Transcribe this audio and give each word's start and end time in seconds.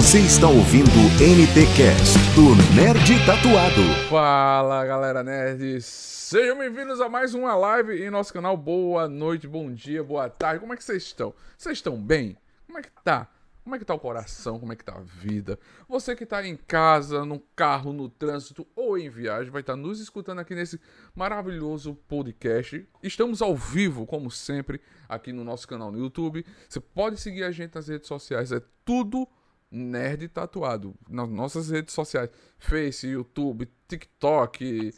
Você 0.00 0.20
está 0.20 0.48
ouvindo 0.48 0.88
o 0.88 1.10
NTcast 1.20 2.16
do 2.34 2.56
Nerd 2.74 3.26
Tatuado. 3.26 3.82
Fala 4.08 4.82
galera 4.86 5.22
nerds, 5.22 5.84
sejam 5.84 6.56
bem-vindos 6.56 7.02
a 7.02 7.08
mais 7.10 7.34
uma 7.34 7.54
live 7.54 8.02
em 8.02 8.08
nosso 8.08 8.32
canal. 8.32 8.56
Boa 8.56 9.06
noite, 9.06 9.46
bom 9.46 9.70
dia, 9.70 10.02
boa 10.02 10.30
tarde. 10.30 10.60
Como 10.60 10.72
é 10.72 10.76
que 10.78 10.82
vocês 10.82 11.02
estão? 11.02 11.34
Vocês 11.56 11.76
estão 11.76 12.00
bem? 12.00 12.38
Como 12.66 12.78
é 12.78 12.82
que 12.82 12.90
tá? 13.04 13.28
Como 13.62 13.76
é 13.76 13.78
que 13.78 13.84
tá 13.84 13.92
o 13.92 13.98
coração? 13.98 14.58
Como 14.58 14.72
é 14.72 14.76
que 14.76 14.82
tá 14.82 14.96
a 14.96 15.00
vida? 15.00 15.58
Você 15.86 16.16
que 16.16 16.24
tá 16.24 16.44
em 16.44 16.56
casa, 16.56 17.26
no 17.26 17.38
carro, 17.54 17.92
no 17.92 18.08
trânsito 18.08 18.66
ou 18.74 18.96
em 18.96 19.10
viagem, 19.10 19.52
vai 19.52 19.60
estar 19.60 19.76
nos 19.76 20.00
escutando 20.00 20.38
aqui 20.38 20.54
nesse 20.54 20.80
maravilhoso 21.14 21.94
podcast. 22.08 22.88
Estamos 23.02 23.42
ao 23.42 23.54
vivo, 23.54 24.06
como 24.06 24.30
sempre, 24.30 24.80
aqui 25.06 25.30
no 25.30 25.44
nosso 25.44 25.68
canal 25.68 25.92
no 25.92 25.98
YouTube. 25.98 26.44
Você 26.66 26.80
pode 26.80 27.20
seguir 27.20 27.44
a 27.44 27.50
gente 27.50 27.74
nas 27.74 27.86
redes 27.86 28.08
sociais, 28.08 28.50
é 28.50 28.62
tudo 28.82 29.28
Nerd 29.70 30.28
Tatuado. 30.28 30.94
Nas 31.08 31.28
nossas 31.28 31.70
redes 31.70 31.94
sociais, 31.94 32.30
Face, 32.58 33.06
YouTube, 33.06 33.68
TikTok, 33.86 34.92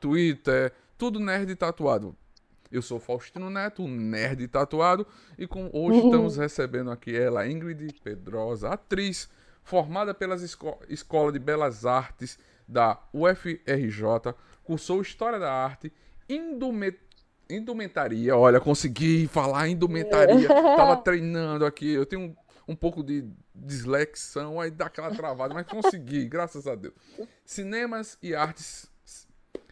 Twitter, 0.00 0.72
tudo 0.96 1.18
Nerd 1.18 1.54
Tatuado. 1.56 2.16
Eu 2.70 2.82
sou 2.82 3.00
Faustino 3.00 3.48
Neto, 3.48 3.82
um 3.82 3.88
nerd 3.88 4.46
tatuado, 4.48 5.06
e 5.38 5.46
com, 5.46 5.70
hoje 5.72 6.04
estamos 6.04 6.36
recebendo 6.36 6.90
aqui 6.90 7.16
ela, 7.16 7.48
Ingrid 7.48 7.94
Pedrosa, 8.04 8.68
atriz 8.68 9.28
formada 9.62 10.12
pelas 10.12 10.42
esco 10.42 10.78
Escola 10.88 11.32
de 11.32 11.38
Belas 11.38 11.86
Artes 11.86 12.38
da 12.66 13.02
UFRJ, 13.12 14.34
cursou 14.62 15.00
História 15.00 15.38
da 15.38 15.50
Arte, 15.50 15.92
indume 16.28 16.94
indumentaria, 17.50 18.36
olha, 18.36 18.60
consegui 18.60 19.26
falar 19.26 19.68
indumentaria, 19.68 20.48
tava 20.48 20.98
treinando 20.98 21.64
aqui, 21.64 21.90
eu 21.94 22.04
tenho 22.04 22.22
um, 22.22 22.36
um 22.68 22.76
pouco 22.76 23.02
de 23.02 23.24
dislexão, 23.64 24.60
aí 24.60 24.70
dá 24.70 24.86
aquela 24.86 25.14
travada, 25.14 25.54
mas 25.54 25.66
consegui, 25.66 26.26
graças 26.28 26.66
a 26.66 26.74
Deus. 26.74 26.94
Cinemas 27.44 28.18
e 28.22 28.34
artes, 28.34 28.90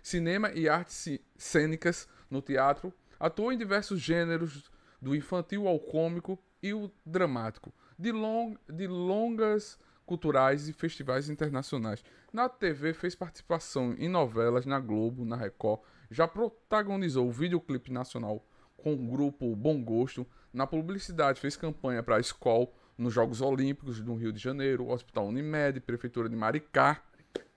cinema 0.03 0.51
e 0.53 0.69
artes 0.69 1.19
cênicas 1.37 2.09
no 2.31 2.43
teatro, 2.43 2.93
atuou 3.19 3.53
em 3.53 3.59
diversos 3.59 4.01
gêneros, 4.01 4.71
do 5.01 5.15
infantil 5.15 5.69
ao 5.69 5.79
cômico 5.79 6.39
e 6.63 6.73
o 6.73 6.91
dramático, 7.05 7.73
de, 7.99 8.11
long, 8.13 8.57
de 8.69 8.87
longas 8.87 9.79
culturais 10.05 10.69
e 10.69 10.73
festivais 10.73 11.29
internacionais. 11.29 12.03
Na 12.33 12.49
TV 12.49 12.95
fez 12.95 13.15
participação 13.15 13.95
em 13.99 14.09
novelas 14.09 14.65
na 14.65 14.81
Globo, 14.81 15.25
na 15.25 15.37
Record, 15.37 15.81
já 16.11 16.27
protagonizou 16.27 17.29
o 17.29 17.33
videoclipe 17.33 17.93
nacional 17.93 18.45
com 18.77 18.95
o 18.95 19.09
grupo 19.11 19.55
Bom 19.57 19.83
Gosto, 19.83 20.27
na 20.53 20.67
publicidade 20.67 21.41
fez 21.41 21.57
campanha 21.57 22.03
para 22.03 22.17
a 22.17 22.21
escola 22.21 22.69
nos 22.97 23.13
Jogos 23.13 23.41
Olímpicos 23.41 24.01
no 24.01 24.15
Rio 24.15 24.33
de 24.33 24.39
Janeiro, 24.39 24.89
Hospital 24.89 25.27
Unimed, 25.27 25.81
Prefeitura 25.81 26.29
de 26.29 26.37
Maricá, 26.37 27.03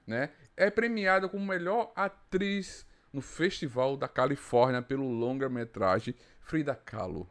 né? 0.05 0.31
É 0.57 0.69
premiada 0.69 1.29
como 1.29 1.45
melhor 1.45 1.91
atriz 1.95 2.85
no 3.13 3.21
Festival 3.21 3.95
da 3.95 4.07
Califórnia 4.07 4.81
pelo 4.81 5.09
longa-metragem 5.09 6.15
Frida 6.41 6.75
Kahlo. 6.75 7.29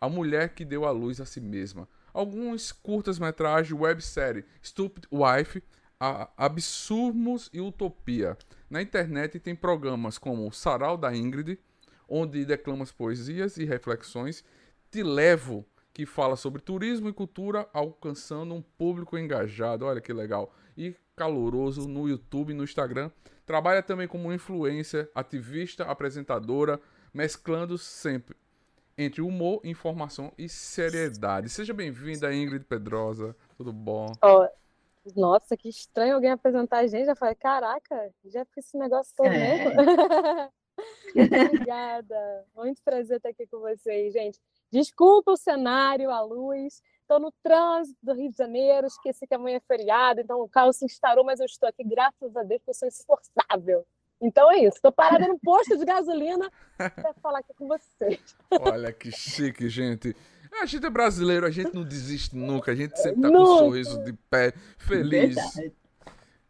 A 0.00 0.08
mulher 0.08 0.50
que 0.50 0.64
deu 0.64 0.84
à 0.84 0.90
luz 0.90 1.20
a 1.20 1.24
si 1.24 1.40
mesma. 1.40 1.88
Alguns 2.12 2.72
curtas-metragens, 2.72 3.78
websérie 3.78 4.44
Stupid 4.62 5.06
Wife, 5.10 5.62
Absurmos 6.36 7.50
e 7.52 7.60
Utopia. 7.60 8.38
Na 8.70 8.80
internet 8.80 9.40
tem 9.40 9.56
programas 9.56 10.16
como 10.16 10.50
Sarau 10.52 10.96
da 10.96 11.14
Ingrid, 11.14 11.58
onde 12.08 12.44
declamas 12.44 12.92
poesias 12.92 13.56
e 13.56 13.64
reflexões. 13.64 14.44
Te 14.90 15.02
levo, 15.02 15.66
que 15.98 16.06
fala 16.06 16.36
sobre 16.36 16.62
turismo 16.62 17.08
e 17.08 17.12
cultura, 17.12 17.68
alcançando 17.72 18.54
um 18.54 18.62
público 18.62 19.18
engajado. 19.18 19.84
Olha 19.84 20.00
que 20.00 20.12
legal. 20.12 20.54
E 20.76 20.94
caloroso 21.16 21.88
no 21.88 22.08
YouTube 22.08 22.52
e 22.52 22.54
no 22.54 22.62
Instagram. 22.62 23.10
Trabalha 23.44 23.82
também 23.82 24.06
como 24.06 24.32
influencer, 24.32 25.10
ativista, 25.12 25.82
apresentadora, 25.82 26.80
mesclando 27.12 27.76
sempre 27.76 28.36
entre 28.96 29.20
humor, 29.20 29.60
informação 29.64 30.32
e 30.38 30.48
seriedade. 30.48 31.48
Seja 31.48 31.74
bem-vinda, 31.74 32.32
Ingrid 32.32 32.64
Pedrosa. 32.64 33.34
Tudo 33.56 33.72
bom? 33.72 34.12
Oh, 34.22 34.46
nossa, 35.16 35.56
que 35.56 35.68
estranho 35.68 36.14
alguém 36.14 36.30
apresentar 36.30 36.78
a 36.78 36.86
gente. 36.86 37.06
Já 37.06 37.16
falei, 37.16 37.34
caraca, 37.34 38.14
já 38.24 38.44
fiz 38.44 38.66
esse 38.66 38.78
negócio 38.78 39.12
todo 39.16 39.26
é. 39.26 39.64
mesmo. 39.64 39.72
Obrigada. 41.10 42.46
Muito 42.54 42.80
prazer 42.84 43.16
estar 43.16 43.30
aqui 43.30 43.48
com 43.48 43.58
vocês, 43.58 44.12
gente. 44.12 44.38
Desculpa 44.70 45.32
o 45.32 45.36
cenário, 45.36 46.10
a 46.10 46.20
luz. 46.20 46.82
Estou 47.00 47.18
no 47.18 47.32
trânsito 47.42 47.98
do 48.02 48.12
Rio 48.12 48.30
de 48.30 48.36
Janeiro, 48.36 48.86
esqueci 48.86 49.26
que 49.26 49.34
amanhã 49.34 49.56
é 49.56 49.60
feriado, 49.60 50.20
então 50.20 50.42
o 50.42 50.48
caos 50.48 50.76
se 50.76 50.84
instaurou, 50.84 51.24
mas 51.24 51.40
eu 51.40 51.46
estou 51.46 51.66
aqui, 51.66 51.82
graças 51.82 52.36
a 52.36 52.42
Deus, 52.42 52.60
porque 52.60 52.70
eu 52.70 52.74
sou 52.74 52.86
insuportável. 52.86 53.86
Então 54.20 54.52
é 54.52 54.58
isso, 54.58 54.76
estou 54.76 54.92
parada 54.92 55.26
no 55.26 55.38
posto 55.38 55.78
de 55.78 55.86
gasolina 55.86 56.50
para 56.76 57.14
falar 57.22 57.38
aqui 57.38 57.54
com 57.54 57.66
vocês. 57.66 58.36
Olha 58.50 58.92
que 58.92 59.10
chique, 59.10 59.70
gente. 59.70 60.14
A 60.60 60.66
gente 60.66 60.84
é 60.84 60.90
brasileiro, 60.90 61.46
a 61.46 61.50
gente 61.50 61.74
não 61.74 61.82
desiste 61.82 62.36
nunca, 62.36 62.72
a 62.72 62.74
gente 62.74 62.98
sempre 62.98 63.22
tá 63.22 63.28
com 63.28 63.38
um 63.38 63.46
sorriso 63.46 64.04
de 64.04 64.12
pé, 64.12 64.52
feliz. 64.76 65.34
Verdade. 65.34 65.72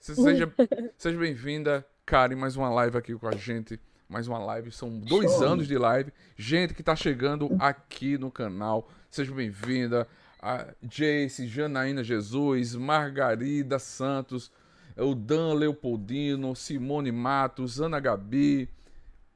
Seja, 0.00 0.52
seja 0.96 1.18
bem-vinda, 1.18 1.86
Karen, 2.04 2.34
mais 2.34 2.56
uma 2.56 2.70
live 2.70 2.96
aqui 2.96 3.14
com 3.14 3.28
a 3.28 3.36
gente. 3.36 3.78
Mais 4.08 4.26
uma 4.26 4.38
live, 4.38 4.72
são 4.72 4.98
dois 4.98 5.30
Show. 5.32 5.44
anos 5.44 5.68
de 5.68 5.76
live. 5.76 6.10
Gente 6.34 6.72
que 6.72 6.82
tá 6.82 6.96
chegando 6.96 7.54
aqui 7.58 8.16
no 8.16 8.30
canal, 8.30 8.88
seja 9.10 9.30
bem-vinda 9.34 10.08
a 10.40 10.66
Jace, 10.82 11.46
Janaína 11.46 12.02
Jesus, 12.02 12.74
Margarida 12.74 13.78
Santos, 13.78 14.50
o 14.96 15.14
Dan 15.14 15.52
Leopoldino, 15.52 16.56
Simone 16.56 17.12
Matos, 17.12 17.82
Ana 17.82 18.00
Gabi. 18.00 18.70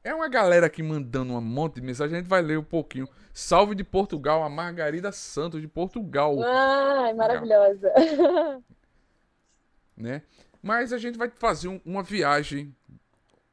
É 0.03 0.15
uma 0.15 0.27
galera 0.27 0.69
aqui 0.69 0.83
mandando 0.83 1.35
um 1.35 1.41
monte 1.43 1.75
de 1.75 1.83
mensagem, 1.83 2.17
a 2.17 2.21
gente 2.21 2.31
vai 2.31 2.41
ler 2.41 2.59
um 2.59 2.65
pouquinho. 2.65 3.07
Salve 3.35 3.75
de 3.75 3.85
Portugal, 3.85 4.43
a 4.43 4.49
Margarida 4.49 5.13
Santos 5.13 5.61
de 5.61 5.69
Portugal. 5.69 6.43
Ai, 6.43 7.13
maravilhosa. 7.13 7.93
Né? 9.95 10.23
Mas 10.63 10.93
a 10.93 10.99
gente 10.99 11.19
vai 11.19 11.29
fazer 11.29 11.69
um, 11.69 11.79
uma 11.85 12.03
viagem 12.03 12.75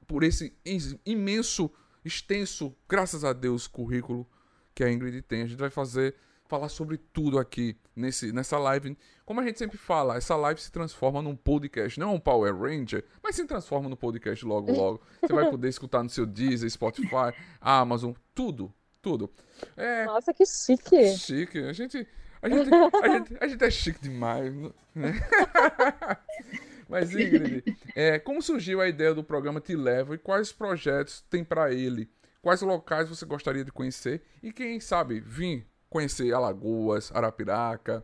por 0.10 0.24
esse 0.24 0.58
imenso, 1.06 1.72
extenso, 2.04 2.76
graças 2.90 3.24
a 3.24 3.32
Deus, 3.32 3.68
currículo 3.68 4.28
que 4.74 4.84
a 4.84 4.92
Ingrid 4.92 5.22
tem. 5.22 5.44
A 5.44 5.46
gente 5.46 5.60
vai 5.60 5.70
fazer 5.70 6.16
falar 6.48 6.68
sobre 6.68 6.98
tudo 6.98 7.38
aqui 7.38 7.78
nesse, 7.96 8.32
nessa 8.32 8.58
live. 8.58 8.98
Como 9.24 9.40
a 9.40 9.44
gente 9.46 9.60
sempre 9.60 9.78
fala, 9.78 10.18
essa 10.18 10.36
live 10.36 10.60
se 10.60 10.72
transforma 10.72 11.22
num 11.22 11.36
podcast, 11.36 12.00
não 12.00 12.16
um 12.16 12.20
Power 12.20 12.60
Ranger, 12.60 13.06
mas 13.22 13.36
se 13.36 13.46
transforma 13.46 13.88
no 13.88 13.96
podcast 13.96 14.44
logo, 14.44 14.72
logo. 14.72 15.02
Você 15.22 15.32
vai 15.32 15.48
poder 15.48 15.70
escutar 15.70 16.02
no 16.02 16.10
seu 16.10 16.26
Deezer, 16.26 16.72
Spotify, 16.72 17.32
Amazon, 17.62 18.14
tudo, 18.34 18.74
tudo. 19.04 19.32
É, 19.78 20.06
Nossa, 20.06 20.34
que 20.34 20.44
chique! 20.44 21.16
Chique. 21.18 21.60
A 21.60 21.72
gente, 21.72 22.08
a 22.42 22.50
gente, 22.50 22.70
a 22.74 23.10
gente, 23.10 23.38
a 23.40 23.48
gente 23.48 23.64
é 23.64 23.70
chique 23.70 24.02
demais, 24.02 24.52
né? 24.56 24.72
Mas, 26.90 27.12
Ingrid, 27.14 27.64
é, 27.96 28.18
como 28.18 28.42
surgiu 28.42 28.82
a 28.82 28.88
ideia 28.88 29.14
do 29.14 29.24
programa 29.24 29.62
Te 29.62 29.76
Levo 29.76 30.16
e 30.16 30.18
quais 30.18 30.52
projetos 30.52 31.22
tem 31.30 31.44
para 31.44 31.72
ele? 31.72 32.10
Quais 32.42 32.62
locais 32.64 33.08
você 33.08 33.26
gostaria 33.28 33.64
de 33.64 33.72
conhecer? 33.72 34.24
E 34.42 34.52
quem 34.52 34.80
sabe 34.80 35.20
vir 35.20 35.68
conhecer 35.88 36.34
Alagoas, 36.34 37.12
Arapiraca. 37.14 38.04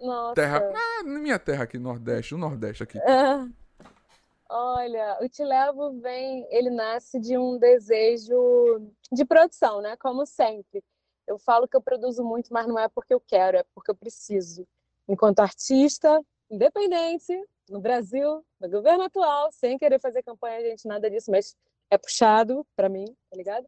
Nossa. 0.00 0.34
Terra. 0.34 0.62
Ah, 0.74 1.02
minha 1.04 1.38
terra 1.38 1.64
aqui, 1.64 1.78
Nordeste, 1.78 2.34
o 2.34 2.38
Nordeste 2.38 2.82
aqui. 2.82 2.98
É. 2.98 3.02
Olha, 4.48 5.18
o 5.20 5.28
Te 5.28 5.44
Levo 5.44 6.00
vem, 6.00 6.46
ele 6.50 6.70
nasce 6.70 7.20
de 7.20 7.36
um 7.36 7.58
desejo 7.58 8.80
de 9.12 9.24
produção, 9.24 9.82
né? 9.82 9.96
Como 9.98 10.24
sempre. 10.24 10.82
Eu 11.26 11.36
falo 11.38 11.66
que 11.66 11.76
eu 11.76 11.82
produzo 11.82 12.24
muito, 12.24 12.52
mas 12.52 12.66
não 12.66 12.78
é 12.78 12.88
porque 12.88 13.12
eu 13.12 13.20
quero, 13.20 13.58
é 13.58 13.64
porque 13.74 13.90
eu 13.90 13.94
preciso. 13.94 14.66
Enquanto 15.08 15.40
artista, 15.40 16.20
independente, 16.48 17.36
no 17.68 17.80
Brasil, 17.80 18.44
no 18.60 18.70
governo 18.70 19.04
atual, 19.04 19.50
sem 19.52 19.78
querer 19.78 20.00
fazer 20.00 20.22
campanha, 20.22 20.60
gente, 20.60 20.86
nada 20.86 21.10
disso, 21.10 21.30
mas 21.30 21.56
é 21.90 21.98
puxado 21.98 22.66
para 22.76 22.88
mim, 22.88 23.06
tá 23.30 23.36
ligado? 23.36 23.66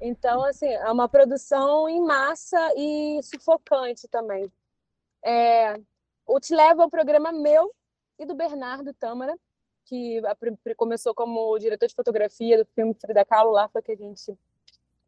Então, 0.00 0.42
assim, 0.42 0.66
é 0.66 0.90
uma 0.90 1.08
produção 1.08 1.88
em 1.88 2.00
massa 2.00 2.72
e 2.76 3.20
sufocante 3.22 4.08
também. 4.08 4.50
É, 5.22 5.74
o 6.26 6.40
Te 6.40 6.54
Levo 6.54 6.82
é 6.82 6.88
programa 6.88 7.30
meu 7.32 7.74
e 8.18 8.24
do 8.24 8.34
Bernardo 8.34 8.94
Tâmara, 8.94 9.38
que 9.84 10.20
começou 10.76 11.14
como 11.14 11.58
diretor 11.58 11.86
de 11.86 11.94
fotografia 11.94 12.58
do 12.58 12.64
filme 12.74 12.94
Frida 12.94 13.24
Kahlo, 13.24 13.50
lá 13.50 13.68
foi 13.68 13.82
que 13.82 13.92
a 13.92 13.96
gente 13.96 14.20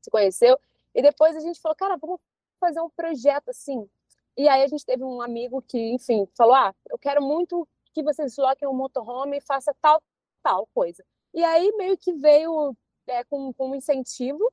se 0.00 0.10
conheceu. 0.10 0.58
E 0.94 1.00
depois 1.00 1.36
a 1.36 1.40
gente 1.40 1.60
falou, 1.60 1.76
cara, 1.76 1.96
vamos 1.96 2.20
fazer 2.60 2.80
um 2.80 2.90
projeto 2.90 3.48
assim. 3.48 3.88
E 4.36 4.48
aí 4.48 4.62
a 4.62 4.66
gente 4.66 4.84
teve 4.84 5.04
um 5.04 5.22
amigo 5.22 5.62
que, 5.62 5.78
enfim, 5.92 6.26
falou, 6.36 6.54
ah, 6.54 6.75
eu 6.90 6.98
quero 6.98 7.22
muito 7.22 7.66
que 7.92 8.02
vocês 8.02 8.32
desloquem 8.32 8.68
um 8.68 8.74
motorhome 8.74 9.38
e 9.38 9.40
faça 9.40 9.74
tal, 9.80 10.02
tal 10.42 10.66
coisa. 10.74 11.04
E 11.34 11.42
aí 11.44 11.72
meio 11.76 11.96
que 11.96 12.12
veio 12.12 12.76
é, 13.06 13.24
com, 13.24 13.52
com 13.52 13.70
um 13.70 13.74
incentivo 13.74 14.52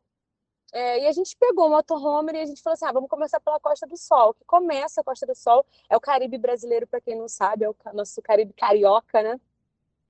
É, 0.71 0.99
e 1.01 1.07
a 1.07 1.11
gente 1.11 1.35
pegou 1.37 1.67
o 1.67 1.69
motorhome 1.71 2.31
e 2.33 2.41
a 2.41 2.45
gente 2.45 2.61
falou 2.61 2.75
assim: 2.75 2.85
ah, 2.85 2.91
vamos 2.91 3.09
começar 3.09 3.39
pela 3.39 3.59
Costa 3.59 3.87
do 3.87 3.97
Sol. 3.97 4.33
Que 4.35 4.45
começa 4.45 5.01
a 5.01 5.03
Costa 5.03 5.25
do 5.25 5.35
Sol, 5.35 5.65
é 5.89 5.97
o 5.97 6.01
Caribe 6.01 6.37
brasileiro, 6.37 6.87
para 6.87 7.01
quem 7.01 7.15
não 7.15 7.27
sabe, 7.27 7.65
é 7.65 7.69
o 7.69 7.75
nosso 7.93 8.21
Caribe 8.21 8.53
carioca, 8.53 9.23
né? 9.23 9.39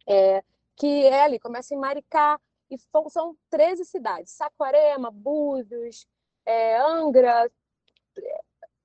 É, 0.07 0.43
que 0.75 1.05
é 1.05 1.23
ali, 1.23 1.39
começa 1.39 1.73
em 1.73 1.77
Maricá, 1.77 2.39
e 2.69 2.77
são 3.09 3.37
13 3.49 3.85
cidades: 3.85 4.33
Saquarema, 4.33 5.11
Búzios, 5.11 6.05
é, 6.45 6.77
Angra. 6.77 7.49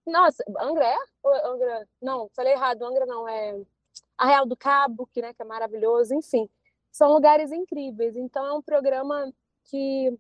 Nossa, 0.07 0.45
Angra 0.61 0.87
é? 0.87 0.99
Angra, 1.45 1.89
não, 2.01 2.29
falei 2.35 2.53
errado, 2.53 2.85
Angra 2.85 3.07
não, 3.07 3.29
é 3.29 3.55
Arreal 4.17 4.47
do 4.47 4.57
Cabo, 4.57 5.07
que, 5.13 5.21
né, 5.21 5.33
que 5.35 5.43
é 5.43 5.45
maravilhoso, 5.45 6.15
enfim. 6.15 6.49
São 6.91 7.13
lugares 7.13 7.51
incríveis. 7.53 8.17
Então, 8.17 8.47
é 8.47 8.53
um 8.53 8.63
programa 8.63 9.33
que 9.65 10.17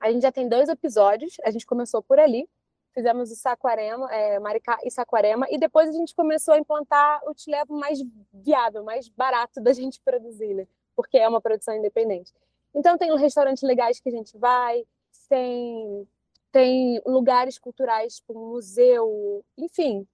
a 0.00 0.10
gente 0.10 0.22
já 0.22 0.32
tem 0.32 0.48
dois 0.48 0.68
episódios, 0.68 1.36
a 1.44 1.50
gente 1.50 1.66
começou 1.66 2.02
por 2.02 2.18
ali, 2.18 2.48
fizemos 2.94 3.30
o 3.30 3.36
Saquarema, 3.36 4.10
é, 4.12 4.38
Maricá 4.38 4.78
e 4.84 4.90
Saquarema, 4.90 5.46
e 5.50 5.58
depois 5.58 5.88
a 5.88 5.92
gente 5.92 6.14
começou 6.14 6.54
a 6.54 6.58
implantar 6.58 7.20
o 7.26 7.34
Te 7.34 7.50
Levo 7.50 7.74
mais 7.74 7.98
viável, 8.32 8.84
mais 8.84 9.08
barato 9.08 9.60
da 9.60 9.72
gente 9.74 10.00
produzir, 10.00 10.54
né? 10.54 10.66
Porque 10.94 11.18
é 11.18 11.28
uma 11.28 11.40
produção 11.40 11.74
independente. 11.74 12.32
Então 12.74 12.96
tem 12.96 13.14
restaurantes 13.16 13.62
legais 13.62 14.00
que 14.00 14.08
a 14.08 14.12
gente 14.12 14.36
vai, 14.36 14.84
tem, 15.28 16.08
tem 16.52 17.02
lugares 17.06 17.58
culturais, 17.58 18.16
tipo 18.16 18.34
museu, 18.34 19.44
enfim, 19.58 20.06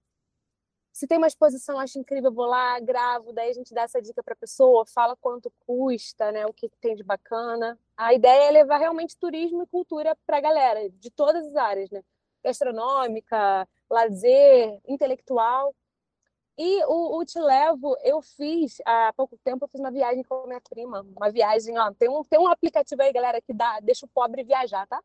se 0.93 1.07
tem 1.07 1.17
uma 1.17 1.25
exposição, 1.25 1.79
acho 1.79 1.97
incrível, 1.97 2.31
vou 2.31 2.45
lá, 2.45 2.79
gravo, 2.79 3.33
daí 3.33 3.49
a 3.49 3.53
gente 3.53 3.73
dá 3.73 3.81
essa 3.81 3.99
dica 3.99 4.21
para 4.21 4.35
a 4.35 4.37
pessoa, 4.37 4.85
fala 4.85 5.15
quanto 5.15 5.51
custa, 5.65 6.31
né, 6.31 6.45
o 6.45 6.53
que 6.53 6.69
tem 6.79 6.95
de 6.95 7.03
bacana. 7.03 7.79
A 7.97 8.13
ideia 8.13 8.49
é 8.49 8.51
levar 8.51 8.77
realmente 8.77 9.17
turismo 9.17 9.63
e 9.63 9.67
cultura 9.67 10.15
para 10.27 10.37
a 10.37 10.41
galera, 10.41 10.87
de 10.91 11.09
todas 11.09 11.47
as 11.47 11.55
áreas, 11.55 11.89
né? 11.89 12.03
Gastronômica, 12.43 13.67
lazer, 13.89 14.79
intelectual. 14.87 15.73
E 16.55 16.85
o, 16.85 17.17
o 17.17 17.25
Te 17.25 17.39
Levo, 17.39 17.97
eu 18.03 18.21
fiz, 18.21 18.79
há 18.85 19.11
pouco 19.17 19.35
tempo, 19.43 19.65
eu 19.65 19.69
fiz 19.69 19.79
uma 19.79 19.89
viagem 19.89 20.23
com 20.23 20.43
a 20.43 20.47
minha 20.47 20.61
prima. 20.61 21.01
Uma 21.15 21.31
viagem, 21.31 21.75
ó, 21.79 21.91
tem 21.93 22.07
um, 22.07 22.23
tem 22.23 22.39
um 22.39 22.47
aplicativo 22.47 23.01
aí, 23.01 23.11
galera, 23.11 23.41
que 23.41 23.53
dá, 23.53 23.79
deixa 23.79 24.05
o 24.05 24.09
pobre 24.09 24.43
viajar, 24.43 24.85
tá? 24.85 25.01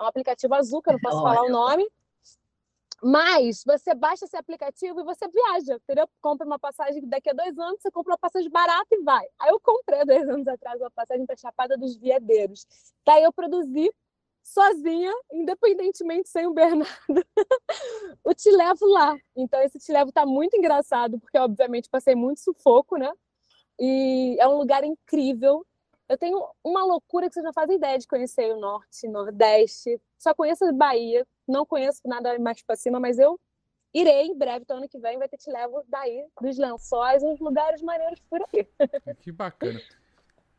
É 0.00 0.02
um 0.02 0.06
aplicativo 0.06 0.52
azul, 0.54 0.82
que 0.82 0.88
eu 0.88 0.94
não 0.94 1.00
posso 1.00 1.20
falar 1.22 1.42
o 1.42 1.48
nome 1.48 1.88
mas 3.02 3.64
você 3.66 3.94
baixa 3.94 4.24
esse 4.24 4.36
aplicativo 4.36 5.00
e 5.00 5.04
você 5.04 5.26
viaja, 5.28 5.74
entendeu? 5.74 6.08
Compra 6.20 6.46
uma 6.46 6.58
passagem 6.58 7.06
daqui 7.08 7.30
a 7.30 7.32
dois 7.32 7.58
anos, 7.58 7.80
você 7.80 7.90
compra 7.90 8.12
uma 8.12 8.18
passagem 8.18 8.48
barata 8.48 8.88
e 8.92 9.02
vai. 9.02 9.26
Aí 9.40 9.50
eu 9.50 9.58
comprei 9.60 10.04
dois 10.04 10.28
anos 10.28 10.46
atrás 10.46 10.80
uma 10.80 10.90
passagem 10.90 11.26
para 11.26 11.36
Chapada 11.36 11.76
dos 11.76 11.96
Veadeiros. 11.96 12.64
Daí 13.04 13.24
eu 13.24 13.32
produzi 13.32 13.92
sozinha, 14.42 15.12
independentemente 15.32 16.28
sem 16.28 16.46
o 16.46 16.52
Bernardo, 16.52 16.92
o 18.24 18.34
Te 18.34 18.50
Levo 18.50 18.86
lá. 18.86 19.16
Então 19.36 19.60
esse 19.62 19.78
Te 19.80 19.92
Levo 19.92 20.12
tá 20.12 20.24
muito 20.24 20.56
engraçado, 20.56 21.18
porque 21.18 21.38
obviamente 21.38 21.88
passei 21.90 22.14
muito 22.14 22.40
sufoco, 22.40 22.96
né? 22.96 23.10
E 23.80 24.36
é 24.38 24.46
um 24.46 24.58
lugar 24.58 24.84
incrível. 24.84 25.66
Eu 26.08 26.18
tenho 26.18 26.46
uma 26.62 26.84
loucura 26.84 27.28
que 27.28 27.34
vocês 27.34 27.44
não 27.44 27.52
fazem 27.52 27.76
ideia 27.76 27.98
de 27.98 28.06
conhecer 28.06 28.52
o 28.52 28.60
Norte, 28.60 29.08
Nordeste. 29.08 30.00
Só 30.18 30.34
conheço 30.34 30.64
a 30.64 30.72
Bahia, 30.72 31.26
não 31.46 31.64
conheço 31.64 32.00
nada 32.04 32.38
mais 32.38 32.62
para 32.62 32.76
cima, 32.76 33.00
mas 33.00 33.18
eu 33.18 33.38
irei 33.94 34.26
em 34.26 34.36
breve, 34.36 34.62
então 34.62 34.78
ano 34.78 34.88
que 34.88 34.98
vem 34.98 35.18
vai 35.18 35.28
ter 35.28 35.36
te 35.36 35.50
levo 35.50 35.82
daí 35.88 36.26
dos 36.40 36.58
lençóis, 36.58 37.22
uns 37.22 37.38
lugares 37.40 37.82
maneiros 37.82 38.20
por 38.28 38.40
aí. 38.52 38.66
Que 39.20 39.30
bacana. 39.30 39.80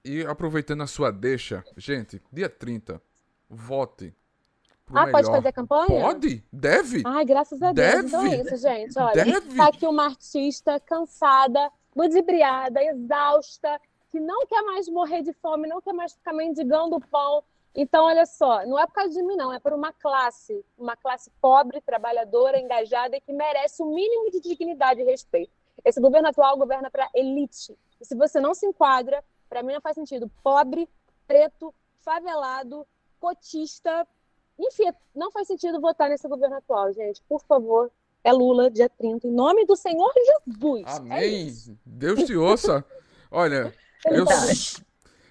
E 0.06 0.22
aproveitando 0.26 0.84
a 0.84 0.88
sua 0.88 1.12
deixa, 1.12 1.64
gente, 1.78 2.22
dia 2.32 2.50
30, 2.50 3.02
vote. 3.50 4.14
Ah, 4.88 5.06
melhor. 5.06 5.12
pode 5.12 5.28
fazer 5.28 5.52
campanha? 5.54 5.88
Pode? 5.88 6.44
Deve? 6.52 7.04
Ai, 7.06 7.24
graças 7.24 7.62
a 7.62 7.72
Deus. 7.72 7.88
Deve? 7.88 8.08
Então 8.08 8.26
é 8.26 8.42
isso, 8.42 8.58
gente. 8.58 9.00
Olha, 9.00 9.26
Deve? 9.26 9.56
tá 9.56 9.68
aqui 9.68 9.88
uma 9.88 10.06
artista 10.06 10.80
cansada, 10.82 11.72
ludibriada, 11.96 12.84
exausta, 12.84 13.80
que 14.14 14.20
não 14.20 14.46
quer 14.46 14.62
mais 14.62 14.88
morrer 14.88 15.24
de 15.24 15.34
fome, 15.34 15.68
não 15.68 15.82
quer 15.82 15.92
mais 15.92 16.14
ficar 16.14 16.34
mendigando 16.34 17.00
pão, 17.10 17.44
então, 17.76 18.06
olha 18.06 18.28
só, 18.28 18.64
não 18.68 18.78
é 18.78 18.86
por 18.86 18.94
causa 18.94 19.12
de 19.12 19.24
mim, 19.24 19.36
não, 19.36 19.52
é 19.52 19.60
por 19.60 19.74
uma 19.74 19.92
classe, 19.92 20.64
uma 20.78 20.96
classe 20.96 21.32
pobre, 21.42 21.82
trabalhadora, 21.82 22.60
engajada 22.60 23.18
e 23.18 23.22
que 23.22 23.34
merece 23.34 23.82
o 23.82 23.88
mínimo 23.88 24.30
de 24.30 24.40
dignidade 24.40 25.02
e 25.02 25.04
respeito. 25.04 25.52
Esse 25.84 26.00
governo 26.00 26.28
atual 26.28 26.56
governa 26.56 26.92
para 26.92 27.10
elite. 27.16 27.76
E 28.00 28.06
se 28.06 28.16
você 28.16 28.40
não 28.40 28.54
se 28.54 28.68
enquadra, 28.68 29.26
para 29.50 29.64
mim 29.64 29.74
não 29.74 29.82
faz 29.82 29.96
sentido. 29.96 30.30
Pobre, 30.44 30.88
preto, 31.26 31.74
favelado, 32.02 32.86
cotista, 33.20 34.08
enfim, 34.60 34.94
não 35.16 35.32
faz 35.32 35.48
sentido 35.48 35.82
votar 35.82 36.10
nesse 36.10 36.28
governo 36.28 36.58
atual, 36.58 36.94
gente. 36.94 37.24
Por 37.24 37.42
favor, 37.42 37.92
é 38.24 38.32
Lula, 38.32 38.70
dia 38.70 38.88
30, 38.88 39.28
em 39.28 39.32
nome 39.32 39.66
do 39.66 39.76
Senhor 39.76 40.14
Jesus. 40.46 40.84
É 40.86 40.98
Amém. 40.98 41.48
É 41.48 41.76
Deus 41.84 42.24
te 42.24 42.36
ouça. 42.36 42.86
Olha, 43.32 43.74
eu, 44.06 44.26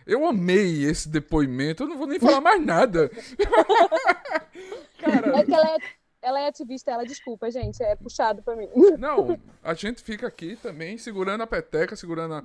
eu 0.06 0.26
amei 0.26 0.84
esse 0.84 1.08
depoimento, 1.08 1.82
eu 1.82 1.88
não 1.88 1.98
vou 1.98 2.06
nem 2.06 2.18
falar 2.18 2.40
mais 2.40 2.64
nada. 2.64 3.10
Cara... 4.98 5.38
É 5.38 5.44
que 5.44 5.54
ela 5.54 5.74
é, 5.74 5.78
ela 6.22 6.40
é 6.40 6.48
ativista, 6.48 6.90
ela 6.90 7.04
desculpa, 7.04 7.50
gente, 7.50 7.82
é 7.82 7.96
puxado 7.96 8.42
pra 8.42 8.56
mim. 8.56 8.68
Não, 8.98 9.38
a 9.62 9.74
gente 9.74 10.02
fica 10.02 10.26
aqui 10.26 10.56
também 10.56 10.96
segurando 10.98 11.42
a 11.42 11.46
peteca, 11.46 11.96
segurando 11.96 12.34
a... 12.34 12.44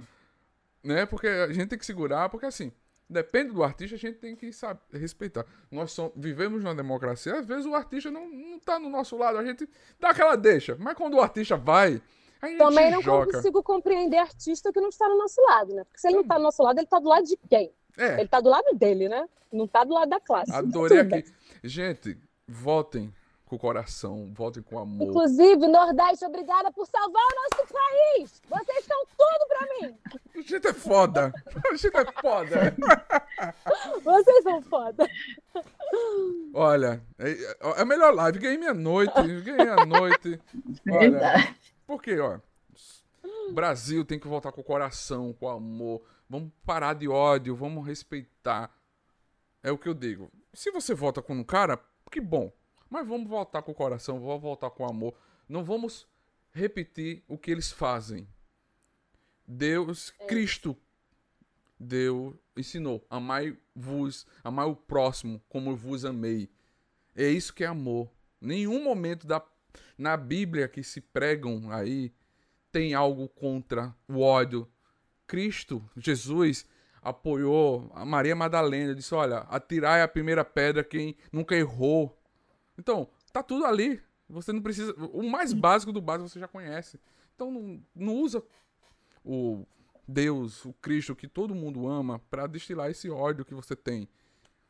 Né, 0.84 1.06
porque 1.06 1.28
a 1.28 1.52
gente 1.52 1.68
tem 1.68 1.80
que 1.80 1.86
segurar, 1.86 2.30
porque 2.30 2.46
assim, 2.46 2.72
depende 3.10 3.52
do 3.52 3.64
artista, 3.64 3.96
a 3.96 4.00
gente 4.00 4.20
tem 4.20 4.36
que 4.36 4.52
saber, 4.52 4.80
respeitar. 4.94 5.46
Nós 5.72 5.92
somos, 5.92 6.14
vivemos 6.16 6.64
numa 6.64 6.76
democracia, 6.76 7.40
às 7.40 7.46
vezes 7.46 7.66
o 7.66 7.76
artista 7.76 8.12
não, 8.12 8.30
não 8.30 8.60
tá 8.60 8.80
no 8.80 8.90
nosso 8.90 9.18
lado, 9.18 9.38
a 9.38 9.46
gente 9.46 9.68
dá 10.00 10.10
aquela 10.10 10.36
deixa. 10.36 10.76
Mas 10.80 10.96
quando 10.96 11.16
o 11.16 11.22
artista 11.22 11.56
vai, 11.58 12.02
também 12.58 12.92
não 12.92 13.02
joga. 13.02 13.34
consigo 13.34 13.64
compreender 13.64 14.18
artista 14.18 14.72
que 14.72 14.80
não 14.80 14.90
está 14.90 15.08
no 15.08 15.18
nosso 15.18 15.42
lado, 15.42 15.74
né? 15.74 15.84
Porque 15.84 16.00
se 16.00 16.08
ele 16.08 16.16
não 16.16 16.24
está 16.24 16.38
do 16.38 16.44
nosso 16.44 16.64
lado, 16.64 16.78
ele 16.78 16.86
está 16.86 17.00
do 17.00 17.10
lado 17.10 17.26
de 17.26 17.38
quem? 17.50 17.72
É. 17.98 18.14
Ele 18.14 18.24
está 18.24 18.40
do 18.40 18.50
lado 18.50 18.76
dele, 18.76 19.10
né? 19.10 19.28
Não 19.52 19.66
está 19.66 19.84
do 19.84 19.94
lado 19.94 20.10
da 20.10 20.20
classe. 20.20 20.52
Adorei 20.52 21.00
aqui. 21.00 21.26
Gente, 21.64 22.18
votem 22.48 23.14
com 23.48 23.56
o 23.56 23.60
coração, 23.60 24.30
votem 24.34 24.62
com 24.62 24.78
amor. 24.78 25.08
Inclusive, 25.08 25.68
Nordeste, 25.68 26.26
obrigada 26.26 26.70
por 26.72 26.86
salvar 26.86 27.24
o 27.24 27.36
nosso 27.36 27.74
país! 27.74 28.42
Vocês 28.50 28.80
estão 28.80 29.02
tudo 29.18 29.48
pra 29.48 29.68
mim! 29.88 29.98
A 30.36 30.42
gente 30.42 30.68
é 30.68 30.74
foda! 30.74 31.34
A 31.72 31.76
gente 31.76 31.96
é 31.96 32.22
foda! 32.22 32.76
Vocês 34.04 34.44
são 34.44 34.62
foda! 34.64 35.08
Olha, 36.54 37.02
é, 37.18 37.32
é 37.32 37.82
a 37.82 37.86
melhor 37.86 38.14
live. 38.14 38.40
Ganhei 38.40 38.58
minha 38.58 38.74
noite, 38.74 39.14
ganhei 39.42 39.70
a 39.70 39.86
noite. 39.86 40.42
Olha, 40.92 41.56
porque, 41.88 42.20
ó, 42.20 42.40
o 43.50 43.54
Brasil 43.54 44.04
tem 44.04 44.20
que 44.20 44.28
voltar 44.28 44.52
com 44.52 44.60
o 44.60 44.64
coração, 44.64 45.34
com 45.34 45.46
o 45.46 45.50
amor. 45.50 46.04
Vamos 46.30 46.52
parar 46.66 46.94
de 46.94 47.08
ódio, 47.08 47.56
vamos 47.56 47.88
respeitar. 47.88 48.78
É 49.64 49.72
o 49.72 49.78
que 49.78 49.88
eu 49.88 49.94
digo. 49.94 50.30
Se 50.54 50.70
você 50.70 50.94
vota 50.94 51.22
com 51.22 51.34
um 51.34 51.44
cara, 51.44 51.82
que 52.12 52.20
bom. 52.20 52.52
Mas 52.90 53.08
vamos 53.08 53.30
voltar 53.30 53.62
com 53.62 53.72
o 53.72 53.76
coração, 53.76 54.20
vamos 54.20 54.42
voltar 54.42 54.70
com 54.70 54.84
o 54.84 54.90
amor. 54.90 55.16
Não 55.48 55.64
vamos 55.64 56.08
repetir 56.52 57.24
o 57.28 57.38
que 57.38 57.52
eles 57.52 57.72
fazem. 57.72 58.28
Deus, 59.48 60.14
é. 60.20 60.26
Cristo, 60.26 60.78
Deus 61.80 62.36
ensinou: 62.56 63.06
amai-vos, 63.10 64.26
amai 64.44 64.66
o 64.66 64.76
próximo 64.76 65.42
como 65.48 65.72
eu 65.72 65.76
vos 65.76 66.04
amei. 66.04 66.50
É 67.16 67.28
isso 67.30 67.54
que 67.54 67.64
é 67.64 67.68
amor. 67.68 68.12
Nenhum 68.40 68.84
momento 68.84 69.26
da 69.26 69.40
na 69.98 70.16
Bíblia 70.16 70.68
que 70.68 70.84
se 70.84 71.02
pregam 71.02 71.72
aí, 71.72 72.14
tem 72.72 72.94
algo 72.94 73.28
contra 73.30 73.96
o 74.08 74.20
ódio. 74.22 74.68
Cristo, 75.26 75.84
Jesus, 75.96 76.66
apoiou 77.02 77.92
a 77.94 78.06
Maria 78.06 78.36
Madalena, 78.36 78.96
disse: 78.96 79.14
Olha, 79.14 79.40
atirai 79.50 80.02
a 80.02 80.08
primeira 80.08 80.44
pedra 80.44 80.84
quem 80.84 81.16
nunca 81.32 81.56
errou. 81.56 82.18
Então, 82.78 83.10
tá 83.32 83.42
tudo 83.42 83.66
ali. 83.66 84.02
Você 84.30 84.52
não 84.52 84.62
precisa. 84.62 84.94
O 85.12 85.24
mais 85.30 85.54
básico 85.54 85.92
do 85.92 86.02
básico 86.02 86.30
você 86.30 86.40
já 86.40 86.48
conhece. 86.48 87.00
Então, 87.36 87.52
não, 87.52 87.82
não 87.96 88.16
usa 88.16 88.44
o 89.24 89.66
Deus, 90.08 90.66
o 90.66 90.74
Cristo 90.74 91.16
que 91.16 91.28
todo 91.28 91.56
mundo 91.56 91.88
ama, 91.88 92.20
para 92.30 92.48
destilar 92.48 92.90
esse 92.90 93.10
ódio 93.10 93.46
que 93.46 93.54
você 93.54 93.76
tem. 93.76 94.08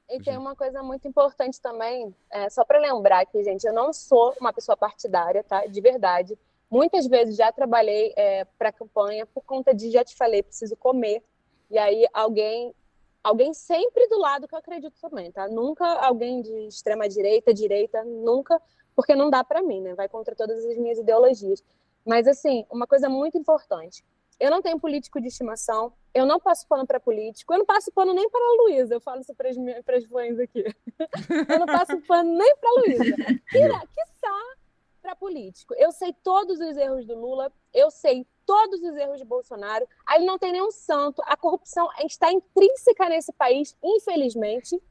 E 0.10 0.22
tem 0.22 0.38
uma 0.38 0.56
coisa 0.56 0.82
muito 0.82 1.06
importante 1.06 1.60
também, 1.60 2.16
é, 2.32 2.50
só 2.50 2.64
para 2.64 2.80
lembrar 2.80 3.22
aqui, 3.22 3.44
gente, 3.44 3.66
eu 3.68 3.74
não 3.74 3.92
sou 3.92 4.34
uma 4.40 4.54
pessoa 4.54 4.78
partidária, 4.78 5.44
tá? 5.44 5.66
De 5.66 5.82
verdade. 5.82 6.38
Muitas 6.70 7.08
vezes 7.08 7.36
já 7.36 7.52
trabalhei 7.52 8.14
é, 8.16 8.46
para 8.58 8.72
campanha 8.72 9.26
por 9.26 9.44
conta 9.44 9.74
de, 9.74 9.92
já 9.92 10.04
te 10.06 10.16
falei, 10.16 10.42
preciso 10.42 10.78
comer. 10.78 11.22
E 11.70 11.78
aí 11.78 12.08
alguém, 12.14 12.74
alguém 13.22 13.54
sempre 13.54 14.08
do 14.08 14.18
lado 14.18 14.48
que 14.48 14.56
eu 14.56 14.60
acredito 14.60 14.96
também, 15.02 15.30
tá? 15.30 15.50
Nunca 15.50 15.86
alguém 15.86 16.42
de 16.42 16.68
extrema 16.68 17.10
direita, 17.10 17.54
direita, 17.54 18.04
nunca, 18.06 18.62
porque 18.96 19.14
não 19.14 19.30
dá 19.30 19.44
para 19.44 19.62
mim, 19.62 19.82
né? 19.82 19.94
Vai 19.94 20.08
contra 20.08 20.36
todas 20.36 20.64
as 20.66 20.78
minhas 20.78 20.98
ideologias. 20.98 21.62
Mas 22.06 22.28
assim, 22.28 22.66
uma 22.72 22.88
coisa 22.88 23.10
muito 23.10 23.38
importante. 23.38 24.06
Eu 24.40 24.52
não 24.52 24.62
tenho 24.62 24.80
político 24.80 25.20
de 25.20 25.28
estimação, 25.28 25.94
eu 26.14 26.26
não 26.26 26.40
passo 26.40 26.68
pano 26.68 26.86
para 26.86 27.00
político, 27.00 27.54
eu 27.54 27.60
não 27.60 27.66
passo 27.66 27.92
pano 27.92 28.14
nem 28.14 28.30
para 28.30 28.40
a 28.40 28.64
Luísa, 28.64 28.94
eu 28.94 29.02
falo 29.02 29.22
isso 29.22 29.34
para 29.34 29.50
as 29.50 30.06
fãs 30.06 30.40
aqui. 30.40 30.64
eu 31.50 31.60
não 31.60 31.66
passo 31.66 32.00
pano 32.02 32.38
nem 32.38 32.56
para 32.58 32.70
a 32.70 32.74
Luísa. 32.74 33.16
Que 33.46 34.06
só 34.20 34.58
para 35.02 35.16
político. 35.16 35.74
Eu 35.76 35.92
sei 35.92 36.14
todos 36.22 36.60
os 36.60 36.76
erros 36.76 37.06
do 37.06 37.16
Lula, 37.16 37.52
eu 37.74 37.90
sei 37.90 38.28
todos 38.46 38.82
os 38.82 38.96
erros 38.96 39.20
de 39.20 39.26
Bolsonaro, 39.26 39.88
aí 40.06 40.26
não 40.26 40.38
tem 40.38 40.52
nenhum 40.52 40.72
santo, 40.72 41.22
a 41.26 41.38
corrupção 41.38 41.90
está 42.06 42.32
intrínseca 42.32 43.08
nesse 43.10 43.32
país, 43.34 43.76
infelizmente. 43.84 44.82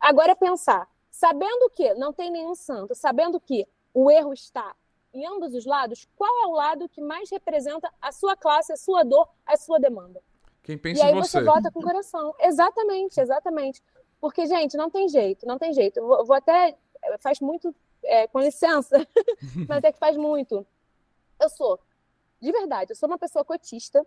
Agora 0.00 0.32
é 0.32 0.34
pensar, 0.34 0.88
sabendo 1.10 1.70
que 1.70 1.94
não 1.94 2.12
tem 2.12 2.30
nenhum 2.30 2.54
santo, 2.54 2.94
sabendo 2.94 3.38
que 3.38 3.66
o 3.92 4.10
erro 4.10 4.32
está 4.32 4.74
em 5.14 5.24
ambos 5.26 5.54
os 5.54 5.64
lados, 5.64 6.08
qual 6.16 6.44
é 6.44 6.46
o 6.48 6.52
lado 6.52 6.88
que 6.88 7.00
mais 7.00 7.30
representa 7.30 7.90
a 8.02 8.10
sua 8.10 8.36
classe, 8.36 8.72
a 8.72 8.76
sua 8.76 9.04
dor, 9.04 9.28
a 9.46 9.56
sua 9.56 9.78
demanda? 9.78 10.20
Quem 10.62 10.76
pensa 10.76 11.02
e 11.02 11.06
aí 11.06 11.14
em 11.14 11.20
você 11.20 11.40
vota 11.40 11.70
com 11.70 11.78
o 11.78 11.82
coração. 11.82 12.34
Exatamente, 12.40 13.20
exatamente. 13.20 13.82
Porque, 14.20 14.46
gente, 14.46 14.76
não 14.76 14.90
tem 14.90 15.08
jeito, 15.08 15.46
não 15.46 15.58
tem 15.58 15.72
jeito. 15.72 15.98
Eu 15.98 16.06
vou, 16.06 16.24
vou 16.24 16.36
até. 16.36 16.76
Faz 17.20 17.38
muito. 17.40 17.74
É, 18.02 18.26
com 18.26 18.38
licença, 18.40 19.06
mas 19.68 19.82
é 19.82 19.90
que 19.90 19.98
faz 19.98 20.14
muito. 20.14 20.66
Eu 21.40 21.48
sou, 21.48 21.80
de 22.38 22.52
verdade, 22.52 22.92
eu 22.92 22.96
sou 22.96 23.08
uma 23.08 23.16
pessoa 23.16 23.42
cotista, 23.46 24.06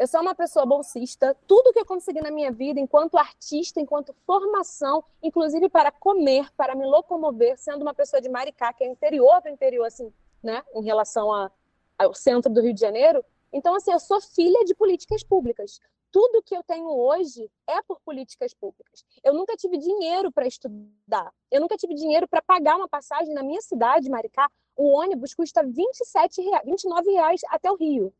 eu 0.00 0.06
sou 0.06 0.22
uma 0.22 0.34
pessoa 0.34 0.64
bolsista. 0.64 1.36
Tudo 1.46 1.74
que 1.74 1.78
eu 1.78 1.84
consegui 1.84 2.22
na 2.22 2.30
minha 2.30 2.50
vida, 2.50 2.80
enquanto 2.80 3.18
artista, 3.18 3.82
enquanto 3.82 4.14
formação, 4.24 5.04
inclusive 5.22 5.68
para 5.68 5.92
comer, 5.92 6.50
para 6.56 6.74
me 6.74 6.86
locomover, 6.86 7.58
sendo 7.58 7.82
uma 7.82 7.92
pessoa 7.92 8.18
de 8.18 8.30
Maricá, 8.30 8.72
que 8.72 8.82
é 8.82 8.86
interior 8.86 9.42
do 9.42 9.50
interior, 9.50 9.84
assim, 9.84 10.10
né, 10.42 10.62
em 10.74 10.82
relação 10.82 11.30
a, 11.30 11.52
ao 11.98 12.14
centro 12.14 12.50
do 12.50 12.62
Rio 12.62 12.72
de 12.72 12.80
Janeiro. 12.80 13.22
Então, 13.52 13.74
assim, 13.74 13.92
eu 13.92 14.00
sou 14.00 14.22
filha 14.22 14.64
de 14.64 14.74
políticas 14.74 15.22
públicas. 15.22 15.78
Tudo 16.10 16.42
que 16.42 16.56
eu 16.56 16.62
tenho 16.62 16.88
hoje 16.88 17.50
é 17.66 17.82
por 17.82 18.00
políticas 18.00 18.54
públicas. 18.54 19.04
Eu 19.22 19.34
nunca 19.34 19.54
tive 19.54 19.76
dinheiro 19.76 20.32
para 20.32 20.46
estudar. 20.46 21.30
Eu 21.50 21.60
nunca 21.60 21.76
tive 21.76 21.92
dinheiro 21.92 22.26
para 22.26 22.40
pagar 22.40 22.76
uma 22.76 22.88
passagem 22.88 23.34
na 23.34 23.42
minha 23.42 23.60
cidade, 23.60 24.08
Maricá. 24.08 24.50
O 24.74 24.88
ônibus 24.96 25.34
custa 25.34 25.62
27 25.62 26.40
reais, 26.40 26.62
29 26.64 27.10
reais 27.10 27.42
até 27.50 27.70
o 27.70 27.76
Rio 27.76 28.10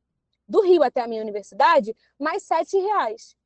do 0.50 0.61
Rio 0.62 0.83
até 0.83 1.00
a 1.00 1.07
minha 1.07 1.23
universidade, 1.23 1.95
mais 2.19 2.42
sete 2.42 2.76
reais. 2.76 3.37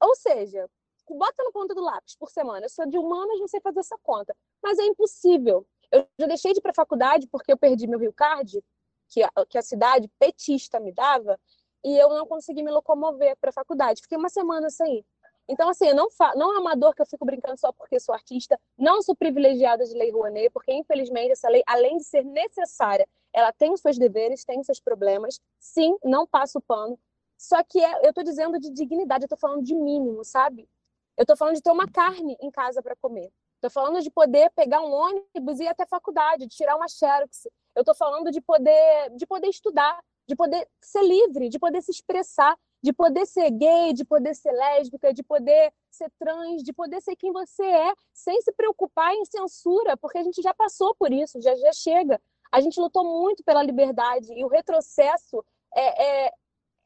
Ou 0.00 0.14
seja, 0.14 0.70
bota 1.10 1.42
no 1.42 1.52
ponto 1.52 1.74
do 1.74 1.82
lápis 1.82 2.14
por 2.16 2.30
semana. 2.30 2.66
Eu 2.66 2.70
sou 2.70 2.86
de 2.86 2.96
humanas, 2.96 3.40
não 3.40 3.48
sei 3.48 3.60
fazer 3.60 3.80
essa 3.80 3.98
conta. 4.02 4.34
Mas 4.62 4.78
é 4.78 4.84
impossível. 4.84 5.66
Eu 5.90 6.06
já 6.18 6.26
deixei 6.26 6.52
de 6.52 6.60
ir 6.60 6.62
para 6.62 6.70
a 6.70 6.74
faculdade 6.74 7.26
porque 7.26 7.52
eu 7.52 7.58
perdi 7.58 7.88
meu 7.88 7.98
Rio 7.98 8.12
Card, 8.12 8.62
que 9.08 9.22
a, 9.22 9.30
que 9.48 9.58
a 9.58 9.62
cidade 9.62 10.08
petista 10.18 10.78
me 10.78 10.92
dava, 10.92 11.40
e 11.84 11.96
eu 11.96 12.10
não 12.10 12.26
consegui 12.26 12.62
me 12.62 12.70
locomover 12.70 13.36
para 13.40 13.50
a 13.50 13.52
faculdade. 13.52 14.02
Fiquei 14.02 14.16
uma 14.16 14.28
semana 14.28 14.70
sem 14.70 14.98
ir. 14.98 15.06
Então, 15.48 15.68
assim, 15.70 15.92
não, 15.94 16.08
não 16.36 16.54
é 16.54 16.58
uma 16.58 16.76
dor 16.76 16.94
que 16.94 17.00
eu 17.00 17.06
fico 17.06 17.24
brincando 17.24 17.58
só 17.58 17.72
porque 17.72 17.98
sou 17.98 18.14
artista. 18.14 18.60
Não 18.76 19.00
sou 19.00 19.16
privilegiada 19.16 19.84
de 19.84 19.94
Lei 19.94 20.10
Rouanet, 20.12 20.50
porque, 20.50 20.72
infelizmente, 20.72 21.32
essa 21.32 21.48
lei, 21.48 21.62
além 21.66 21.96
de 21.96 22.04
ser 22.04 22.22
necessária, 22.22 23.08
ela 23.32 23.52
tem 23.52 23.72
os 23.72 23.80
seus 23.80 23.98
deveres, 23.98 24.44
tem 24.44 24.60
os 24.60 24.66
seus 24.66 24.80
problemas. 24.80 25.40
Sim, 25.58 25.96
não 26.04 26.26
passo 26.26 26.60
pano. 26.60 26.98
Só 27.36 27.62
que 27.62 27.82
é, 27.82 28.04
eu 28.04 28.10
estou 28.10 28.24
dizendo 28.24 28.58
de 28.58 28.70
dignidade, 28.70 29.24
eu 29.24 29.26
estou 29.26 29.38
falando 29.38 29.62
de 29.62 29.74
mínimo, 29.74 30.24
sabe? 30.24 30.68
Eu 31.16 31.22
estou 31.22 31.36
falando 31.36 31.54
de 31.54 31.62
ter 31.62 31.70
uma 31.70 31.88
carne 31.88 32.36
em 32.40 32.50
casa 32.50 32.82
para 32.82 32.96
comer. 32.96 33.30
Estou 33.54 33.70
falando 33.70 34.00
de 34.00 34.10
poder 34.10 34.50
pegar 34.50 34.80
um 34.80 34.92
ônibus 34.92 35.58
e 35.58 35.64
ir 35.64 35.68
até 35.68 35.82
a 35.82 35.86
faculdade, 35.86 36.46
de 36.46 36.56
tirar 36.56 36.76
uma 36.76 36.88
xerox. 36.88 37.48
Eu 37.74 37.80
estou 37.82 37.94
falando 37.94 38.30
de 38.30 38.40
poder, 38.40 39.10
de 39.16 39.26
poder 39.26 39.48
estudar, 39.48 40.00
de 40.28 40.36
poder 40.36 40.68
ser 40.80 41.02
livre, 41.02 41.48
de 41.48 41.58
poder 41.58 41.82
se 41.82 41.90
expressar, 41.90 42.56
de 42.82 42.92
poder 42.92 43.26
ser 43.26 43.50
gay, 43.50 43.92
de 43.92 44.04
poder 44.04 44.34
ser 44.34 44.52
lésbica, 44.52 45.12
de 45.12 45.22
poder 45.22 45.72
ser 45.90 46.10
trans, 46.18 46.62
de 46.62 46.72
poder 46.72 47.00
ser 47.00 47.16
quem 47.16 47.32
você 47.32 47.64
é, 47.64 47.92
sem 48.12 48.40
se 48.42 48.52
preocupar 48.52 49.12
em 49.14 49.24
censura, 49.24 49.96
porque 49.96 50.18
a 50.18 50.22
gente 50.22 50.40
já 50.40 50.54
passou 50.54 50.94
por 50.94 51.12
isso, 51.12 51.40
já, 51.40 51.54
já 51.56 51.72
chega. 51.72 52.20
A 52.50 52.60
gente 52.60 52.80
lutou 52.80 53.04
muito 53.04 53.44
pela 53.44 53.62
liberdade 53.62 54.32
e 54.32 54.44
o 54.44 54.48
retrocesso 54.48 55.44
é, 55.74 56.26
é, 56.26 56.32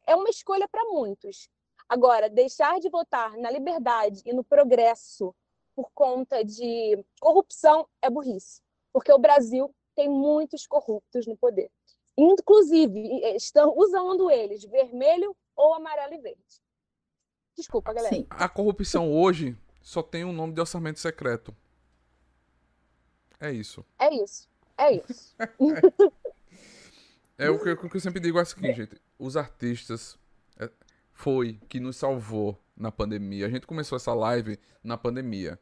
é 0.09 0.17
uma 0.17 0.29
escolha 0.29 0.69
para 0.69 0.85
muitos. 0.85 1.49
Agora, 1.89 2.29
deixar 2.29 2.81
de 2.81 2.89
votar 2.89 3.37
na 3.37 3.51
liberdade 3.51 4.23
e 4.25 4.33
no 4.33 4.43
progresso 4.43 5.35
por 5.75 5.91
conta 5.95 6.45
de 6.45 7.03
corrupção 7.21 7.89
é 8.01 8.11
burrice, 8.11 8.61
porque 8.93 9.13
o 9.13 9.19
Brasil 9.19 9.75
tem 9.95 10.09
muitos 10.09 10.67
corruptos 10.67 11.27
no 11.27 11.37
poder. 11.37 11.71
Inclusive, 12.17 13.21
estão 13.37 13.75
usando 13.77 14.31
eles 14.31 14.65
vermelho 14.65 15.35
ou 15.57 15.75
amarelo 15.75 16.15
e 16.15 16.19
verde. 16.19 16.63
Desculpa, 17.55 17.93
galera. 17.93 18.15
Sim. 18.15 18.27
A 18.31 18.49
corrupção 18.49 19.13
hoje 19.13 19.57
só 19.83 20.03
tem 20.03 20.25
um 20.25 20.33
nome 20.33 20.53
de 20.55 20.61
orçamento 20.61 20.99
secreto. 20.99 21.55
É 23.41 23.51
isso. 23.51 23.85
É 23.99 24.15
isso. 24.15 24.49
É 24.83 24.97
isso. 25.09 25.35
é 27.39 27.49
o 27.49 27.59
que, 27.63 27.71
o 27.71 27.89
que, 27.89 27.97
eu 27.97 28.01
sempre 28.01 28.21
digo 28.21 28.39
é 28.39 28.43
o 28.43 28.45
seguinte, 28.45 28.75
gente. 28.75 29.01
Os 29.17 29.37
artistas 29.37 30.19
é, 30.59 30.69
foi 31.13 31.61
que 31.69 31.79
nos 31.79 31.97
salvou 31.97 32.61
na 32.77 32.91
pandemia. 32.91 33.47
A 33.47 33.49
gente 33.49 33.65
começou 33.65 33.95
essa 33.95 34.13
live 34.13 34.59
na 34.83 34.97
pandemia. 34.97 35.59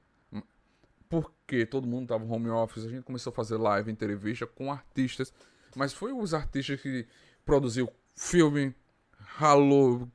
Porque 1.06 1.66
todo 1.66 1.88
mundo 1.88 2.06
tava 2.06 2.24
home 2.24 2.48
office, 2.48 2.84
a 2.84 2.88
gente 2.88 3.02
começou 3.02 3.32
a 3.32 3.34
fazer 3.34 3.56
live, 3.56 3.90
entrevista 3.90 4.46
com 4.46 4.72
artistas. 4.72 5.34
Mas 5.76 5.92
foi 5.92 6.12
os 6.12 6.32
artistas 6.32 6.80
que 6.80 7.06
produziu 7.44 7.90
filme, 8.16 8.74
ralou, 9.18 10.08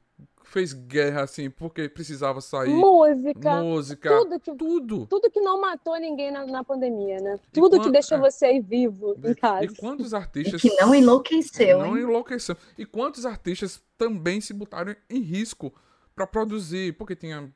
fez 0.45 0.71
guerra 0.71 1.23
assim, 1.23 1.49
porque 1.49 1.89
precisava 1.89 2.39
sair. 2.39 2.69
Música. 2.69 3.61
Música. 3.61 4.09
Tudo 4.09 4.39
que, 4.39 4.55
tudo. 4.55 5.05
Tudo 5.07 5.29
que 5.29 5.41
não 5.41 5.59
matou 5.59 5.99
ninguém 5.99 6.31
na, 6.31 6.45
na 6.45 6.63
pandemia, 6.63 7.19
né? 7.19 7.39
Tudo 7.51 7.81
que 7.81 7.91
deixou 7.91 8.17
é. 8.19 8.21
você 8.21 8.45
aí 8.45 8.59
vivo 8.61 9.17
em 9.23 9.33
casa. 9.33 9.65
E 9.65 9.75
quantos 9.75 10.13
artistas. 10.13 10.63
E 10.63 10.69
que 10.69 10.75
não 10.77 10.95
enlouqueceu. 10.95 11.79
Não 11.79 11.97
hein? 11.97 12.03
enlouqueceu. 12.03 12.55
E 12.77 12.85
quantos 12.85 13.25
artistas 13.25 13.81
também 13.97 14.39
se 14.39 14.53
botaram 14.53 14.95
em 15.09 15.19
risco 15.19 15.73
para 16.15 16.25
produzir, 16.25 16.93
porque 16.93 17.15
tinha. 17.15 17.51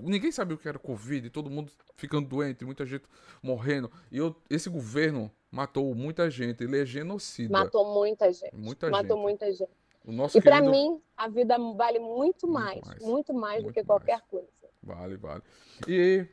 Ninguém 0.00 0.32
sabia 0.32 0.54
o 0.54 0.58
que 0.58 0.68
era 0.68 0.78
Covid, 0.78 1.28
todo 1.30 1.50
mundo 1.50 1.70
ficando 1.96 2.26
doente, 2.26 2.64
muita 2.64 2.84
gente 2.86 3.04
morrendo. 3.42 3.90
E 4.10 4.18
eu, 4.18 4.34
esse 4.48 4.68
governo 4.70 5.30
matou 5.50 5.94
muita 5.94 6.30
gente, 6.30 6.64
ele 6.64 6.80
é 6.80 6.86
genocida. 6.86 7.52
Matou 7.52 7.94
muita 7.94 8.32
gente. 8.32 8.54
Muita 8.54 8.90
matou 8.90 9.16
gente. 9.16 9.22
muita 9.22 9.52
gente 9.52 9.83
e 10.06 10.40
para 10.40 10.56
querido... 10.56 10.70
mim, 10.70 11.00
a 11.16 11.28
vida 11.28 11.56
vale 11.76 11.98
muito 11.98 12.46
mais, 12.46 12.74
muito 12.74 12.86
mais, 12.86 13.02
muito 13.02 13.34
mais 13.34 13.62
muito 13.62 13.66
do 13.68 13.72
que 13.72 13.80
mais. 13.80 13.86
qualquer 13.86 14.20
coisa. 14.28 14.48
Vale, 14.82 15.16
vale. 15.16 15.42
E 15.88 16.26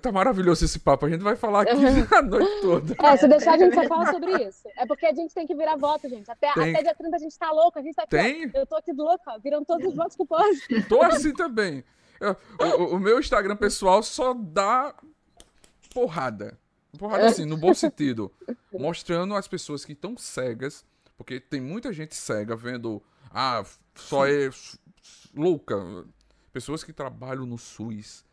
Tá 0.00 0.10
maravilhoso 0.10 0.64
esse 0.64 0.78
papo. 0.78 1.06
A 1.06 1.10
gente 1.10 1.22
vai 1.22 1.36
falar 1.36 1.62
aqui 1.62 1.70
a 2.14 2.22
noite 2.22 2.60
toda. 2.62 2.96
É, 2.98 3.16
se 3.16 3.28
deixar, 3.28 3.54
a 3.54 3.58
gente 3.58 3.74
só 3.74 3.84
fala 3.84 4.10
sobre 4.10 4.48
isso. 4.48 4.68
É 4.76 4.86
porque 4.86 5.06
a 5.06 5.14
gente 5.14 5.34
tem 5.34 5.46
que 5.46 5.54
virar 5.54 5.76
voto, 5.76 6.08
gente. 6.08 6.30
Até, 6.30 6.48
até 6.48 6.82
dia 6.82 6.94
30 6.94 7.16
a 7.16 7.18
gente 7.18 7.38
tá 7.38 7.50
louco. 7.50 7.78
A 7.78 7.82
gente 7.82 7.94
tá 7.94 8.02
aqui, 8.02 8.10
tem? 8.10 8.50
Ó, 8.54 8.58
eu 8.58 8.66
tô 8.66 8.76
aqui 8.76 8.92
louca, 8.92 9.38
virando 9.38 9.64
todos 9.64 9.86
os 9.86 9.94
votos 9.94 10.16
que 10.16 10.24
posso. 10.24 10.60
Tô 10.88 11.02
assim 11.02 11.32
também. 11.32 11.84
O, 12.58 12.96
o, 12.96 12.98
meu 12.98 13.18
Instagram 13.18 13.56
pessoal 13.56 14.02
só 14.02 14.32
dá 14.32 14.94
porrada. 15.92 16.58
Porrada 16.98 17.26
assim, 17.26 17.44
no 17.44 17.56
bom 17.56 17.74
sentido. 17.74 18.32
Mostrando 18.72 19.34
as 19.34 19.46
pessoas 19.46 19.84
que 19.84 19.92
estão 19.92 20.16
cegas 20.16 20.84
porque 21.16 21.40
tem 21.40 21.60
muita 21.60 21.92
gente 21.92 22.14
cega 22.14 22.56
vendo. 22.56 23.02
Ah, 23.30 23.64
só 23.94 24.26
é 24.26 24.50
louca. 25.34 25.76
Pessoas 26.52 26.84
que 26.84 26.92
trabalham 26.92 27.46
no 27.46 27.58
SUS 27.58 28.24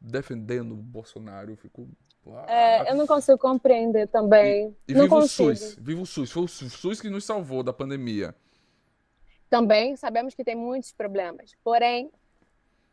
defendendo 0.00 0.72
o 0.72 0.76
Bolsonaro. 0.76 1.50
Eu 1.50 1.56
fico. 1.56 1.88
Ah. 2.28 2.46
É, 2.48 2.90
eu 2.90 2.96
não 2.96 3.06
consigo 3.06 3.38
compreender 3.38 4.08
também. 4.08 4.74
E, 4.86 4.92
e 4.92 4.94
não 4.94 5.04
viva 5.04 5.16
consigo. 5.16 5.50
o 5.50 5.56
SUS. 5.56 5.76
Viva 5.80 6.02
o 6.02 6.06
SUS. 6.06 6.32
Foi 6.32 6.42
o 6.42 6.48
SUS 6.48 7.00
que 7.00 7.10
nos 7.10 7.24
salvou 7.24 7.62
da 7.62 7.72
pandemia. 7.72 8.34
Também 9.48 9.96
sabemos 9.96 10.34
que 10.34 10.44
tem 10.44 10.56
muitos 10.56 10.92
problemas. 10.92 11.54
Porém, 11.62 12.10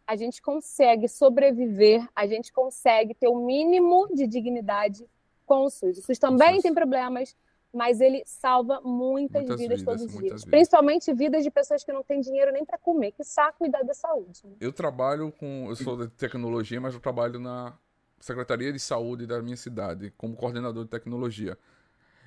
a 0.06 0.16
gente 0.16 0.42
consegue 0.42 1.08
sobreviver, 1.08 2.08
a 2.16 2.28
gente 2.28 2.52
consegue 2.52 3.14
ter 3.14 3.28
o 3.28 3.44
mínimo 3.44 4.08
de 4.14 4.28
dignidade 4.28 5.06
com 5.46 5.66
o 5.66 5.70
SUS. 5.70 5.98
O 5.98 6.02
SUS 6.02 6.20
também 6.20 6.52
o 6.52 6.54
SUS. 6.56 6.64
tem 6.64 6.74
problemas, 6.74 7.36
mas 7.74 8.00
ele 8.00 8.22
salva 8.26 8.80
muitas, 8.82 9.42
muitas 9.42 9.60
vidas, 9.60 9.80
vidas, 9.80 9.84
todos 9.84 10.02
os 10.04 10.12
dias. 10.12 10.24
Vidas. 10.24 10.46
Principalmente 10.46 11.12
vidas 11.14 11.44
de 11.44 11.50
pessoas 11.50 11.84
que 11.84 11.92
não 11.92 12.04
têm 12.04 12.22
dinheiro 12.22 12.52
nem 12.52 12.64
para 12.64 12.78
comer, 12.78 13.12
que 13.12 13.24
saco 13.24 13.58
cuidar 13.58 13.82
da 13.82 13.96
saúde. 13.96 14.42
Né? 14.46 14.54
Eu 14.60 14.72
trabalho 14.72 15.32
com. 15.32 15.66
Eu 15.68 15.76
sou 15.76 15.98
de 16.06 16.08
tecnologia, 16.10 16.80
mas 16.80 16.94
eu 16.94 17.00
trabalho 17.00 17.40
na 17.40 17.74
Secretaria 18.20 18.72
de 18.72 18.80
Saúde 18.80 19.26
da 19.26 19.42
minha 19.42 19.58
cidade, 19.58 20.14
como 20.16 20.36
coordenador 20.36 20.84
de 20.84 20.92
tecnologia. 20.92 21.58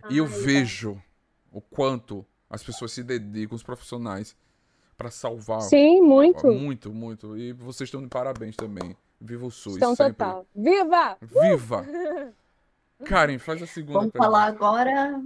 Ah, 0.02 0.08
e 0.10 0.18
eu 0.18 0.24
legal. 0.24 0.40
vejo 0.40 1.02
o 1.52 1.60
quanto 1.60 2.26
as 2.50 2.62
pessoas 2.64 2.92
se 2.92 3.04
dedicam, 3.04 3.54
os 3.54 3.62
profissionais, 3.62 4.36
para 4.96 5.10
salvar. 5.10 5.60
Sim, 5.62 6.02
muito. 6.02 6.48
Muito, 6.48 6.92
muito. 6.92 7.36
E 7.36 7.52
vocês 7.52 7.86
estão 7.86 8.02
de 8.02 8.08
parabéns 8.08 8.56
também. 8.56 8.96
Viva 9.20 9.46
o 9.46 9.50
SUS. 9.50 9.74
Estão 9.74 9.94
sempre. 9.94 10.14
total. 10.14 10.46
Viva! 10.54 11.16
Viva! 11.20 11.82
Uh! 11.82 12.34
Karen, 13.04 13.38
faz 13.38 13.62
a 13.62 13.66
segunda 13.66 13.98
Vamos 13.98 14.12
pergunta. 14.12 14.30
falar 14.30 14.44
agora 14.44 15.20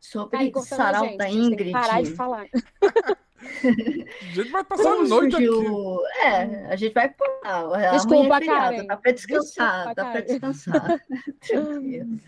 Sobre 0.00 0.38
Ai, 0.38 0.52
sarau 0.62 1.04
gente, 1.04 1.18
da 1.18 1.28
Ingrid. 1.28 1.72
parar 1.72 2.02
de 2.02 2.10
falar. 2.12 2.46
A 3.42 4.34
gente 4.34 4.50
vai 4.50 4.62
passar 4.62 4.92
a 4.92 5.02
noite 5.02 5.32
surgiu... 5.32 6.04
aqui. 6.04 6.18
É, 6.20 6.66
a 6.66 6.76
gente 6.76 6.92
vai 6.92 7.08
parar. 7.08 7.92
Desculpa, 7.92 8.36
é 8.36 8.38
feriado, 8.38 8.86
dá 8.86 8.96
para 8.98 9.12
descansar, 9.12 9.74
Desculpa, 9.76 9.94
dá 9.94 10.10
para 10.10 10.20
descansar. 10.20 11.00
Tranquilo. 11.40 12.20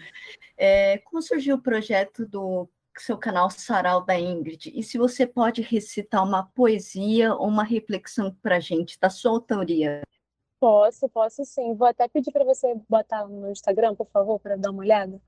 É, 0.57 0.99
como 0.99 1.21
surgiu 1.21 1.57
o 1.57 1.61
projeto 1.61 2.27
do 2.27 2.67
seu 2.97 3.19
canal 3.19 3.51
Sarau 3.51 4.03
da 4.05 4.19
Ingrid? 4.19 4.73
E 4.75 4.83
se 4.83 4.97
você 4.97 5.27
pode 5.27 5.61
recitar 5.61 6.25
uma 6.25 6.45
poesia 6.55 7.35
ou 7.35 7.47
uma 7.47 7.63
reflexão 7.63 8.35
para 8.43 8.57
a 8.57 8.61
gente 8.61 8.99
da 8.99 9.11
sua 9.11 9.33
autoria? 9.33 10.01
Posso, 10.63 11.09
posso 11.09 11.45
sim. 11.45 11.75
Vou 11.75 11.89
até 11.89 12.07
pedir 12.07 12.31
para 12.31 12.45
você 12.45 12.73
botar 12.89 13.27
no 13.27 13.51
Instagram, 13.51 13.97
por 13.97 14.07
favor, 14.07 14.39
para 14.39 14.57
dar 14.57 14.71
uma 14.71 14.85
olhada. 14.85 15.21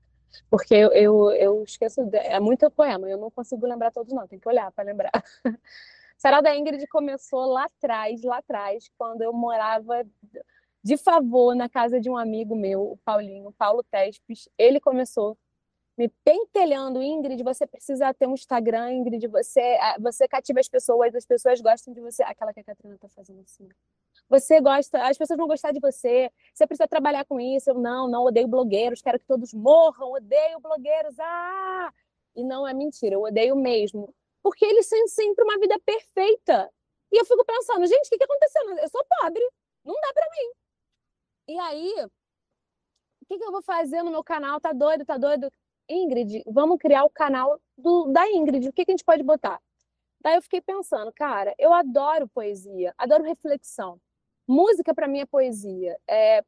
Porque 0.49 0.73
eu, 0.73 0.93
eu, 0.93 1.31
eu 1.31 1.63
esqueço, 1.65 2.05
de... 2.05 2.17
é 2.17 2.39
muito 2.39 2.71
poema, 2.71 3.09
eu 3.09 3.17
não 3.17 3.29
consigo 3.29 3.67
lembrar 3.67 3.91
todos, 3.91 4.13
não, 4.13 4.25
tem 4.25 4.39
que 4.39 4.47
olhar 4.47 4.71
para 4.71 4.85
lembrar. 4.85 5.11
Sarau 6.17 6.41
da 6.41 6.55
Ingrid 6.55 6.87
começou 6.87 7.47
lá 7.47 7.65
atrás, 7.65 8.23
lá 8.23 8.37
atrás, 8.37 8.89
quando 8.97 9.23
eu 9.23 9.33
morava 9.33 10.07
de 10.81 10.95
favor 10.95 11.53
na 11.53 11.67
casa 11.67 11.99
de 11.99 12.09
um 12.09 12.15
amigo 12.15 12.55
meu, 12.55 12.93
o 12.93 12.97
Paulinho, 13.03 13.51
Paulo 13.57 13.83
Tespes. 13.91 14.47
Ele 14.57 14.79
começou 14.79 15.37
me 15.97 16.09
pentelhando, 16.23 17.01
Ingrid, 17.01 17.41
você 17.43 17.65
precisa 17.65 18.13
ter 18.13 18.27
um 18.27 18.33
Instagram, 18.33 18.91
Ingrid, 18.91 19.27
você, 19.27 19.77
você 19.99 20.27
cativa 20.27 20.59
as 20.59 20.67
pessoas, 20.67 21.15
as 21.15 21.25
pessoas 21.25 21.61
gostam 21.61 21.93
de 21.93 22.01
você. 22.01 22.21
Aquela 22.23 22.53
que 22.53 22.59
a 22.59 22.63
Catarina 22.63 22.97
tá 22.97 23.07
fazendo 23.09 23.41
assim. 23.41 23.69
Você 24.27 24.59
gosta, 24.59 25.07
as 25.07 25.17
pessoas 25.17 25.37
vão 25.37 25.47
gostar 25.47 25.71
de 25.71 25.79
você, 25.79 26.31
você 26.53 26.65
precisa 26.65 26.87
trabalhar 26.87 27.25
com 27.25 27.39
isso. 27.39 27.69
Eu 27.69 27.75
não, 27.75 28.09
não 28.09 28.25
odeio 28.25 28.47
blogueiros, 28.47 29.01
quero 29.01 29.19
que 29.19 29.25
todos 29.25 29.53
morram, 29.53 30.11
odeio 30.11 30.59
blogueiros. 30.59 31.17
Ah! 31.19 31.93
E 32.35 32.43
não 32.43 32.67
é 32.67 32.73
mentira, 32.73 33.15
eu 33.15 33.21
odeio 33.21 33.55
mesmo. 33.55 34.13
Porque 34.43 34.65
eles 34.65 34.89
têm 34.89 35.07
sempre 35.07 35.43
uma 35.43 35.57
vida 35.59 35.79
perfeita. 35.85 36.69
E 37.11 37.17
eu 37.17 37.25
fico 37.25 37.45
pensando, 37.45 37.85
gente, 37.87 38.07
o 38.07 38.09
que, 38.09 38.17
que 38.17 38.23
aconteceu? 38.23 38.77
Eu 38.77 38.89
sou 38.89 39.05
pobre, 39.21 39.41
não 39.85 39.95
dá 40.01 40.13
para 40.13 40.27
mim. 40.29 40.51
E 41.47 41.59
aí, 41.59 42.05
o 43.21 43.25
que, 43.27 43.37
que 43.37 43.43
eu 43.43 43.51
vou 43.51 43.61
fazer 43.61 44.03
no 44.03 44.11
meu 44.11 44.23
canal? 44.23 44.59
Tá 44.59 44.73
doido, 44.73 45.05
tá 45.05 45.17
doido? 45.17 45.49
Ingrid, 45.89 46.43
vamos 46.47 46.77
criar 46.77 47.03
o 47.03 47.09
canal 47.09 47.59
do, 47.77 48.11
da 48.11 48.29
Ingrid. 48.31 48.67
O 48.69 48.73
que, 48.73 48.85
que 48.85 48.91
a 48.91 48.93
gente 48.93 49.03
pode 49.03 49.23
botar? 49.23 49.61
Daí 50.21 50.35
eu 50.35 50.41
fiquei 50.41 50.61
pensando, 50.61 51.11
cara, 51.13 51.53
eu 51.57 51.71
adoro 51.71 52.27
poesia, 52.27 52.93
adoro 52.97 53.23
reflexão. 53.23 54.01
Música 54.47 54.93
para 54.93 55.07
mim 55.07 55.19
é 55.19 55.25
poesia. 55.25 55.99
É... 56.07 56.43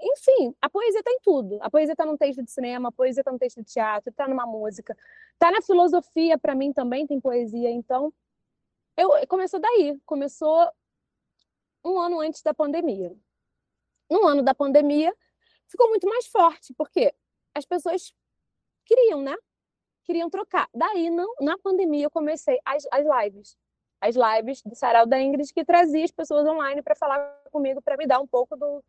Enfim, 0.00 0.54
a 0.62 0.70
poesia 0.70 1.00
está 1.00 1.10
em 1.10 1.20
tudo. 1.22 1.58
A 1.60 1.68
poesia 1.68 1.92
está 1.92 2.06
num 2.06 2.16
texto 2.16 2.42
de 2.42 2.50
cinema, 2.50 2.88
a 2.88 2.92
poesia 2.92 3.20
está 3.20 3.30
no 3.30 3.38
texto 3.38 3.58
de 3.58 3.64
teatro, 3.64 4.10
está 4.10 4.26
numa 4.26 4.46
música, 4.46 4.96
está 5.34 5.50
na 5.50 5.60
filosofia. 5.60 6.38
Para 6.38 6.54
mim 6.54 6.72
também 6.72 7.06
tem 7.06 7.20
poesia. 7.20 7.70
Então, 7.70 8.10
eu 8.96 9.10
começou 9.28 9.60
daí. 9.60 10.00
Começou 10.06 10.70
um 11.84 11.98
ano 11.98 12.20
antes 12.20 12.42
da 12.42 12.54
pandemia. 12.54 13.14
No 14.10 14.26
ano 14.26 14.42
da 14.42 14.54
pandemia, 14.54 15.14
ficou 15.68 15.88
muito 15.90 16.08
mais 16.08 16.26
forte, 16.26 16.72
porque 16.72 17.14
as 17.54 17.66
pessoas 17.66 18.14
queriam, 18.90 19.22
né? 19.22 19.36
Queriam 20.04 20.28
trocar. 20.28 20.68
Daí, 20.74 21.10
não, 21.10 21.32
na 21.40 21.56
pandemia, 21.58 22.06
eu 22.06 22.10
comecei 22.10 22.58
as, 22.64 22.84
as 22.90 23.06
lives. 23.06 23.56
As 24.00 24.16
lives 24.16 24.62
do 24.62 24.74
Sarau 24.74 25.06
da 25.06 25.20
Ingrid, 25.20 25.52
que 25.52 25.64
trazia 25.64 26.04
as 26.04 26.10
pessoas 26.10 26.46
online 26.46 26.82
para 26.82 26.96
falar 26.96 27.20
comigo, 27.52 27.80
para 27.80 27.96
me 27.96 28.06
dar 28.06 28.18
um 28.20 28.26
pouco 28.26 28.56
do, 28.56 28.82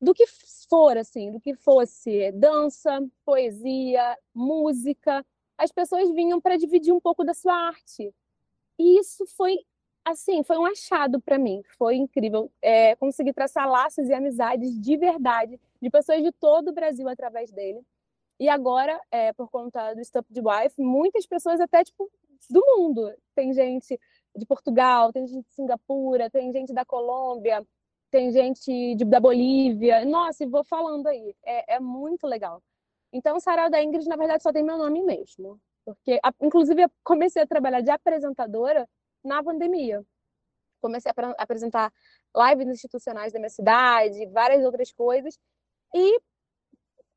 do 0.00 0.12
que 0.12 0.26
for, 0.68 0.96
assim, 0.98 1.30
do 1.30 1.40
que 1.40 1.54
fosse 1.54 2.30
dança, 2.32 3.00
poesia, 3.24 4.18
música. 4.34 5.24
As 5.56 5.72
pessoas 5.72 6.10
vinham 6.10 6.40
para 6.40 6.56
dividir 6.56 6.92
um 6.92 7.00
pouco 7.00 7.24
da 7.24 7.32
sua 7.32 7.54
arte. 7.54 8.12
E 8.78 8.98
isso 8.98 9.24
foi, 9.26 9.56
assim, 10.04 10.42
foi 10.42 10.58
um 10.58 10.66
achado 10.66 11.20
para 11.20 11.38
mim. 11.38 11.62
Foi 11.78 11.96
incrível. 11.96 12.50
É, 12.60 12.96
conseguir 12.96 13.32
traçar 13.32 13.66
laços 13.70 14.08
e 14.08 14.12
amizades 14.12 14.78
de 14.78 14.96
verdade 14.96 15.58
de 15.80 15.88
pessoas 15.88 16.22
de 16.22 16.32
todo 16.32 16.68
o 16.68 16.72
Brasil 16.72 17.08
através 17.08 17.50
dele. 17.50 17.82
E 18.40 18.48
agora, 18.48 19.00
é, 19.10 19.32
por 19.32 19.50
conta 19.50 19.94
do 19.94 20.00
de 20.30 20.40
Wife, 20.40 20.80
muitas 20.80 21.26
pessoas 21.26 21.60
até 21.60 21.84
tipo 21.84 22.10
do 22.50 22.62
mundo. 22.76 23.12
Tem 23.34 23.52
gente 23.52 23.98
de 24.34 24.46
Portugal, 24.46 25.12
tem 25.12 25.26
gente 25.26 25.44
de 25.46 25.54
Singapura, 25.54 26.30
tem 26.30 26.52
gente 26.52 26.72
da 26.72 26.84
Colômbia, 26.84 27.64
tem 28.10 28.30
gente 28.30 28.94
de, 28.94 29.04
da 29.04 29.20
Bolívia. 29.20 30.04
Nossa, 30.04 30.44
e 30.44 30.46
vou 30.46 30.64
falando 30.64 31.06
aí. 31.06 31.34
É, 31.44 31.76
é 31.76 31.80
muito 31.80 32.26
legal. 32.26 32.62
Então, 33.12 33.38
Sarau 33.40 33.70
da 33.70 33.82
Ingrid, 33.82 34.08
na 34.08 34.16
verdade, 34.16 34.42
só 34.42 34.52
tem 34.52 34.62
meu 34.62 34.78
nome 34.78 35.02
mesmo. 35.02 35.60
Porque, 35.84 36.18
a, 36.22 36.32
inclusive, 36.40 36.82
eu 36.82 36.90
comecei 37.04 37.42
a 37.42 37.46
trabalhar 37.46 37.80
de 37.80 37.90
apresentadora 37.90 38.88
na 39.24 39.42
pandemia. 39.42 40.04
Comecei 40.80 41.10
a 41.14 41.42
apresentar 41.42 41.92
lives 42.34 42.68
institucionais 42.68 43.32
da 43.32 43.38
minha 43.38 43.50
cidade, 43.50 44.26
várias 44.26 44.64
outras 44.64 44.92
coisas. 44.92 45.38
E 45.94 46.20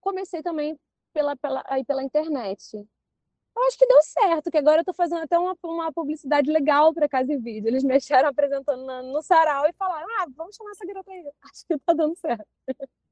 comecei 0.01 0.43
também 0.43 0.77
pela, 1.15 1.35
pela, 1.37 1.63
aí 1.67 1.85
pela 1.85 2.03
internet. 2.03 2.75
Eu 2.75 3.63
acho 3.67 3.77
que 3.77 3.87
deu 3.87 4.01
certo, 4.01 4.51
que 4.51 4.57
agora 4.57 4.79
eu 4.79 4.81
estou 4.81 4.93
fazendo 4.93 5.23
até 5.23 5.39
uma, 5.39 5.57
uma 5.63 5.93
publicidade 5.93 6.51
legal 6.51 6.93
para 6.93 7.07
Casa 7.07 7.31
e 7.31 7.37
Vídeo. 7.37 7.69
Eles 7.69 7.83
me 7.87 7.95
acharam 7.95 8.27
apresentando 8.27 8.85
na, 8.85 9.01
no 9.01 9.21
sarau 9.21 9.65
e 9.65 9.71
falaram: 9.73 10.05
ah, 10.19 10.25
vamos 10.35 10.57
chamar 10.57 10.71
essa 10.71 10.85
garota 10.85 11.09
aí. 11.09 11.25
Acho 11.41 11.65
que 11.65 11.73
está 11.75 11.93
dando 11.93 12.17
certo. 12.17 12.45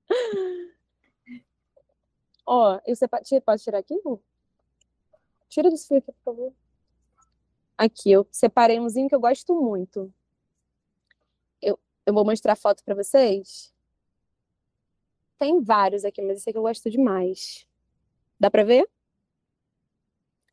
Ó, 2.45 2.75
oh, 2.75 2.81
você 2.93 3.07
pode 3.39 3.63
tirar 3.63 3.77
aqui? 3.77 3.95
Tira 5.47 5.69
do 5.69 5.75
aqui, 5.75 6.01
por 6.01 6.15
favor. 6.25 6.53
Aqui, 7.77 8.11
eu 8.11 8.27
separei 8.29 8.81
umzinho 8.81 9.07
que 9.07 9.15
eu 9.15 9.21
gosto 9.21 9.55
muito. 9.55 10.13
Eu, 11.61 11.79
eu 12.05 12.13
vou 12.13 12.25
mostrar 12.25 12.51
a 12.51 12.57
foto 12.57 12.83
para 12.83 12.95
vocês. 12.95 13.73
Tem 15.39 15.61
vários 15.61 16.03
aqui, 16.03 16.21
mas 16.21 16.39
esse 16.39 16.49
aqui 16.49 16.57
eu 16.57 16.63
gosto 16.63 16.89
demais. 16.89 17.65
Dá 18.43 18.51
para 18.51 18.65
ver? 18.65 18.86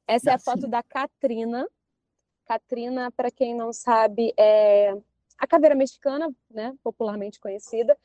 Essa 0.07 0.27
Dá, 0.27 0.31
é 0.31 0.35
a 0.37 0.39
foto 0.39 0.61
sim. 0.61 0.71
da 0.71 0.81
Katrina. 0.81 1.69
Katrina, 2.47 3.11
para 3.11 3.33
quem 3.33 3.53
não 3.53 3.73
sabe, 3.73 4.33
é 4.39 4.97
a 5.37 5.45
caveira 5.45 5.75
mexicana, 5.75 6.33
né, 6.49 6.73
popularmente 6.85 7.41
conhecida. 7.41 7.99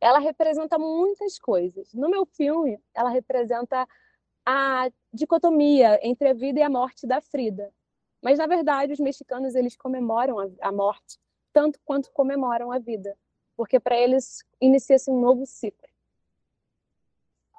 Ela 0.00 0.20
representa 0.20 0.78
muitas 0.78 1.40
coisas. 1.40 1.92
No 1.92 2.08
meu 2.08 2.24
filme, 2.24 2.78
ela 2.94 3.10
representa 3.10 3.84
a 4.46 4.88
dicotomia 5.12 5.98
entre 6.04 6.28
a 6.28 6.34
vida 6.34 6.60
e 6.60 6.62
a 6.62 6.70
morte 6.70 7.04
da 7.04 7.20
Frida. 7.20 7.74
Mas 8.22 8.38
na 8.38 8.46
verdade, 8.46 8.92
os 8.92 9.00
mexicanos 9.00 9.56
eles 9.56 9.76
comemoram 9.76 10.36
a, 10.60 10.70
morte 10.70 11.18
tanto 11.52 11.80
quanto 11.84 12.12
comemoram 12.12 12.70
a 12.70 12.78
vida, 12.78 13.18
porque 13.56 13.80
para 13.80 13.96
eles 13.96 14.44
inicia-se 14.60 15.10
um 15.10 15.20
novo 15.20 15.44
ciclo. 15.44 15.91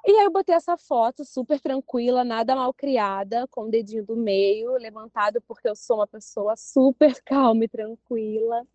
E 0.06 0.10
aí 0.10 0.24
eu 0.26 0.30
botei 0.30 0.54
essa 0.54 0.76
foto 0.76 1.24
super 1.24 1.58
tranquila, 1.58 2.22
nada 2.22 2.54
mal 2.54 2.74
criada, 2.74 3.48
com 3.48 3.62
o 3.62 3.70
dedinho 3.70 4.04
do 4.04 4.14
meio 4.14 4.72
levantado, 4.72 5.40
porque 5.40 5.66
eu 5.66 5.74
sou 5.74 5.96
uma 5.96 6.06
pessoa 6.06 6.54
super 6.56 7.20
calma 7.24 7.64
e 7.64 7.68
tranquila. 7.68 8.66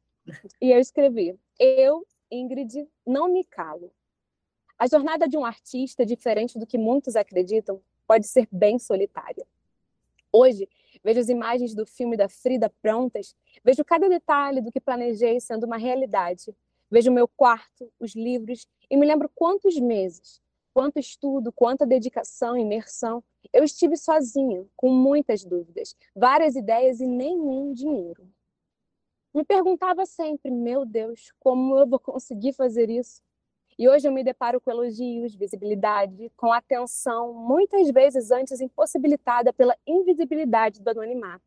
E 0.60 0.72
eu 0.72 0.80
escrevi: 0.80 1.40
Eu, 1.60 2.04
Ingrid, 2.32 2.88
não 3.06 3.32
me 3.32 3.44
calo. 3.44 3.92
A 4.78 4.88
jornada 4.88 5.28
de 5.28 5.38
um 5.38 5.46
artista, 5.46 6.04
diferente 6.04 6.58
do 6.58 6.66
que 6.66 6.80
muitos 6.80 7.16
acreditam, 7.16 7.80
pode 8.08 8.26
ser 8.26 8.48
bem 8.52 8.80
solitária. 8.80 9.46
Hoje, 10.32 10.68
vejo 11.04 11.20
as 11.20 11.30
imagens 11.30 11.76
do 11.76 11.86
filme 11.86 12.18
da 12.18 12.28
Frida 12.28 12.74
prontas, 12.82 13.36
vejo 13.64 13.86
cada 13.86 14.10
detalhe 14.10 14.62
do 14.62 14.72
que 14.72 14.80
planejei 14.80 15.40
sendo 15.40 15.66
uma 15.66 15.78
realidade. 15.78 16.56
Vejo 16.90 17.12
meu 17.12 17.28
quarto, 17.28 17.92
os 18.00 18.16
livros 18.16 18.68
e 18.90 18.98
me 18.98 19.06
lembro 19.06 19.30
quantos 19.36 19.78
meses, 19.80 20.42
quanto 20.80 20.98
estudo, 20.98 21.52
quanta 21.52 21.86
dedicação, 21.86 22.56
imersão. 22.56 23.22
Eu 23.52 23.66
estive 23.66 23.98
sozinha, 23.98 24.66
com 24.78 24.90
muitas 24.90 25.44
dúvidas, 25.44 25.94
várias 26.16 26.56
ideias 26.56 27.02
e 27.02 27.06
nenhum 27.06 27.74
dinheiro. 27.74 28.26
Me 29.34 29.44
perguntava 29.44 30.06
sempre, 30.06 30.50
meu 30.50 30.86
Deus, 30.86 31.34
como 31.38 31.78
eu 31.78 31.86
vou 31.86 32.00
conseguir 32.00 32.54
fazer 32.54 32.90
isso? 32.90 33.22
E 33.78 33.90
hoje 33.90 34.08
eu 34.08 34.14
me 34.14 34.24
deparo 34.24 34.62
com 34.62 34.72
elogios, 34.72 35.36
visibilidade, 35.36 36.32
com 36.38 36.54
atenção, 36.54 37.34
muitas 37.34 37.92
vezes 37.92 38.32
antes 38.32 38.62
impossibilitada 38.62 39.52
pela 39.52 39.76
invisibilidade 39.86 40.82
do 40.82 40.92
anonimato. 40.92 41.44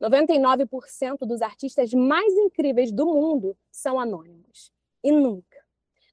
99% 0.00 1.26
dos 1.26 1.42
artistas 1.42 1.92
mais 1.92 2.32
incríveis 2.34 2.92
do 2.92 3.04
mundo 3.04 3.56
são 3.68 3.98
anônimos. 3.98 4.72
E 5.02 5.10
nunca, 5.10 5.58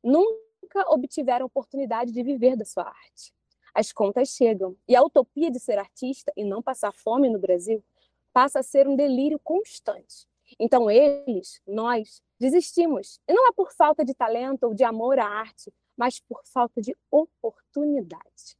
nunca 0.03 0.48
nunca 0.69 0.89
obtiveram 0.89 1.45
oportunidade 1.45 2.11
de 2.11 2.23
viver 2.23 2.55
da 2.55 2.65
sua 2.65 2.83
arte. 2.83 3.33
As 3.73 3.91
contas 3.91 4.29
chegam 4.29 4.75
e 4.87 4.95
a 4.95 5.01
utopia 5.01 5.49
de 5.51 5.59
ser 5.59 5.77
artista 5.77 6.31
e 6.35 6.43
não 6.43 6.61
passar 6.61 6.91
fome 6.91 7.29
no 7.29 7.39
Brasil 7.39 7.83
passa 8.31 8.59
a 8.59 8.63
ser 8.63 8.87
um 8.87 8.95
delírio 8.95 9.39
constante. 9.39 10.27
Então 10.59 10.89
eles, 10.89 11.61
nós, 11.67 12.21
desistimos. 12.39 13.19
E 13.27 13.33
não 13.33 13.47
é 13.47 13.51
por 13.51 13.71
falta 13.73 14.03
de 14.03 14.13
talento 14.13 14.63
ou 14.63 14.73
de 14.73 14.83
amor 14.83 15.19
à 15.19 15.25
arte, 15.25 15.73
mas 15.95 16.19
por 16.19 16.41
falta 16.45 16.81
de 16.81 16.95
oportunidade. 17.11 18.57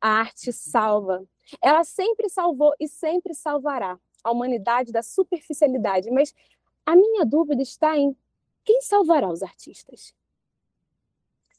A 0.00 0.08
arte 0.20 0.52
salva. 0.52 1.26
Ela 1.62 1.84
sempre 1.84 2.28
salvou 2.28 2.74
e 2.78 2.88
sempre 2.88 3.34
salvará 3.34 3.98
a 4.22 4.30
humanidade 4.30 4.92
da 4.92 5.02
superficialidade, 5.02 6.10
mas 6.10 6.34
a 6.84 6.94
minha 6.94 7.24
dúvida 7.24 7.62
está 7.62 7.96
em 7.96 8.16
quem 8.64 8.82
salvará 8.82 9.30
os 9.30 9.42
artistas? 9.42 10.12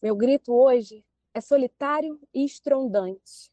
Meu 0.01 0.15
grito 0.15 0.53
hoje 0.53 1.03
é 1.33 1.41
solitário 1.41 2.19
e 2.31 2.45
estrondante. 2.45 3.51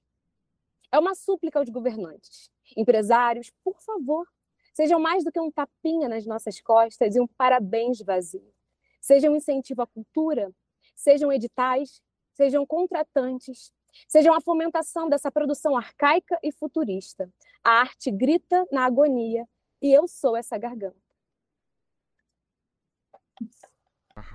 É 0.93 0.99
uma 0.99 1.15
súplica 1.15 1.59
aos 1.59 1.71
governantes. 1.71 2.51
Empresários, 2.77 3.51
por 3.65 3.81
favor, 3.81 4.27
sejam 4.75 5.01
mais 5.01 5.25
do 5.25 5.33
que 5.33 5.41
um 5.41 5.51
tapinha 5.51 6.07
nas 6.07 6.27
nossas 6.27 6.61
costas 6.61 7.17
e 7.17 7.21
um 7.21 7.27
parabéns 7.27 8.01
vazio. 8.01 8.53
Sejam 9.01 9.33
um 9.33 9.37
incentivo 9.37 9.81
à 9.81 9.87
cultura, 9.87 10.53
sejam 10.95 11.33
editais, 11.33 12.03
sejam 12.35 12.67
contratantes, 12.67 13.73
sejam 14.07 14.35
a 14.35 14.41
fomentação 14.41 15.09
dessa 15.09 15.33
produção 15.33 15.75
arcaica 15.77 16.39
e 16.43 16.53
futurista. 16.53 17.33
A 17.63 17.81
arte 17.81 18.11
grita 18.11 18.67
na 18.71 18.85
agonia 18.85 19.49
e 19.81 19.91
eu 19.91 20.07
sou 20.07 20.37
essa 20.37 20.59
garganta. 20.59 21.04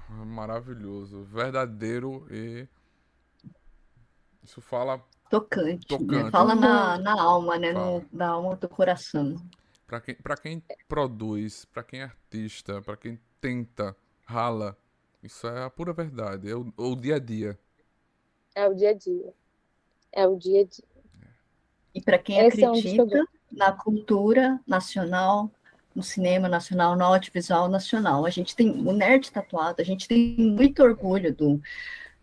Maravilhoso, 0.10 1.24
verdadeiro 1.24 2.26
e 2.32 2.68
isso 4.44 4.60
fala 4.62 5.04
tocante, 5.30 5.92
né? 5.92 5.98
tocante. 5.98 6.24
Né? 6.24 6.32
fala 6.32 6.56
na, 6.56 6.98
na 6.98 7.22
alma, 7.22 7.58
né, 7.60 7.72
no, 7.72 8.04
na 8.12 8.30
alma 8.30 8.56
do 8.56 8.68
coração. 8.68 9.36
Para 9.86 10.02
quem, 10.02 10.16
para 10.16 10.36
quem 10.36 10.64
produz, 10.88 11.66
para 11.66 11.84
quem 11.84 12.02
é 12.02 12.04
artista, 12.04 12.82
para 12.82 12.98
quem 12.98 13.20
tenta, 13.40 13.96
rala, 14.26 14.76
isso 15.22 15.48
é 15.48 15.64
a 15.64 15.70
pura 15.70 15.94
verdade, 15.94 16.50
é 16.50 16.56
o, 16.56 16.74
o 16.78 16.96
dia 16.96 17.16
a 17.16 17.20
dia. 17.20 17.60
É 18.56 18.68
o 18.68 18.74
dia 18.74 18.90
a 18.90 18.94
dia. 18.94 19.34
É 20.12 20.28
o 20.28 20.36
dia 20.36 20.62
a 20.62 20.66
dia. 20.66 20.90
E 21.94 22.02
para 22.02 22.18
quem 22.18 22.40
Esse 22.40 22.64
acredita 22.64 23.18
é 23.18 23.22
um 23.22 23.26
na 23.52 23.72
cultura 23.72 24.60
nacional, 24.66 25.52
no 25.96 26.04
cinema 26.04 26.48
nacional, 26.48 26.96
no 26.96 27.04
audiovisual 27.04 27.68
nacional, 27.68 28.26
a 28.26 28.30
gente 28.30 28.56
tem 28.56 28.70
o 28.70 28.94
nerd 28.94 29.32
tatuado, 29.32 29.82
a 29.82 29.86
gente 29.86 30.08
tem 30.08 30.36
muito 30.38 30.84
orgulho 30.84 31.34
do, 31.34 31.62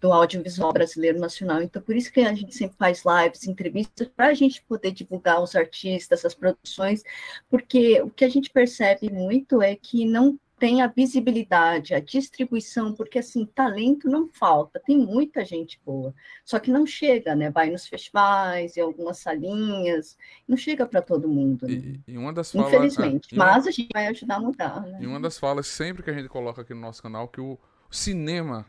do 0.00 0.12
audiovisual 0.12 0.72
brasileiro 0.72 1.18
nacional. 1.18 1.62
Então, 1.62 1.82
por 1.82 1.96
isso 1.96 2.12
que 2.12 2.20
a 2.20 2.34
gente 2.34 2.54
sempre 2.54 2.76
faz 2.76 3.02
lives, 3.04 3.46
entrevistas, 3.46 4.08
para 4.08 4.28
a 4.28 4.34
gente 4.34 4.62
poder 4.62 4.92
divulgar 4.92 5.42
os 5.42 5.54
artistas, 5.54 6.24
as 6.24 6.34
produções, 6.34 7.02
porque 7.48 8.00
o 8.02 8.10
que 8.10 8.24
a 8.24 8.28
gente 8.28 8.50
percebe 8.50 9.10
muito 9.10 9.60
é 9.62 9.74
que 9.74 10.04
não 10.04 10.38
tem 10.58 10.80
a 10.80 10.86
visibilidade, 10.86 11.94
a 11.94 12.00
distribuição, 12.00 12.94
porque 12.94 13.18
assim, 13.18 13.44
talento 13.44 14.08
não 14.08 14.28
falta, 14.28 14.80
tem 14.80 14.96
muita 14.98 15.44
gente 15.44 15.78
boa, 15.84 16.14
só 16.44 16.58
que 16.58 16.70
não 16.70 16.86
chega, 16.86 17.34
né? 17.34 17.50
Vai 17.50 17.70
nos 17.70 17.86
festivais, 17.86 18.76
em 18.76 18.80
algumas 18.80 19.18
salinhas, 19.18 20.16
não 20.48 20.56
chega 20.56 20.86
para 20.86 21.02
todo 21.02 21.28
mundo. 21.28 21.66
Né? 21.66 22.00
E, 22.06 22.12
e, 22.12 22.18
uma 22.18 22.32
das 22.32 22.52
falas, 22.52 22.72
Infelizmente, 22.72 23.34
é, 23.34 23.38
mas 23.38 23.66
a 23.66 23.70
gente 23.70 23.90
vai 23.92 24.06
ajudar 24.06 24.36
a 24.36 24.40
mudar. 24.40 24.80
Né? 24.80 24.98
E 25.02 25.06
uma 25.06 25.20
das 25.20 25.38
falas 25.38 25.66
sempre 25.66 26.02
que 26.02 26.10
a 26.10 26.14
gente 26.14 26.28
coloca 26.28 26.62
aqui 26.62 26.72
no 26.72 26.80
nosso 26.80 27.02
canal 27.02 27.28
que 27.28 27.40
o 27.40 27.58
cinema 27.90 28.64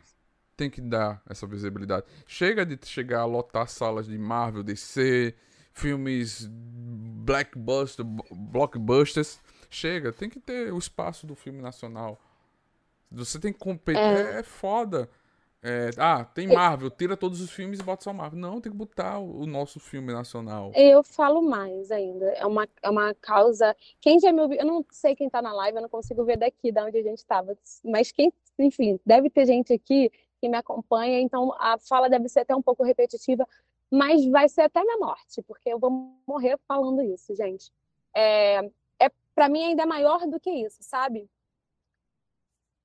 tem 0.56 0.68
que 0.68 0.80
dar 0.80 1.22
essa 1.28 1.46
visibilidade. 1.46 2.04
Chega 2.26 2.66
de 2.66 2.78
chegar 2.84 3.20
a 3.20 3.24
lotar 3.24 3.68
salas 3.68 4.06
de 4.06 4.18
Marvel, 4.18 4.62
DC, 4.62 5.34
filmes 5.72 6.48
blackbuster, 6.50 8.04
blockbusters 8.04 9.40
Chega, 9.70 10.12
tem 10.12 10.28
que 10.28 10.40
ter 10.40 10.72
o 10.72 10.78
espaço 10.78 11.26
do 11.26 11.34
filme 11.34 11.60
nacional. 11.60 12.18
Você 13.10 13.38
tem 13.38 13.52
que 13.52 13.58
competir. 13.58 14.00
É, 14.00 14.40
é 14.40 14.42
foda. 14.42 15.08
É, 15.60 15.90
ah, 15.98 16.24
tem 16.24 16.46
Marvel, 16.46 16.88
tira 16.88 17.16
todos 17.16 17.40
os 17.40 17.50
filmes 17.50 17.80
e 17.80 17.82
bota 17.82 18.04
só 18.04 18.12
Marvel. 18.12 18.38
Não, 18.38 18.60
tem 18.60 18.70
que 18.70 18.78
botar 18.78 19.18
o, 19.18 19.40
o 19.40 19.46
nosso 19.46 19.80
filme 19.80 20.12
nacional. 20.12 20.70
Eu 20.74 21.02
falo 21.02 21.42
mais 21.42 21.90
ainda. 21.90 22.26
É 22.32 22.46
uma, 22.46 22.68
é 22.82 22.88
uma 22.88 23.12
causa. 23.14 23.76
Quem 24.00 24.20
já 24.20 24.32
me 24.32 24.40
ouviu, 24.40 24.58
eu 24.58 24.66
não 24.66 24.84
sei 24.90 25.16
quem 25.16 25.28
tá 25.28 25.42
na 25.42 25.52
live, 25.52 25.76
eu 25.76 25.82
não 25.82 25.88
consigo 25.88 26.24
ver 26.24 26.36
daqui 26.36 26.70
da 26.70 26.84
onde 26.84 26.98
a 26.98 27.02
gente 27.02 27.18
estava. 27.18 27.58
Mas 27.84 28.12
quem, 28.12 28.32
enfim, 28.58 29.00
deve 29.04 29.28
ter 29.30 29.46
gente 29.46 29.72
aqui 29.72 30.12
que 30.40 30.48
me 30.48 30.56
acompanha, 30.56 31.20
então 31.20 31.52
a 31.58 31.76
fala 31.78 32.08
deve 32.08 32.28
ser 32.28 32.40
até 32.40 32.54
um 32.54 32.62
pouco 32.62 32.84
repetitiva, 32.84 33.44
mas 33.90 34.24
vai 34.26 34.48
ser 34.48 34.62
até 34.62 34.82
minha 34.84 34.98
morte, 34.98 35.42
porque 35.42 35.68
eu 35.68 35.80
vou 35.80 36.14
morrer 36.26 36.56
falando 36.68 37.02
isso, 37.02 37.34
gente. 37.34 37.72
É, 38.14 38.70
para 39.38 39.48
mim 39.48 39.66
ainda 39.66 39.84
é 39.84 39.86
maior 39.86 40.26
do 40.26 40.40
que 40.40 40.50
isso, 40.50 40.82
sabe? 40.82 41.30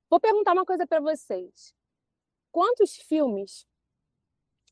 Vou 0.08 0.20
perguntar 0.20 0.54
uma 0.54 0.64
coisa 0.64 0.86
para 0.86 1.02
vocês. 1.02 1.74
Quantos 2.52 2.96
filmes 2.96 3.66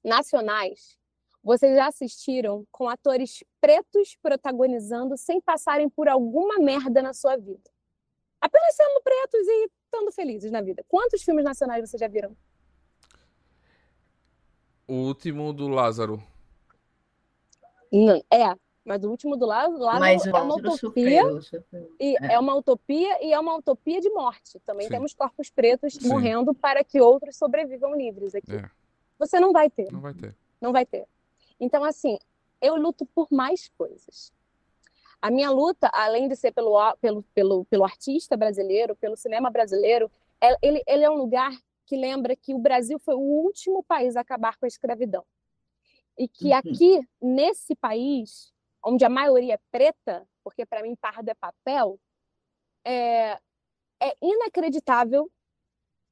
nacionais 0.03 0.95
vocês 1.43 1.75
já 1.75 1.87
assistiram 1.87 2.67
com 2.71 2.87
atores 2.87 3.43
pretos 3.59 4.15
protagonizando 4.21 5.17
sem 5.17 5.41
passarem 5.41 5.89
por 5.89 6.07
alguma 6.07 6.59
merda 6.59 7.01
na 7.01 7.15
sua 7.15 7.35
vida? 7.35 7.71
Apenas 8.39 8.75
sendo 8.75 9.01
pretos 9.01 9.47
e 9.47 9.69
estando 9.83 10.11
felizes 10.11 10.51
na 10.51 10.61
vida. 10.61 10.85
Quantos 10.87 11.23
filmes 11.23 11.43
nacionais 11.43 11.89
vocês 11.89 11.99
já 11.99 12.07
viram? 12.07 12.37
O 14.87 15.07
último 15.07 15.51
do 15.51 15.67
Lázaro. 15.67 16.21
Não, 17.91 18.23
é, 18.31 18.55
mas 18.83 19.03
o 19.03 19.09
último 19.09 19.37
do 19.37 19.45
lado, 19.45 19.77
lado 19.77 19.99
Mas 19.99 20.25
é 20.25 20.31
uma 20.31 20.55
utopia. 20.55 21.21
Sofreu, 21.21 21.41
sofreu. 21.41 21.95
E 21.99 22.15
é. 22.17 22.33
é. 22.33 22.39
uma 22.39 22.55
utopia 22.55 23.23
e 23.23 23.31
é 23.31 23.39
uma 23.39 23.55
utopia 23.55 24.01
de 24.01 24.09
morte. 24.09 24.59
Também 24.65 24.87
Sim. 24.87 24.93
temos 24.93 25.13
corpos 25.13 25.49
pretos 25.49 25.93
Sim. 25.93 26.07
morrendo 26.07 26.53
para 26.53 26.83
que 26.83 26.99
outros 26.99 27.35
sobrevivam 27.35 27.95
livres 27.95 28.33
aqui. 28.33 28.55
É. 28.55 28.69
Você 29.19 29.39
não 29.39 29.53
vai 29.53 29.69
ter. 29.69 29.91
Não 29.91 30.01
vai 30.01 30.13
ter. 30.13 30.35
Não 30.59 30.71
vai 30.71 30.85
ter. 30.85 31.07
Então, 31.59 31.83
assim, 31.83 32.17
eu 32.59 32.75
luto 32.75 33.05
por 33.05 33.27
mais 33.29 33.69
coisas. 33.77 34.33
A 35.21 35.29
minha 35.29 35.51
luta, 35.51 35.87
além 35.93 36.27
de 36.27 36.35
ser 36.35 36.51
pelo, 36.51 36.75
pelo, 36.95 37.23
pelo, 37.35 37.65
pelo 37.65 37.83
artista 37.83 38.35
brasileiro, 38.35 38.95
pelo 38.95 39.15
cinema 39.15 39.51
brasileiro, 39.51 40.09
é, 40.41 40.57
ele, 40.59 40.81
ele 40.87 41.03
é 41.03 41.09
um 41.09 41.15
lugar 41.17 41.51
que 41.85 41.95
lembra 41.95 42.35
que 42.35 42.55
o 42.55 42.57
Brasil 42.57 42.97
foi 42.97 43.13
o 43.13 43.19
último 43.19 43.83
país 43.83 44.15
a 44.15 44.21
acabar 44.21 44.57
com 44.57 44.65
a 44.65 44.67
escravidão. 44.67 45.23
E 46.17 46.27
que 46.27 46.47
uhum. 46.47 46.55
aqui, 46.55 47.07
nesse 47.21 47.75
país, 47.75 48.51
onde 48.83 49.05
a 49.05 49.09
maioria 49.09 49.55
é 49.55 49.59
preta, 49.71 50.27
porque 50.43 50.65
para 50.65 50.81
mim 50.81 50.95
pardo 50.95 51.29
é 51.29 51.33
papel, 51.33 51.99
é, 52.85 53.39
é 54.01 54.17
inacreditável 54.21 55.31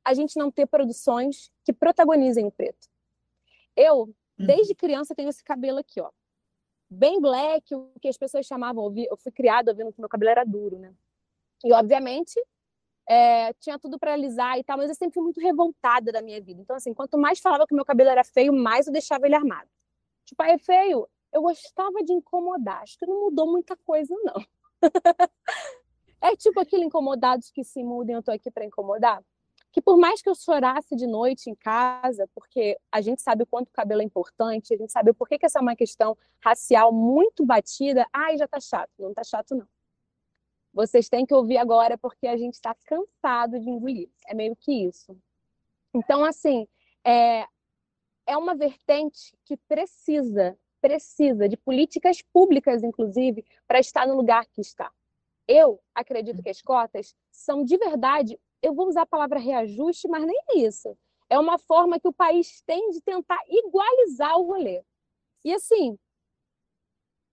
a 0.05 0.13
gente 0.13 0.37
não 0.37 0.51
ter 0.51 0.65
produções 0.65 1.51
que 1.65 1.73
protagonizem 1.73 2.45
o 2.45 2.51
preto. 2.51 2.87
Eu, 3.75 4.01
uhum. 4.01 4.13
desde 4.37 4.75
criança, 4.75 5.15
tenho 5.15 5.29
esse 5.29 5.43
cabelo 5.43 5.79
aqui, 5.79 5.99
ó. 6.01 6.09
Bem 6.89 7.21
black, 7.21 7.75
o 7.75 7.91
que 8.01 8.07
as 8.07 8.17
pessoas 8.17 8.45
chamavam, 8.45 8.91
eu 8.97 9.17
fui 9.17 9.31
criada 9.31 9.71
ouvindo 9.71 9.93
que 9.93 9.99
meu 9.99 10.09
cabelo 10.09 10.31
era 10.31 10.43
duro, 10.43 10.79
né? 10.79 10.93
E, 11.63 11.71
obviamente, 11.73 12.41
é, 13.07 13.53
tinha 13.53 13.77
tudo 13.77 13.99
para 13.99 14.13
alisar 14.13 14.57
e 14.57 14.63
tal, 14.63 14.77
mas 14.77 14.89
eu 14.89 14.95
sempre 14.95 15.13
fui 15.13 15.23
muito 15.23 15.39
revoltada 15.39 16.11
da 16.11 16.21
minha 16.21 16.41
vida. 16.41 16.61
Então, 16.61 16.75
assim, 16.75 16.93
quanto 16.93 17.17
mais 17.17 17.39
falava 17.39 17.67
que 17.67 17.75
meu 17.75 17.85
cabelo 17.85 18.09
era 18.09 18.23
feio, 18.23 18.53
mais 18.53 18.87
eu 18.87 18.93
deixava 18.93 19.25
ele 19.25 19.35
armado. 19.35 19.69
Tipo, 20.25 20.43
aí 20.43 20.53
é 20.53 20.57
feio, 20.57 21.07
eu 21.31 21.41
gostava 21.41 22.03
de 22.03 22.13
incomodar. 22.13 22.81
Acho 22.81 22.97
que 22.97 23.05
não 23.05 23.19
mudou 23.21 23.47
muita 23.51 23.75
coisa, 23.77 24.13
não. 24.23 24.35
é 26.21 26.35
tipo 26.35 26.59
aquele 26.59 26.85
incomodados 26.85 27.51
que 27.51 27.63
se 27.63 27.83
mudem, 27.83 28.15
eu 28.15 28.23
tô 28.23 28.31
aqui 28.31 28.49
para 28.51 28.65
incomodar. 28.65 29.23
Que 29.71 29.81
por 29.81 29.97
mais 29.97 30.21
que 30.21 30.29
eu 30.29 30.33
chorasse 30.33 30.95
de 30.95 31.05
noite 31.05 31.49
em 31.49 31.55
casa, 31.55 32.27
porque 32.33 32.77
a 32.91 33.01
gente 33.01 33.21
sabe 33.21 33.43
o 33.43 33.47
quanto 33.47 33.69
o 33.69 33.73
cabelo 33.73 34.01
é 34.01 34.03
importante, 34.03 34.73
a 34.73 34.77
gente 34.77 34.91
sabe 34.91 35.11
o 35.11 35.13
porquê 35.13 35.37
que 35.37 35.45
essa 35.45 35.59
é 35.59 35.61
uma 35.61 35.75
questão 35.75 36.17
racial 36.43 36.91
muito 36.91 37.45
batida, 37.45 38.07
ai, 38.11 38.37
já 38.37 38.47
tá 38.47 38.59
chato. 38.59 38.91
Não 38.97 39.13
tá 39.13 39.23
chato, 39.23 39.55
não. 39.55 39.67
Vocês 40.73 41.09
têm 41.09 41.25
que 41.25 41.33
ouvir 41.33 41.57
agora 41.57 41.97
porque 41.97 42.27
a 42.27 42.37
gente 42.37 42.55
está 42.55 42.75
cansado 42.85 43.59
de 43.59 43.69
engolir. 43.69 44.09
É 44.27 44.33
meio 44.33 44.55
que 44.55 44.71
isso. 44.71 45.15
Então, 45.93 46.23
assim, 46.23 46.67
é, 47.03 47.45
é 48.25 48.37
uma 48.37 48.55
vertente 48.55 49.35
que 49.43 49.57
precisa 49.57 50.57
precisa 50.81 51.47
de 51.47 51.57
políticas 51.57 52.21
públicas, 52.21 52.83
inclusive, 52.83 53.45
para 53.67 53.79
estar 53.79 54.07
no 54.07 54.15
lugar 54.15 54.45
que 54.47 54.61
está. 54.61 54.91
Eu 55.47 55.79
acredito 55.95 56.43
que 56.43 56.49
as 56.49 56.61
cotas 56.61 57.15
são 57.31 57.63
de 57.63 57.77
verdade, 57.77 58.39
eu 58.61 58.73
vou 58.73 58.87
usar 58.87 59.03
a 59.03 59.07
palavra 59.07 59.39
reajuste, 59.39 60.07
mas 60.07 60.25
nem 60.25 60.65
isso. 60.65 60.97
É 61.29 61.37
uma 61.39 61.57
forma 61.57 61.99
que 61.99 62.07
o 62.07 62.13
país 62.13 62.61
tem 62.65 62.89
de 62.89 63.01
tentar 63.01 63.39
igualizar 63.47 64.37
o 64.37 64.47
rolê. 64.47 64.83
E 65.43 65.53
assim, 65.53 65.97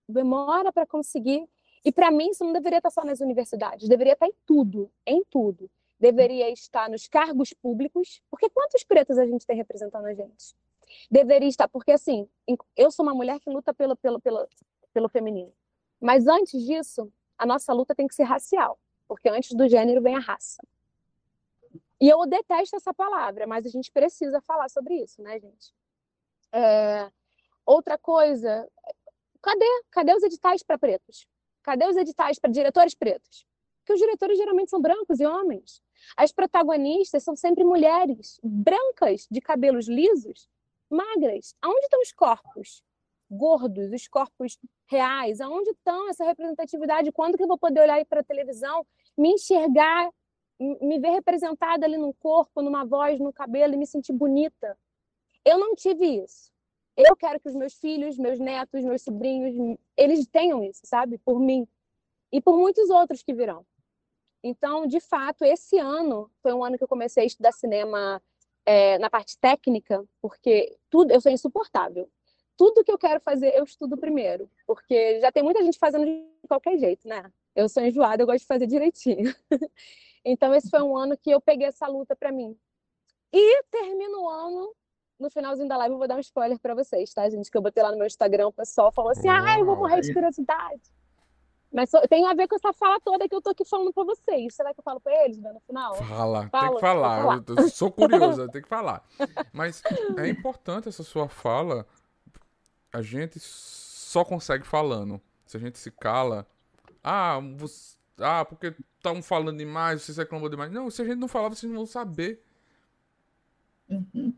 demora 0.08 0.72
para 0.72 0.86
conseguir. 0.86 1.48
E 1.84 1.92
para 1.92 2.10
mim, 2.10 2.30
isso 2.30 2.44
não 2.44 2.52
deveria 2.52 2.78
estar 2.78 2.90
só 2.90 3.04
nas 3.04 3.20
universidades, 3.20 3.88
deveria 3.88 4.14
estar 4.14 4.26
em 4.26 4.34
tudo, 4.44 4.90
em 5.06 5.24
tudo. 5.30 5.70
Deveria 5.98 6.50
estar 6.50 6.90
nos 6.90 7.08
cargos 7.08 7.52
públicos, 7.54 8.20
porque 8.30 8.50
quantos 8.50 8.84
pretos 8.84 9.18
a 9.18 9.24
gente 9.24 9.46
tem 9.46 9.56
representando 9.56 10.04
a 10.04 10.12
gente? 10.12 10.54
Deveria 11.10 11.48
estar, 11.48 11.68
porque 11.68 11.92
assim, 11.92 12.28
eu 12.76 12.90
sou 12.90 13.04
uma 13.04 13.14
mulher 13.14 13.40
que 13.40 13.50
luta 13.50 13.72
pelo, 13.74 13.96
pelo, 13.96 14.20
pelo, 14.20 14.48
pelo 14.92 15.08
feminino. 15.08 15.52
Mas 16.00 16.26
antes 16.26 16.62
disso, 16.62 17.12
a 17.38 17.46
nossa 17.46 17.72
luta 17.72 17.94
tem 17.94 18.06
que 18.06 18.14
ser 18.14 18.24
racial, 18.24 18.78
porque 19.06 19.28
antes 19.28 19.52
do 19.52 19.68
gênero 19.68 20.02
vem 20.02 20.16
a 20.16 20.20
raça. 20.20 20.62
E 22.00 22.08
eu 22.08 22.26
detesto 22.26 22.76
essa 22.76 22.92
palavra, 22.92 23.46
mas 23.46 23.64
a 23.64 23.70
gente 23.70 23.90
precisa 23.90 24.40
falar 24.42 24.68
sobre 24.68 24.94
isso, 24.94 25.22
né, 25.22 25.38
gente? 25.40 25.74
É... 26.52 27.10
Outra 27.64 27.98
coisa, 27.98 28.68
Cadê? 29.46 29.82
Cadê 29.92 30.12
os 30.12 30.24
editais 30.24 30.64
para 30.64 30.76
pretos? 30.76 31.24
Cadê 31.62 31.86
os 31.86 31.96
editais 31.96 32.36
para 32.36 32.50
diretores 32.50 32.96
pretos? 32.96 33.46
Porque 33.78 33.92
os 33.92 34.00
diretores 34.00 34.36
geralmente 34.36 34.70
são 34.70 34.80
brancos 34.80 35.20
e 35.20 35.24
homens. 35.24 35.80
As 36.16 36.32
protagonistas 36.32 37.22
são 37.22 37.36
sempre 37.36 37.62
mulheres, 37.62 38.40
brancas, 38.42 39.28
de 39.30 39.40
cabelos 39.40 39.86
lisos, 39.86 40.48
magras. 40.90 41.54
Aonde 41.60 41.84
estão 41.84 42.00
os 42.00 42.12
corpos 42.12 42.82
gordos, 43.30 43.92
os 43.92 44.08
corpos 44.08 44.58
reais? 44.88 45.40
Aonde 45.40 45.70
estão 45.70 46.08
essa 46.08 46.24
representatividade? 46.24 47.12
Quando 47.12 47.36
que 47.36 47.42
eu 47.42 47.48
vou 47.48 47.58
poder 47.58 47.80
olhar 47.80 48.04
para 48.06 48.20
a 48.20 48.24
televisão, 48.24 48.86
me 49.16 49.30
enxergar, 49.30 50.10
me 50.58 50.98
ver 50.98 51.10
representada 51.10 51.86
ali 51.86 51.96
no 51.96 52.14
corpo, 52.14 52.62
numa 52.62 52.84
voz, 52.84 53.20
no 53.20 53.32
cabelo 53.32 53.74
e 53.74 53.76
me 53.76 53.86
sentir 53.86 54.12
bonita? 54.12 54.78
Eu 55.44 55.58
não 55.58 55.74
tive 55.74 56.06
isso. 56.06 56.50
Eu 56.96 57.14
quero 57.14 57.38
que 57.38 57.48
os 57.48 57.54
meus 57.54 57.74
filhos, 57.74 58.16
meus 58.16 58.38
netos, 58.38 58.82
meus 58.82 59.02
sobrinhos, 59.02 59.78
eles 59.96 60.26
tenham 60.26 60.64
isso, 60.64 60.80
sabe? 60.84 61.18
Por 61.18 61.38
mim. 61.38 61.68
E 62.32 62.40
por 62.40 62.56
muitos 62.56 62.88
outros 62.88 63.22
que 63.22 63.34
virão. 63.34 63.64
Então, 64.42 64.86
de 64.86 65.00
fato, 65.00 65.44
esse 65.44 65.78
ano 65.78 66.30
foi 66.40 66.54
um 66.54 66.64
ano 66.64 66.78
que 66.78 66.84
eu 66.84 66.88
comecei 66.88 67.24
a 67.24 67.26
estudar 67.26 67.52
cinema 67.52 68.22
é, 68.66 68.98
na 68.98 69.08
parte 69.08 69.38
técnica, 69.38 70.04
porque 70.20 70.76
tudo 70.90 71.12
eu 71.12 71.20
sou 71.20 71.30
insuportável. 71.30 72.10
Tudo 72.56 72.82
que 72.82 72.90
eu 72.90 72.98
quero 72.98 73.20
fazer, 73.20 73.54
eu 73.54 73.64
estudo 73.64 73.96
primeiro, 73.96 74.50
porque 74.66 75.20
já 75.20 75.30
tem 75.30 75.42
muita 75.42 75.62
gente 75.62 75.78
fazendo 75.78 76.04
de 76.04 76.26
qualquer 76.48 76.76
jeito, 76.78 77.06
né? 77.06 77.30
Eu 77.54 77.68
sou 77.68 77.82
enjoada, 77.82 78.22
eu 78.22 78.26
gosto 78.26 78.40
de 78.40 78.46
fazer 78.46 78.66
direitinho. 78.66 79.34
então, 80.24 80.54
esse 80.54 80.68
foi 80.68 80.82
um 80.82 80.96
ano 80.96 81.16
que 81.16 81.30
eu 81.30 81.40
peguei 81.40 81.66
essa 81.66 81.86
luta 81.86 82.16
para 82.16 82.32
mim. 82.32 82.58
E 83.32 83.62
termino 83.64 84.22
o 84.22 84.28
ano 84.28 84.74
no 85.18 85.30
finalzinho 85.30 85.68
da 85.68 85.76
live 85.76 85.94
eu 85.94 85.98
vou 85.98 86.08
dar 86.08 86.16
um 86.16 86.20
spoiler 86.20 86.58
para 86.58 86.74
vocês, 86.74 87.12
tá, 87.12 87.28
gente? 87.28 87.50
Que 87.50 87.56
eu 87.56 87.62
botei 87.62 87.82
lá 87.82 87.90
no 87.90 87.96
meu 87.96 88.06
Instagram, 88.06 88.48
o 88.48 88.52
pessoal 88.52 88.92
falou 88.92 89.10
assim: 89.10 89.28
ai, 89.28 89.60
eu 89.60 89.66
vou 89.66 89.76
morrer 89.76 90.00
de 90.00 90.12
curiosidade. 90.12 90.82
Mas 91.76 91.90
tem 92.08 92.26
a 92.26 92.32
ver 92.32 92.48
com 92.48 92.54
essa 92.54 92.72
fala 92.72 92.98
toda 93.00 93.28
que 93.28 93.34
eu 93.34 93.42
tô 93.42 93.50
aqui 93.50 93.62
falando 93.62 93.92
pra 93.92 94.02
vocês. 94.02 94.54
Será 94.54 94.72
que 94.72 94.80
eu 94.80 94.82
falo 94.82 94.98
pra 94.98 95.12
eles 95.26 95.36
né, 95.36 95.52
no 95.52 95.60
final? 95.60 95.94
Fala, 95.96 96.48
Fala 96.48 96.68
tem 96.68 96.74
que 96.74 96.80
falar. 96.80 97.22
falar. 97.22 97.44
Eu 97.46 97.68
sou 97.68 97.92
curiosa, 97.92 98.48
tem 98.48 98.62
que 98.62 98.68
falar. 98.68 99.06
Mas 99.52 99.82
é 100.16 100.26
importante 100.26 100.88
essa 100.88 101.02
sua 101.02 101.28
fala. 101.28 101.86
A 102.90 103.02
gente 103.02 103.38
só 103.38 104.24
consegue 104.24 104.66
falando. 104.66 105.20
Se 105.44 105.58
a 105.58 105.60
gente 105.60 105.78
se 105.78 105.90
cala. 105.90 106.46
Ah, 107.04 107.40
você, 107.58 107.98
ah 108.20 108.42
porque 108.46 108.74
estão 108.96 109.22
falando 109.22 109.58
demais, 109.58 110.00
vocês 110.00 110.16
reclamam 110.16 110.48
demais. 110.48 110.72
Não, 110.72 110.88
se 110.88 111.02
a 111.02 111.04
gente 111.04 111.18
não 111.18 111.28
falar, 111.28 111.50
vocês 111.50 111.70
não 111.70 111.80
vão 111.80 111.86
saber. 111.86 112.42
Uhum. 113.90 114.34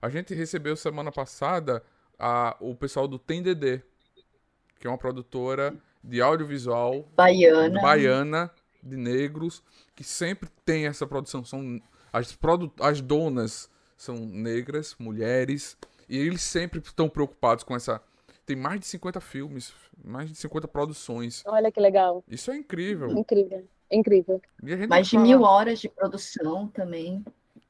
A 0.00 0.08
gente 0.08 0.32
recebeu 0.32 0.74
semana 0.74 1.12
passada 1.12 1.84
a, 2.18 2.56
o 2.60 2.74
pessoal 2.74 3.06
do 3.06 3.18
TenDD, 3.18 3.82
que 4.80 4.86
é 4.86 4.90
uma 4.90 4.96
produtora 4.96 5.78
de 6.02 6.20
audiovisual 6.20 7.08
baiana. 7.14 7.80
baiana 7.80 8.50
de 8.82 8.96
negros, 8.96 9.62
que 9.94 10.02
sempre 10.02 10.48
tem 10.64 10.86
essa 10.86 11.06
produção. 11.06 11.44
São 11.44 11.80
as, 12.12 12.32
produ 12.34 12.72
as 12.80 13.00
donas 13.00 13.70
são 13.96 14.16
negras, 14.16 14.96
mulheres, 14.98 15.76
e 16.08 16.18
eles 16.18 16.42
sempre 16.42 16.80
estão 16.80 17.08
preocupados 17.08 17.62
com 17.62 17.76
essa. 17.76 18.02
Tem 18.44 18.56
mais 18.56 18.80
de 18.80 18.86
50 18.86 19.20
filmes, 19.20 19.72
mais 20.04 20.28
de 20.28 20.34
50 20.34 20.66
produções. 20.66 21.44
Olha 21.46 21.70
que 21.70 21.78
legal. 21.78 22.24
Isso 22.26 22.50
é 22.50 22.56
incrível. 22.56 23.08
Incrível. 23.10 23.64
Incrível. 23.90 24.40
Mais 24.88 25.06
de 25.06 25.16
mil 25.18 25.42
horas 25.42 25.78
de 25.78 25.88
produção 25.88 26.66
também. 26.68 27.24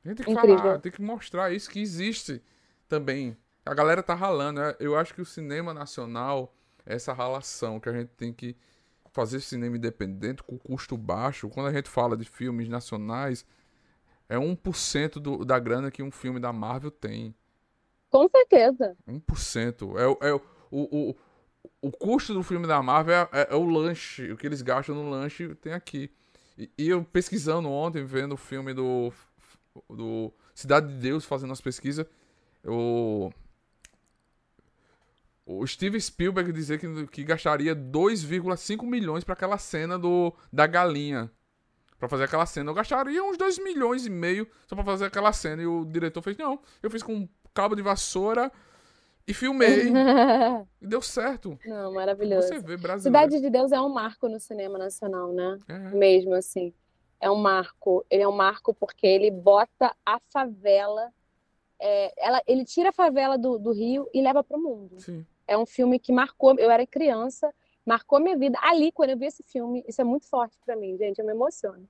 A 0.04 0.08
gente 0.08 0.18
tem 0.18 0.26
que 0.26 0.32
incrível. 0.32 0.58
falar, 0.58 0.78
tem 0.78 0.90
que 0.90 1.02
mostrar 1.02 1.52
isso 1.52 1.68
que 1.68 1.80
existe 1.80 2.42
também. 2.88 3.36
A 3.66 3.74
galera 3.74 4.02
tá 4.02 4.14
ralando. 4.14 4.60
Né? 4.60 4.74
Eu 4.80 4.96
acho 4.96 5.14
que 5.14 5.20
o 5.20 5.26
cinema 5.26 5.74
nacional 5.74 6.52
essa 6.84 7.12
relação 7.12 7.78
que 7.80 7.88
a 7.88 7.92
gente 7.92 8.10
tem 8.10 8.32
que 8.32 8.56
fazer 9.12 9.40
cinema 9.40 9.76
independente 9.76 10.42
com 10.42 10.58
custo 10.58 10.96
baixo. 10.96 11.48
Quando 11.48 11.66
a 11.66 11.72
gente 11.72 11.88
fala 11.88 12.16
de 12.16 12.24
filmes 12.24 12.68
nacionais, 12.68 13.44
é 14.28 14.36
1% 14.36 15.14
do, 15.14 15.44
da 15.44 15.58
grana 15.58 15.90
que 15.90 16.02
um 16.02 16.10
filme 16.10 16.40
da 16.40 16.52
Marvel 16.52 16.90
tem. 16.90 17.34
Com 18.10 18.28
certeza. 18.28 18.96
1%. 19.06 19.96
É, 19.98 20.28
é 20.28 20.34
o, 20.34 20.40
o, 20.70 21.16
o 21.82 21.92
custo 21.92 22.32
do 22.32 22.42
filme 22.42 22.66
da 22.66 22.82
Marvel 22.82 23.14
é, 23.14 23.28
é, 23.32 23.48
é, 23.50 23.54
o 23.54 23.64
lanche. 23.64 24.30
O 24.32 24.36
que 24.36 24.46
eles 24.46 24.62
gastam 24.62 24.94
no 24.94 25.08
lanche 25.08 25.54
tem 25.56 25.72
aqui. 25.72 26.10
E, 26.56 26.70
e, 26.78 26.88
eu 26.88 27.04
pesquisando 27.04 27.68
ontem, 27.68 28.04
vendo 28.04 28.32
o 28.32 28.36
filme 28.36 28.72
do, 28.74 29.12
do 29.88 30.32
Cidade 30.54 30.88
de 30.88 30.94
Deus, 31.00 31.24
fazendo 31.24 31.52
as 31.52 31.60
pesquisas, 31.60 32.06
eu 32.62 33.32
o 35.44 35.66
Steven 35.66 36.00
Spielberg 36.00 36.52
dizer 36.52 36.78
que, 36.78 37.06
que 37.08 37.24
gastaria 37.24 37.74
2,5 37.74 38.84
milhões 38.84 39.24
para 39.24 39.34
aquela 39.34 39.58
cena 39.58 39.98
do 39.98 40.32
da 40.52 40.66
galinha. 40.66 41.30
Para 41.98 42.08
fazer 42.08 42.24
aquela 42.24 42.46
cena. 42.46 42.70
Eu 42.70 42.74
gastaria 42.74 43.22
uns 43.22 43.36
2 43.36 43.58
milhões 43.58 44.06
e 44.06 44.10
meio 44.10 44.48
só 44.66 44.74
para 44.74 44.84
fazer 44.84 45.06
aquela 45.06 45.32
cena. 45.32 45.62
E 45.62 45.66
o 45.66 45.84
diretor 45.84 46.20
fez: 46.22 46.36
Não, 46.36 46.60
eu 46.82 46.90
fiz 46.90 47.02
com 47.02 47.14
um 47.14 47.28
cabo 47.54 47.76
de 47.76 47.82
vassoura 47.82 48.50
e 49.26 49.32
filmei. 49.32 49.84
e 50.82 50.86
deu 50.86 51.00
certo. 51.00 51.58
Não, 51.64 51.94
maravilhoso. 51.94 52.48
Você 52.48 52.58
vê 52.58 52.76
brasileiro. 52.76 53.02
Cidade 53.02 53.40
de 53.40 53.50
Deus 53.50 53.70
é 53.72 53.80
um 53.80 53.88
marco 53.88 54.28
no 54.28 54.40
cinema 54.40 54.78
nacional, 54.78 55.32
né? 55.32 55.58
É. 55.68 55.78
Mesmo 55.90 56.34
assim. 56.34 56.72
É 57.20 57.30
um 57.30 57.36
marco. 57.36 58.04
Ele 58.10 58.22
é 58.22 58.28
um 58.28 58.36
marco 58.36 58.74
porque 58.74 59.06
ele 59.06 59.30
bota 59.30 59.94
a 60.04 60.18
favela. 60.32 61.12
É, 61.80 62.12
ela, 62.16 62.42
ele 62.46 62.64
tira 62.64 62.90
a 62.90 62.92
favela 62.92 63.36
do, 63.36 63.58
do 63.58 63.72
Rio 63.72 64.08
e 64.12 64.20
leva 64.20 64.42
para 64.42 64.56
o 64.56 64.60
mundo. 64.60 65.00
Sim. 65.00 65.24
É 65.46 65.56
um 65.56 65.66
filme 65.66 65.98
que 65.98 66.12
marcou, 66.12 66.54
eu 66.58 66.70
era 66.70 66.86
criança, 66.86 67.52
marcou 67.84 68.20
minha 68.20 68.36
vida. 68.36 68.58
Ali, 68.62 68.92
quando 68.92 69.10
eu 69.10 69.18
vi 69.18 69.26
esse 69.26 69.42
filme, 69.42 69.84
isso 69.86 70.00
é 70.00 70.04
muito 70.04 70.26
forte 70.28 70.56
para 70.64 70.76
mim, 70.76 70.96
gente, 70.96 71.18
eu 71.18 71.26
me 71.26 71.32
emociono. 71.32 71.88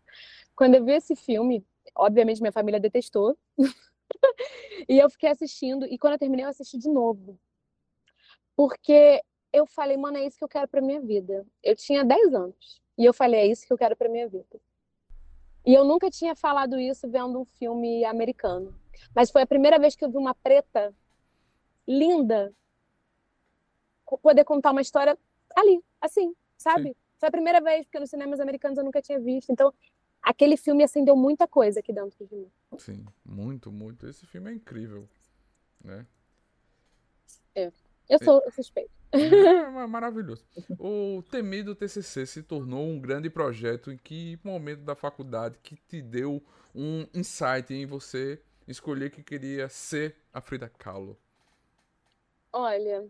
Quando 0.54 0.74
eu 0.74 0.84
vi 0.84 0.92
esse 0.92 1.14
filme, 1.14 1.64
obviamente 1.94 2.40
minha 2.40 2.52
família 2.52 2.80
detestou. 2.80 3.36
e 4.88 4.98
eu 4.98 5.08
fiquei 5.10 5.30
assistindo, 5.30 5.86
e 5.86 5.98
quando 5.98 6.14
eu 6.14 6.18
terminei, 6.18 6.44
eu 6.44 6.50
assisti 6.50 6.78
de 6.78 6.88
novo. 6.88 7.38
Porque 8.56 9.22
eu 9.52 9.66
falei, 9.66 9.96
mano, 9.96 10.18
é 10.18 10.26
isso 10.26 10.38
que 10.38 10.44
eu 10.44 10.48
quero 10.48 10.68
para 10.68 10.80
minha 10.80 11.00
vida. 11.00 11.46
Eu 11.62 11.76
tinha 11.76 12.04
10 12.04 12.34
anos. 12.34 12.80
E 12.96 13.04
eu 13.04 13.12
falei, 13.12 13.40
é 13.40 13.46
isso 13.46 13.66
que 13.66 13.72
eu 13.72 13.78
quero 13.78 13.96
para 13.96 14.08
minha 14.08 14.28
vida. 14.28 14.60
E 15.64 15.72
eu 15.74 15.84
nunca 15.84 16.10
tinha 16.10 16.34
falado 16.34 16.78
isso 16.78 17.08
vendo 17.08 17.40
um 17.40 17.44
filme 17.44 18.04
americano. 18.04 18.74
Mas 19.14 19.30
foi 19.30 19.42
a 19.42 19.46
primeira 19.46 19.78
vez 19.78 19.94
que 19.94 20.04
eu 20.04 20.10
vi 20.10 20.16
uma 20.16 20.34
preta 20.34 20.94
linda 21.86 22.54
poder 24.18 24.44
contar 24.44 24.70
uma 24.70 24.80
história 24.80 25.16
ali, 25.56 25.82
assim, 26.00 26.34
sabe? 26.56 26.90
Sim. 26.90 26.94
Foi 27.18 27.28
a 27.28 27.32
primeira 27.32 27.60
vez, 27.60 27.84
porque 27.84 28.00
nos 28.00 28.10
cinemas 28.10 28.40
americanos 28.40 28.78
eu 28.78 28.84
nunca 28.84 29.00
tinha 29.00 29.18
visto. 29.18 29.50
Então, 29.50 29.72
aquele 30.20 30.56
filme 30.56 30.82
acendeu 30.82 31.16
muita 31.16 31.46
coisa 31.46 31.80
aqui 31.80 31.92
dentro 31.92 32.26
de 32.26 32.34
mim. 32.34 32.50
Sim, 32.78 33.04
muito, 33.24 33.70
muito. 33.70 34.08
Esse 34.08 34.26
filme 34.26 34.50
é 34.50 34.54
incrível, 34.54 35.08
né? 35.84 36.06
É. 37.54 37.72
Eu 38.08 38.18
sou 38.22 38.42
é. 38.46 38.50
suspeito. 38.50 38.90
É 39.12 39.86
maravilhoso. 39.86 40.44
O 40.78 41.22
temido 41.30 41.74
TCC 41.74 42.24
se 42.24 42.42
tornou 42.42 42.86
um 42.86 42.98
grande 42.98 43.28
projeto 43.28 43.90
em 43.92 43.96
que 43.96 44.38
momento 44.42 44.82
da 44.82 44.94
faculdade 44.94 45.58
que 45.62 45.76
te 45.76 46.00
deu 46.00 46.42
um 46.74 47.06
insight 47.12 47.74
em 47.74 47.84
você 47.84 48.40
escolher 48.66 49.10
que 49.10 49.22
queria 49.22 49.68
ser 49.68 50.16
a 50.32 50.40
Frida 50.40 50.68
Kahlo? 50.68 51.18
Olha, 52.52 53.06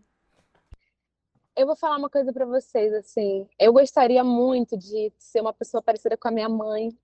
eu 1.55 1.67
vou 1.67 1.75
falar 1.75 1.97
uma 1.97 2.09
coisa 2.09 2.33
para 2.33 2.45
vocês, 2.45 2.93
assim. 2.93 3.47
Eu 3.59 3.73
gostaria 3.73 4.23
muito 4.23 4.77
de 4.77 5.11
ser 5.17 5.41
uma 5.41 5.53
pessoa 5.53 5.81
parecida 5.81 6.17
com 6.17 6.27
a 6.27 6.31
minha 6.31 6.49
mãe, 6.49 6.97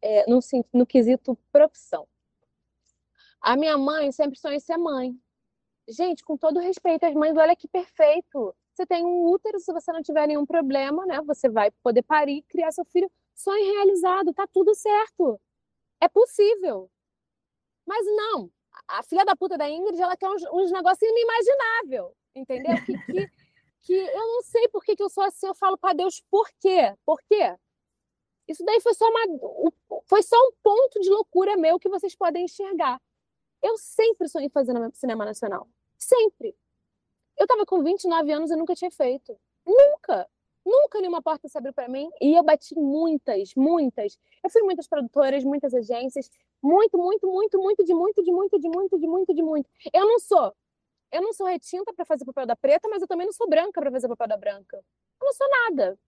é, 0.00 0.28
no, 0.30 0.38
no 0.72 0.86
quesito 0.86 1.36
profissão. 1.50 2.06
A 3.40 3.56
minha 3.56 3.76
mãe 3.76 4.12
sempre 4.12 4.38
sonhou 4.38 4.56
em 4.56 4.60
ser 4.60 4.76
mãe. 4.76 5.18
Gente, 5.88 6.24
com 6.24 6.36
todo 6.36 6.60
respeito 6.60 7.04
às 7.04 7.14
mães, 7.14 7.36
olha 7.36 7.56
que 7.56 7.68
perfeito. 7.68 8.54
Você 8.72 8.86
tem 8.86 9.04
um 9.04 9.26
útero, 9.26 9.60
se 9.60 9.72
você 9.72 9.92
não 9.92 10.02
tiver 10.02 10.26
nenhum 10.26 10.46
problema, 10.46 11.04
né? 11.06 11.20
Você 11.22 11.48
vai 11.48 11.70
poder 11.82 12.02
parir, 12.02 12.42
criar 12.48 12.72
seu 12.72 12.84
filho. 12.86 13.10
Sonho 13.34 13.72
realizado, 13.74 14.32
tá 14.32 14.46
tudo 14.46 14.74
certo. 14.74 15.40
É 16.00 16.08
possível. 16.08 16.90
Mas 17.86 18.06
não, 18.06 18.50
a 18.88 19.02
filha 19.02 19.24
da 19.24 19.36
puta 19.36 19.58
da 19.58 19.68
Ingrid, 19.68 20.00
ela 20.00 20.16
quer 20.16 20.28
uns, 20.28 20.42
uns 20.52 20.70
negócios 20.72 21.02
inimagináveis, 21.02 22.12
entendeu? 22.34 22.74
Que, 22.84 22.98
que, 23.06 23.30
que 23.84 23.92
eu 23.92 24.26
não 24.26 24.42
sei 24.42 24.66
por 24.68 24.82
que, 24.82 24.96
que 24.96 25.02
eu 25.02 25.10
sou 25.10 25.22
assim. 25.22 25.46
Eu 25.46 25.54
falo 25.54 25.78
para 25.78 25.94
Deus, 25.94 26.22
por 26.30 26.48
quê? 26.58 26.94
Por 27.04 27.20
quê? 27.22 27.54
Isso 28.48 28.64
daí 28.64 28.80
foi 28.80 28.94
só, 28.94 29.06
uma, 29.08 30.02
foi 30.06 30.22
só 30.22 30.36
um 30.36 30.52
ponto 30.62 31.00
de 31.00 31.08
loucura 31.10 31.56
meu 31.56 31.78
que 31.78 31.88
vocês 31.88 32.14
podem 32.14 32.44
enxergar. 32.44 33.00
Eu 33.62 33.78
sempre 33.78 34.28
sonhei 34.28 34.48
fazer 34.48 34.74
cinema 34.92 35.24
nacional. 35.24 35.68
Sempre. 35.98 36.56
Eu 37.36 37.44
estava 37.44 37.64
com 37.64 37.82
29 37.82 38.32
anos 38.32 38.50
e 38.50 38.56
nunca 38.56 38.74
tinha 38.74 38.90
feito. 38.90 39.38
Nunca. 39.66 40.28
Nunca 40.64 40.98
nenhuma 41.00 41.22
porta 41.22 41.48
se 41.48 41.56
abriu 41.56 41.72
para 41.72 41.88
mim. 41.88 42.10
E 42.20 42.34
eu 42.34 42.42
bati 42.42 42.74
muitas, 42.74 43.54
muitas. 43.54 44.18
Eu 44.42 44.50
fui 44.50 44.62
muitas 44.62 44.86
produtoras, 44.86 45.44
muitas 45.44 45.74
agências. 45.74 46.30
Muito, 46.62 46.96
muito, 46.96 47.26
muito, 47.26 47.58
muito, 47.58 47.84
de 47.84 47.94
muito, 47.94 48.22
de 48.22 48.32
muito, 48.32 48.58
de 48.58 48.68
muito, 48.68 48.98
de 48.98 49.06
muito, 49.06 49.34
de 49.34 49.42
muito. 49.42 49.70
Eu 49.92 50.06
não 50.06 50.18
sou 50.18 50.54
eu 51.14 51.22
não 51.22 51.32
sou 51.32 51.46
retinta 51.46 51.92
para 51.94 52.04
fazer 52.04 52.24
papel 52.24 52.44
da 52.46 52.56
preta, 52.56 52.88
mas 52.88 53.00
eu 53.00 53.06
também 53.08 53.26
não 53.26 53.32
sou 53.32 53.48
branca 53.48 53.80
para 53.80 53.90
fazer 53.90 54.08
papel 54.08 54.26
da 54.28 54.36
branca. 54.36 54.76
Eu 55.20 55.26
não 55.26 55.32
sou 55.32 55.48
nada. 55.48 55.98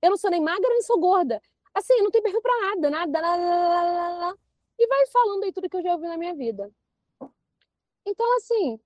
Eu 0.00 0.10
não 0.10 0.16
sou 0.16 0.30
nem 0.30 0.40
magra 0.40 0.68
nem 0.70 0.82
sou 0.82 0.98
gorda. 0.98 1.40
Assim, 1.74 2.00
não 2.00 2.10
tem 2.10 2.22
perfil 2.22 2.40
para 2.40 2.60
nada, 2.60 2.90
nada, 2.90 3.20
nada, 3.20 3.42
nada, 3.42 4.18
nada. 4.18 4.38
E 4.78 4.86
vai 4.86 5.06
falando 5.08 5.44
aí 5.44 5.52
tudo 5.52 5.68
que 5.68 5.76
eu 5.76 5.82
já 5.82 5.92
ouvi 5.92 6.08
na 6.08 6.16
minha 6.16 6.34
vida. 6.34 6.70
Então, 8.06 8.36
assim, 8.36 8.80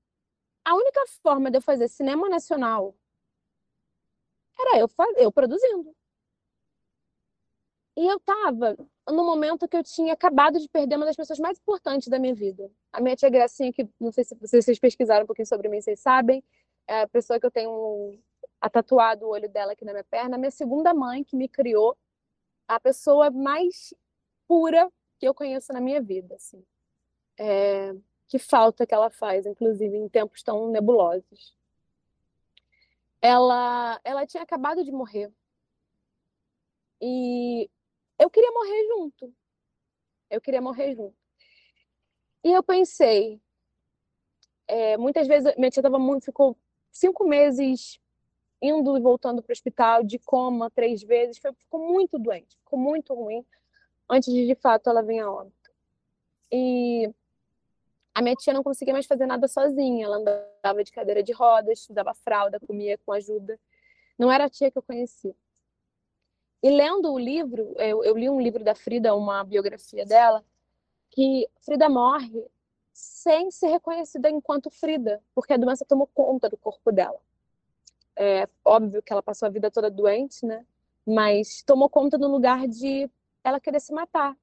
a 0.64 0.74
única 0.74 1.00
forma 1.22 1.50
de 1.50 1.58
eu 1.58 1.62
fazer 1.62 1.88
cinema 1.88 2.28
nacional 2.28 2.94
era 4.58 4.78
eu, 4.78 4.88
eu 5.16 5.30
produzindo. 5.30 5.94
E 7.96 8.06
eu 8.06 8.18
tava 8.20 8.76
no 9.08 9.24
momento 9.24 9.68
que 9.68 9.76
eu 9.76 9.82
tinha 9.82 10.12
acabado 10.12 10.58
de 10.58 10.68
perder 10.68 10.96
uma 10.96 11.06
das 11.06 11.16
pessoas 11.16 11.38
mais 11.38 11.58
importantes 11.58 12.08
da 12.08 12.18
minha 12.18 12.34
vida. 12.34 12.70
A 12.92 13.00
minha 13.00 13.16
tia 13.16 13.28
Gracinha, 13.28 13.72
que 13.72 13.88
não 14.00 14.10
sei 14.10 14.24
se 14.24 14.34
vocês 14.34 14.78
pesquisaram 14.78 15.24
um 15.24 15.26
pouquinho 15.26 15.46
sobre 15.46 15.68
mim, 15.68 15.80
vocês 15.80 16.00
sabem, 16.00 16.42
é 16.86 17.02
a 17.02 17.08
pessoa 17.08 17.38
que 17.38 17.46
eu 17.46 17.50
tenho 17.50 18.18
a 18.60 18.68
tatuado 18.68 19.26
o 19.26 19.30
olho 19.30 19.48
dela 19.48 19.72
aqui 19.72 19.84
na 19.84 19.92
minha 19.92 20.04
perna, 20.04 20.36
a 20.36 20.38
minha 20.38 20.50
segunda 20.50 20.92
mãe 20.94 21.22
que 21.22 21.36
me 21.36 21.48
criou, 21.48 21.96
a 22.66 22.80
pessoa 22.80 23.30
mais 23.30 23.94
pura 24.46 24.90
que 25.18 25.28
eu 25.28 25.34
conheço 25.34 25.72
na 25.72 25.80
minha 25.80 26.00
vida, 26.00 26.34
assim. 26.34 26.64
É, 27.38 27.94
que 28.26 28.38
falta 28.38 28.86
que 28.86 28.94
ela 28.94 29.10
faz, 29.10 29.46
inclusive 29.46 29.96
em 29.96 30.08
tempos 30.08 30.42
tão 30.42 30.70
nebulosos. 30.70 31.56
Ela, 33.20 34.00
ela 34.04 34.26
tinha 34.26 34.42
acabado 34.42 34.84
de 34.84 34.92
morrer. 34.92 35.32
E 37.00 37.70
eu 38.18 38.28
queria 38.30 38.50
morrer 38.50 38.86
junto. 38.88 39.34
Eu 40.30 40.40
queria 40.40 40.60
morrer 40.60 40.94
junto. 40.94 41.16
E 42.44 42.52
eu 42.52 42.62
pensei, 42.62 43.40
é, 44.66 44.96
muitas 44.96 45.26
vezes 45.26 45.54
minha 45.56 45.70
tia 45.70 45.82
tava 45.82 45.98
muito, 45.98 46.24
ficou 46.24 46.56
cinco 46.90 47.26
meses 47.26 48.00
indo 48.60 48.96
e 48.96 49.00
voltando 49.00 49.42
para 49.42 49.52
o 49.52 49.52
hospital 49.52 50.02
de 50.02 50.18
coma 50.18 50.70
três 50.70 51.02
vezes, 51.02 51.38
foi, 51.38 51.52
ficou 51.52 51.80
muito 51.80 52.18
doente, 52.18 52.56
ficou 52.56 52.78
muito 52.78 53.14
ruim 53.14 53.44
antes 54.08 54.32
de 54.32 54.46
de 54.46 54.54
fato 54.54 54.88
ela 54.90 55.02
vir 55.02 55.20
a 55.20 55.30
óbito. 55.30 55.70
E 56.50 57.12
a 58.14 58.22
minha 58.22 58.34
tia 58.34 58.52
não 58.52 58.62
conseguia 58.62 58.92
mais 58.92 59.06
fazer 59.06 59.26
nada 59.26 59.46
sozinha, 59.46 60.06
ela 60.06 60.16
andava 60.16 60.82
de 60.82 60.90
cadeira 60.90 61.22
de 61.22 61.32
rodas, 61.32 61.88
usava 61.88 62.14
fralda, 62.14 62.58
comia 62.58 62.98
com 62.98 63.12
ajuda. 63.12 63.58
Não 64.18 64.32
era 64.32 64.46
a 64.46 64.50
tia 64.50 64.70
que 64.70 64.78
eu 64.78 64.82
conhecia. 64.82 65.34
E 66.60 66.70
lendo 66.70 67.12
o 67.12 67.18
livro, 67.18 67.74
eu, 67.76 68.02
eu 68.02 68.16
li 68.16 68.28
um 68.28 68.40
livro 68.40 68.64
da 68.64 68.74
Frida, 68.74 69.14
uma 69.14 69.44
biografia 69.44 70.04
dela, 70.04 70.44
que 71.10 71.48
Frida 71.60 71.88
morre 71.88 72.44
sem 72.92 73.50
ser 73.50 73.68
reconhecida 73.68 74.28
enquanto 74.28 74.70
Frida, 74.70 75.22
porque 75.34 75.52
a 75.52 75.56
doença 75.56 75.84
tomou 75.84 76.06
conta 76.06 76.48
do 76.48 76.56
corpo 76.56 76.90
dela. 76.90 77.20
É 78.16 78.48
óbvio 78.64 79.02
que 79.02 79.12
ela 79.12 79.22
passou 79.22 79.46
a 79.46 79.50
vida 79.50 79.70
toda 79.70 79.90
doente, 79.90 80.44
né? 80.44 80.66
Mas 81.06 81.62
tomou 81.62 81.88
conta 81.88 82.18
no 82.18 82.28
lugar 82.28 82.66
de 82.66 83.08
ela 83.44 83.60
querer 83.60 83.80
se 83.80 83.92
matar. 83.92 84.36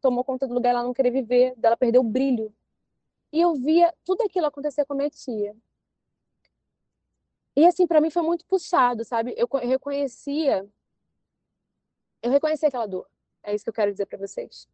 Tomou 0.00 0.22
conta 0.22 0.46
do 0.46 0.54
lugar 0.54 0.70
ela 0.70 0.82
não 0.82 0.92
querer 0.92 1.10
viver, 1.10 1.54
dela 1.56 1.76
perder 1.76 1.98
o 1.98 2.02
brilho. 2.04 2.54
E 3.32 3.40
eu 3.40 3.54
via 3.54 3.94
tudo 4.04 4.22
aquilo 4.22 4.46
acontecer 4.46 4.84
com 4.84 4.92
a 4.92 4.96
minha 4.96 5.10
tia. 5.10 5.56
E 7.56 7.66
assim, 7.66 7.86
para 7.86 8.00
mim 8.00 8.10
foi 8.10 8.22
muito 8.22 8.44
puxado, 8.46 9.04
sabe? 9.04 9.34
Eu 9.36 9.48
reconhecia 9.66 10.68
eu 12.22 12.30
reconheci 12.30 12.64
aquela 12.64 12.86
dor. 12.86 13.06
É 13.42 13.52
isso 13.54 13.64
que 13.64 13.70
eu 13.70 13.74
quero 13.74 13.90
dizer 13.90 14.06
para 14.06 14.18
vocês. 14.18 14.68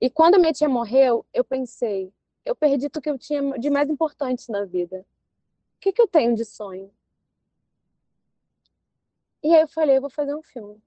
E 0.00 0.10
quando 0.10 0.38
minha 0.38 0.52
tia 0.52 0.68
morreu, 0.68 1.24
eu 1.32 1.44
pensei, 1.44 2.12
eu 2.44 2.54
perdi 2.54 2.88
tudo 2.88 3.02
que 3.02 3.10
eu 3.10 3.18
tinha 3.18 3.58
de 3.58 3.70
mais 3.70 3.88
importante 3.88 4.50
na 4.50 4.64
vida. 4.64 5.06
O 5.76 5.80
que, 5.80 5.92
que 5.92 6.02
eu 6.02 6.08
tenho 6.08 6.34
de 6.34 6.44
sonho? 6.44 6.90
E 9.42 9.54
aí 9.54 9.60
eu 9.60 9.68
falei, 9.68 9.96
eu 9.96 10.00
vou 10.00 10.10
fazer 10.10 10.34
um 10.34 10.42
filme. 10.42 10.82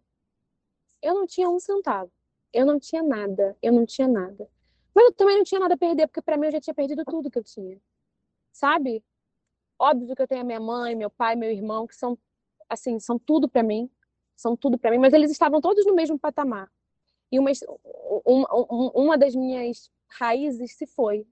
Eu 1.01 1.13
não 1.13 1.27
tinha 1.27 1.49
um 1.49 1.59
centavo. 1.59 2.11
Eu 2.51 2.65
não 2.65 2.79
tinha 2.79 3.03
nada. 3.03 3.55
Eu 3.61 3.71
não 3.71 3.85
tinha 3.85 4.07
nada. 4.07 4.49
Mas 4.93 5.05
eu 5.05 5.13
também 5.13 5.37
não 5.37 5.43
tinha 5.43 5.59
nada 5.59 5.75
a 5.75 5.77
perder, 5.77 6.07
porque 6.07 6.21
para 6.21 6.37
mim 6.37 6.47
eu 6.47 6.53
já 6.53 6.61
tinha 6.61 6.73
perdido 6.73 7.05
tudo 7.05 7.29
que 7.29 7.37
eu 7.37 7.43
tinha. 7.43 7.79
Sabe? 8.51 9.03
Óbvio 9.77 10.15
que 10.15 10.21
eu 10.21 10.27
tenho 10.27 10.41
a 10.41 10.43
minha 10.43 10.59
mãe, 10.59 10.95
meu 10.95 11.09
pai, 11.09 11.35
meu 11.35 11.51
irmão, 11.51 11.85
que 11.85 11.95
são, 11.95 12.17
assim, 12.67 12.99
são 12.99 13.19
tudo 13.19 13.47
para 13.47 13.61
mim 13.61 13.89
são 14.37 14.55
tudo 14.55 14.77
para 14.77 14.91
mim, 14.91 14.99
mas 14.99 15.13
eles 15.13 15.31
estavam 15.31 15.59
todos 15.59 15.85
no 15.85 15.95
mesmo 15.95 16.17
patamar. 16.17 16.71
E 17.31 17.39
uma, 17.39 17.51
uma, 18.25 18.91
uma 18.95 19.17
das 19.17 19.35
minhas 19.35 19.91
raízes 20.07 20.75
se 20.77 20.85
foi. 20.85 21.27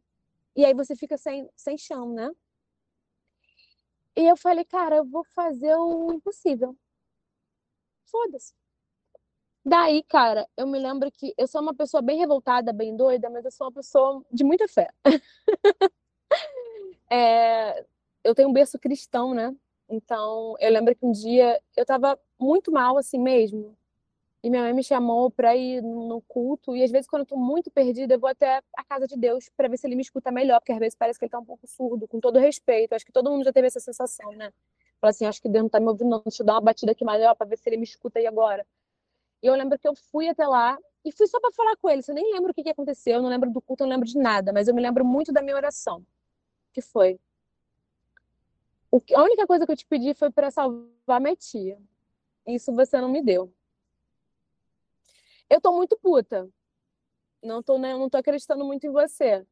E 0.55 0.65
aí 0.65 0.73
você 0.73 0.95
fica 0.95 1.17
sem, 1.17 1.49
sem 1.55 1.77
chão, 1.77 2.13
né? 2.13 2.29
E 4.15 4.25
eu 4.25 4.38
falei, 4.38 4.63
cara, 4.63 4.97
eu 4.97 5.05
vou 5.05 5.23
fazer 5.25 5.75
o 5.75 6.13
impossível. 6.13 6.75
Foda-se. 8.05 8.53
Daí, 9.65 10.03
cara, 10.03 10.47
eu 10.55 10.67
me 10.67 10.77
lembro 10.79 11.12
que 11.12 11.34
eu 11.38 11.47
sou 11.47 11.60
uma 11.60 11.73
pessoa 11.73 12.01
bem 12.01 12.19
revoltada, 12.19 12.71
bem 12.71 12.95
doida, 12.95 13.29
mas 13.29 13.43
eu 13.43 13.51
sou 13.51 13.65
uma 13.67 13.73
pessoa 13.73 14.23
de 14.31 14.43
muita 14.43 14.67
fé. 14.67 14.89
é, 17.10 17.84
eu 18.23 18.36
tenho 18.36 18.49
um 18.49 18.53
berço 18.53 18.79
cristão, 18.79 19.34
né? 19.34 19.55
Então, 19.89 20.55
eu 20.60 20.71
lembro 20.71 20.95
que 20.95 21.05
um 21.05 21.12
dia 21.12 21.60
eu 21.75 21.86
tava 21.86 22.19
muito 22.39 22.71
mal 22.71 22.97
assim 22.97 23.19
mesmo. 23.19 23.75
E 24.45 24.49
minha 24.51 24.62
mãe 24.62 24.73
me 24.73 24.84
chamou 24.84 25.31
para 25.31 25.55
ir 25.55 25.81
no 25.81 26.21
culto. 26.21 26.75
E 26.75 26.84
às 26.84 26.91
vezes, 26.91 27.08
quando 27.08 27.21
eu 27.21 27.25
tô 27.25 27.36
muito 27.36 27.71
perdida, 27.71 28.13
eu 28.13 28.19
vou 28.19 28.29
até 28.29 28.62
a 28.77 28.84
casa 28.84 29.08
de 29.08 29.17
Deus 29.17 29.49
para 29.58 29.67
ver 29.67 29.75
se 29.75 29.88
ele 29.88 29.95
me 29.95 30.03
escuta 30.03 30.31
melhor, 30.31 30.60
porque 30.60 30.71
às 30.71 30.77
vezes 30.77 30.93
parece 30.95 31.17
que 31.17 31.25
ele 31.25 31.31
tá 31.31 31.39
um 31.39 31.43
pouco 31.43 31.65
surdo, 31.65 32.08
com 32.08 32.19
todo 32.19 32.38
respeito. 32.38 32.93
Acho 32.93 33.03
que 33.03 33.12
todo 33.12 33.31
mundo 33.31 33.43
já 33.43 33.51
teve 33.51 33.65
essa 33.65 33.79
sensação, 33.79 34.31
né? 34.34 34.53
Fala 35.01 35.10
assim, 35.10 35.25
acho 35.25 35.41
que 35.41 35.49
Deus 35.49 35.63
não 35.63 35.69
tá 35.69 35.79
me 35.79 35.88
ouvindo, 35.88 36.12
não. 36.12 36.21
Deixa 36.23 36.43
eu 36.43 36.45
dar 36.45 36.53
uma 36.53 36.62
batida 36.62 36.91
aqui 36.91 37.03
melhor 37.03 37.34
para 37.34 37.47
ver 37.47 37.58
se 37.58 37.67
ele 37.67 37.77
me 37.77 37.86
escuta 37.86 38.19
aí 38.19 38.27
agora. 38.27 38.63
E 39.41 39.47
eu 39.47 39.55
lembro 39.55 39.79
que 39.79 39.88
eu 39.88 39.95
fui 39.95 40.29
até 40.29 40.45
lá 40.45 40.77
e 41.03 41.12
fui 41.12 41.25
só 41.25 41.39
para 41.39 41.51
falar 41.51 41.75
com 41.77 41.89
ele. 41.89 42.03
Eu 42.08 42.13
nem 42.13 42.31
lembro 42.31 42.51
o 42.51 42.53
que, 42.53 42.62
que 42.62 42.69
aconteceu, 42.69 43.15
eu 43.15 43.23
não 43.23 43.29
lembro 43.29 43.49
do 43.49 43.60
culto, 43.60 43.81
eu 43.81 43.88
não 43.88 43.95
lembro 43.95 44.08
de 44.08 44.19
nada, 44.19 44.53
mas 44.53 44.67
eu 44.67 44.75
me 44.75 44.81
lembro 44.84 45.03
muito 45.03 45.34
da 45.34 45.41
minha 45.41 45.55
oração. 45.55 46.05
Que 46.71 46.81
foi: 46.81 47.19
a 49.15 49.23
única 49.23 49.47
coisa 49.47 49.65
que 49.65 49.71
eu 49.71 49.75
te 49.75 49.88
pedi 49.88 50.13
foi 50.13 50.29
para 50.29 50.51
salvar 50.51 51.19
minha 51.19 51.36
tia. 51.36 51.79
Isso 52.45 52.71
você 52.71 53.01
não 53.01 53.10
me 53.10 53.23
deu. 53.23 53.51
Eu 55.56 55.62
tô 55.62 55.72
muito 55.72 55.98
puta. 55.98 56.50
Não 57.41 57.63
tô, 57.63 57.78
não 57.78 58.10
tô 58.10 58.18
acreditando 58.18 58.65
muito 58.65 58.86
em 58.86 58.91
você. 58.91 59.48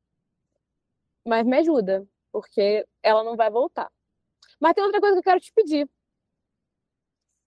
Mas 1.26 1.46
me 1.46 1.58
ajuda, 1.60 2.06
porque 2.30 2.86
ela 3.02 3.24
não 3.24 3.38
vai 3.38 3.50
voltar. 3.50 3.90
Mas 4.60 4.74
tem 4.74 4.84
outra 4.84 5.00
coisa 5.00 5.16
que 5.16 5.20
eu 5.20 5.24
quero 5.24 5.40
te 5.40 5.54
pedir. 5.54 5.90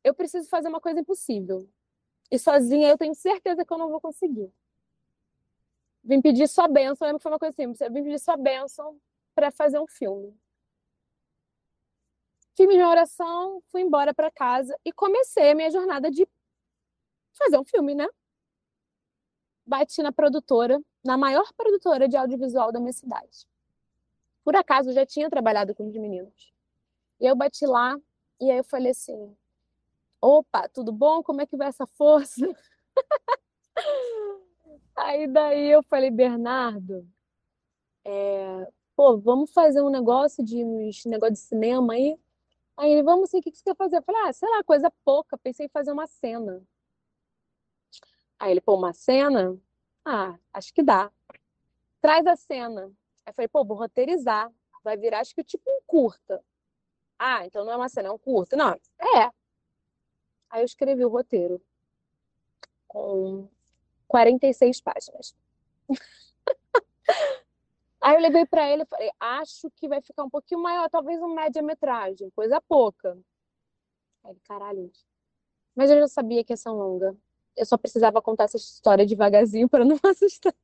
Eu 0.03 0.15
preciso 0.15 0.49
fazer 0.49 0.69
uma 0.69 0.81
coisa 0.81 1.01
impossível. 1.01 1.69
E 2.31 2.39
sozinha 2.39 2.89
eu 2.89 2.97
tenho 2.97 3.15
certeza 3.15 3.63
que 3.63 3.71
eu 3.71 3.77
não 3.77 3.91
vou 3.91 4.01
conseguir. 4.01 4.51
Vim 6.03 6.23
pedir 6.23 6.49
sua 6.49 6.67
bênção, 6.67 7.07
lembra 7.07 7.19
que 7.19 7.25
foi 7.25 7.33
uma 7.33 7.39
coisa 7.39 7.55
assim, 7.55 7.71
vim 7.93 8.05
pedir 8.05 8.19
sua 8.19 8.39
bênção 8.39 8.99
para 9.35 9.51
fazer 9.51 9.79
um 9.79 9.87
filme. 9.87 10.35
Fiz 12.57 12.67
minha 12.67 12.89
oração, 12.89 13.63
fui 13.71 13.83
embora 13.83 14.15
para 14.15 14.31
casa 14.31 14.75
e 14.83 14.91
comecei 14.95 15.51
a 15.51 15.55
minha 15.55 15.71
jornada 15.71 16.11
de 16.11 16.27
fazer 17.35 17.59
um 17.59 17.65
filme, 17.65 17.95
né? 17.95 18.09
Bati 19.67 20.03
na 20.03 20.13
produtora, 20.13 20.81
na 21.05 21.17
maior 21.17 21.53
produtora 21.55 22.09
de 22.09 22.17
audiovisual 22.17 22.71
da 22.71 22.79
minha 22.79 22.93
cidade. 22.93 23.47
Por 24.45 24.55
acaso, 24.55 24.93
já 24.93 25.05
tinha 25.05 25.29
trabalhado 25.29 25.75
com 25.75 25.89
os 25.89 25.97
meninos. 25.97 26.53
E 27.21 27.27
eu 27.27 27.35
bati 27.35 27.67
lá 27.67 27.99
e 28.41 28.51
aí 28.51 28.59
eu 28.59 28.65
falei 28.65 28.93
assim: 28.93 29.37
opa, 30.21 30.69
tudo 30.69 30.93
bom? 30.93 31.23
Como 31.23 31.41
é 31.41 31.47
que 31.47 31.57
vai 31.57 31.69
essa 31.69 31.87
força? 31.87 32.47
aí 34.95 35.27
daí 35.27 35.71
eu 35.71 35.83
falei, 35.83 36.11
Bernardo, 36.11 37.07
é, 38.05 38.71
pô, 38.95 39.19
vamos 39.19 39.53
fazer 39.53 39.83
um 39.83 39.91
negócio 39.91 40.45
de 40.45 40.65
uns 40.65 41.05
negócio 41.07 41.35
de 41.35 41.41
cinema 41.41 41.95
aí? 41.95 42.19
Aí 42.77 42.93
ele, 42.93 43.03
vamos 43.03 43.31
sim, 43.31 43.39
o 43.39 43.43
que 43.43 43.51
você 43.51 43.65
quer 43.65 43.77
fazer? 43.77 43.99
Eu 43.99 44.03
falei, 44.03 44.23
ah, 44.29 44.33
sei 44.33 44.49
lá, 44.49 44.63
coisa 44.63 44.93
pouca, 45.05 45.39
pensei 45.39 45.67
em 45.67 45.71
fazer 45.71 45.93
uma 45.93 46.07
cena. 46.07 46.63
Aí 48.39 48.51
ele, 48.51 48.61
pô, 48.61 48.75
uma 48.75 48.93
cena? 48.93 49.59
Ah, 50.05 50.39
acho 50.53 50.73
que 50.73 50.83
dá. 50.83 51.11
Traz 52.01 52.27
a 52.27 52.37
cena. 52.37 52.93
Aí 53.25 53.33
falei, 53.33 53.49
pô, 53.49 53.65
vou 53.65 53.77
roteirizar. 53.77 54.53
Vai 54.85 54.97
virar, 54.97 55.21
acho 55.21 55.35
que 55.35 55.43
tipo 55.43 55.69
um 55.69 55.81
curta. 55.87 56.45
Ah, 57.19 57.45
então 57.47 57.65
não 57.65 57.73
é 57.73 57.77
uma 57.77 57.89
cena, 57.89 58.09
é 58.09 58.13
um 58.13 58.19
curta. 58.19 58.57
Não, 58.57 58.71
é. 58.71 59.33
Aí 60.51 60.63
eu 60.63 60.65
escrevi 60.65 61.05
o 61.05 61.09
roteiro 61.09 61.61
com 62.87 63.49
46 64.07 64.81
páginas. 64.81 65.35
Aí 68.01 68.15
eu 68.15 68.21
levei 68.21 68.47
para 68.47 68.71
ele 68.71 68.83
e 68.83 68.87
falei, 68.87 69.11
acho 69.19 69.71
que 69.73 69.89
vai 69.89 70.01
ficar 70.01 70.23
um 70.23 70.31
pouquinho 70.31 70.63
maior, 70.63 70.89
talvez 70.89 71.21
uma 71.21 71.35
média-metragem, 71.35 72.31
coisa 72.31 72.61
pouca. 72.61 73.19
Aí 74.23 74.31
ele, 74.31 74.41
caralho. 74.45 74.93
Mas 75.75 75.91
eu 75.91 75.99
já 75.99 76.09
sabia 76.09 76.45
que 76.45 76.53
ia 76.53 76.57
ser 76.57 76.71
longa. 76.71 77.17
Eu 77.57 77.65
só 77.65 77.77
precisava 77.77 78.21
contar 78.21 78.45
essa 78.45 78.57
história 78.57 79.07
devagarzinho 79.07 79.69
para 79.69 79.85
não 79.85 79.99
assustar. 80.05 80.55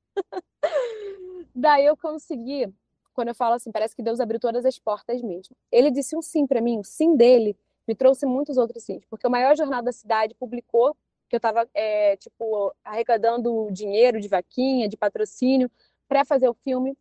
Daí 1.55 1.87
eu 1.87 1.97
consegui 1.97 2.73
quando 3.15 3.29
eu 3.29 3.35
falo 3.35 3.55
assim, 3.55 3.71
parece 3.71 3.95
que 3.95 4.03
Deus 4.03 4.21
abriu 4.21 4.41
todas 4.41 4.65
as 4.65 4.79
portas 4.79 5.23
mesmo. 5.23 5.55
Ele 5.71 5.91
disse 5.91 6.17
um 6.17 6.23
sim 6.23 6.47
para 6.47 6.61
mim, 6.61 6.79
o 6.79 6.85
sim 6.85 7.15
dele 7.17 7.57
me 7.87 7.95
trouxe 7.95 8.25
muitos 8.25 8.57
outros 8.57 8.85
sims, 8.85 9.05
porque 9.07 9.27
o 9.27 9.31
maior 9.31 9.57
jornal 9.57 9.83
da 9.83 9.93
cidade 9.93 10.35
publicou 10.35 10.97
que 11.29 11.37
eu 11.37 11.39
estava 11.39 11.69
é, 11.75 12.17
tipo 12.17 12.75
arrecadando 12.85 13.69
dinheiro 13.73 14.21
de 14.21 14.29
vaquinha, 14.29 14.89
de 14.89 14.97
patrocínio 14.97 15.71
para 16.07 16.25
fazer 16.25 16.49
o 16.49 16.55
filme. 16.55 16.97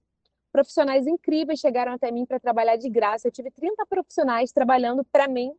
Profissionais 0.52 1.06
incríveis 1.06 1.60
chegaram 1.60 1.94
até 1.94 2.12
mim 2.12 2.26
para 2.26 2.40
trabalhar 2.40 2.78
de 2.78 2.90
graça. 2.90 3.28
Eu 3.28 3.32
tive 3.32 3.52
30 3.52 3.86
profissionais 3.86 4.52
trabalhando 4.52 5.04
para 5.04 5.28
mim. 5.28 5.54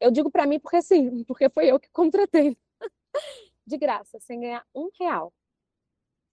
Eu 0.00 0.10
digo 0.10 0.30
para 0.30 0.46
mim 0.46 0.58
porque 0.58 0.80
sim, 0.80 1.22
porque 1.24 1.48
foi 1.50 1.66
eu 1.66 1.78
que 1.78 1.90
contratei. 1.90 2.56
de 3.68 3.78
graça, 3.78 4.18
sem 4.18 4.40
ganhar 4.40 4.66
um 4.74 4.88
real. 4.98 5.32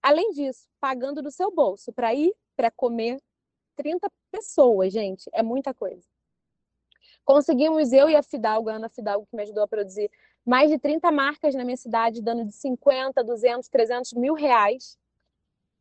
Além 0.02 0.32
disso, 0.32 0.68
pagando 0.80 1.22
do 1.22 1.32
seu 1.32 1.52
bolso 1.52 1.92
para 1.92 2.14
ir, 2.14 2.34
para 2.56 2.72
comer. 2.72 3.22
30 3.76 4.10
pessoas, 4.32 4.94
gente, 4.94 5.30
é 5.34 5.44
muita 5.44 5.74
coisa. 5.74 6.08
Conseguimos, 7.26 7.92
eu 7.92 8.10
e 8.10 8.16
a 8.16 8.24
Fidalgo, 8.24 8.70
a 8.70 8.76
Ana 8.76 8.88
Fidalgo, 8.88 9.26
que 9.26 9.36
me 9.36 9.44
ajudou 9.44 9.64
a 9.64 9.68
produzir, 9.68 10.10
mais 10.46 10.70
de 10.70 10.80
30 10.80 11.12
marcas 11.12 11.56
na 11.56 11.66
minha 11.66 11.76
cidade, 11.76 12.22
dando 12.22 12.46
de 12.46 12.54
50, 12.54 13.24
200, 13.24 13.68
300 13.68 14.14
mil 14.14 14.34
reais. 14.34 14.98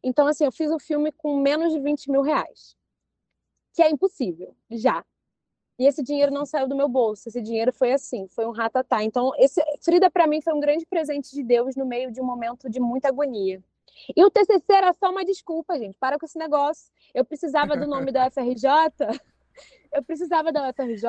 Então, 0.02 0.26
assim, 0.26 0.44
eu 0.44 0.50
fiz 0.50 0.70
o 0.70 0.78
filme 0.78 1.12
com 1.12 1.38
menos 1.38 1.72
de 1.72 1.78
20 1.78 2.10
mil 2.10 2.22
reais. 2.22 2.76
Que 3.74 3.82
é 3.82 3.90
impossível, 3.90 4.56
já. 4.70 5.04
E 5.78 5.86
esse 5.86 6.02
dinheiro 6.02 6.32
não 6.32 6.46
saiu 6.46 6.68
do 6.68 6.76
meu 6.76 6.88
bolso. 6.88 7.28
Esse 7.28 7.42
dinheiro 7.42 7.72
foi 7.72 7.92
assim, 7.92 8.28
foi 8.28 8.46
um 8.46 8.52
ratatá. 8.52 9.02
Então, 9.02 9.32
esse 9.38 9.60
Frida 9.82 10.10
para 10.10 10.26
mim 10.26 10.40
foi 10.40 10.54
um 10.54 10.60
grande 10.60 10.86
presente 10.86 11.32
de 11.32 11.42
Deus 11.42 11.74
no 11.74 11.84
meio 11.84 12.12
de 12.12 12.20
um 12.20 12.24
momento 12.24 12.70
de 12.70 12.80
muita 12.80 13.08
agonia. 13.08 13.62
E 14.16 14.24
o 14.24 14.30
TCC 14.30 14.72
era 14.72 14.92
só 14.92 15.10
uma 15.10 15.24
desculpa, 15.24 15.78
gente. 15.78 15.96
Para 15.98 16.18
com 16.18 16.26
esse 16.26 16.38
negócio. 16.38 16.92
Eu 17.12 17.24
precisava 17.24 17.76
do 17.76 17.86
nome 17.86 18.12
da 18.12 18.26
UFRJ. 18.28 18.70
Eu 19.92 20.02
precisava 20.02 20.52
da 20.52 20.68
UFRJ 20.68 21.08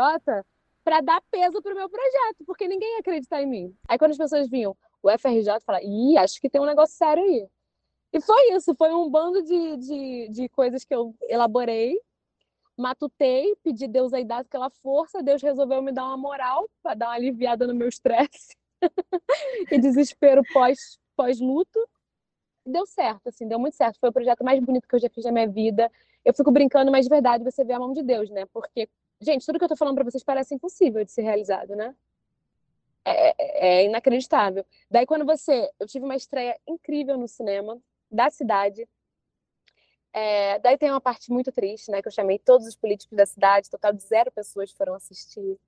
para 0.83 1.01
dar 1.01 1.21
peso 1.31 1.61
pro 1.63 1.75
meu 1.75 1.89
projeto, 1.89 2.45
porque 2.45 2.67
ninguém 2.67 2.93
ia 2.93 2.99
acreditar 2.99 3.41
em 3.41 3.47
mim. 3.47 3.75
Aí 3.87 3.97
quando 3.97 4.11
as 4.11 4.17
pessoas 4.17 4.47
vinham, 4.47 4.77
o 5.01 5.09
FRJ 5.17 5.59
fala, 5.65 5.81
ih, 5.83 6.15
acho 6.17 6.39
que 6.39 6.49
tem 6.49 6.61
um 6.61 6.65
negócio 6.65 6.95
sério 6.95 7.23
aí. 7.23 7.47
E 8.13 8.21
foi 8.21 8.53
isso, 8.53 8.75
foi 8.75 8.93
um 8.93 9.09
bando 9.09 9.41
de, 9.41 9.77
de, 9.77 10.29
de 10.29 10.49
coisas 10.49 10.85
que 10.85 10.93
eu 10.93 11.13
elaborei, 11.23 11.99
matutei, 12.77 13.55
pedi 13.63 13.87
Deus 13.87 14.13
aí 14.13 14.25
dar 14.25 14.39
aquela 14.39 14.69
força, 14.69 15.23
Deus 15.23 15.41
resolveu 15.41 15.81
me 15.81 15.91
dar 15.91 16.05
uma 16.05 16.17
moral 16.17 16.69
para 16.83 16.95
dar 16.95 17.07
uma 17.07 17.15
aliviada 17.15 17.65
no 17.67 17.73
meu 17.73 17.87
estresse 17.87 18.55
e 19.71 19.79
desespero 19.79 20.41
pós, 20.53 20.99
pós-luto. 21.15 21.79
Deu 22.65 22.85
certo, 22.85 23.27
assim, 23.27 23.47
deu 23.47 23.59
muito 23.59 23.75
certo. 23.75 23.99
Foi 23.99 24.09
o 24.09 24.13
projeto 24.13 24.43
mais 24.43 24.59
bonito 24.59 24.87
que 24.87 24.95
eu 24.95 24.99
já 24.99 25.09
fiz 25.09 25.23
na 25.25 25.31
minha 25.31 25.47
vida. 25.47 25.91
Eu 26.23 26.33
fico 26.33 26.51
brincando, 26.51 26.91
mas 26.91 27.05
de 27.05 27.09
verdade 27.09 27.43
você 27.43 27.63
vê 27.63 27.73
a 27.73 27.79
mão 27.79 27.93
de 27.93 28.01
Deus, 28.01 28.29
né? 28.31 28.45
Porque 28.51 28.89
Gente, 29.19 29.45
tudo 29.45 29.57
que 29.57 29.65
eu 29.65 29.69
tô 29.69 29.75
falando 29.75 29.95
para 29.95 30.03
vocês 30.03 30.23
parece 30.23 30.53
impossível 30.55 31.03
de 31.03 31.11
ser 31.11 31.21
realizado, 31.21 31.75
né? 31.75 31.95
É, 33.03 33.29
é, 33.29 33.35
é, 33.67 33.85
inacreditável. 33.85 34.65
Daí, 34.89 35.05
quando 35.05 35.25
você. 35.25 35.69
Eu 35.79 35.87
tive 35.87 36.05
uma 36.05 36.15
estreia 36.15 36.59
incrível 36.67 37.17
no 37.17 37.27
cinema, 37.27 37.79
da 38.11 38.29
cidade. 38.29 38.87
É, 40.17 40.57
daí 40.59 40.77
tem 40.77 40.89
uma 40.89 41.01
parte 41.01 41.29
muito 41.29 41.51
triste, 41.51 41.91
né? 41.91 42.01
Que 42.01 42.07
eu 42.07 42.11
chamei 42.11 42.39
todos 42.39 42.65
os 42.65 42.73
políticos 42.73 43.17
da 43.17 43.25
cidade, 43.25 43.69
total 43.69 43.91
de 43.91 44.01
zero 44.01 44.31
pessoas 44.31 44.71
foram 44.71 44.93
assistir. 44.93 45.59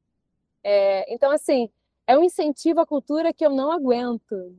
É, 0.64 1.14
então, 1.14 1.30
assim, 1.32 1.70
é 2.08 2.18
um 2.18 2.24
incentivo 2.24 2.80
à 2.80 2.86
cultura 2.86 3.34
que 3.34 3.46
eu 3.46 3.50
não 3.50 3.70
aguento. 3.70 4.58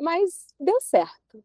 Mas 0.00 0.46
deu 0.60 0.80
certo. 0.80 1.42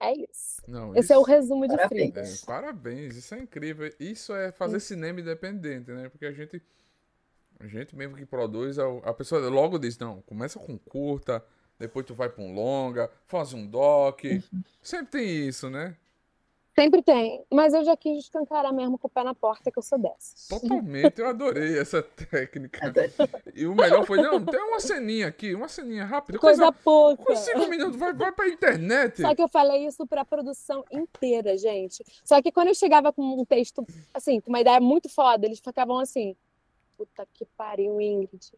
É 0.00 0.12
isso. 0.12 0.60
Não, 0.66 0.90
Esse 0.90 1.00
isso... 1.04 1.12
é 1.12 1.18
o 1.18 1.22
resumo 1.22 1.68
de 1.68 1.76
parabéns. 1.76 2.42
É, 2.42 2.46
parabéns, 2.46 3.14
isso 3.14 3.32
é 3.36 3.38
incrível. 3.38 3.94
Isso 4.00 4.34
é 4.34 4.50
fazer 4.50 4.80
Sim. 4.80 4.94
cinema 4.94 5.20
independente, 5.20 5.92
né? 5.92 6.08
Porque 6.08 6.26
a 6.26 6.32
gente, 6.32 6.60
a 7.60 7.68
gente 7.68 7.94
mesmo 7.94 8.16
que 8.16 8.26
produz, 8.26 8.76
a, 8.76 9.14
pessoa 9.14 9.48
logo 9.48 9.78
diz, 9.78 9.96
não, 9.98 10.20
começa 10.22 10.58
com 10.58 10.76
curta, 10.76 11.44
depois 11.78 12.04
tu 12.04 12.14
vai 12.14 12.28
para 12.28 12.42
um 12.42 12.54
longa, 12.54 13.10
faz 13.26 13.52
um 13.52 13.66
doc. 13.66 14.24
Uhum. 14.24 14.62
Sempre 14.82 15.06
tem 15.06 15.48
isso, 15.48 15.70
né? 15.70 15.96
Sempre 16.78 17.02
tem, 17.02 17.44
mas 17.50 17.74
eu 17.74 17.84
já 17.84 17.96
quis 17.96 18.20
escancarar 18.20 18.72
mesmo 18.72 18.96
com 18.96 19.08
o 19.08 19.10
pé 19.10 19.24
na 19.24 19.34
porta 19.34 19.68
que 19.68 19.76
eu 19.76 19.82
sou 19.82 19.98
dessas. 19.98 20.46
Totalmente, 20.46 21.18
eu 21.18 21.26
adorei 21.26 21.76
essa 21.76 22.00
técnica. 22.00 22.94
E 23.52 23.66
o 23.66 23.74
melhor 23.74 24.06
foi, 24.06 24.22
não, 24.22 24.44
tem 24.44 24.60
uma 24.60 24.78
ceninha 24.78 25.26
aqui, 25.26 25.56
uma 25.56 25.66
ceninha 25.66 26.04
rápida. 26.04 26.38
Coisa, 26.38 26.66
coisa 26.66 26.78
pouca. 26.84 27.24
Com 27.24 27.34
cinco 27.34 27.66
minutos, 27.66 27.96
vai, 27.96 28.12
vai 28.12 28.30
pra 28.30 28.48
internet. 28.48 29.22
Só 29.22 29.34
que 29.34 29.42
eu 29.42 29.48
falei 29.48 29.88
isso 29.88 30.06
pra 30.06 30.24
produção 30.24 30.84
inteira, 30.92 31.58
gente. 31.58 32.04
Só 32.22 32.40
que 32.40 32.52
quando 32.52 32.68
eu 32.68 32.74
chegava 32.76 33.12
com 33.12 33.22
um 33.24 33.44
texto, 33.44 33.84
assim, 34.14 34.40
com 34.40 34.50
uma 34.50 34.60
ideia 34.60 34.80
muito 34.80 35.08
foda, 35.08 35.46
eles 35.46 35.58
ficavam 35.58 35.98
assim, 35.98 36.36
puta 36.98 37.24
que 37.32 37.46
pariu, 37.56 38.00
Ingrid. 38.00 38.52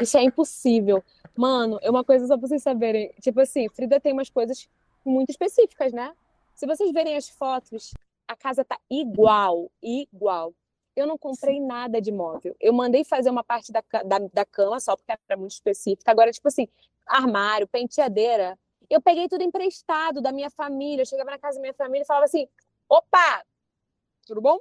Isso 0.00 0.18
é 0.18 0.22
impossível. 0.22 1.02
Mano, 1.36 1.78
é 1.80 1.88
uma 1.88 2.02
coisa 2.02 2.26
só 2.26 2.36
pra 2.36 2.48
vocês 2.48 2.62
saberem. 2.62 3.14
Tipo 3.20 3.40
assim, 3.40 3.68
Frida 3.68 4.00
tem 4.00 4.12
umas 4.12 4.28
coisas 4.28 4.68
muito 5.04 5.30
específicas, 5.30 5.92
né? 5.92 6.12
Se 6.56 6.66
vocês 6.66 6.90
verem 6.92 7.16
as 7.16 7.28
fotos, 7.28 7.94
a 8.26 8.34
casa 8.34 8.64
tá 8.64 8.78
igual, 8.90 9.70
igual. 9.80 10.52
Eu 10.96 11.06
não 11.06 11.16
comprei 11.16 11.60
nada 11.60 12.00
de 12.00 12.10
móvel. 12.10 12.54
Eu 12.60 12.72
mandei 12.72 13.04
fazer 13.04 13.30
uma 13.30 13.44
parte 13.44 13.70
da, 13.70 13.82
da, 14.04 14.18
da 14.18 14.44
cama 14.44 14.80
só 14.80 14.96
porque 14.96 15.12
era 15.12 15.38
muito 15.38 15.52
específica. 15.52 16.10
Agora, 16.10 16.32
tipo 16.32 16.48
assim, 16.48 16.68
armário, 17.06 17.68
penteadeira. 17.68 18.58
Eu 18.90 19.00
peguei 19.00 19.28
tudo 19.28 19.42
emprestado 19.42 20.20
da 20.20 20.32
minha 20.32 20.50
família. 20.50 21.02
Eu 21.02 21.06
chegava 21.06 21.30
na 21.30 21.38
casa 21.38 21.56
da 21.56 21.62
minha 21.62 21.74
família 21.74 22.02
e 22.02 22.06
falava 22.06 22.26
assim: 22.26 22.46
opa, 22.88 23.42
tudo 24.26 24.40
bom? 24.40 24.58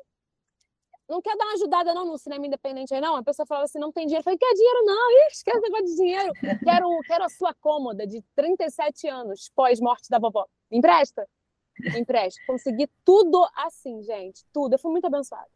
Não 1.12 1.22
quer 1.22 1.36
dar 1.36 1.44
uma 1.44 1.54
ajudada 1.56 1.94
não 1.94 2.06
no 2.06 2.18
cinema 2.18 2.48
independente 2.48 2.94
aí, 2.94 3.02
não? 3.02 3.18
A 3.18 3.24
pessoa 3.24 3.46
falava 3.46 3.66
assim, 3.66 3.78
não 3.78 3.92
tem 3.92 4.06
dinheiro. 4.06 4.22
Eu 4.22 4.24
falei, 4.24 4.40
quer 4.40 4.54
dinheiro 4.54 4.86
não? 4.86 5.12
Ih, 5.12 5.28
esquece 5.30 5.58
o 5.58 5.62
negócio 5.62 5.86
de 5.88 5.96
dinheiro. 5.98 6.32
Quero, 6.64 7.00
quero 7.06 7.24
a 7.26 7.30
sua 7.30 7.54
cômoda 7.54 8.08
de 8.08 8.24
37 8.34 9.10
anos, 9.10 9.52
pós-morte 9.54 10.10
da 10.10 10.20
vovó. 10.20 10.46
Empresta? 10.72 11.28
Empréstimo. 11.98 12.48
Consegui 12.48 12.88
tudo 13.04 13.46
assim, 13.58 14.02
gente. 14.04 14.46
Tudo. 14.54 14.76
Eu 14.76 14.80
fui 14.80 14.90
muito 14.90 15.06
abençoada. 15.06 15.50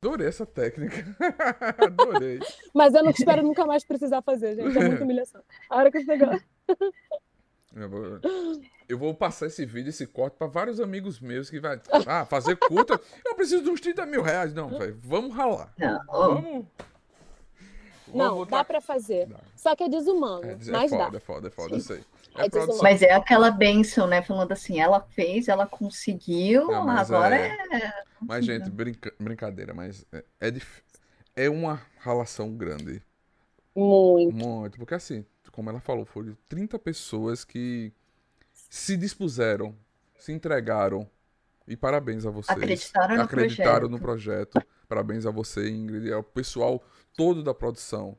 Adorei 0.00 0.28
essa 0.28 0.46
técnica. 0.46 1.04
Adorei. 1.84 2.38
Mas 2.72 2.94
eu 2.94 3.02
não 3.02 3.10
espero 3.10 3.42
nunca 3.42 3.66
mais 3.66 3.84
precisar 3.84 4.22
fazer, 4.22 4.54
gente. 4.54 4.78
É 4.78 4.88
muita 4.88 5.02
humilhação. 5.02 5.42
A 5.68 5.76
hora 5.78 5.90
que 5.90 5.98
eu 5.98 6.06
pegar. 6.06 6.40
Eu 7.74 7.88
vou, 7.88 8.20
eu 8.88 8.98
vou 8.98 9.14
passar 9.14 9.46
esse 9.46 9.64
vídeo, 9.64 9.88
esse 9.88 10.06
corte 10.06 10.36
para 10.36 10.46
vários 10.46 10.80
amigos 10.80 11.20
meus 11.20 11.48
que 11.48 11.58
vai. 11.58 11.80
Ah, 12.06 12.24
fazer 12.24 12.56
curta. 12.56 13.00
Eu 13.24 13.34
preciso 13.34 13.62
de 13.62 13.70
uns 13.70 13.80
30 13.80 14.04
mil 14.06 14.22
reais. 14.22 14.52
Não, 14.52 14.68
velho. 14.68 14.98
Vamos 15.02 15.34
ralar. 15.34 15.72
Não. 15.78 16.00
Vamos. 16.06 16.66
Não, 18.14 18.44
dá 18.44 18.62
para 18.62 18.80
fazer. 18.80 19.26
Dá. 19.26 19.40
Só 19.56 19.74
que 19.74 19.84
é 19.84 19.88
desumano. 19.88 20.44
É, 20.44 20.52
é 20.52 20.56
mas 20.70 20.90
foda, 20.90 21.10
dá. 21.10 21.16
É 21.16 21.20
foda, 21.20 21.48
é 21.48 21.50
foda, 21.50 21.68
Sim. 21.68 21.74
eu 21.74 21.80
sei. 21.80 22.04
É 22.34 22.82
mas 22.82 23.02
é 23.02 23.12
aquela 23.12 23.50
benção, 23.50 24.06
né? 24.06 24.22
Falando 24.22 24.52
assim, 24.52 24.80
ela 24.80 25.00
fez, 25.00 25.48
ela 25.48 25.66
conseguiu, 25.66 26.66
Não, 26.66 26.88
agora 26.88 27.36
é... 27.36 27.48
é... 27.72 27.92
Mas, 28.20 28.44
gente, 28.44 28.70
brinca... 28.70 29.12
brincadeira, 29.18 29.74
mas 29.74 30.06
é, 30.12 30.24
é, 30.40 30.50
dif... 30.50 30.82
é 31.36 31.50
uma 31.50 31.80
relação 32.00 32.54
grande. 32.54 33.02
Muito. 33.74 34.34
Muito, 34.34 34.78
porque 34.78 34.94
assim, 34.94 35.24
como 35.52 35.70
ela 35.70 35.80
falou, 35.80 36.04
foram 36.04 36.36
30 36.48 36.78
pessoas 36.78 37.44
que 37.44 37.92
se 38.52 38.96
dispuseram, 38.96 39.76
se 40.18 40.32
entregaram. 40.32 41.08
E 41.68 41.76
parabéns 41.76 42.26
a 42.26 42.30
vocês. 42.30 42.58
Acreditaram 42.58 43.16
no 43.16 43.22
Acreditaram 43.22 43.70
projeto. 43.72 43.90
no 43.90 44.00
projeto. 44.00 44.62
Parabéns 44.88 45.26
a 45.26 45.30
você, 45.30 45.70
Ingrid, 45.70 46.08
e 46.08 46.12
ao 46.12 46.22
pessoal 46.22 46.82
todo 47.16 47.42
da 47.42 47.54
produção. 47.54 48.16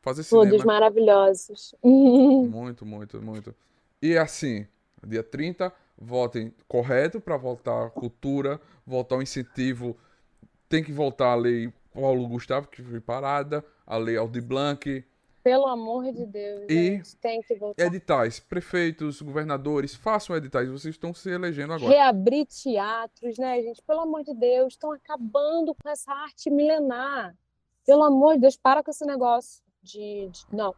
Fazer 0.00 0.22
cinema. 0.22 0.48
Todos 0.48 0.64
maravilhosos. 0.64 1.74
Muito, 1.82 2.86
muito, 2.86 3.20
muito. 3.20 3.54
E 4.00 4.16
assim, 4.16 4.66
dia 5.04 5.22
30, 5.22 5.72
votem 5.98 6.54
correto 6.68 7.20
para 7.20 7.36
voltar 7.36 7.86
a 7.86 7.90
cultura, 7.90 8.60
voltar 8.86 9.16
o 9.16 9.22
incentivo. 9.22 9.96
Tem 10.68 10.82
que 10.82 10.92
voltar 10.92 11.32
a 11.32 11.34
lei 11.34 11.72
Paulo 11.92 12.26
Gustavo, 12.28 12.68
que 12.68 12.82
foi 12.82 13.00
parada, 13.00 13.64
a 13.86 13.96
lei 13.96 14.16
Aldi 14.16 14.40
Blanc. 14.40 15.04
Pelo 15.46 15.66
amor 15.68 16.12
de 16.12 16.26
Deus, 16.26 16.64
e 16.68 17.00
tem 17.20 17.40
que 17.40 17.54
voltar. 17.54 17.84
Editais, 17.84 18.40
prefeitos, 18.40 19.22
governadores, 19.22 19.94
façam 19.94 20.34
editais, 20.34 20.68
vocês 20.68 20.96
estão 20.96 21.14
se 21.14 21.30
elegendo 21.30 21.72
agora. 21.72 21.88
Reabrir 21.88 22.46
teatros, 22.46 23.38
né, 23.38 23.62
gente? 23.62 23.80
Pelo 23.82 24.00
amor 24.00 24.24
de 24.24 24.34
Deus, 24.34 24.72
estão 24.72 24.90
acabando 24.90 25.72
com 25.72 25.88
essa 25.88 26.12
arte 26.12 26.50
milenar. 26.50 27.32
Pelo 27.86 28.02
amor 28.02 28.34
de 28.34 28.40
Deus, 28.40 28.56
para 28.56 28.82
com 28.82 28.90
esse 28.90 29.06
negócio 29.06 29.62
de, 29.80 30.28
de... 30.32 30.44
não. 30.50 30.74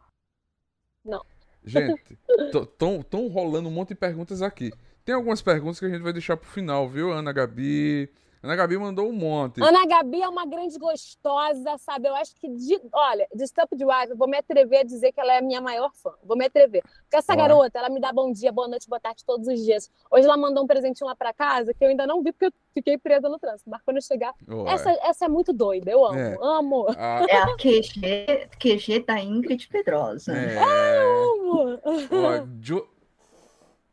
Não. 1.03 1.25
Gente, 1.65 2.19
estão 3.01 3.27
rolando 3.27 3.69
um 3.69 3.71
monte 3.71 3.89
de 3.89 3.95
perguntas 3.95 4.43
aqui. 4.43 4.71
Tem 5.03 5.15
algumas 5.15 5.41
perguntas 5.41 5.79
que 5.79 5.85
a 5.87 5.89
gente 5.89 6.03
vai 6.03 6.13
deixar 6.13 6.37
pro 6.37 6.47
final, 6.47 6.87
viu? 6.87 7.11
Ana 7.11 7.33
Gabi, 7.33 8.07
Ana 8.41 8.55
Gabi 8.55 8.77
mandou 8.77 9.09
um 9.09 9.11
monte. 9.11 9.61
Ana 9.61 9.85
Gabi 9.85 10.21
é 10.21 10.29
uma 10.29 10.45
grande 10.45 10.77
gostosa, 10.77 11.77
sabe? 11.77 12.07
Eu 12.07 12.15
acho 12.15 12.33
que, 12.35 12.47
de, 12.47 12.79
olha, 12.93 13.27
de 13.33 13.85
Wife, 13.85 14.11
eu 14.11 14.17
vou 14.17 14.29
me 14.29 14.37
atrever 14.37 14.79
a 14.79 14.83
dizer 14.83 15.11
que 15.11 15.19
ela 15.19 15.33
é 15.33 15.39
a 15.39 15.41
minha 15.41 15.59
maior 15.59 15.91
fã. 15.93 16.13
Vou 16.23 16.37
me 16.37 16.45
atrever. 16.45 16.81
Porque 16.81 17.17
essa 17.17 17.35
garota, 17.35 17.77
ela 17.77 17.89
me 17.89 17.99
dá 17.99 18.13
bom 18.13 18.31
dia, 18.31 18.51
boa 18.51 18.67
noite, 18.67 18.87
boa 18.87 18.99
tarde 18.99 19.25
todos 19.25 19.45
os 19.47 19.59
dias. 19.59 19.91
Hoje 20.09 20.25
ela 20.25 20.37
mandou 20.37 20.63
um 20.63 20.67
presentinho 20.67 21.07
lá 21.07 21.15
pra 21.15 21.33
casa 21.33 21.73
que 21.73 21.83
eu 21.83 21.89
ainda 21.89 22.07
não 22.07 22.23
vi 22.23 22.31
porque 22.31 22.45
eu 22.45 22.53
fiquei 22.73 22.97
presa 22.97 23.27
no 23.27 23.37
trânsito. 23.37 23.69
Mas 23.69 23.81
quando 23.81 23.97
eu 23.97 24.01
chegar. 24.01 24.33
Essa, 24.67 24.91
essa 25.03 25.25
é 25.25 25.27
muito 25.27 25.51
doida, 25.51 25.91
eu 25.91 26.05
amo, 26.05 26.17
é. 26.17 26.37
amo. 26.41 26.87
A... 26.97 27.25
É 27.27 27.37
a 27.37 27.57
QG, 27.57 28.49
QG 28.57 29.05
da 29.05 29.19
Ingrid 29.19 29.67
Pedrosa. 29.67 30.33
É. 30.33 30.57
Eu 30.57 31.73
amo. 31.75 31.79
Ó, 31.83 32.47
jo... 32.61 32.87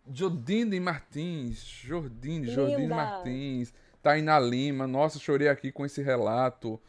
Jodine 0.09 0.79
Martins, 0.79 1.65
Jordine, 1.65 2.47
Jordine 2.47 2.87
Martins. 2.87 3.75
Tainá 4.07 4.39
Lima, 4.39 4.87
nossa, 4.87 5.19
chorei 5.19 5.49
aqui 5.49 5.73
com 5.73 5.85
esse 5.85 6.01
relato. 6.01 6.81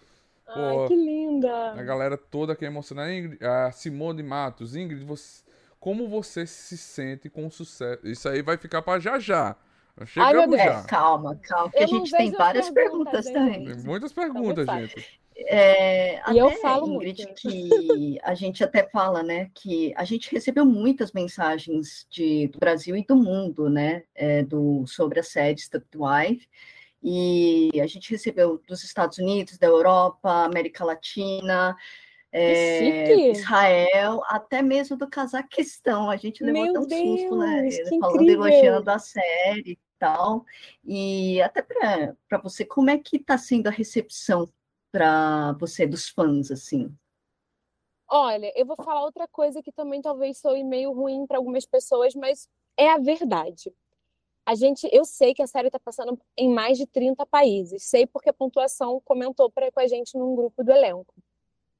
Ai, 0.48 0.54
Pô, 0.54 0.88
que 0.88 0.96
linda! 0.96 1.72
A 1.72 1.82
galera 1.82 2.16
toda 2.16 2.56
que 2.56 2.64
é 2.64 2.68
emocionada. 2.68 3.10
A 3.42 3.72
Simone 3.72 4.22
Matos, 4.22 4.76
Ingrid, 4.76 5.04
você, 5.04 5.44
como 5.80 6.08
você 6.08 6.46
se 6.46 6.78
sente 6.78 7.28
com 7.28 7.48
o 7.48 7.52
sucesso? 7.52 8.08
Isso 8.08 8.30
aí 8.30 8.44
vai 8.44 8.56
ficar 8.56 8.84
para 8.84 9.00
já 9.00 9.18
já. 9.18 9.56
Chegamos 10.06 10.60
Ai, 10.60 10.66
já. 10.68 10.80
É, 10.82 10.84
calma, 10.84 11.36
calma, 11.42 11.72
que 11.72 11.80
a 11.80 11.88
gente 11.88 12.12
tem 12.12 12.32
várias 12.34 12.70
perguntas, 12.70 13.26
também. 13.26 13.66
Tem 13.66 13.84
muitas 13.84 14.14
perguntas, 14.14 14.68
gente. 14.68 15.20
É, 15.36 16.22
e 16.32 16.38
eu 16.38 16.52
falo 16.62 16.88
Ingrid, 16.88 17.26
muito. 17.26 17.42
que 17.42 18.20
a 18.22 18.36
gente 18.36 18.64
até 18.64 18.88
fala, 18.90 19.24
né, 19.24 19.50
que 19.56 19.92
a 19.96 20.04
gente 20.04 20.32
recebeu 20.32 20.66
muitas 20.68 21.12
mensagens 21.14 22.06
de, 22.12 22.48
do 22.50 22.60
Brasil 22.60 22.96
e 22.96 23.04
do 23.04 23.16
mundo, 23.16 23.72
né, 23.72 24.04
é, 24.14 24.44
do, 24.44 24.86
sobre 24.86 25.20
a 25.20 25.24
sede 25.24 25.62
Stop 25.62 25.86
Wife, 25.96 26.48
e 27.02 27.70
a 27.82 27.88
gente 27.88 28.12
recebeu 28.12 28.62
dos 28.68 28.84
Estados 28.84 29.18
Unidos, 29.18 29.58
da 29.58 29.68
Europa, 29.68 30.46
América 30.46 30.84
Latina, 30.84 31.76
é, 32.32 33.32
Israel, 33.32 34.22
até 34.26 34.62
mesmo 34.62 34.98
do 34.98 35.10
Cazaquistão. 35.10 36.10
A 36.10 36.18
gente 36.18 36.44
levou 36.44 36.64
até 36.64 36.80
um 36.80 36.86
Deus, 36.86 37.20
susto, 37.20 37.38
né? 37.38 37.72
Falando, 38.00 38.16
incrível. 38.16 38.48
elogiando 38.48 38.92
a 38.92 39.00
série 39.00 39.72
e 39.72 39.80
tal. 39.98 40.46
E 40.84 41.42
até 41.42 41.62
para 41.62 42.38
você, 42.42 42.66
como 42.66 42.90
é 42.90 42.98
que 42.98 43.18
está 43.18 43.38
sendo 43.38 43.68
a 43.68 43.72
recepção 43.72 44.52
para 44.92 45.54
você 45.54 45.86
dos 45.86 46.10
fãs, 46.10 46.52
assim? 46.52 46.94
Olha, 48.10 48.52
eu 48.56 48.66
vou 48.66 48.78
falar 48.78 49.04
outra 49.04 49.28
coisa 49.28 49.62
que 49.62 49.72
também 49.72 50.02
talvez 50.02 50.38
soe 50.38 50.64
meio 50.64 50.94
ruim 50.94 51.28
para 51.28 51.38
algumas 51.38 51.66
pessoas, 51.66 52.16
mas 52.16 52.48
é 52.78 52.90
a 52.90 52.98
verdade. 52.98 53.74
A 54.48 54.56
gente, 54.56 54.88
eu 54.94 55.04
sei 55.04 55.34
que 55.34 55.44
a 55.44 55.48
série 55.48 55.68
está 55.68 55.78
passando 55.78 56.18
em 56.38 56.48
mais 56.50 56.78
de 56.78 56.88
30 56.88 57.26
países. 57.26 57.84
Sei 57.84 58.08
porque 58.08 58.30
a 58.30 58.34
pontuação 58.34 59.02
comentou 59.04 59.52
pra, 59.52 59.70
com 59.70 59.82
a 59.82 59.88
gente 59.88 60.18
num 60.18 60.34
grupo 60.38 60.64
do 60.64 60.72
elenco. 60.72 61.14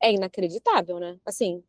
É 0.02 0.12
inacreditável, 0.12 1.00
né? 1.00 1.18
Assim, 1.26 1.64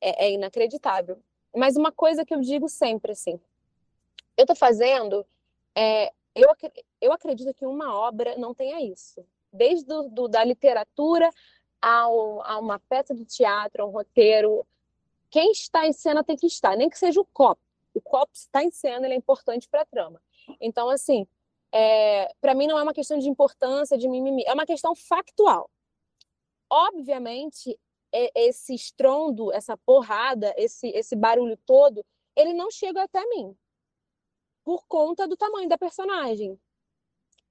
é, 0.00 0.26
é 0.26 0.30
inacreditável. 0.30 1.18
Mas 1.52 1.76
uma 1.76 1.90
coisa 1.90 2.24
que 2.24 2.32
eu 2.32 2.40
digo 2.40 2.68
sempre, 2.68 3.10
assim, 3.10 3.40
eu 4.36 4.46
tô 4.46 4.54
fazendo, 4.54 5.26
é, 5.74 6.12
eu, 6.32 6.48
eu 7.00 7.12
acredito 7.12 7.52
que 7.52 7.66
uma 7.66 7.92
obra 7.92 8.38
não 8.38 8.54
tenha 8.54 8.80
isso. 8.80 9.20
Desde 9.52 9.84
do, 9.84 10.08
do, 10.08 10.28
da 10.28 10.44
literatura 10.44 11.28
ao, 11.82 12.40
a 12.46 12.60
uma 12.60 12.78
peça 12.78 13.12
de 13.12 13.24
teatro, 13.24 13.82
a 13.82 13.86
um 13.86 13.90
roteiro, 13.90 14.64
quem 15.28 15.50
está 15.50 15.88
em 15.88 15.92
cena 15.92 16.22
tem 16.22 16.36
que 16.36 16.46
estar, 16.46 16.76
nem 16.76 16.88
que 16.88 16.96
seja 16.96 17.20
o 17.20 17.26
copo 17.32 17.63
o 17.94 18.00
copo 18.00 18.32
está 18.34 18.62
em 18.62 18.70
cena, 18.70 19.06
ele 19.06 19.14
é 19.14 19.16
importante 19.16 19.68
para 19.68 19.82
a 19.82 19.86
trama. 19.86 20.20
Então, 20.60 20.88
assim, 20.88 21.26
é, 21.72 22.32
para 22.40 22.54
mim 22.54 22.66
não 22.66 22.78
é 22.78 22.82
uma 22.82 22.94
questão 22.94 23.18
de 23.18 23.28
importância, 23.28 23.96
de 23.96 24.08
mimimi, 24.08 24.44
é 24.46 24.52
uma 24.52 24.66
questão 24.66 24.94
factual. 24.94 25.70
Obviamente, 26.70 27.78
esse 28.34 28.74
estrondo, 28.74 29.52
essa 29.52 29.76
porrada, 29.76 30.54
esse, 30.56 30.88
esse 30.88 31.16
barulho 31.16 31.56
todo, 31.66 32.04
ele 32.36 32.52
não 32.52 32.70
chega 32.70 33.02
até 33.02 33.24
mim 33.28 33.56
por 34.64 34.86
conta 34.86 35.26
do 35.28 35.36
tamanho 35.36 35.68
da 35.68 35.76
personagem. 35.76 36.58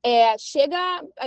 É, 0.01 0.37
chega. 0.37 0.77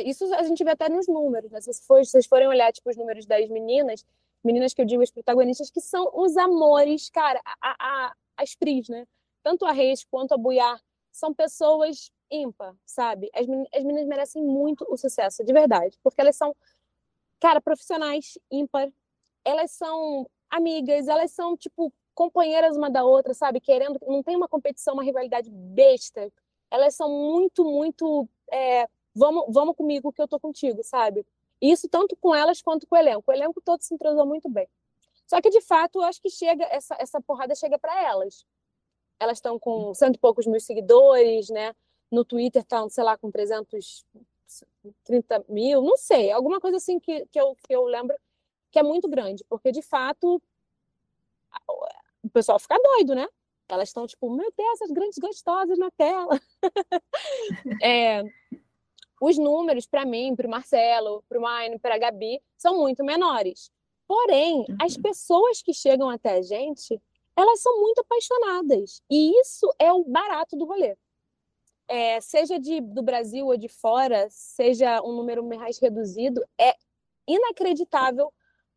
Isso 0.05 0.25
a 0.35 0.43
gente 0.43 0.63
vê 0.63 0.71
até 0.71 0.89
nos 0.89 1.07
números, 1.07 1.51
né? 1.51 1.61
Se 1.61 1.73
vocês 1.87 2.27
forem 2.27 2.49
olhar 2.49 2.73
tipo, 2.73 2.91
os 2.91 2.97
números 2.97 3.25
das 3.25 3.49
meninas, 3.49 4.05
meninas 4.45 4.75
que 4.75 4.83
eu 4.83 4.85
digo, 4.85 5.03
as 5.03 5.11
protagonistas, 5.11 5.71
que 5.71 5.81
são 5.81 6.11
os 6.15 6.37
amores, 6.37 7.09
cara, 7.09 7.41
a, 7.61 7.77
a, 7.79 8.15
as 8.37 8.55
Pris, 8.55 8.89
né? 8.89 9.07
Tanto 9.43 9.65
a 9.65 9.73
Reis 9.73 10.05
quanto 10.05 10.35
a 10.35 10.37
Buiar 10.37 10.81
são 11.13 11.33
pessoas 11.33 12.11
ímpar, 12.31 12.75
sabe? 12.85 13.31
As, 13.35 13.47
as 13.75 13.85
meninas 13.85 14.07
merecem 14.07 14.43
muito 14.43 14.85
o 14.89 14.97
sucesso, 14.97 15.45
de 15.45 15.53
verdade, 15.53 15.99
porque 16.03 16.21
elas 16.21 16.37
são, 16.37 16.55
cara, 17.41 17.61
profissionais 17.61 18.39
ímpar, 18.51 18.91
elas 19.45 19.71
são 19.71 20.29
amigas, 20.51 21.09
elas 21.09 21.31
são, 21.31 21.57
tipo, 21.57 21.93
companheiras 22.15 22.77
uma 22.77 22.91
da 22.91 23.05
outra, 23.05 23.35
sabe? 23.35 23.61
Querendo, 23.61 24.01
não 24.07 24.23
tem 24.23 24.35
uma 24.35 24.49
competição, 24.49 24.95
uma 24.95 25.05
rivalidade 25.05 25.51
besta. 25.51 26.33
Elas 26.71 26.95
são 26.95 27.09
muito, 27.09 27.65
muito. 27.65 28.29
É, 28.51 28.89
vamos, 29.15 29.45
vamos 29.51 29.77
comigo 29.77 30.13
que 30.13 30.21
eu 30.21 30.27
tô 30.27 30.41
contigo, 30.41 30.83
sabe? 30.83 31.25
Isso 31.61 31.89
tanto 31.89 32.17
com 32.17 32.35
elas 32.35 32.61
quanto 32.61 32.87
com 32.87 32.97
o 32.97 32.99
elenco. 32.99 33.31
O 33.31 33.33
elenco 33.33 33.61
todo 33.61 33.83
se 33.83 33.95
entrosou 33.95 34.27
muito 34.27 34.49
bem. 34.49 34.67
Só 35.27 35.41
que, 35.41 35.51
de 35.51 35.61
fato, 35.61 35.99
eu 35.99 36.05
acho 36.05 36.23
que 36.23 36.31
chega 36.31 36.65
essa, 36.65 36.97
essa 36.99 37.21
porrada 37.21 37.55
chega 37.55 37.79
para 37.79 38.05
elas. 38.05 38.47
Elas 39.19 39.39
estão 39.39 39.59
com 39.59 39.93
cento 39.95 40.17
e 40.17 40.19
poucos 40.19 40.47
mil 40.47 40.61
seguidores, 40.61 41.49
né? 41.49 41.75
No 42.11 42.25
Twitter 42.25 42.63
estão, 42.63 42.89
sei 42.89 43.03
lá, 43.03 43.19
com 43.19 43.31
330 43.31 45.45
mil, 45.49 45.83
não 45.83 45.97
sei, 45.97 46.31
alguma 46.31 46.61
coisa 46.61 46.77
assim 46.77 47.01
que, 47.01 47.27
que, 47.27 47.41
eu, 47.41 47.57
que 47.57 47.75
eu 47.75 47.85
lembro 47.85 48.17
que 48.71 48.79
é 48.79 48.83
muito 48.83 49.09
grande, 49.09 49.45
porque, 49.49 49.73
de 49.73 49.83
fato, 49.83 50.41
o 52.23 52.31
pessoal 52.31 52.59
fica 52.59 52.79
doido, 52.79 53.15
né? 53.15 53.27
Elas 53.69 53.89
estão 53.89 54.07
tipo, 54.07 54.31
meu 54.31 54.53
Deus, 54.57 54.83
as 54.83 54.91
grandes 54.91 55.19
gostosas 55.19 55.79
na 55.79 55.91
tela. 55.91 56.41
é, 57.83 58.23
os 59.21 59.39
números, 59.39 59.87
para 59.87 60.05
mim, 60.05 60.37
para 60.37 60.47
o 60.47 60.51
Marcelo, 60.51 61.25
para 61.29 61.39
o 61.39 61.43
Mine, 61.43 61.79
para 61.79 61.97
a 61.97 61.99
Gabi, 61.99 62.41
são 62.57 62.79
muito 62.79 63.03
menores. 63.03 63.73
Porém, 64.07 64.65
uhum. 64.69 64.77
as 64.81 64.97
pessoas 64.97 65.63
que 65.63 65.75
chegam 65.75 66.09
até 66.09 66.35
a 66.39 66.43
gente, 66.43 67.01
elas 67.37 67.61
são 67.61 67.81
muito 67.81 68.01
apaixonadas. 68.01 69.03
E 69.11 69.39
isso 69.41 69.73
é 69.79 69.93
o 69.93 70.05
barato 70.05 70.57
do 70.57 70.65
rolê. 70.65 70.97
É, 71.89 72.21
seja 72.21 72.59
de, 72.59 72.81
do 72.81 73.03
Brasil 73.03 73.47
ou 73.47 73.57
de 73.57 73.69
fora, 73.69 74.27
seja 74.31 75.01
um 75.03 75.13
número 75.13 75.45
mais 75.45 75.79
reduzido, 75.79 76.43
é 76.59 76.75
inacreditável 77.29 78.33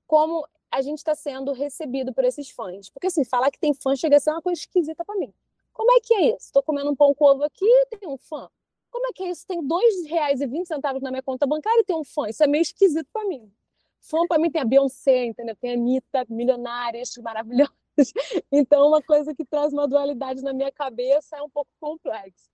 como 0.06 0.46
a 0.72 0.82
gente 0.82 1.00
está 1.00 1.16
sendo 1.16 1.52
recebido 1.52 2.14
por 2.14 2.24
esses 2.24 2.50
fãs. 2.50 2.90
Porque, 2.90 3.08
assim, 3.08 3.24
falar 3.24 3.50
que 3.50 3.60
tem 3.60 3.74
fã 3.74 3.96
chega 3.96 4.18
a 4.18 4.20
ser 4.20 4.32
uma 4.32 4.42
coisa 4.42 4.60
esquisita 4.60 5.04
para 5.04 5.16
mim. 5.16 5.34
Como 5.74 5.92
é 5.92 6.00
que 6.00 6.14
é 6.14 6.36
isso? 6.36 6.48
Estou 6.48 6.62
comendo 6.62 6.92
um 6.92 6.96
pão 6.96 7.14
com 7.14 7.26
ovo 7.26 7.44
aqui 7.44 7.66
e 7.66 7.86
tem 7.88 8.10
um 8.10 8.18
fã. 8.18 8.50
Como 8.92 9.08
é 9.08 9.12
que 9.14 9.24
é 9.24 9.30
isso? 9.30 9.46
Tem 9.48 9.60
R$ 9.60 9.66
2,20 9.66 11.02
na 11.02 11.12
minha 11.12 11.24
conta 11.24 11.48
bancária 11.48 11.80
e 11.80 11.84
tem 11.84 11.96
um 11.96 12.04
fã. 12.04 12.28
Isso 12.28 12.44
é 12.44 12.48
meio 12.48 12.62
esquisito 12.62 13.08
para 13.14 13.26
mim. 13.26 13.52
Fã 14.00 14.26
para 14.28 14.40
mim 14.40 14.50
tem 14.50 14.62
a 14.62 14.66
Beyoncé, 14.66 15.26
entendeu? 15.26 15.56
Tem 15.56 15.72
a 15.72 15.74
Anitta, 15.74 16.26
milionárias 16.30 17.14
maravilhosas. 17.22 18.14
Então, 18.52 18.88
uma 18.88 19.02
coisa 19.02 19.36
que 19.36 19.44
traz 19.46 19.74
uma 19.74 19.88
dualidade 19.88 20.42
na 20.42 20.54
minha 20.54 20.72
cabeça 20.72 21.38
é 21.38 21.42
um 21.42 21.50
pouco 21.50 21.70
complexo. 21.80 22.50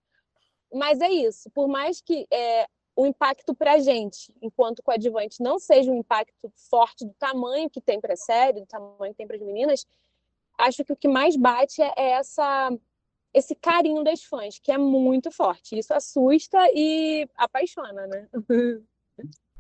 Mas 0.74 1.00
é 1.02 1.10
isso. 1.10 1.50
Por 1.52 1.68
mais 1.68 2.02
que 2.02 2.26
é, 2.32 2.68
o 2.96 3.06
impacto 3.06 3.54
para 3.54 3.74
a 3.74 3.80
gente, 3.80 4.34
enquanto 4.42 4.82
coadjuvante, 4.82 5.42
não 5.42 5.60
seja 5.60 5.92
um 5.92 6.00
impacto 6.00 6.52
forte 6.70 7.06
do 7.06 7.14
tamanho 7.14 7.70
que 7.70 7.82
tem 7.82 8.02
para 8.02 8.14
a 8.14 8.18
série, 8.18 8.62
do 8.62 8.66
tamanho 8.66 9.14
que 9.14 9.18
tem 9.18 9.28
para 9.28 9.36
as 9.36 9.42
meninas, 9.42 9.86
acho 10.58 10.84
que 10.84 10.94
o 10.94 10.96
que 10.96 11.08
mais 11.08 11.36
bate 11.36 11.82
é 11.82 11.94
essa 12.12 12.72
esse 13.34 13.54
carinho 13.54 14.02
das 14.02 14.24
fãs, 14.24 14.58
que 14.60 14.72
é 14.72 14.78
muito 14.78 15.30
forte. 15.30 15.78
Isso 15.78 15.94
assusta 15.94 16.58
e 16.74 17.28
apaixona, 17.36 18.08
né? 18.08 18.30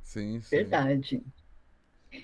Sim, 0.01 0.39
sim. 0.39 0.55
Verdade. 0.55 1.23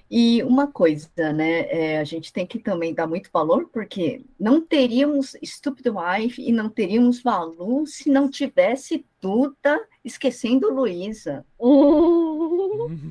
E 0.10 0.44
uma 0.44 0.68
coisa, 0.68 1.10
né, 1.34 1.68
é, 1.70 2.00
a 2.00 2.04
gente 2.04 2.34
tem 2.34 2.46
que 2.46 2.60
também 2.60 2.94
dar 2.94 3.08
muito 3.08 3.30
valor, 3.32 3.70
porque 3.72 4.24
não 4.40 4.62
teríamos 4.62 5.36
Stupid 5.44 5.88
Wife 5.88 6.42
e 6.42 6.52
não 6.52 6.70
teríamos 6.70 7.22
Valu 7.22 7.86
se 7.88 8.10
não 8.10 8.30
tivesse 8.30 9.06
Duda 9.22 9.80
esquecendo 10.04 10.74
Luísa. 10.74 11.46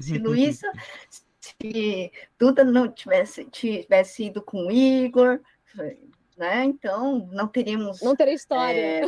se 0.01 0.19
Luísa, 0.19 0.71
se 1.41 2.13
Duda 2.39 2.65
não 2.65 2.89
tivesse, 2.89 3.45
tivesse 3.45 4.25
ido 4.25 4.43
com 4.43 4.71
Igor, 4.71 5.41
né? 6.37 6.65
Então 6.65 7.29
não 7.33 7.47
teríamos. 7.47 8.01
Não 8.01 8.17
teria 8.17 8.35
história. 8.35 9.03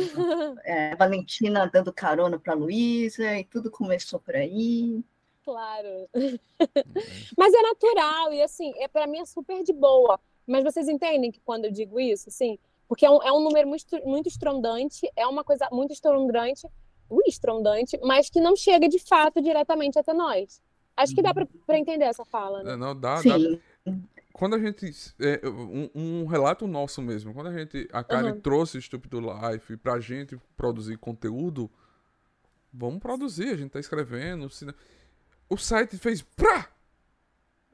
É, 0.63 0.91
é, 0.91 0.95
Valentina 0.95 1.69
dando 1.71 1.91
carona 1.91 2.39
para 2.39 2.53
Luísa 2.53 3.37
e 3.37 3.43
tudo 3.43 3.71
começou 3.71 4.19
por 4.19 4.35
aí. 4.35 5.03
Claro. 5.43 6.09
Mas 7.37 7.53
é 7.53 7.61
natural 7.61 8.33
e 8.33 8.41
assim, 8.41 8.71
é 8.77 8.87
para 8.87 9.07
mim 9.07 9.19
é 9.19 9.25
super 9.25 9.63
de 9.63 9.73
boa. 9.73 10.19
Mas 10.47 10.63
vocês 10.63 10.87
entendem 10.87 11.31
que 11.31 11.39
quando 11.41 11.65
eu 11.65 11.71
digo 11.71 11.99
isso, 11.99 12.29
assim, 12.29 12.57
porque 12.87 13.05
é 13.05 13.09
um, 13.09 13.21
é 13.23 13.31
um 13.31 13.41
número 13.41 13.67
muito, 13.67 13.85
muito 14.05 14.27
estrondante, 14.27 15.09
é 15.15 15.25
uma 15.25 15.43
coisa 15.43 15.67
muito 15.71 15.93
estrondante, 15.93 16.67
uh, 17.09 17.21
estrondante, 17.27 17.97
mas 18.03 18.29
que 18.29 18.41
não 18.41 18.55
chega 18.55 18.87
de 18.87 18.99
fato 18.99 19.41
diretamente 19.41 19.97
até 19.97 20.13
nós. 20.13 20.61
Acho 20.95 21.15
que 21.15 21.21
dá 21.21 21.33
para 21.33 21.77
entender 21.77 22.05
essa 22.05 22.23
fala, 22.23 22.61
né? 22.61 22.73
É, 22.73 22.75
não, 22.75 22.97
dá, 22.97 23.17
Sim. 23.17 23.59
dá. 23.85 23.93
Quando 24.31 24.55
a 24.55 24.59
gente. 24.59 24.91
É, 25.19 25.41
um, 25.47 25.89
um, 25.95 26.25
relato 26.25 26.67
nosso 26.67 27.01
mesmo. 27.01 27.33
Quando 27.33 27.47
a 27.47 27.57
gente. 27.57 27.87
A 27.91 28.03
Karen 28.03 28.33
uhum. 28.33 28.41
trouxe 28.41 28.77
Estúpido 28.77 29.19
Life 29.19 29.77
pra 29.77 29.99
gente 29.99 30.39
produzir 30.57 30.97
conteúdo. 30.97 31.69
Vamos 32.71 32.99
produzir, 32.99 33.49
a 33.49 33.55
gente 33.55 33.71
tá 33.71 33.79
escrevendo. 33.79 34.49
O 35.53 35.57
site 35.57 35.97
fez. 35.97 36.21
Prá! 36.21 36.67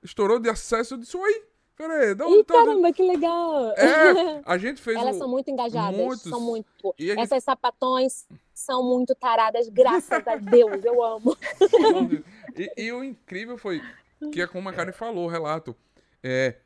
Estourou 0.04 0.40
de 0.40 0.50
acesso. 0.50 0.96
Eu 0.96 0.98
disse, 0.98 1.16
oi, 1.16 1.44
Peraí, 1.80 2.14
dá 2.14 2.28
um. 2.28 2.42
Ih, 2.42 2.44
caramba, 2.44 2.92
que 2.92 3.02
legal! 3.02 3.72
É, 3.78 4.42
a 4.46 4.58
gente 4.58 4.82
fez. 4.82 4.98
Elas 4.98 5.16
são 5.16 5.30
muito 5.30 5.50
engajadas, 5.50 5.98
muitos... 5.98 6.24
são 6.24 6.42
muito. 6.42 6.68
Gente... 7.00 7.22
Essas 7.22 7.42
sapatões 7.42 8.28
são 8.54 8.84
muito 8.84 9.16
taradas, 9.16 9.70
graças 9.70 10.28
a 10.28 10.36
Deus, 10.36 10.84
eu 10.84 11.02
amo. 11.02 11.38
e, 12.58 12.74
e, 12.76 12.92
o 12.92 13.02
incrível 13.02 13.58
foi 13.58 13.82
que 14.30 14.42
é 14.42 14.48
como 14.48 14.68
a 14.68 14.74
Karen 14.74 14.92
falou, 14.92 15.28
o 15.28 15.30
relato. 15.30 15.74
É. 16.22 16.58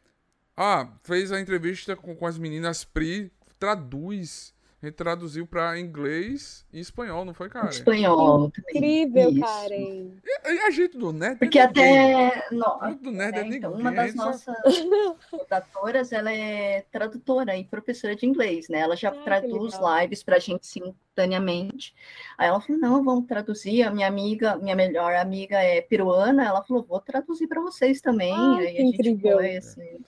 Ah, 0.58 0.92
fez 1.04 1.32
a 1.32 1.40
entrevista 1.40 1.96
com, 1.96 2.16
com 2.16 2.26
as 2.26 2.40
meninas 2.40 2.84
Pri, 2.84 3.32
traduz 3.60 4.52
a 4.84 4.90
gente 4.90 4.96
traduziu 4.96 5.48
pra 5.48 5.80
inglês 5.80 6.66
e 6.74 6.80
espanhol, 6.80 7.24
não 7.24 7.34
foi, 7.34 7.48
Karen? 7.48 7.70
Espanhol. 7.70 8.52
Incrível, 8.58 9.30
Isso. 9.30 9.40
Karen. 9.40 10.12
E, 10.26 10.54
e, 10.54 10.60
a 10.60 10.70
gente 10.72 10.98
do 10.98 11.14
Nerd 11.14 11.40
Porque 11.40 11.58
é 11.58 11.62
até... 11.62 12.48
No... 12.52 12.96
Do 13.02 13.10
Nerd 13.10 13.38
é, 13.38 13.42
é 13.42 13.48
então, 13.48 13.72
Uma 13.72 13.94
das 13.94 14.14
nossas 14.14 14.54
redatoras, 15.32 16.12
ela 16.12 16.34
é 16.34 16.82
tradutora 16.92 17.56
e 17.56 17.64
professora 17.64 18.14
de 18.14 18.26
inglês, 18.26 18.68
né? 18.68 18.80
Ela 18.80 18.98
já 18.98 19.08
ah, 19.08 19.24
traduz 19.24 19.80
lives 19.80 20.22
pra 20.22 20.38
gente 20.38 20.68
simultaneamente. 20.68 21.96
Aí 22.38 22.50
ela 22.50 22.60
falou, 22.60 22.82
não, 22.82 23.04
vamos 23.06 23.26
traduzir. 23.26 23.84
A 23.84 23.90
minha 23.90 24.08
amiga, 24.08 24.58
minha 24.58 24.76
melhor 24.76 25.16
amiga 25.16 25.62
é 25.62 25.82
peruana. 25.82 26.44
Ela 26.44 26.62
falou, 26.62 26.84
vou 26.84 27.00
traduzir 27.00 27.48
para 27.48 27.62
vocês 27.62 28.02
também. 28.02 28.34
Ah, 28.34 28.58
Aí 28.58 28.68
a 28.68 28.82
gente 28.82 28.96
incrível. 28.96 29.38
foi, 29.38 29.56
assim... 29.56 30.04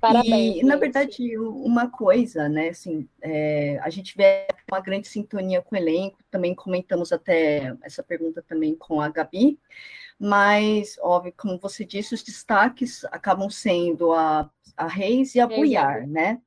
Parabéns. 0.00 0.56
E, 0.56 0.62
na 0.62 0.76
verdade, 0.76 1.38
uma 1.38 1.90
coisa, 1.90 2.48
né, 2.48 2.68
assim, 2.68 3.08
é, 3.22 3.78
a 3.82 3.90
gente 3.90 4.16
vê 4.16 4.46
uma 4.70 4.80
grande 4.80 5.08
sintonia 5.08 5.62
com 5.62 5.74
o 5.74 5.78
elenco, 5.78 6.18
também 6.30 6.54
comentamos 6.54 7.12
até 7.12 7.74
essa 7.82 8.02
pergunta 8.02 8.42
também 8.42 8.74
com 8.74 9.00
a 9.00 9.08
Gabi, 9.08 9.58
mas, 10.18 10.98
óbvio, 11.00 11.34
como 11.36 11.58
você 11.58 11.84
disse, 11.84 12.14
os 12.14 12.22
destaques 12.22 13.04
acabam 13.06 13.50
sendo 13.50 14.12
a, 14.12 14.50
a 14.76 14.86
Reis 14.86 15.34
e 15.34 15.40
a 15.40 15.46
Buiar, 15.46 16.06
né? 16.06 16.40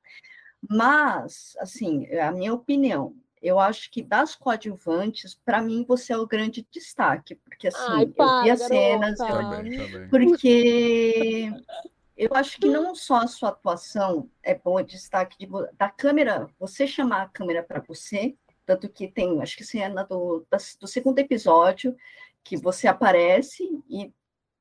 Mas, 0.67 1.55
assim, 1.59 2.07
a 2.15 2.32
minha 2.32 2.53
opinião, 2.53 3.15
eu 3.41 3.59
acho 3.59 3.89
que 3.89 4.01
das 4.01 4.36
coadjuvantes, 4.36 5.39
para 5.45 5.61
mim, 5.61 5.86
você 5.88 6.13
é 6.13 6.17
o 6.17 6.28
grande 6.28 6.67
destaque, 6.72 7.36
porque 7.36 7.67
assim, 7.67 7.88
Ai, 7.88 8.03
eu 8.03 8.43
vi 8.43 8.49
as 8.49 8.61
cenas, 8.61 9.20
eu... 9.20 9.28
Também, 9.28 9.78
também. 9.78 10.09
porque 10.09 11.51
eu 12.20 12.36
acho 12.36 12.59
que 12.59 12.67
não 12.67 12.93
só 12.93 13.15
a 13.15 13.28
sua 13.28 13.47
atuação 13.47 14.30
é 14.43 14.53
boa, 14.53 14.84
destaque 14.84 15.38
de, 15.39 15.49
da 15.78 15.89
câmera, 15.89 16.49
você 16.59 16.86
chamar 16.86 17.22
a 17.22 17.30
câmera 17.30 17.63
para 17.63 17.80
você, 17.80 18.36
tanto 18.65 18.89
que 18.89 19.07
tem, 19.07 19.41
acho 19.41 19.55
que 19.55 19.63
cena 19.63 20.03
do, 20.03 20.45
do 20.80 20.88
segundo 20.88 21.17
episódio, 21.17 21.95
que 22.43 22.57
você 22.57 22.89
aparece 22.89 23.63
e 23.89 24.13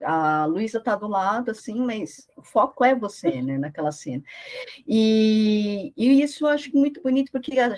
a 0.03 0.46
Luísa 0.46 0.78
está 0.78 0.94
do 0.94 1.09
lado, 1.09 1.51
assim, 1.51 1.80
mas 1.80 2.28
o 2.36 2.42
foco 2.42 2.84
é 2.84 2.94
você, 2.94 3.42
né, 3.42 3.59
naquela 3.59 3.92
cena. 3.92 4.22
E, 4.86 5.92
e 5.96 6.22
isso 6.22 6.46
eu 6.46 6.51
acho 6.51 6.74
muito 6.76 7.03
bonito, 7.03 7.32
porque 7.32 7.59
a, 7.59 7.74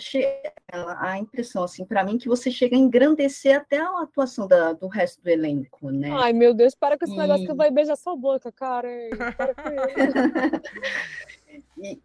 a 1.11 1.19
impressão, 1.19 1.65
assim, 1.65 1.85
para 1.85 2.05
mim, 2.05 2.19
que 2.19 2.29
você 2.29 2.51
chega 2.51 2.77
a 2.77 2.79
engrandecer 2.79 3.57
até 3.57 3.79
a 3.79 4.03
atuação 4.03 4.47
da, 4.47 4.73
do 4.73 4.89
resto 4.89 5.23
do 5.23 5.29
elenco, 5.29 5.91
né? 5.91 6.11
Ai, 6.13 6.33
meu 6.33 6.53
Deus, 6.53 6.75
para 6.75 6.99
com 6.99 7.05
esse 7.05 7.15
e... 7.15 7.19
negócio 7.19 7.47
que 7.47 7.55
vai 7.55 7.71
beijar 7.71 7.97
sua 7.97 8.17
boca, 8.17 8.53
cara. 8.53 8.89
Para 9.37 9.55
com 9.55 9.71
e, 11.83 12.01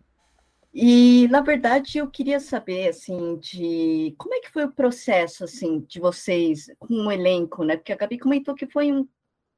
e, 0.77 1.29
na 1.29 1.39
verdade, 1.39 1.99
eu 1.99 2.07
queria 2.09 2.37
saber, 2.37 2.89
assim, 2.89 3.37
de 3.37 4.13
como 4.17 4.35
é 4.35 4.41
que 4.41 4.51
foi 4.51 4.65
o 4.65 4.71
processo, 4.71 5.45
assim, 5.45 5.79
de 5.87 6.01
vocês 6.01 6.69
com 6.77 6.93
o 6.93 7.11
elenco, 7.11 7.63
né? 7.63 7.77
Porque 7.77 7.93
a 7.93 7.95
Gabi 7.95 8.19
comentou 8.19 8.53
que 8.53 8.67
foi 8.67 8.91
um 8.91 9.07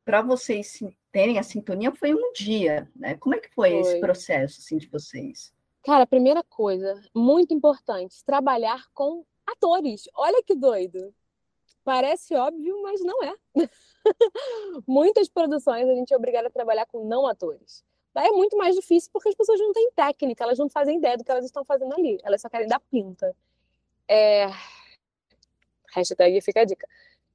para 0.08 0.22
vocês 0.22 0.82
terem 1.12 1.38
a 1.38 1.44
sintonia 1.44 1.94
foi 1.94 2.16
um 2.16 2.32
dia, 2.32 2.90
né? 2.96 3.18
Como 3.18 3.36
é 3.36 3.40
que 3.40 3.54
foi, 3.54 3.72
foi, 3.72 3.80
esse 3.82 4.00
processo 4.00 4.62
assim 4.62 4.78
de 4.78 4.88
vocês? 4.88 5.54
Cara, 5.84 6.04
a 6.04 6.08
primeira 6.08 6.42
coisa, 6.44 7.02
muito 7.14 7.54
importante, 7.54 8.24
trabalhar 8.24 8.86
com 8.94 9.26
atores. 9.46 10.08
Olha 10.16 10.42
que 10.42 10.56
doido. 10.56 11.14
Parece 11.84 12.34
óbvio, 12.36 12.82
mas 12.82 13.02
não 13.02 13.22
é. 13.22 13.36
Muitas 14.88 15.28
produções 15.28 15.90
a 15.90 15.94
gente 15.94 16.14
é 16.14 16.16
obrigado 16.16 16.46
a 16.46 16.52
trabalhar 16.52 16.86
com 16.86 17.04
não 17.04 17.28
atores. 17.28 17.84
Daí 18.14 18.28
é 18.28 18.32
muito 18.32 18.58
mais 18.58 18.76
difícil 18.76 19.10
porque 19.12 19.28
as 19.28 19.36
pessoas 19.36 19.60
não 19.60 19.74
têm 19.74 19.92
técnica, 19.92 20.46
elas 20.46 20.58
não 20.58 20.70
fazem 20.70 21.00
ideia 21.00 21.18
do 21.18 21.24
que 21.26 21.32
elas 21.32 21.44
estão 21.44 21.66
fazendo 21.66 21.94
ali. 21.94 22.18
Elas 22.24 22.40
só 22.40 22.48
querem 22.48 22.68
dar 22.70 22.80
pinta. 22.80 23.36
É... 24.08 24.46
Hashtag 25.94 26.40
fica 26.40 26.62
a 26.62 26.66
dica. 26.66 26.88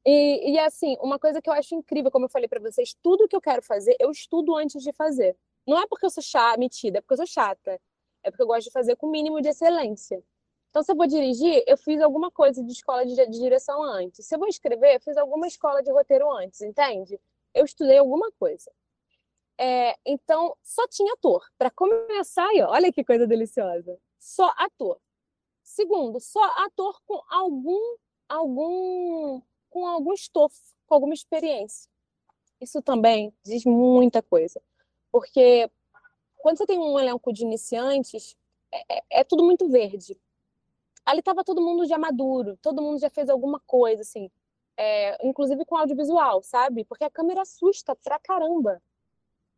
E, 0.05 0.53
e 0.53 0.59
assim, 0.59 0.97
uma 1.01 1.19
coisa 1.19 1.41
que 1.41 1.49
eu 1.49 1.55
acho 1.55 1.75
incrível, 1.75 2.11
como 2.11 2.25
eu 2.25 2.29
falei 2.29 2.49
para 2.49 2.61
vocês, 2.61 2.95
tudo 3.03 3.29
que 3.29 3.37
eu 3.37 3.41
quero 3.41 3.63
fazer, 3.63 3.97
eu 4.01 4.11
estudo 4.11 4.57
antes 4.57 4.83
de 4.83 4.93
fazer. 4.93 5.37
Não 5.67 5.79
é 5.79 5.87
porque 5.87 6.07
eu 6.07 6.11
sou 6.11 6.23
chata, 6.23 6.59
metida, 6.59 6.99
é 6.99 7.01
porque 7.01 7.15
eu 7.15 7.19
sou 7.19 7.27
chata. 7.27 7.81
É 8.25 8.31
porque 8.31 8.43
eu 8.43 8.47
gosto 8.47 8.67
de 8.67 8.73
fazer 8.73 8.97
com 8.97 9.07
o 9.07 9.11
mínimo 9.11 9.41
de 9.41 9.49
excelência. 9.49 10.23
Então, 10.71 10.83
se 10.83 10.91
eu 10.91 10.97
vou 10.97 11.07
dirigir, 11.07 11.63
eu 11.67 11.77
fiz 11.77 12.01
alguma 12.01 12.31
coisa 12.31 12.63
de 12.65 12.73
escola 12.73 13.05
de, 13.05 13.15
de 13.15 13.39
direção 13.39 13.83
antes. 13.83 14.27
Se 14.27 14.35
eu 14.35 14.39
vou 14.39 14.49
escrever, 14.49 14.97
eu 14.97 15.01
fiz 15.01 15.17
alguma 15.17 15.47
escola 15.47 15.83
de 15.83 15.93
roteiro 15.93 16.31
antes, 16.33 16.63
entende? 16.63 17.21
Eu 17.55 17.65
estudei 17.65 17.99
alguma 17.99 18.31
coisa. 18.33 18.73
É, 19.59 19.95
então, 20.07 20.57
só 20.63 20.87
tinha 20.89 21.13
ator. 21.13 21.45
Para 21.59 21.71
começar, 21.71 22.49
aí, 22.49 22.63
olha 22.63 22.93
que 22.93 23.05
coisa 23.05 23.27
deliciosa. 23.27 23.99
Só 24.19 24.53
ator. 24.57 24.99
Segundo, 25.63 26.19
só 26.21 26.43
ator 26.65 27.01
com 27.07 27.23
algum 27.29 27.97
algum 28.29 29.43
com 29.73 29.87
algum 29.87 30.13
estofo, 30.13 30.75
com 30.87 30.95
alguma 30.95 31.15
experiência. 31.15 31.91
Isso 32.61 32.81
também 32.83 33.35
diz 33.43 33.65
muita 33.65 34.23
coisa. 34.23 34.63
Porque 35.11 35.69
quando 36.39 36.59
você 36.59 36.67
tem 36.67 36.79
um 36.79 36.99
elenco 36.99 37.33
de 37.33 37.43
iniciantes, 37.43 38.37
é, 38.71 38.99
é, 38.99 39.03
é 39.21 39.25
tudo 39.25 39.43
muito 39.43 39.69
verde. 39.69 40.21
Ali 41.05 41.21
estava 41.21 41.43
todo 41.43 41.63
mundo 41.63 41.87
já 41.87 41.99
maduro, 41.99 42.57
todo 42.63 42.83
mundo 42.83 43.01
já 43.01 43.11
fez 43.11 43.29
alguma 43.29 43.59
coisa, 43.61 44.03
assim. 44.03 44.31
É, 44.77 45.27
inclusive 45.27 45.65
com 45.65 45.77
audiovisual, 45.77 46.43
sabe? 46.43 46.85
Porque 46.85 47.05
a 47.05 47.11
câmera 47.11 47.43
assusta 47.43 47.97
pra 47.97 48.19
caramba. 48.19 48.81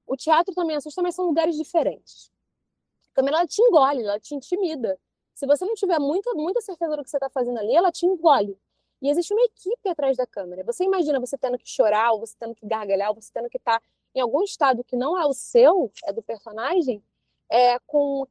O 0.06 0.16
teatro 0.16 0.54
também 0.54 0.76
assusta, 0.76 1.02
mas 1.02 1.14
são 1.14 1.26
lugares 1.26 1.56
diferentes. 1.56 2.30
A 3.10 3.14
câmera 3.14 3.38
ela 3.38 3.46
te 3.46 3.60
engole, 3.60 4.02
ela 4.02 4.20
te 4.20 4.34
intimida. 4.34 4.98
Se 5.34 5.46
você 5.46 5.64
não 5.64 5.74
tiver 5.74 5.98
muita, 5.98 6.32
muita 6.34 6.60
certeza 6.60 6.96
do 6.96 7.02
que 7.02 7.10
você 7.10 7.16
está 7.16 7.28
fazendo 7.28 7.58
ali, 7.58 7.74
ela 7.74 7.90
te 7.90 8.06
engole. 8.06 8.58
E 9.04 9.10
existe 9.10 9.34
uma 9.34 9.42
equipe 9.42 9.86
atrás 9.86 10.16
da 10.16 10.26
câmera. 10.26 10.64
Você 10.64 10.82
imagina 10.82 11.20
você 11.20 11.36
tendo 11.36 11.58
que 11.58 11.68
chorar, 11.68 12.12
ou 12.12 12.20
você 12.20 12.34
tendo 12.40 12.54
que 12.54 12.66
gargalhar, 12.66 13.10
ou 13.10 13.20
você 13.20 13.30
tendo 13.30 13.50
que 13.50 13.58
estar 13.58 13.78
tá 13.78 13.86
em 14.14 14.20
algum 14.20 14.42
estado 14.42 14.82
que 14.82 14.96
não 14.96 15.20
é 15.20 15.26
o 15.26 15.34
seu, 15.34 15.92
é 16.06 16.12
do 16.12 16.22
personagem, 16.22 17.04
é, 17.50 17.78
com 17.80 18.26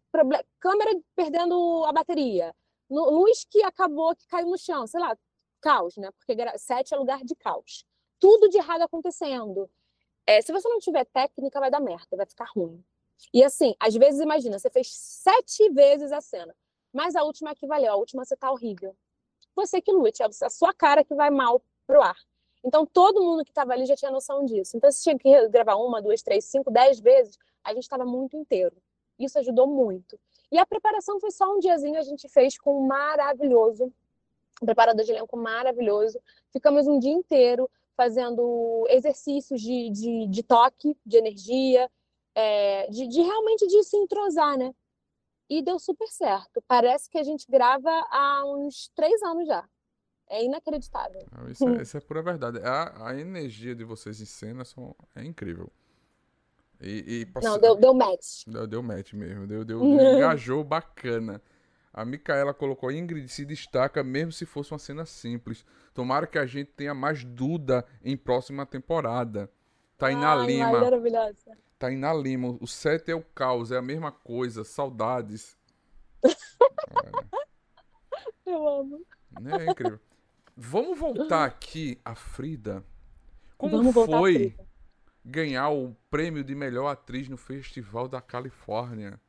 câmera 0.60 1.00
perdendo 1.16 1.84
a 1.86 1.94
bateria, 1.94 2.56
luz 2.90 3.46
que 3.46 3.62
acabou, 3.62 4.16
que 4.16 4.26
caiu 4.26 4.48
no 4.48 4.58
chão, 4.58 4.88
sei 4.88 5.00
lá, 5.00 5.16
caos, 5.62 5.96
né? 5.96 6.10
Porque 6.12 6.36
sete 6.58 6.96
é 6.96 6.98
lugar 6.98 7.24
de 7.24 7.36
caos. 7.36 7.86
Tudo 8.20 8.50
de 8.50 8.58
errado 8.58 8.82
acontecendo. 8.82 9.70
É, 10.26 10.42
se 10.42 10.52
você 10.52 10.68
não 10.68 10.80
tiver 10.80 11.06
técnica, 11.06 11.60
vai 11.60 11.70
dar 11.70 11.82
merda, 11.82 12.18
vai 12.18 12.26
ficar 12.26 12.46
ruim. 12.46 12.84
E 13.32 13.44
assim, 13.44 13.76
às 13.80 13.94
vezes, 13.94 14.20
imagina, 14.22 14.58
você 14.58 14.72
fez 14.72 14.88
sete 14.92 15.70
vezes 15.70 16.12
a 16.12 16.20
cena, 16.20 16.56
mas 16.92 17.16
a 17.16 17.24
última 17.24 17.52
é 17.52 17.56
que 17.56 17.68
valeu, 17.68 17.94
a 17.94 17.96
última 17.96 18.26
você 18.26 18.36
tá 18.36 18.52
horrível 18.52 18.98
você 19.56 19.82
que 19.82 19.92
lute, 19.92 20.22
é 20.22 20.26
a 20.26 20.50
sua 20.50 20.74
cara 20.74 21.04
que 21.04 21.14
vai 21.14 21.30
mal 21.30 21.62
pro 21.86 22.02
ar. 22.02 22.18
Então, 22.64 22.86
todo 22.86 23.22
mundo 23.22 23.44
que 23.44 23.52
estava 23.52 23.74
ali 23.74 23.86
já 23.86 23.96
tinha 23.96 24.10
noção 24.10 24.46
disso. 24.46 24.78
Então, 24.78 24.90
se 24.92 25.04
tinha 25.04 25.18
que 25.18 25.48
gravar 25.50 25.76
uma, 25.76 26.02
duas, 26.02 26.22
três, 26.22 26.46
cinco, 26.46 26.72
dez 26.72 27.00
vezes, 27.00 27.38
a 27.64 27.74
gente 27.74 27.84
estava 27.84 28.06
muito 28.06 28.38
inteiro. 28.38 28.76
Isso 29.20 29.38
ajudou 29.38 29.68
muito. 29.68 30.18
E 30.52 30.58
a 30.58 30.66
preparação 30.66 31.20
foi 31.20 31.32
só 31.32 31.54
um 31.54 31.60
diazinho, 31.60 31.98
a 32.00 32.04
gente 32.04 32.30
fez 32.30 32.58
com 32.58 32.84
um 32.84 32.88
maravilhoso, 32.88 33.92
um 34.62 34.66
preparador 34.66 35.04
de 35.04 35.12
elenco 35.12 35.36
maravilhoso. 35.36 36.20
Ficamos 36.52 36.88
um 36.88 37.00
dia 37.00 37.12
inteiro 37.12 37.70
fazendo 37.98 38.86
exercícios 38.90 39.62
de, 39.62 39.90
de, 39.90 40.28
de 40.28 40.44
toque, 40.44 40.98
de 41.06 41.18
energia, 41.18 41.90
é, 42.34 42.88
de, 42.88 43.08
de 43.08 43.22
realmente 43.22 43.68
de 43.68 43.84
se 43.84 43.98
entrosar, 43.98 44.58
né? 44.58 44.74
E 45.60 45.62
deu 45.62 45.80
super 45.80 46.08
certo. 46.08 46.62
Parece 46.68 47.10
que 47.10 47.18
a 47.18 47.24
gente 47.24 47.46
grava 47.50 47.90
há 48.10 48.44
uns 48.46 48.90
três 48.96 49.22
anos 49.24 49.48
já. 49.48 49.68
É 50.30 50.44
inacreditável. 50.44 51.26
Isso 51.50 51.68
é, 51.68 51.82
isso 51.82 51.98
é 51.98 52.00
pura 52.00 52.22
verdade. 52.22 52.60
A, 52.60 53.10
a, 53.10 53.20
energia 53.20 53.76
de 53.76 53.84
vocês 53.84 54.20
em 54.22 54.26
cena 54.26 54.66
são, 54.66 54.96
é 55.16 55.24
incrível. 55.24 55.72
E, 56.82 57.26
e 57.36 57.42
Não, 57.42 57.60
deu, 57.60 57.76
deu 57.76 57.94
match. 57.94 58.44
Deu, 58.48 58.68
deu 58.68 58.84
match 58.84 59.14
mesmo. 59.14 59.46
Deu, 59.48 59.64
deu, 59.64 59.84
engajou 60.16 60.64
bacana. 60.64 61.42
A 61.94 62.04
Micaela 62.04 62.54
colocou: 62.54 62.92
Ingrid 62.92 63.30
se 63.30 63.46
destaca 63.46 64.04
mesmo 64.04 64.32
se 64.32 64.46
fosse 64.46 64.72
uma 64.72 64.80
cena 64.80 65.06
simples. 65.06 65.64
Tomara 65.94 66.26
que 66.26 66.40
a 66.40 66.46
gente 66.46 66.72
tenha 66.72 66.94
mais 66.94 67.24
Duda 67.24 67.86
em 68.04 68.18
próxima 68.18 68.66
temporada. 68.66 69.50
Tainá 69.98 70.34
Ai, 70.34 70.46
Lima. 70.48 70.80
Maravilhosa. 70.82 71.58
Tainá 71.78 72.14
Lima. 72.14 72.58
O 72.60 72.68
set 72.68 73.10
é 73.10 73.16
o 73.16 73.24
caos, 73.24 73.72
é 73.72 73.78
a 73.78 73.82
mesma 73.82 74.12
coisa. 74.12 74.64
Saudades. 74.64 75.58
Eu 78.46 78.68
amo. 78.68 79.06
É 79.46 79.72
incrível. 79.72 80.00
Vamos 80.56 81.00
voltar 81.00 81.46
aqui 81.46 82.00
a 82.06 82.14
Frida. 82.14 82.84
Como 83.58 83.92
foi 83.92 84.56
ganhar 85.26 85.70
o 85.70 85.96
prêmio 86.10 86.44
de 86.44 86.54
melhor 86.54 86.88
atriz 86.88 87.30
no 87.30 87.38
Festival 87.38 88.08
da 88.08 88.22
Califórnia? 88.22 89.20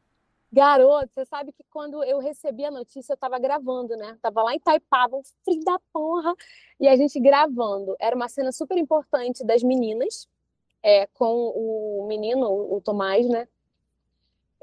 Garoto, 0.52 1.12
você 1.12 1.24
sabe 1.24 1.50
que 1.52 1.64
quando 1.68 2.04
eu 2.04 2.20
recebi 2.20 2.64
a 2.64 2.70
notícia, 2.70 3.12
eu 3.12 3.16
tava 3.16 3.40
gravando, 3.40 3.96
né? 3.96 4.16
Tava 4.22 4.40
lá 4.40 4.54
em 4.54 4.60
Taipava, 4.60 5.16
um 5.16 5.22
frio 5.44 5.64
da 5.64 5.80
porra, 5.92 6.32
e 6.78 6.86
a 6.86 6.94
gente 6.94 7.18
gravando. 7.18 7.96
Era 7.98 8.14
uma 8.14 8.28
cena 8.28 8.52
super 8.52 8.78
importante 8.78 9.44
das 9.44 9.64
meninas, 9.64 10.28
é, 10.84 11.06
com 11.14 11.48
o 11.48 12.06
menino, 12.06 12.46
o 12.46 12.78
Tomás, 12.78 13.26
né? 13.26 13.48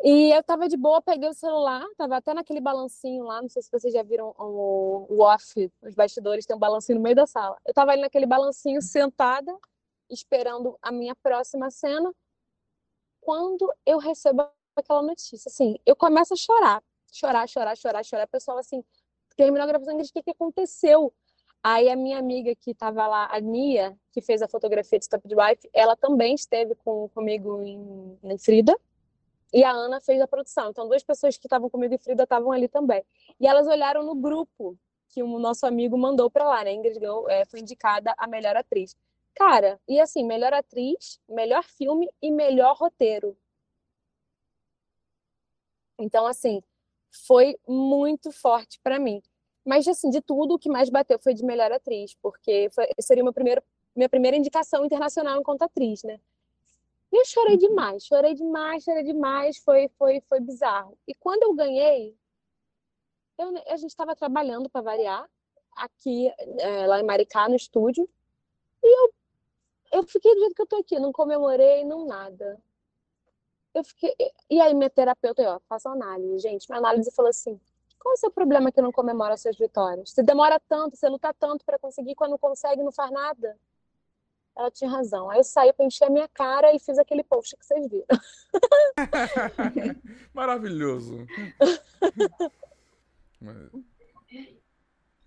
E 0.03 0.32
eu 0.32 0.43
tava 0.43 0.69
de 0.69 0.78
boa, 0.78 1.01
peguei 1.01 1.28
o 1.28 1.34
celular, 1.34 1.84
tava 1.97 2.17
até 2.17 2.34
naquele 2.34 2.61
balancinho 2.61 3.24
lá, 3.24 3.41
não 3.41 3.49
sei 3.49 3.61
se 3.61 3.72
vocês 3.72 3.93
já 3.93 4.03
viram 4.03 4.34
o, 4.38 5.07
o 5.09 5.22
off, 5.22 5.72
os 5.82 5.95
bastidores, 5.95 6.45
tem 6.45 6.55
um 6.55 6.59
balancinho 6.59 6.97
no 6.97 7.03
meio 7.03 7.15
da 7.15 7.26
sala. 7.26 7.57
Eu 7.65 7.74
tava 7.74 7.91
ali 7.91 8.01
naquele 8.01 8.28
balancinho, 8.28 8.82
sentada, 8.82 9.55
esperando 10.09 10.78
a 10.82 10.91
minha 10.91 11.15
próxima 11.15 11.72
cena, 11.72 12.13
quando 13.19 13.72
eu 13.86 13.97
recebo 13.97 14.47
aquela 14.76 15.01
notícia. 15.01 15.49
Assim, 15.49 15.78
eu 15.86 15.95
começo 15.95 16.34
a 16.34 16.38
chorar, 16.38 16.84
chorar, 17.11 17.47
chorar, 17.47 17.76
chorar, 17.76 18.03
chorar. 18.03 18.26
O 18.26 18.30
pessoal, 18.30 18.57
assim, 18.59 18.84
terminou 19.36 19.63
a 19.63 19.67
gravação, 19.67 19.95
o 19.95 20.01
que, 20.01 20.24
que 20.24 20.32
aconteceu? 20.32 21.13
Aí 21.64 21.89
a 21.89 21.95
minha 21.95 22.18
amiga 22.18 22.55
que 22.55 22.72
estava 22.72 23.05
lá, 23.07 23.30
a 23.32 23.39
Nia, 23.39 23.95
que 24.12 24.22
fez 24.22 24.41
a 24.41 24.47
fotografia 24.47 24.97
de 24.97 25.05
Stop 25.05 25.24
Wife, 25.28 25.70
ela 25.74 25.95
também 25.95 26.34
esteve 26.34 26.74
com, 26.76 27.07
comigo 27.09 27.62
em, 27.62 28.18
em 28.24 28.38
Frida, 28.38 28.76
e 29.53 29.64
a 29.64 29.72
Ana 29.72 29.99
fez 29.99 30.22
a 30.22 30.28
produção. 30.28 30.70
Então, 30.70 30.88
duas 30.88 31.03
pessoas 31.03 31.38
que 31.38 31.45
estavam 31.45 31.70
comigo 31.70 31.93
em 31.93 31.97
Frida 31.97 32.24
estavam 32.24 32.51
ali 32.51 32.68
também. 32.68 33.03
E 33.39 33.45
elas 33.45 33.68
olharam 33.68 34.03
no 34.03 34.16
grupo 34.16 34.78
que 35.09 35.22
o 35.22 35.39
nosso 35.39 35.66
amigo 35.66 35.97
mandou 35.97 36.30
para 36.32 36.45
lá, 36.45 36.64
né? 36.64 36.74
Ingrid 36.74 36.99
é, 37.28 37.45
foi 37.45 37.59
indicada 37.59 38.14
a 38.18 38.28
melhor 38.28 38.55
atriz. 38.55 38.95
Cara, 39.36 39.80
e 39.88 39.99
assim, 39.99 40.24
melhor 40.24 40.53
atriz, 40.53 41.20
melhor 41.28 41.64
filme 41.64 42.09
e 42.22 42.32
melhor 42.32 42.78
roteiro. 42.78 43.38
Então, 45.99 46.26
assim, 46.26 46.64
foi 47.28 47.57
muito 47.68 48.32
forte 48.32 48.80
para 48.82 48.99
mim. 48.99 49.22
Mas, 49.66 49.88
assim, 49.88 50.09
de 50.09 50.22
tudo, 50.22 50.55
o 50.55 50.59
que 50.59 50.70
mais 50.70 50.89
bateu 50.89 51.20
foi 51.20 51.34
de 51.34 51.43
melhor 51.45 51.72
atriz, 51.72 52.16
porque 52.22 52.70
foi, 52.74 52.88
seria 52.99 53.24
meu 53.24 53.34
primeiro, 53.34 53.62
minha 53.95 54.09
primeira 54.09 54.36
indicação 54.36 54.84
internacional 54.86 55.39
enquanto 55.39 55.62
atriz, 55.62 56.03
né? 56.03 56.20
E 57.12 57.18
eu 57.18 57.26
chorei 57.26 57.53
uhum. 57.53 57.59
demais, 57.59 58.05
chorei 58.05 58.34
demais, 58.34 58.84
chorei 58.84 59.03
demais, 59.03 59.57
foi, 59.57 59.89
foi, 59.97 60.22
foi 60.22 60.39
bizarro. 60.39 60.97
E 61.07 61.14
quando 61.14 61.43
eu 61.43 61.53
ganhei, 61.53 62.16
eu, 63.38 63.53
a 63.68 63.76
gente 63.76 63.91
estava 63.91 64.16
trabalhando 64.16 64.70
para 64.70 64.82
variar, 64.82 65.30
aqui, 65.76 66.32
é, 66.59 66.88
lá 66.88 66.99
em 66.99 67.05
Maricá, 67.05 67.47
no 67.47 67.55
estúdio, 67.55 68.09
e 68.84 69.03
eu, 69.03 69.14
eu 69.93 70.03
fiquei 70.03 70.34
do 70.34 70.39
jeito 70.39 70.55
que 70.55 70.62
eu 70.62 70.68
tô 70.68 70.78
aqui, 70.78 70.99
não 70.99 71.12
comemorei, 71.12 71.84
não 71.84 72.05
nada 72.05 72.59
eu 73.74 73.84
fiquei. 73.84 74.14
E 74.49 74.59
aí, 74.62 74.74
minha 74.74 74.89
terapeuta, 74.89 75.41
ó, 75.55 75.59
faça 75.68 75.89
análise, 75.89 76.39
gente. 76.39 76.68
Minha 76.70 76.80
análise 76.80 77.12
falou 77.12 77.30
assim: 77.30 77.59
qual 78.02 78.14
é 78.14 78.16
o 78.16 78.20
seu 78.20 78.32
problema 78.32 78.72
que 78.72 78.82
não 78.82 78.91
comemora 78.91 79.38
suas 79.38 79.56
vitórias? 79.56 80.10
Você 80.10 80.24
demora 80.24 80.60
tanto, 80.68 80.97
você 80.97 81.08
luta 81.08 81.32
tanto 81.34 81.64
para 81.64 81.78
conseguir, 81.78 82.16
quando 82.16 82.32
não 82.32 82.38
consegue, 82.38 82.82
não 82.82 82.91
faz 82.91 83.12
nada. 83.12 83.56
Ela 84.58 84.72
tinha 84.72 84.89
razão. 84.89 85.30
Aí 85.30 85.38
eu 85.39 85.43
saí 85.43 85.72
para 85.72 85.86
encher 85.86 86.06
a 86.06 86.10
minha 86.10 86.28
cara 86.28 86.76
e 86.76 86.80
fiz 86.80 86.97
aquele 86.97 87.24
post 87.24 87.56
que 87.56 87.66
vocês 87.66 87.88
viram. 87.88 88.08
Maravilhoso. 90.34 91.26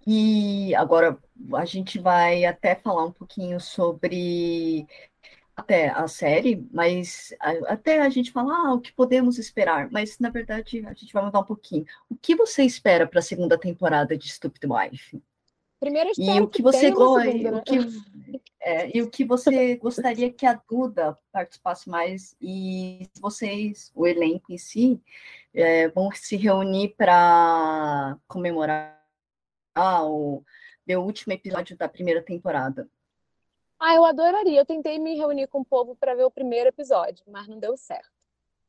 E 0.06 0.74
agora 0.74 1.16
a 1.54 1.64
gente 1.64 1.98
vai 1.98 2.44
até 2.44 2.74
falar 2.74 3.04
um 3.04 3.12
pouquinho 3.12 3.60
sobre 3.60 4.86
até 5.56 5.88
a 5.90 6.06
série, 6.08 6.66
mas 6.72 7.34
até 7.66 8.00
a 8.00 8.08
gente 8.08 8.32
fala 8.32 8.52
ah, 8.52 8.74
o 8.74 8.80
que 8.80 8.92
podemos 8.92 9.38
esperar, 9.38 9.88
mas 9.90 10.18
na 10.18 10.30
verdade 10.30 10.84
a 10.86 10.92
gente 10.92 11.12
vai 11.12 11.24
mudar 11.24 11.40
um 11.40 11.44
pouquinho. 11.44 11.86
O 12.08 12.16
que 12.16 12.34
você 12.34 12.64
espera 12.64 13.06
para 13.06 13.20
a 13.20 13.22
segunda 13.22 13.56
temporada 13.56 14.16
de 14.16 14.28
Stupid 14.28 14.64
Wife? 14.64 15.22
Primeiro 15.78 16.10
e 16.16 16.40
o 16.40 16.48
que, 16.48 16.56
que 16.56 16.62
você 16.62 16.90
gosta, 16.90 17.50
né? 17.50 17.62
que, 17.64 17.78
é, 18.60 18.96
e 18.96 19.02
o 19.02 19.10
que 19.10 19.24
você 19.24 19.76
gostaria 19.76 20.32
que 20.32 20.46
a 20.46 20.54
Duda 20.68 21.16
participasse 21.30 21.88
mais 21.88 22.34
e 22.40 23.06
vocês, 23.20 23.92
o 23.94 24.06
elenco 24.06 24.50
em 24.50 24.56
si, 24.56 24.98
é, 25.52 25.88
vão 25.88 26.10
se 26.12 26.36
reunir 26.36 26.94
para 26.96 28.16
comemorar 28.26 28.98
o, 30.04 30.42
o 30.88 30.98
último 30.98 31.34
episódio 31.34 31.76
da 31.76 31.88
primeira 31.88 32.22
temporada. 32.22 32.88
Ah, 33.78 33.94
eu 33.94 34.04
adoraria. 34.04 34.60
Eu 34.60 34.66
tentei 34.66 34.98
me 34.98 35.16
reunir 35.16 35.46
com 35.48 35.60
o 35.60 35.64
povo 35.64 35.96
para 35.96 36.14
ver 36.14 36.24
o 36.24 36.30
primeiro 36.30 36.68
episódio, 36.68 37.24
mas 37.28 37.48
não 37.48 37.58
deu 37.58 37.76
certo. 37.76 38.10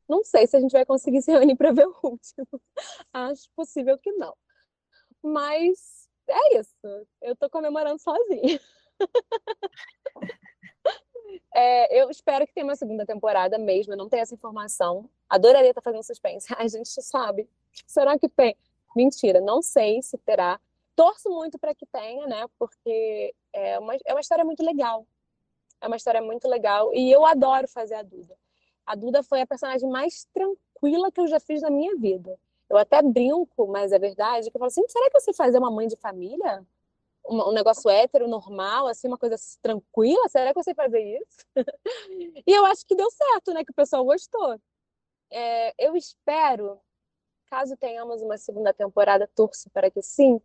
Não 0.08 0.22
sei 0.22 0.46
se 0.46 0.56
a 0.56 0.60
gente 0.60 0.72
vai 0.72 0.84
conseguir 0.84 1.20
se 1.22 1.30
reunir 1.30 1.56
para 1.56 1.72
ver 1.72 1.86
o 1.86 1.96
último. 2.02 2.46
Acho 3.12 3.50
possível 3.54 3.98
que 3.98 4.12
não. 4.12 4.34
Mas 5.22 6.08
é 6.28 6.58
isso. 6.58 7.06
Eu 7.20 7.32
estou 7.32 7.50
comemorando 7.50 8.00
sozinha. 8.00 8.60
É, 11.54 12.02
eu 12.02 12.10
espero 12.10 12.46
que 12.46 12.52
tenha 12.52 12.66
uma 12.66 12.76
segunda 12.76 13.06
temporada 13.06 13.58
mesmo. 13.58 13.92
Eu 13.92 13.96
não 13.96 14.10
tenho 14.10 14.22
essa 14.22 14.34
informação. 14.34 15.08
Adoraria 15.28 15.70
estar 15.70 15.80
fazendo 15.80 16.02
suspense. 16.02 16.46
A 16.56 16.68
gente 16.68 17.02
sabe. 17.02 17.48
Será 17.86 18.18
que 18.18 18.28
tem? 18.28 18.54
Mentira, 18.94 19.40
não 19.40 19.62
sei 19.62 20.02
se 20.02 20.18
terá. 20.18 20.60
Torço 20.96 21.28
muito 21.30 21.58
para 21.58 21.74
que 21.74 21.86
tenha, 21.86 22.26
né? 22.26 22.46
Porque 22.58 23.34
é 23.52 23.78
uma, 23.78 23.94
é 24.04 24.14
uma 24.14 24.20
história 24.20 24.44
muito 24.44 24.64
legal. 24.64 25.06
É 25.80 25.86
uma 25.86 25.96
história 25.96 26.22
muito 26.22 26.48
legal. 26.48 26.92
E 26.94 27.12
eu 27.12 27.24
adoro 27.24 27.68
fazer 27.68 27.94
a 27.94 28.02
Duda. 28.02 28.36
A 28.84 28.94
Duda 28.94 29.22
foi 29.22 29.42
a 29.42 29.46
personagem 29.46 29.88
mais 29.88 30.26
tranquila 30.32 31.12
que 31.12 31.20
eu 31.20 31.26
já 31.28 31.38
fiz 31.38 31.60
na 31.60 31.70
minha 31.70 31.94
vida. 31.96 32.38
Eu 32.68 32.76
até 32.76 33.00
brinco, 33.02 33.66
mas 33.68 33.92
é 33.92 33.98
verdade, 33.98 34.50
que 34.50 34.56
eu 34.56 34.58
falo 34.58 34.68
assim: 34.68 34.86
será 34.88 35.10
que 35.10 35.20
você 35.20 35.32
fazer 35.32 35.58
uma 35.58 35.70
mãe 35.70 35.86
de 35.86 35.96
família? 35.96 36.66
Um, 37.28 37.50
um 37.50 37.52
negócio 37.52 37.90
hétero, 37.90 38.28
normal, 38.28 38.86
assim, 38.86 39.08
uma 39.08 39.18
coisa 39.18 39.36
tranquila? 39.60 40.28
Será 40.28 40.52
que 40.52 40.62
você 40.62 40.74
fazer 40.74 41.00
isso? 41.20 41.46
e 42.46 42.52
eu 42.52 42.64
acho 42.66 42.86
que 42.86 42.94
deu 42.94 43.10
certo, 43.10 43.52
né? 43.52 43.64
Que 43.64 43.72
o 43.72 43.74
pessoal 43.74 44.04
gostou. 44.04 44.58
É, 45.30 45.74
eu 45.78 45.96
espero, 45.96 46.80
caso 47.46 47.76
tenhamos 47.76 48.22
uma 48.22 48.38
segunda 48.38 48.72
temporada, 48.72 49.28
torço 49.34 49.68
para 49.70 49.90
que 49.90 50.02
sim, 50.02 50.40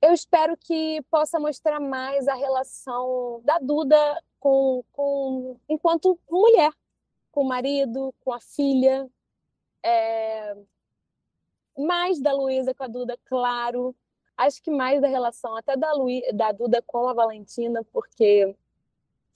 eu 0.00 0.12
espero 0.12 0.56
que 0.56 1.02
possa 1.10 1.38
mostrar 1.38 1.80
mais 1.80 2.28
a 2.28 2.34
relação 2.34 3.40
da 3.44 3.58
Duda 3.58 4.22
com, 4.38 4.84
com 4.92 5.56
enquanto 5.68 6.18
mulher, 6.30 6.72
com 7.32 7.42
o 7.42 7.48
marido, 7.48 8.14
com 8.20 8.32
a 8.32 8.40
filha, 8.40 9.08
é, 9.82 10.56
mais 11.76 12.20
da 12.20 12.32
Luísa 12.32 12.74
com 12.74 12.84
a 12.84 12.88
Duda, 12.88 13.18
claro. 13.24 13.94
Acho 14.36 14.62
que 14.62 14.70
mais 14.70 15.00
da 15.00 15.08
relação 15.08 15.56
até 15.56 15.76
da, 15.76 15.92
Lu, 15.92 16.06
da 16.32 16.52
Duda 16.52 16.82
com 16.86 17.08
a 17.08 17.12
Valentina, 17.12 17.84
porque 17.92 18.54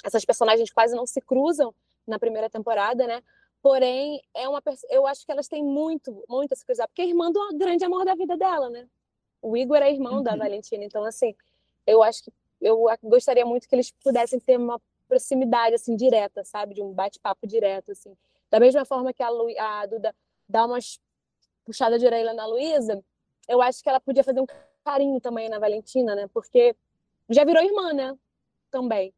essas 0.04 0.24
personagens 0.24 0.70
quase 0.70 0.94
não 0.94 1.06
se 1.06 1.20
cruzam 1.20 1.74
na 2.06 2.18
primeira 2.18 2.48
temporada, 2.48 3.06
né? 3.06 3.22
Porém, 3.60 4.20
é 4.34 4.48
uma 4.48 4.60
eu 4.90 5.06
acho 5.06 5.24
que 5.24 5.30
elas 5.30 5.48
têm 5.48 5.62
muito, 5.62 6.24
muito 6.28 6.52
a 6.52 6.56
se 6.56 6.64
cruzar, 6.64 6.88
porque 6.88 7.02
é 7.02 7.06
irmã 7.06 7.30
do 7.30 7.56
grande 7.56 7.84
amor 7.84 8.04
da 8.04 8.14
vida 8.14 8.36
dela, 8.36 8.68
né? 8.70 8.88
O 9.42 9.56
Igor 9.56 9.78
é 9.78 9.92
irmão 9.92 10.18
uhum. 10.18 10.22
da 10.22 10.36
Valentina, 10.36 10.84
então 10.84 11.04
assim, 11.04 11.34
eu 11.86 12.02
acho 12.02 12.22
que 12.22 12.32
eu 12.60 12.86
gostaria 13.02 13.44
muito 13.44 13.68
que 13.68 13.74
eles 13.74 13.90
pudessem 13.90 14.38
ter 14.38 14.56
uma 14.56 14.80
proximidade 15.08 15.74
assim 15.74 15.96
direta, 15.96 16.44
sabe, 16.44 16.74
de 16.74 16.82
um 16.82 16.92
bate-papo 16.92 17.46
direto 17.46 17.90
assim. 17.90 18.16
Da 18.48 18.60
mesma 18.60 18.84
forma 18.84 19.12
que 19.12 19.22
a, 19.22 19.28
Lu, 19.28 19.48
a 19.58 19.86
Duda 19.86 20.14
dá 20.48 20.64
umas 20.64 21.00
puxada 21.64 21.98
de 21.98 22.06
orelha 22.06 22.32
na 22.32 22.46
Luísa, 22.46 23.02
eu 23.48 23.60
acho 23.60 23.82
que 23.82 23.88
ela 23.88 24.00
podia 24.00 24.24
fazer 24.24 24.40
um 24.40 24.46
carinho 24.84 25.20
também 25.20 25.48
na 25.48 25.58
Valentina, 25.58 26.14
né? 26.14 26.28
Porque 26.32 26.74
já 27.28 27.44
virou 27.44 27.62
irmã, 27.62 27.92
né? 27.92 28.16
Também. 28.70 29.12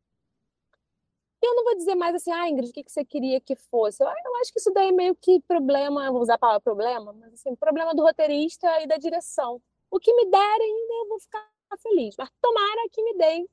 E 1.42 1.46
eu 1.46 1.54
não 1.54 1.64
vou 1.64 1.76
dizer 1.76 1.94
mais 1.94 2.14
assim, 2.14 2.32
ah, 2.32 2.48
Ingrid, 2.48 2.70
o 2.70 2.72
que 2.72 2.84
você 2.86 3.04
queria 3.04 3.40
que 3.40 3.54
fosse? 3.54 4.02
Eu, 4.02 4.08
eu 4.08 4.36
acho 4.40 4.52
que 4.52 4.58
isso 4.58 4.72
daí 4.72 4.88
é 4.88 4.92
meio 4.92 5.14
que 5.14 5.40
problema, 5.40 6.10
vou 6.10 6.22
usar 6.22 6.34
a 6.34 6.38
palavra 6.38 6.60
problema, 6.60 7.12
mas 7.12 7.34
assim, 7.34 7.54
problema 7.54 7.94
do 7.94 8.02
roteirista 8.02 8.82
e 8.82 8.86
da 8.86 8.96
direção. 8.96 9.60
O 9.94 10.00
que 10.00 10.12
me 10.12 10.28
derem, 10.28 10.88
eu 11.02 11.08
vou 11.08 11.20
ficar 11.20 11.48
feliz. 11.80 12.16
Mas 12.18 12.28
tomara 12.42 12.88
que 12.90 13.00
me 13.00 13.16
deem 13.16 13.48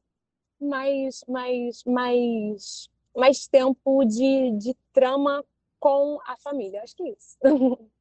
mais, 0.60 1.24
mais, 1.28 1.84
mais, 1.86 2.90
mais 3.16 3.48
tempo 3.48 4.04
de, 4.06 4.50
de 4.58 4.76
trama 4.92 5.46
com 5.80 6.20
a 6.26 6.36
família. 6.38 6.82
Acho 6.82 6.96
que 6.96 7.04
é 7.04 7.12
isso. 7.12 7.38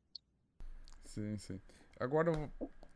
Sim, 1.05 1.37
sim. 1.37 1.61
Agora, 1.99 2.33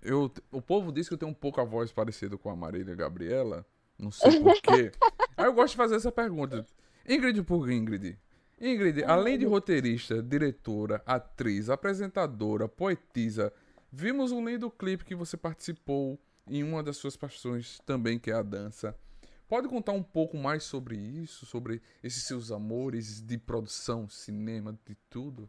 eu, 0.01 0.33
o 0.53 0.63
povo 0.63 0.93
diz 0.93 1.09
que 1.09 1.15
eu 1.15 1.19
tenho 1.19 1.33
um 1.33 1.35
pouco 1.35 1.61
a 1.61 1.65
voz 1.65 1.93
parecida 1.93 2.39
com 2.39 2.49
a 2.49 2.55
Marília 2.55 2.95
Gabriela. 2.95 3.67
Não 3.99 4.11
sei 4.11 4.41
porquê. 4.41 4.93
Aí 5.37 5.45
eu 5.45 5.53
gosto 5.53 5.73
de 5.73 5.77
fazer 5.77 5.97
essa 5.97 6.13
pergunta. 6.13 6.65
Ingrid 7.07 7.43
por 7.43 7.69
Ingrid. 7.69 8.17
Ingrid, 8.59 9.03
além 9.03 9.37
de 9.37 9.45
roteirista, 9.45 10.23
diretora, 10.23 11.03
atriz, 11.05 11.69
apresentadora, 11.69 12.69
poetisa, 12.69 13.53
vimos 13.95 14.33
um 14.33 14.45
lindo 14.45 14.69
clipe 14.71 15.05
que 15.05 15.15
você 15.15 15.37
participou 15.37 16.19
em 16.49 16.65
uma 16.65 16.83
das 16.83 16.97
suas 16.97 17.17
paixões 17.17 17.79
também, 17.87 18.19
que 18.19 18.31
é 18.31 18.35
a 18.35 18.43
dança. 18.43 18.99
Pode 19.47 19.69
contar 19.69 19.93
um 19.93 20.03
pouco 20.03 20.37
mais 20.37 20.65
sobre 20.65 20.97
isso, 20.97 21.47
sobre 21.47 21.81
esses 22.03 22.25
seus 22.25 22.51
amores 22.51 23.21
de 23.21 23.39
produção, 23.39 24.09
cinema, 24.09 24.77
de 24.85 24.97
tudo? 25.09 25.49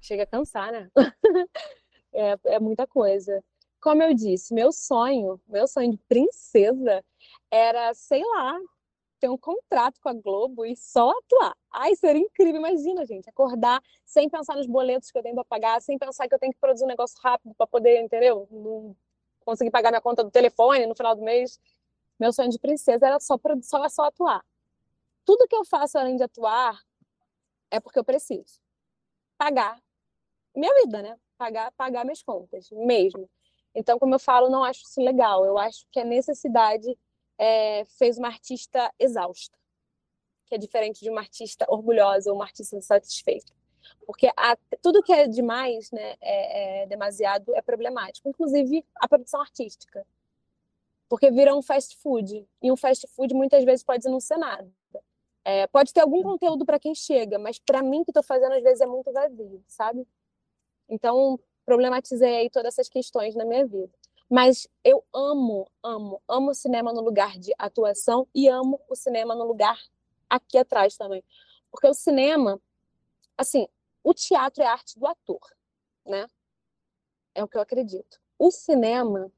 Chega 0.00 0.24
a 0.24 0.26
cansar, 0.26 0.70
né? 0.72 0.90
é, 2.12 2.38
é 2.44 2.60
muita 2.60 2.86
coisa. 2.86 3.42
Como 3.80 4.02
eu 4.02 4.12
disse, 4.12 4.52
meu 4.52 4.70
sonho, 4.70 5.40
meu 5.48 5.66
sonho 5.66 5.92
de 5.92 5.98
princesa 6.06 7.02
era, 7.50 7.94
sei 7.94 8.22
lá, 8.22 8.60
ter 9.20 9.28
um 9.28 9.36
contrato 9.36 10.00
com 10.00 10.08
a 10.08 10.14
Globo 10.14 10.64
e 10.64 10.74
só 10.74 11.10
atuar. 11.10 11.54
Ai, 11.70 11.94
seria 11.94 12.22
incrível. 12.22 12.56
Imagina, 12.56 13.04
gente, 13.04 13.28
acordar 13.28 13.82
sem 14.04 14.28
pensar 14.28 14.56
nos 14.56 14.66
boletos 14.66 15.10
que 15.10 15.18
eu 15.18 15.22
tenho 15.22 15.34
para 15.34 15.44
pagar, 15.44 15.80
sem 15.82 15.98
pensar 15.98 16.26
que 16.26 16.34
eu 16.34 16.38
tenho 16.38 16.52
que 16.52 16.58
produzir 16.58 16.84
um 16.84 16.88
negócio 16.88 17.18
rápido 17.22 17.54
para 17.54 17.66
poder, 17.66 18.00
entendeu? 18.00 18.48
Não 18.50 18.96
conseguir 19.44 19.70
pagar 19.70 19.90
minha 19.90 20.00
conta 20.00 20.24
do 20.24 20.30
telefone 20.30 20.86
no 20.86 20.94
final 20.94 21.14
do 21.14 21.22
mês. 21.22 21.60
Meu 22.18 22.32
sonho 22.32 22.48
de 22.48 22.58
princesa 22.58 23.06
era 23.06 23.20
só, 23.20 23.38
só, 23.62 23.88
só 23.88 24.04
atuar. 24.04 24.44
Tudo 25.24 25.46
que 25.46 25.54
eu 25.54 25.64
faço 25.64 25.98
além 25.98 26.16
de 26.16 26.22
atuar 26.22 26.80
é 27.70 27.78
porque 27.78 27.98
eu 27.98 28.04
preciso 28.04 28.58
pagar 29.36 29.80
minha 30.54 30.74
vida, 30.82 31.02
né? 31.02 31.18
Pagar, 31.38 31.72
pagar 31.72 32.04
minhas 32.04 32.22
contas, 32.22 32.70
mesmo. 32.70 33.28
Então, 33.74 33.98
como 33.98 34.14
eu 34.14 34.18
falo, 34.18 34.48
não 34.50 34.64
acho 34.64 34.82
isso 34.82 35.00
legal. 35.00 35.44
Eu 35.44 35.56
acho 35.56 35.86
que 35.90 36.00
a 36.00 36.04
necessidade 36.04 36.98
é, 37.40 37.86
fez 37.86 38.18
uma 38.18 38.28
artista 38.28 38.92
exausta, 38.98 39.58
que 40.44 40.54
é 40.54 40.58
diferente 40.58 41.00
de 41.00 41.08
uma 41.08 41.22
artista 41.22 41.64
orgulhosa 41.70 42.30
ou 42.30 42.36
uma 42.36 42.44
artista 42.44 42.78
satisfeita. 42.82 43.50
Porque 44.06 44.30
a, 44.36 44.58
tudo 44.82 45.02
que 45.02 45.10
é 45.10 45.26
demais, 45.26 45.90
né, 45.90 46.16
é, 46.20 46.82
é 46.82 46.86
demasiado, 46.86 47.54
é 47.56 47.62
problemático, 47.62 48.28
inclusive 48.28 48.84
a 48.96 49.08
produção 49.08 49.40
artística. 49.40 50.06
Porque 51.08 51.30
vira 51.30 51.56
um 51.56 51.62
fast 51.62 51.96
food, 51.96 52.46
e 52.62 52.70
um 52.70 52.76
fast 52.76 53.06
food 53.08 53.32
muitas 53.34 53.64
vezes 53.64 53.82
pode 53.82 54.06
não 54.06 54.20
ser 54.20 54.36
nada. 54.36 54.70
É, 55.42 55.66
pode 55.66 55.94
ter 55.94 56.00
algum 56.00 56.22
conteúdo 56.22 56.66
para 56.66 56.78
quem 56.78 56.94
chega, 56.94 57.38
mas 57.38 57.58
para 57.58 57.82
mim 57.82 58.04
que 58.04 58.10
estou 58.10 58.22
fazendo 58.22 58.52
às 58.52 58.62
vezes 58.62 58.82
é 58.82 58.86
muito 58.86 59.10
vazio, 59.10 59.64
sabe? 59.66 60.06
Então 60.86 61.40
problematizei 61.64 62.36
aí 62.36 62.50
todas 62.50 62.74
essas 62.74 62.88
questões 62.90 63.34
na 63.34 63.46
minha 63.46 63.66
vida. 63.66 63.90
Mas 64.30 64.68
eu 64.84 65.04
amo, 65.12 65.68
amo, 65.82 66.22
amo 66.28 66.50
o 66.52 66.54
cinema 66.54 66.92
no 66.92 67.00
lugar 67.00 67.36
de 67.36 67.52
atuação 67.58 68.28
e 68.32 68.48
amo 68.48 68.80
o 68.88 68.94
cinema 68.94 69.34
no 69.34 69.44
lugar 69.44 69.76
aqui 70.28 70.56
atrás 70.56 70.96
também. 70.96 71.24
Porque 71.68 71.88
o 71.88 71.92
cinema, 71.94 72.60
assim, 73.36 73.66
o 74.04 74.14
teatro 74.14 74.62
é 74.62 74.66
a 74.66 74.72
arte 74.72 74.96
do 74.96 75.06
ator, 75.08 75.40
né? 76.06 76.28
É 77.34 77.42
o 77.42 77.48
que 77.48 77.56
eu 77.56 77.60
acredito. 77.60 78.20
O 78.38 78.52
cinema, 78.52 79.32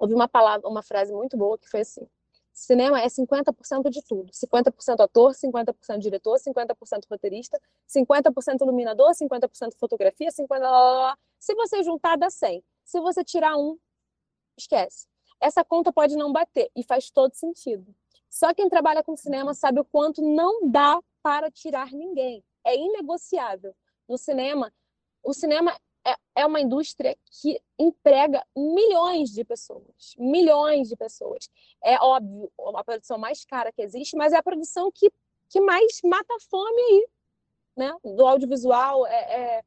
ouvi 0.00 0.14
uma 0.14 0.26
palavra, 0.26 0.66
uma 0.66 0.82
frase 0.82 1.12
muito 1.12 1.36
boa 1.36 1.58
que 1.58 1.68
foi 1.68 1.80
assim: 1.80 2.08
cinema 2.50 2.98
é 2.98 3.08
50% 3.08 3.90
de 3.90 4.02
tudo. 4.02 4.32
50% 4.32 5.00
ator, 5.00 5.34
50% 5.34 5.98
diretor, 5.98 6.38
50% 6.38 7.06
roteirista, 7.10 7.60
50% 7.86 8.62
iluminador, 8.62 9.10
50% 9.14 9.76
fotografia, 9.78 10.30
50%. 10.30 11.18
Se 11.38 11.54
você 11.54 11.82
juntar, 11.82 12.16
dá 12.16 12.30
100. 12.30 12.64
Se 12.84 13.00
você 13.00 13.24
tirar 13.24 13.56
um, 13.56 13.78
esquece. 14.58 15.06
Essa 15.40 15.64
conta 15.64 15.92
pode 15.92 16.16
não 16.16 16.32
bater 16.32 16.70
e 16.76 16.84
faz 16.84 17.10
todo 17.10 17.34
sentido. 17.34 17.94
Só 18.30 18.54
quem 18.54 18.68
trabalha 18.68 19.02
com 19.02 19.16
cinema 19.16 19.54
sabe 19.54 19.80
o 19.80 19.84
quanto 19.84 20.22
não 20.22 20.70
dá 20.70 21.00
para 21.22 21.50
tirar 21.50 21.90
ninguém. 21.92 22.44
É 22.64 22.76
inegociável. 22.76 23.74
No 24.08 24.16
cinema, 24.16 24.72
o 25.22 25.34
cinema 25.34 25.76
é, 26.06 26.14
é 26.36 26.46
uma 26.46 26.60
indústria 26.60 27.16
que 27.30 27.60
emprega 27.78 28.44
milhões 28.56 29.30
de 29.30 29.44
pessoas. 29.44 30.14
Milhões 30.18 30.88
de 30.88 30.96
pessoas. 30.96 31.48
É 31.82 31.96
óbvio, 31.96 32.50
a 32.74 32.84
produção 32.84 33.18
mais 33.18 33.44
cara 33.44 33.72
que 33.72 33.82
existe, 33.82 34.16
mas 34.16 34.32
é 34.32 34.36
a 34.36 34.42
produção 34.42 34.90
que, 34.92 35.10
que 35.48 35.60
mais 35.60 36.00
mata 36.04 36.34
a 36.34 36.40
fome 36.48 36.80
aí. 36.80 37.08
Né? 37.76 37.96
Do 38.04 38.26
audiovisual, 38.26 39.06
é, 39.06 39.58
é 39.58 39.62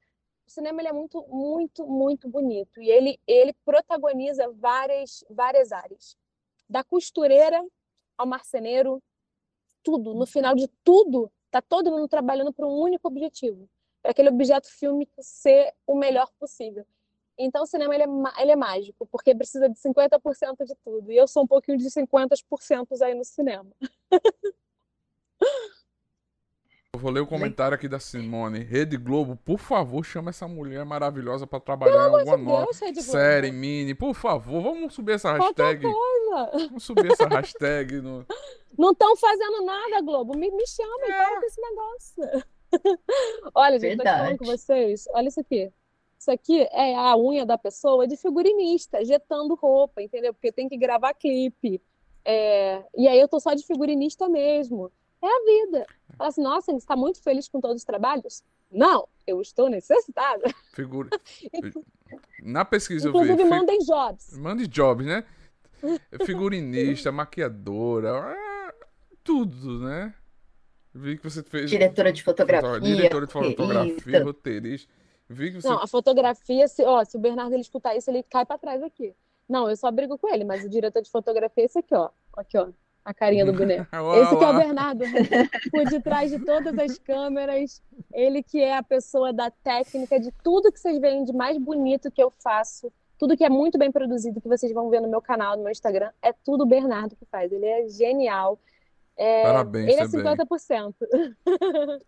o 0.46 0.50
cinema 0.50 0.82
ele 0.82 0.90
é 0.90 0.94
muito, 0.94 1.26
muito, 1.28 1.88
muito 1.88 2.30
bonito 2.30 2.82
e 2.82 2.90
ele, 2.90 3.20
ele 3.26 3.54
protagoniza 3.66 4.50
várias, 4.52 5.24
várias 5.30 5.72
áreas, 5.72 6.18
da 6.70 6.84
costureira 6.84 7.64
ao 8.18 8.28
marceneiro, 8.28 9.02
tudo. 9.84 10.14
No 10.14 10.26
final 10.26 10.56
de 10.56 10.68
tudo, 10.84 11.32
tá 11.52 11.62
todo 11.62 11.92
mundo 11.92 12.08
trabalhando 12.08 12.54
para 12.54 12.66
um 12.66 12.78
único 12.78 13.08
objetivo, 13.08 13.70
para 14.02 14.12
aquele 14.12 14.30
objeto 14.30 14.68
fílmico 14.68 15.14
ser 15.20 15.74
o 15.86 15.96
melhor 15.96 16.32
possível. 16.40 16.86
Então 17.38 17.64
o 17.64 17.68
cinema 17.68 17.94
ele 17.94 18.04
é, 18.04 18.42
ele 18.42 18.52
é 18.52 18.56
mágico, 18.56 19.06
porque 19.08 19.36
precisa 19.36 19.68
de 19.68 19.76
50% 19.76 20.66
de 20.66 20.76
tudo. 20.84 21.12
E 21.12 21.18
eu 21.18 21.28
sou 21.28 21.44
um 21.44 21.48
pouquinho 21.48 21.78
de 21.78 21.90
50% 21.90 23.02
aí 23.02 23.14
no 23.14 23.26
cinema. 23.26 23.70
vou 26.98 27.12
ler 27.12 27.22
o 27.22 27.28
comentário 27.28 27.76
aqui 27.76 27.88
da 27.88 28.00
Simone. 28.00 28.60
Rede 28.60 28.98
Globo, 28.98 29.38
por 29.44 29.58
favor, 29.58 30.04
chama 30.04 30.30
essa 30.30 30.48
mulher 30.48 30.86
maravilhosa 30.86 31.48
para 31.48 31.60
trabalhar 31.60 32.10
em 32.10 32.16
alguma 32.16 32.38
nova 32.38 32.74
série, 32.74 33.52
mini. 33.52 33.94
Por 33.94 34.14
favor, 34.14 34.62
vamos 34.62 34.94
subir 34.94 35.14
essa 35.14 35.34
hashtag. 35.34 35.86
Vamos 36.54 36.84
subir 36.84 37.12
essa 37.12 37.28
hashtag. 37.28 38.02
No... 38.02 38.26
Não 38.78 38.92
estão 38.92 39.16
fazendo 39.16 39.64
nada, 39.66 40.02
Globo. 40.02 40.38
Me, 40.38 40.52
me 40.52 40.68
chama, 40.68 41.06
é. 41.06 41.08
para 41.08 41.40
com 41.40 41.46
esse 41.46 41.62
negócio. 41.62 42.46
Olha, 43.56 43.80
gente, 43.80 43.98
Verdade. 43.98 44.18
tô 44.18 44.24
falando 44.24 44.38
com 44.40 44.46
vocês. 44.46 45.06
Olha 45.14 45.28
isso 45.28 45.40
aqui. 45.40 45.72
Isso 46.20 46.32
aqui 46.32 46.68
é 46.72 46.96
a 46.96 47.16
unha 47.18 47.46
da 47.46 47.58
pessoa 47.58 48.08
de 48.08 48.18
figurinista, 48.18 49.04
jetando 49.06 49.56
roupa, 49.56 50.02
entendeu? 50.02 50.34
Porque 50.34 50.52
tem 50.52 50.68
que 50.68 50.78
gravar 50.78 51.14
clipe. 51.14 51.82
É... 52.24 52.84
E 52.98 53.08
aí 53.08 53.20
eu 53.20 53.28
tô 53.28 53.40
só 53.40 53.54
de 53.54 53.66
figurinista 53.66 54.28
mesmo. 54.28 54.92
É 55.22 55.28
a 55.28 55.66
vida. 55.66 55.86
Fala 56.18 56.30
assim, 56.30 56.42
nossa, 56.42 56.72
você 56.72 56.78
está 56.78 56.96
muito 56.96 57.22
feliz 57.22 57.48
com 57.48 57.60
todos 57.60 57.78
os 57.78 57.86
trabalhos? 57.86 58.44
Não, 58.72 59.08
eu 59.26 59.42
estou 59.42 59.70
necessitada. 59.70 60.44
Figura. 60.74 61.10
Na 62.42 62.64
pesquisa 62.64 63.10
Inclusive, 63.10 63.32
eu 63.32 63.38
vi. 63.38 63.44
Inclusive, 63.44 63.60
mandem 63.60 63.80
jobs. 63.80 64.38
Mandem 64.38 64.68
jobs, 64.68 65.06
né? 65.06 65.24
Figurinista, 66.26 67.12
maquiadora, 67.12 68.36
é, 68.36 68.74
tudo, 69.24 69.80
né? 69.80 70.14
Vi 70.94 71.18
que 71.18 71.24
você 71.24 71.44
fez. 71.44 71.70
Diretora 71.70 72.12
de 72.12 72.24
fotografia. 72.24 72.80
Diretora 72.80 73.26
de 73.26 73.34
fotografia, 73.34 74.24
roteirista. 74.24 74.94
Vi 75.28 75.52
que 75.52 75.62
você... 75.62 75.68
Não, 75.68 75.82
a 75.82 75.88
fotografia, 75.88 76.68
se, 76.68 76.84
ó, 76.84 77.04
se 77.04 77.18
o 77.18 77.20
Bernardo 77.20 77.54
ele 77.54 77.62
escutar 77.62 77.96
isso, 77.96 78.10
ele 78.10 78.24
cai 78.24 78.46
para 78.46 78.60
trás 78.60 78.82
aqui. 78.84 79.14
Não, 79.50 79.70
eu 79.70 79.76
só 79.76 79.92
brigo 79.92 80.18
com 80.18 80.34
ele, 80.34 80.44
mas 80.44 80.64
o 80.64 80.70
diretor 80.70 81.02
de 81.02 81.10
fotografia 81.10 81.64
é 81.64 81.66
esse 81.66 81.80
aqui, 81.80 81.94
ó. 81.94 82.10
Aqui, 82.38 82.58
ó 82.58 82.70
a 83.06 83.14
carinha 83.14 83.46
do 83.46 83.54
boneco. 83.54 83.86
Esse 84.20 84.36
que 84.36 84.44
é 84.44 84.50
o 84.50 84.58
Bernardo, 84.58 85.06
por 85.72 85.86
detrás 85.86 86.32
de 86.32 86.40
todas 86.40 86.78
as 86.78 86.98
câmeras, 86.98 87.82
ele 88.12 88.42
que 88.42 88.60
é 88.60 88.76
a 88.76 88.84
pessoa 88.84 89.32
da 89.32 89.52
técnica, 89.52 90.20
de 90.20 90.32
tudo 90.44 90.72
que 90.72 90.80
vocês 90.80 91.00
veem 91.00 91.24
de 91.24 91.32
mais 91.32 91.56
bonito 91.58 92.10
que 92.10 92.22
eu 92.22 92.32
faço, 92.44 92.92
tudo 93.20 93.38
que 93.38 93.46
é 93.46 93.50
muito 93.50 93.78
bem 93.78 93.92
produzido, 93.92 94.42
que 94.42 94.48
vocês 94.48 94.74
vão 94.74 94.90
ver 94.90 95.02
no 95.02 95.08
meu 95.08 95.22
canal, 95.22 95.56
no 95.56 95.64
meu 95.64 95.72
Instagram, 95.72 96.10
é 96.22 96.34
tudo 96.34 96.64
o 96.64 96.68
Bernardo 96.68 97.16
que 97.16 97.26
faz. 97.26 97.52
Ele 97.52 97.66
é 97.66 97.88
genial. 97.88 98.60
É, 99.16 99.44
Parabéns, 99.44 99.88
ele 99.88 100.02
é 100.02 100.06
50%. 100.06 100.94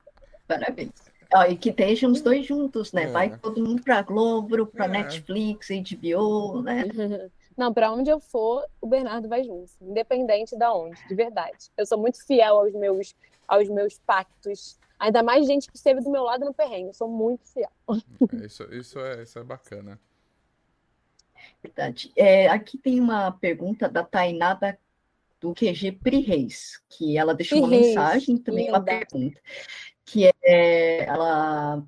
Parabéns. 0.48 0.92
Ó, 1.34 1.44
e 1.44 1.58
que 1.58 1.70
estejam 1.70 2.12
os 2.12 2.22
dois 2.22 2.46
juntos, 2.46 2.92
né? 2.94 3.04
É. 3.04 3.08
Vai 3.08 3.38
todo 3.38 3.64
mundo 3.64 3.84
para 3.84 4.02
Globo, 4.02 4.66
para 4.66 4.86
é. 4.86 4.88
Netflix, 4.88 5.68
HBO, 5.70 6.62
né? 6.62 6.86
Não, 7.58 7.74
para 7.74 7.92
onde 7.92 8.10
eu 8.10 8.20
for, 8.20 8.64
o 8.80 8.86
Bernardo 8.86 9.28
vai 9.28 9.44
junto, 9.44 9.72
independente 9.82 10.56
da 10.56 10.72
onde, 10.72 11.06
de 11.08 11.16
verdade. 11.16 11.72
Eu 11.76 11.88
sou 11.88 11.98
muito 11.98 12.24
fiel 12.24 12.60
aos 12.60 12.72
meus, 12.74 13.16
aos 13.48 13.68
meus 13.68 13.98
pactos. 14.00 14.78
Ainda 15.00 15.24
mais 15.24 15.48
gente 15.48 15.70
que 15.70 15.76
esteve 15.76 16.02
do 16.02 16.12
meu 16.12 16.22
lado 16.24 16.46
no 16.46 16.54
perrengue. 16.54 16.90
Eu 16.90 16.94
sou 16.94 17.10
muito 17.10 17.48
fiel. 17.48 17.72
É, 17.90 18.46
isso, 18.46 18.64
isso, 18.72 19.00
é, 19.00 19.24
isso 19.24 19.40
é 19.40 19.44
bacana. 19.44 20.00
Verdade. 21.64 22.12
É, 22.16 22.48
aqui 22.48 22.78
tem 22.78 23.00
uma 23.00 23.32
pergunta 23.32 23.90
da 23.90 24.04
Tainada 24.04 24.78
do 25.40 25.54
QG 25.54 25.94
Pri 25.94 26.22
Reis, 26.22 26.82
que 26.90 27.18
ela 27.18 27.34
deixou 27.34 27.58
Pri 27.58 27.68
uma 27.68 27.70
Reis, 27.70 27.88
mensagem 27.88 28.38
também 28.38 28.66
linda. 28.66 28.78
uma 28.78 28.86
pergunta, 28.86 29.42
que 30.06 30.28
é 30.44 31.06
ela 31.06 31.84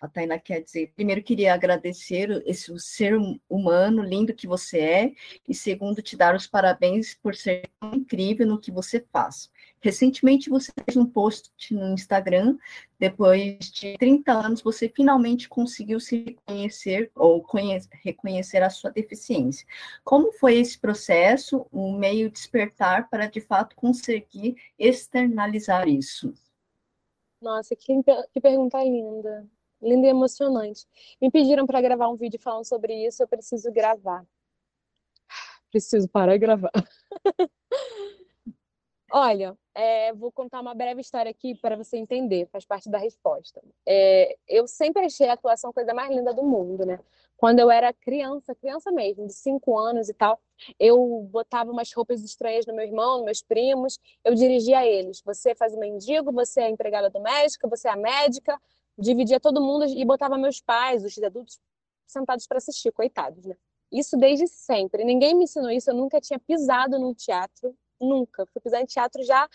a 0.00 0.08
Tainá 0.08 0.38
quer 0.38 0.62
dizer, 0.62 0.92
primeiro 0.94 1.22
queria 1.22 1.54
agradecer 1.54 2.42
esse 2.46 2.70
o 2.70 2.78
ser 2.78 3.14
humano 3.48 4.02
lindo 4.02 4.34
que 4.34 4.46
você 4.46 4.78
é, 4.78 5.12
e 5.48 5.54
segundo, 5.54 6.00
te 6.02 6.16
dar 6.16 6.34
os 6.34 6.46
parabéns 6.46 7.14
por 7.14 7.34
ser 7.34 7.68
incrível 7.82 8.46
no 8.46 8.60
que 8.60 8.70
você 8.70 9.04
faz. 9.12 9.50
Recentemente 9.80 10.50
você 10.50 10.72
fez 10.84 10.96
um 10.96 11.06
post 11.06 11.52
no 11.72 11.92
Instagram, 11.94 12.56
depois 12.98 13.58
de 13.70 13.96
30 13.96 14.32
anos 14.32 14.62
você 14.62 14.88
finalmente 14.88 15.48
conseguiu 15.48 16.00
se 16.00 16.24
reconhecer 16.24 17.10
ou 17.14 17.42
conhecer, 17.42 17.88
reconhecer 18.02 18.62
a 18.62 18.70
sua 18.70 18.90
deficiência. 18.90 19.66
Como 20.04 20.32
foi 20.32 20.56
esse 20.56 20.78
processo, 20.78 21.66
um 21.72 21.96
meio 21.96 22.30
despertar 22.30 23.08
para 23.08 23.26
de 23.26 23.40
fato 23.40 23.76
conseguir 23.76 24.56
externalizar 24.78 25.88
isso? 25.88 26.34
Nossa, 27.40 27.76
que, 27.76 28.02
que 28.32 28.40
pergunta 28.40 28.82
linda. 28.82 29.48
Linda 29.80 30.06
e 30.06 30.10
emocionante. 30.10 30.86
Me 31.20 31.30
pediram 31.30 31.66
para 31.66 31.80
gravar 31.80 32.08
um 32.08 32.16
vídeo 32.16 32.40
falando 32.40 32.64
sobre 32.64 33.06
isso, 33.06 33.22
eu 33.22 33.28
preciso 33.28 33.72
gravar. 33.72 34.26
Preciso 35.70 36.08
parar 36.08 36.34
e 36.34 36.38
gravar. 36.38 36.72
Olha, 39.10 39.56
é, 39.74 40.12
vou 40.12 40.30
contar 40.30 40.60
uma 40.60 40.74
breve 40.74 41.00
história 41.00 41.30
aqui 41.30 41.54
para 41.54 41.76
você 41.76 41.96
entender, 41.96 42.46
faz 42.52 42.66
parte 42.66 42.90
da 42.90 42.98
resposta. 42.98 43.62
É, 43.86 44.36
eu 44.46 44.66
sempre 44.66 45.06
achei 45.06 45.28
a 45.28 45.32
atuação 45.32 45.70
a 45.70 45.72
coisa 45.72 45.94
mais 45.94 46.10
linda 46.10 46.34
do 46.34 46.42
mundo, 46.42 46.84
né? 46.84 47.00
Quando 47.38 47.60
eu 47.60 47.70
era 47.70 47.92
criança, 47.92 48.54
criança 48.54 48.90
mesmo, 48.90 49.26
de 49.26 49.32
cinco 49.32 49.78
anos 49.78 50.08
e 50.10 50.14
tal, 50.14 50.38
eu 50.78 51.26
botava 51.30 51.70
umas 51.70 51.90
roupas 51.92 52.22
estranhas 52.22 52.66
no 52.66 52.74
meu 52.74 52.84
irmão, 52.84 53.18
nos 53.18 53.24
meus 53.24 53.42
primos, 53.42 53.98
eu 54.24 54.34
dirigia 54.34 54.84
eles. 54.84 55.22
Você 55.24 55.54
faz 55.54 55.72
o 55.72 55.78
mendigo, 55.78 56.30
você 56.30 56.62
é 56.62 56.64
a 56.64 56.70
empregada 56.70 57.08
doméstica, 57.08 57.68
você 57.68 57.88
é 57.88 57.92
a 57.92 57.96
médica, 57.96 58.60
dividia 58.98 59.40
todo 59.40 59.60
mundo 59.60 59.84
e 59.86 60.04
botava 60.04 60.36
meus 60.36 60.60
pais, 60.60 61.04
os 61.04 61.16
adultos, 61.22 61.58
sentados 62.06 62.46
para 62.46 62.58
assistir, 62.58 62.92
coitados, 62.92 63.44
né? 63.44 63.56
Isso 63.90 64.16
desde 64.16 64.46
sempre. 64.46 65.04
Ninguém 65.04 65.34
me 65.34 65.44
ensinou 65.44 65.70
isso, 65.70 65.90
eu 65.90 65.94
nunca 65.94 66.20
tinha 66.20 66.38
pisado 66.38 66.98
num 66.98 67.14
teatro 67.14 67.74
Nunca. 68.00 68.46
Fui 68.46 68.60
pisar 68.60 68.80
em 68.80 68.86
teatro 68.86 69.22
já 69.22 69.48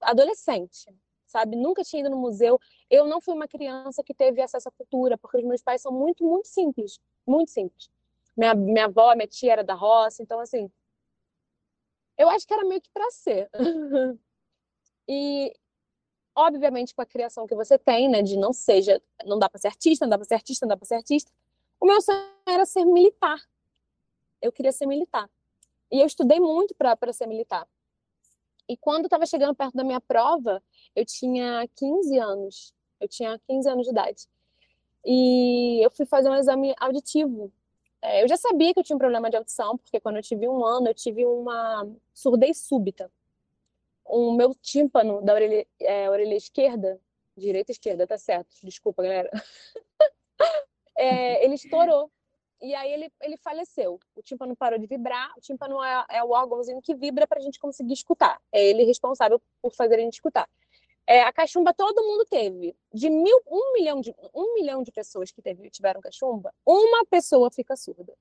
adolescente, 0.00 0.92
sabe? 1.26 1.56
Nunca 1.56 1.84
tinha 1.84 2.00
ido 2.00 2.10
no 2.10 2.16
museu. 2.16 2.58
Eu 2.90 3.06
não 3.06 3.20
fui 3.20 3.34
uma 3.34 3.48
criança 3.48 4.02
que 4.02 4.14
teve 4.14 4.42
acesso 4.42 4.68
à 4.68 4.72
cultura, 4.72 5.16
porque 5.16 5.36
os 5.38 5.44
meus 5.44 5.62
pais 5.62 5.80
são 5.80 5.92
muito, 5.92 6.24
muito 6.24 6.48
simples. 6.48 6.98
Muito 7.26 7.50
simples. 7.50 7.88
Minha, 8.36 8.54
minha 8.54 8.84
avó, 8.86 9.14
minha 9.14 9.28
tia 9.28 9.52
era 9.52 9.64
da 9.64 9.74
roça, 9.74 10.22
então, 10.22 10.40
assim. 10.40 10.70
Eu 12.18 12.28
acho 12.28 12.46
que 12.46 12.54
era 12.54 12.64
meio 12.64 12.80
que 12.80 12.90
para 12.90 13.10
ser. 13.10 13.48
e, 15.08 15.54
obviamente, 16.34 16.94
com 16.94 17.02
a 17.02 17.06
criação 17.06 17.46
que 17.46 17.54
você 17.54 17.78
tem, 17.78 18.08
né, 18.08 18.22
de 18.22 18.36
não 18.36 18.52
seja, 18.52 19.00
não 19.24 19.38
dá 19.38 19.48
para 19.48 19.60
ser 19.60 19.68
artista, 19.68 20.04
não 20.04 20.10
dá 20.10 20.18
para 20.18 20.26
ser 20.26 20.34
artista, 20.34 20.66
não 20.66 20.68
dá 20.68 20.76
para 20.76 20.86
ser 20.86 20.94
artista. 20.94 21.30
O 21.80 21.86
meu 21.86 22.00
sonho 22.00 22.18
era 22.46 22.64
ser 22.64 22.84
militar. 22.84 23.40
Eu 24.40 24.52
queria 24.52 24.72
ser 24.72 24.86
militar. 24.86 25.28
E 25.90 26.00
eu 26.00 26.06
estudei 26.06 26.40
muito 26.40 26.74
para 26.74 27.12
ser 27.12 27.26
militar. 27.26 27.68
E 28.68 28.76
quando 28.76 29.04
estava 29.04 29.26
chegando 29.26 29.54
perto 29.54 29.74
da 29.74 29.84
minha 29.84 30.00
prova, 30.00 30.62
eu 30.94 31.04
tinha 31.04 31.68
15 31.76 32.18
anos. 32.18 32.74
Eu 33.00 33.08
tinha 33.08 33.38
15 33.48 33.68
anos 33.68 33.84
de 33.84 33.90
idade. 33.90 34.28
E 35.04 35.84
eu 35.84 35.90
fui 35.90 36.06
fazer 36.06 36.30
um 36.30 36.34
exame 36.34 36.74
auditivo. 36.78 37.52
É, 38.00 38.22
eu 38.22 38.28
já 38.28 38.36
sabia 38.36 38.72
que 38.72 38.80
eu 38.80 38.84
tinha 38.84 38.96
um 38.96 38.98
problema 38.98 39.28
de 39.28 39.36
audição, 39.36 39.76
porque 39.76 40.00
quando 40.00 40.16
eu 40.16 40.22
tive 40.22 40.48
um 40.48 40.64
ano, 40.64 40.88
eu 40.88 40.94
tive 40.94 41.26
uma 41.26 41.86
surdez 42.14 42.58
súbita. 42.58 43.10
O 44.04 44.32
meu 44.32 44.54
tímpano 44.54 45.22
da 45.22 45.34
orelha, 45.34 45.66
é, 45.80 46.10
orelha 46.10 46.34
esquerda, 46.34 47.00
direita 47.36 47.72
esquerda, 47.72 48.06
tá 48.06 48.18
certo, 48.18 48.48
desculpa, 48.62 49.02
galera. 49.02 49.30
é, 50.96 51.44
ele 51.44 51.54
estourou. 51.54 52.10
E 52.60 52.74
aí 52.76 52.92
ele, 52.92 53.12
ele 53.20 53.36
faleceu. 53.38 53.98
O 54.14 54.22
tímpano 54.22 54.54
parou 54.54 54.78
de 54.78 54.86
vibrar. 54.86 55.32
O 55.36 55.40
tímpano 55.40 55.82
é, 55.82 56.04
é 56.10 56.22
o 56.22 56.30
órgãozinho 56.30 56.80
que 56.80 56.94
vibra 56.94 57.26
para 57.26 57.40
a 57.40 57.42
gente 57.42 57.58
conseguir 57.58 57.94
escutar. 57.94 58.40
É 58.52 58.64
ele 58.64 58.84
responsável 58.84 59.42
por 59.60 59.74
fazer 59.74 59.96
a 59.96 59.98
gente 59.98 60.14
escutar. 60.14 60.48
É, 61.04 61.22
a 61.22 61.32
cachumba 61.32 61.74
todo 61.74 62.02
mundo 62.04 62.24
teve. 62.26 62.76
De 62.92 63.10
mil, 63.10 63.42
um 63.48 63.72
milhão 63.72 64.00
de, 64.00 64.14
um 64.32 64.54
milhão 64.54 64.82
de 64.82 64.92
pessoas 64.92 65.32
que 65.32 65.42
teve, 65.42 65.68
tiveram 65.70 66.00
cachumba, 66.00 66.54
uma 66.64 67.04
pessoa 67.06 67.50
fica 67.50 67.74
surda. 67.74 68.14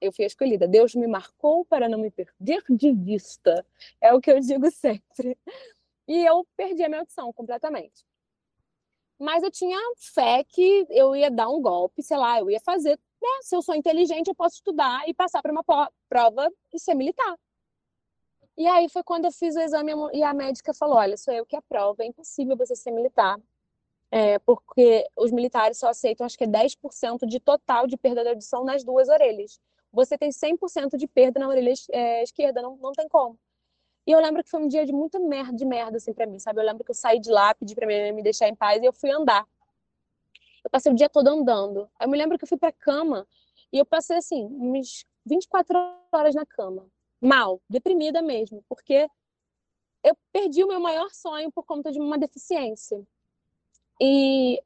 Eu 0.00 0.12
fui 0.12 0.24
escolhida. 0.24 0.68
Deus 0.68 0.94
me 0.94 1.06
marcou 1.06 1.64
para 1.64 1.88
não 1.88 1.98
me 1.98 2.10
perder 2.10 2.62
de 2.70 2.92
vista. 2.92 3.64
É 4.00 4.14
o 4.14 4.20
que 4.20 4.30
eu 4.30 4.40
digo 4.40 4.70
sempre. 4.72 5.36
E 6.06 6.24
eu 6.24 6.46
perdi 6.56 6.82
a 6.84 6.88
minha 6.88 7.00
audição 7.00 7.32
completamente. 7.32 8.06
Mas 9.18 9.42
eu 9.42 9.50
tinha 9.50 9.78
fé 9.96 10.44
que 10.44 10.86
eu 10.90 11.14
ia 11.16 11.30
dar 11.30 11.48
um 11.48 11.60
golpe, 11.60 12.02
sei 12.02 12.16
lá, 12.16 12.38
eu 12.38 12.48
ia 12.48 12.60
fazer 12.60 12.98
né? 13.20 13.28
Se 13.42 13.54
eu 13.54 13.62
sou 13.62 13.74
inteligente, 13.74 14.28
eu 14.28 14.34
posso 14.34 14.56
estudar 14.56 15.08
e 15.08 15.14
passar 15.14 15.42
para 15.42 15.52
uma 15.52 15.64
prova 16.08 16.50
e 16.72 16.78
ser 16.78 16.94
militar. 16.94 17.36
E 18.56 18.66
aí 18.66 18.88
foi 18.88 19.02
quando 19.02 19.26
eu 19.26 19.32
fiz 19.32 19.54
o 19.54 19.60
exame 19.60 19.92
e 20.12 20.22
a 20.22 20.34
médica 20.34 20.74
falou: 20.74 20.96
olha, 20.96 21.16
sou 21.16 21.32
eu 21.34 21.46
que 21.46 21.56
aprovo, 21.56 22.02
é 22.02 22.06
impossível 22.06 22.56
você 22.56 22.74
ser 22.74 22.90
militar. 22.90 23.38
É, 24.10 24.38
porque 24.38 25.06
os 25.16 25.30
militares 25.30 25.78
só 25.78 25.88
aceitam, 25.88 26.24
acho 26.24 26.38
que 26.38 26.44
é 26.44 26.46
10% 26.46 27.26
de 27.26 27.38
total 27.38 27.86
de 27.86 27.96
perda 27.96 28.22
de 28.22 28.30
audição 28.30 28.64
nas 28.64 28.82
duas 28.82 29.08
orelhas. 29.08 29.60
Você 29.98 30.16
tem 30.16 30.30
100% 30.30 30.96
de 30.96 31.08
perda 31.08 31.40
na 31.40 31.48
orelha 31.48 31.72
é, 31.90 32.22
esquerda, 32.22 32.62
não, 32.62 32.76
não 32.76 32.92
tem 32.92 33.08
como. 33.08 33.36
E 34.06 34.12
eu 34.12 34.20
lembro 34.20 34.44
que 34.44 34.48
foi 34.48 34.62
um 34.62 34.68
dia 34.68 34.86
de 34.86 34.92
muita 34.92 35.18
merda, 35.18 35.52
de 35.52 35.64
merda, 35.64 35.96
assim, 35.96 36.12
pra 36.12 36.24
mim, 36.24 36.38
sabe? 36.38 36.60
Eu 36.60 36.64
lembro 36.64 36.84
que 36.84 36.92
eu 36.92 36.94
saí 36.94 37.18
de 37.18 37.28
lá, 37.28 37.52
pedi 37.52 37.74
pra 37.74 37.84
minha 37.84 38.12
me 38.12 38.22
deixar 38.22 38.48
em 38.48 38.54
paz 38.54 38.80
e 38.80 38.86
eu 38.86 38.92
fui 38.92 39.10
andar. 39.10 39.44
Eu 40.62 40.70
passei 40.70 40.92
o 40.92 40.94
dia 40.94 41.08
todo 41.08 41.26
andando. 41.26 41.90
Eu 42.00 42.08
me 42.08 42.16
lembro 42.16 42.38
que 42.38 42.44
eu 42.44 42.48
fui 42.48 42.56
pra 42.56 42.70
cama 42.70 43.26
e 43.72 43.78
eu 43.78 43.84
passei, 43.84 44.18
assim, 44.18 44.44
uns 44.44 45.04
24 45.26 45.76
horas 46.12 46.32
na 46.32 46.46
cama. 46.46 46.86
Mal, 47.20 47.60
deprimida 47.68 48.22
mesmo, 48.22 48.64
porque 48.68 49.08
eu 50.04 50.16
perdi 50.32 50.62
o 50.62 50.68
meu 50.68 50.78
maior 50.78 51.10
sonho 51.10 51.50
por 51.50 51.64
conta 51.64 51.90
de 51.90 51.98
uma 51.98 52.16
deficiência. 52.16 53.04
E 54.00 54.62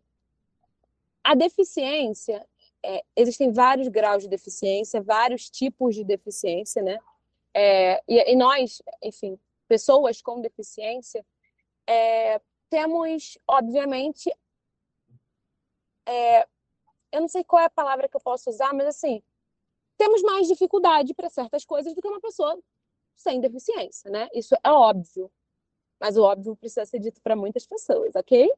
a 1.25 1.35
deficiência, 1.35 2.47
é, 2.85 3.05
existem 3.17 3.53
vários 3.53 3.89
graus 3.89 4.23
de 4.23 4.29
deficiência, 4.29 5.01
vários 5.01 5.49
tipos 5.49 5.95
de 5.95 6.05
deficiência, 6.05 6.83
né? 6.83 6.99
É, 7.55 8.03
e, 8.09 8.33
e, 8.33 8.37
nós, 8.37 8.83
enfim, 9.03 9.39
pessoas 9.69 10.21
com 10.21 10.41
deficiência, 10.41 11.25
é, 11.87 12.41
temos, 12.71 13.39
obviamente, 13.47 14.31
é, 16.07 16.43
eu 17.13 17.21
não 17.21 17.29
sei 17.29 17.45
qual 17.45 17.63
é 17.63 17.67
a 17.67 17.71
palavra 17.71 18.09
que 18.09 18.17
eu 18.17 18.21
posso 18.21 18.51
usar, 18.51 18.73
mas 18.73 18.87
assim, 18.87 19.23
temos 19.99 20.23
mais 20.23 20.49
dificuldade 20.49 21.15
para 21.15 21.29
certas 21.29 21.65
coisas 21.65 21.95
do 21.95 22.01
que 22.01 22.09
uma 22.09 22.21
pessoa 22.21 22.59
sem 23.15 23.41
deficiência, 23.41 24.11
né? 24.11 24.29
Isso 24.35 24.55
é 24.65 24.71
óbvio. 24.71 25.31
Mas 26.01 26.17
o 26.17 26.23
óbvio 26.23 26.57
precisa 26.57 26.85
ser 26.85 26.99
dito 26.99 27.21
para 27.23 27.37
muitas 27.37 27.67
pessoas, 27.67 28.15
ok? 28.17 28.51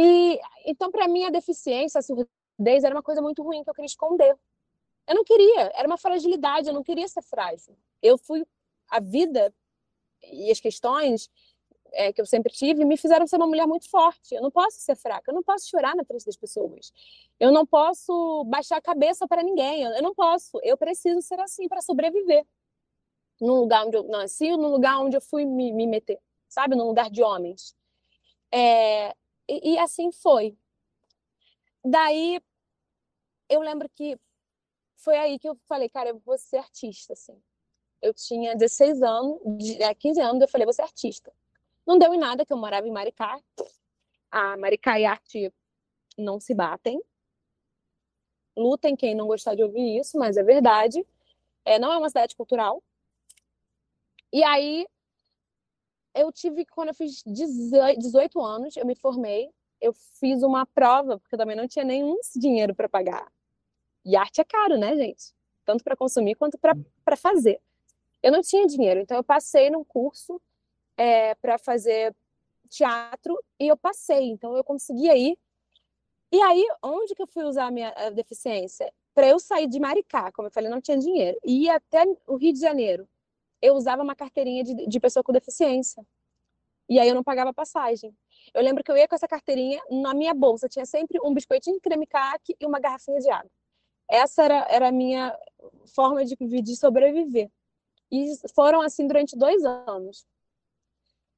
E 0.00 0.38
então, 0.64 0.92
para 0.92 1.08
mim, 1.08 1.24
a 1.24 1.30
deficiência, 1.30 1.98
a 1.98 2.02
surdez, 2.02 2.84
era 2.84 2.94
uma 2.94 3.02
coisa 3.02 3.20
muito 3.20 3.42
ruim 3.42 3.64
que 3.64 3.70
eu 3.70 3.74
queria 3.74 3.86
esconder. 3.86 4.38
Eu 5.08 5.14
não 5.16 5.24
queria, 5.24 5.72
era 5.74 5.88
uma 5.88 5.98
fragilidade, 5.98 6.68
eu 6.68 6.74
não 6.74 6.84
queria 6.84 7.08
ser 7.08 7.22
frágil. 7.22 7.76
Eu 8.00 8.16
fui. 8.16 8.46
A 8.90 9.00
vida 9.00 9.52
e 10.22 10.50
as 10.50 10.60
questões 10.60 11.28
é, 11.92 12.10
que 12.10 12.20
eu 12.20 12.26
sempre 12.26 12.50
tive 12.50 12.86
me 12.86 12.96
fizeram 12.96 13.26
ser 13.26 13.36
uma 13.36 13.46
mulher 13.46 13.66
muito 13.66 13.90
forte. 13.90 14.34
Eu 14.34 14.40
não 14.40 14.50
posso 14.50 14.80
ser 14.80 14.96
fraca, 14.96 15.30
eu 15.30 15.34
não 15.34 15.42
posso 15.42 15.68
chorar 15.68 15.94
na 15.96 16.04
frente 16.04 16.24
das 16.24 16.36
pessoas. 16.36 16.92
Eu 17.38 17.50
não 17.52 17.66
posso 17.66 18.44
baixar 18.44 18.76
a 18.76 18.80
cabeça 18.80 19.26
para 19.26 19.42
ninguém. 19.42 19.82
Eu, 19.82 20.02
não 20.02 20.14
posso. 20.14 20.58
Eu 20.62 20.76
preciso 20.76 21.20
ser 21.20 21.40
assim 21.40 21.68
para 21.68 21.82
sobreviver. 21.82 22.46
No 23.40 23.60
lugar 23.60 23.84
onde 23.86 23.96
eu 23.96 24.04
nasci, 24.04 24.56
no 24.56 24.68
lugar 24.68 25.00
onde 25.00 25.16
eu 25.16 25.20
fui 25.20 25.44
me, 25.44 25.72
me 25.72 25.86
meter, 25.86 26.18
sabe? 26.48 26.74
No 26.74 26.86
lugar 26.86 27.10
de 27.10 27.22
homens. 27.22 27.74
É, 28.52 29.14
e, 29.48 29.74
e 29.74 29.78
assim 29.78 30.12
foi. 30.12 30.56
Daí 31.84 32.40
eu 33.48 33.60
lembro 33.60 33.88
que 33.88 34.18
foi 34.96 35.16
aí 35.16 35.38
que 35.38 35.48
eu 35.48 35.56
falei, 35.66 35.88
cara, 35.88 36.10
eu 36.10 36.18
vou 36.18 36.36
ser 36.36 36.58
artista, 36.58 37.12
assim. 37.12 37.40
Eu 38.02 38.12
tinha 38.12 38.54
16 38.54 39.02
anos, 39.02 39.40
15 39.98 40.20
anos, 40.20 40.42
eu 40.42 40.48
falei, 40.48 40.64
vou 40.64 40.72
ser 40.72 40.82
artista. 40.82 41.32
Não 41.86 41.98
deu 41.98 42.12
em 42.12 42.18
nada 42.18 42.44
que 42.44 42.52
eu 42.52 42.56
morava 42.56 42.86
em 42.86 42.92
Maricá. 42.92 43.40
A 44.30 44.56
Maricá 44.56 45.00
e 45.00 45.06
a 45.06 45.12
arte 45.12 45.52
não 46.16 46.38
se 46.38 46.54
batem. 46.54 47.00
Lutem 48.56 48.94
quem 48.94 49.14
não 49.14 49.26
gostar 49.26 49.54
de 49.54 49.62
ouvir 49.62 49.98
isso, 49.98 50.18
mas 50.18 50.36
é 50.36 50.42
verdade. 50.42 51.04
É, 51.64 51.78
não 51.78 51.92
é 51.92 51.96
uma 51.96 52.08
cidade 52.08 52.36
cultural. 52.36 52.82
E 54.32 54.44
aí, 54.44 54.86
eu 56.14 56.32
tive, 56.32 56.64
quando 56.66 56.88
eu 56.88 56.94
fiz 56.94 57.22
18 57.26 58.40
anos, 58.40 58.76
eu 58.76 58.86
me 58.86 58.94
formei, 58.94 59.50
eu 59.80 59.92
fiz 59.92 60.42
uma 60.42 60.66
prova, 60.66 61.18
porque 61.18 61.34
eu 61.34 61.38
também 61.38 61.56
não 61.56 61.68
tinha 61.68 61.84
nenhum 61.84 62.18
dinheiro 62.34 62.74
para 62.74 62.88
pagar. 62.88 63.30
E 64.04 64.16
arte 64.16 64.40
é 64.40 64.44
caro, 64.44 64.76
né, 64.78 64.96
gente? 64.96 65.34
Tanto 65.64 65.84
para 65.84 65.96
consumir 65.96 66.34
quanto 66.34 66.58
para 66.58 67.16
fazer. 67.16 67.60
Eu 68.22 68.32
não 68.32 68.40
tinha 68.40 68.66
dinheiro, 68.66 69.00
então 69.00 69.16
eu 69.16 69.24
passei 69.24 69.70
num 69.70 69.84
curso 69.84 70.40
é, 70.96 71.34
para 71.36 71.58
fazer 71.58 72.14
teatro 72.68 73.38
e 73.58 73.68
eu 73.68 73.76
passei, 73.76 74.30
então 74.30 74.56
eu 74.56 74.64
conseguia 74.64 75.16
ir. 75.16 75.38
E 76.30 76.40
aí, 76.42 76.66
onde 76.82 77.14
que 77.14 77.22
eu 77.22 77.26
fui 77.26 77.44
usar 77.44 77.66
a 77.66 77.70
minha 77.70 77.90
a 77.96 78.10
deficiência? 78.10 78.92
Para 79.14 79.28
eu 79.28 79.38
sair 79.38 79.66
de 79.66 79.80
Maricá, 79.80 80.30
como 80.32 80.48
eu 80.48 80.52
falei, 80.52 80.70
não 80.70 80.80
tinha 80.80 80.98
dinheiro, 80.98 81.38
e 81.44 81.64
ir 81.64 81.70
até 81.70 82.04
o 82.26 82.36
Rio 82.36 82.52
de 82.52 82.60
Janeiro. 82.60 83.08
Eu 83.60 83.74
usava 83.74 84.02
uma 84.02 84.14
carteirinha 84.14 84.64
de, 84.64 84.86
de 84.86 85.00
pessoa 85.00 85.22
com 85.22 85.32
deficiência. 85.32 86.04
E 86.88 86.98
aí 86.98 87.08
eu 87.08 87.14
não 87.14 87.22
pagava 87.22 87.52
passagem. 87.52 88.16
Eu 88.54 88.62
lembro 88.62 88.82
que 88.82 88.90
eu 88.90 88.96
ia 88.96 89.06
com 89.06 89.14
essa 89.14 89.28
carteirinha, 89.28 89.80
na 89.90 90.14
minha 90.14 90.32
bolsa 90.32 90.68
tinha 90.68 90.86
sempre 90.86 91.18
um 91.22 91.34
biscoitinho 91.34 91.80
creme 91.80 92.06
caque 92.06 92.56
e 92.58 92.64
uma 92.64 92.80
garrafinha 92.80 93.20
de 93.20 93.30
água. 93.30 93.50
Essa 94.10 94.42
era, 94.42 94.66
era 94.70 94.88
a 94.88 94.92
minha 94.92 95.38
forma 95.94 96.24
de, 96.24 96.34
de 96.34 96.76
sobreviver. 96.76 97.50
E 98.10 98.32
foram 98.54 98.80
assim 98.80 99.06
durante 99.06 99.36
dois 99.36 99.62
anos. 99.64 100.26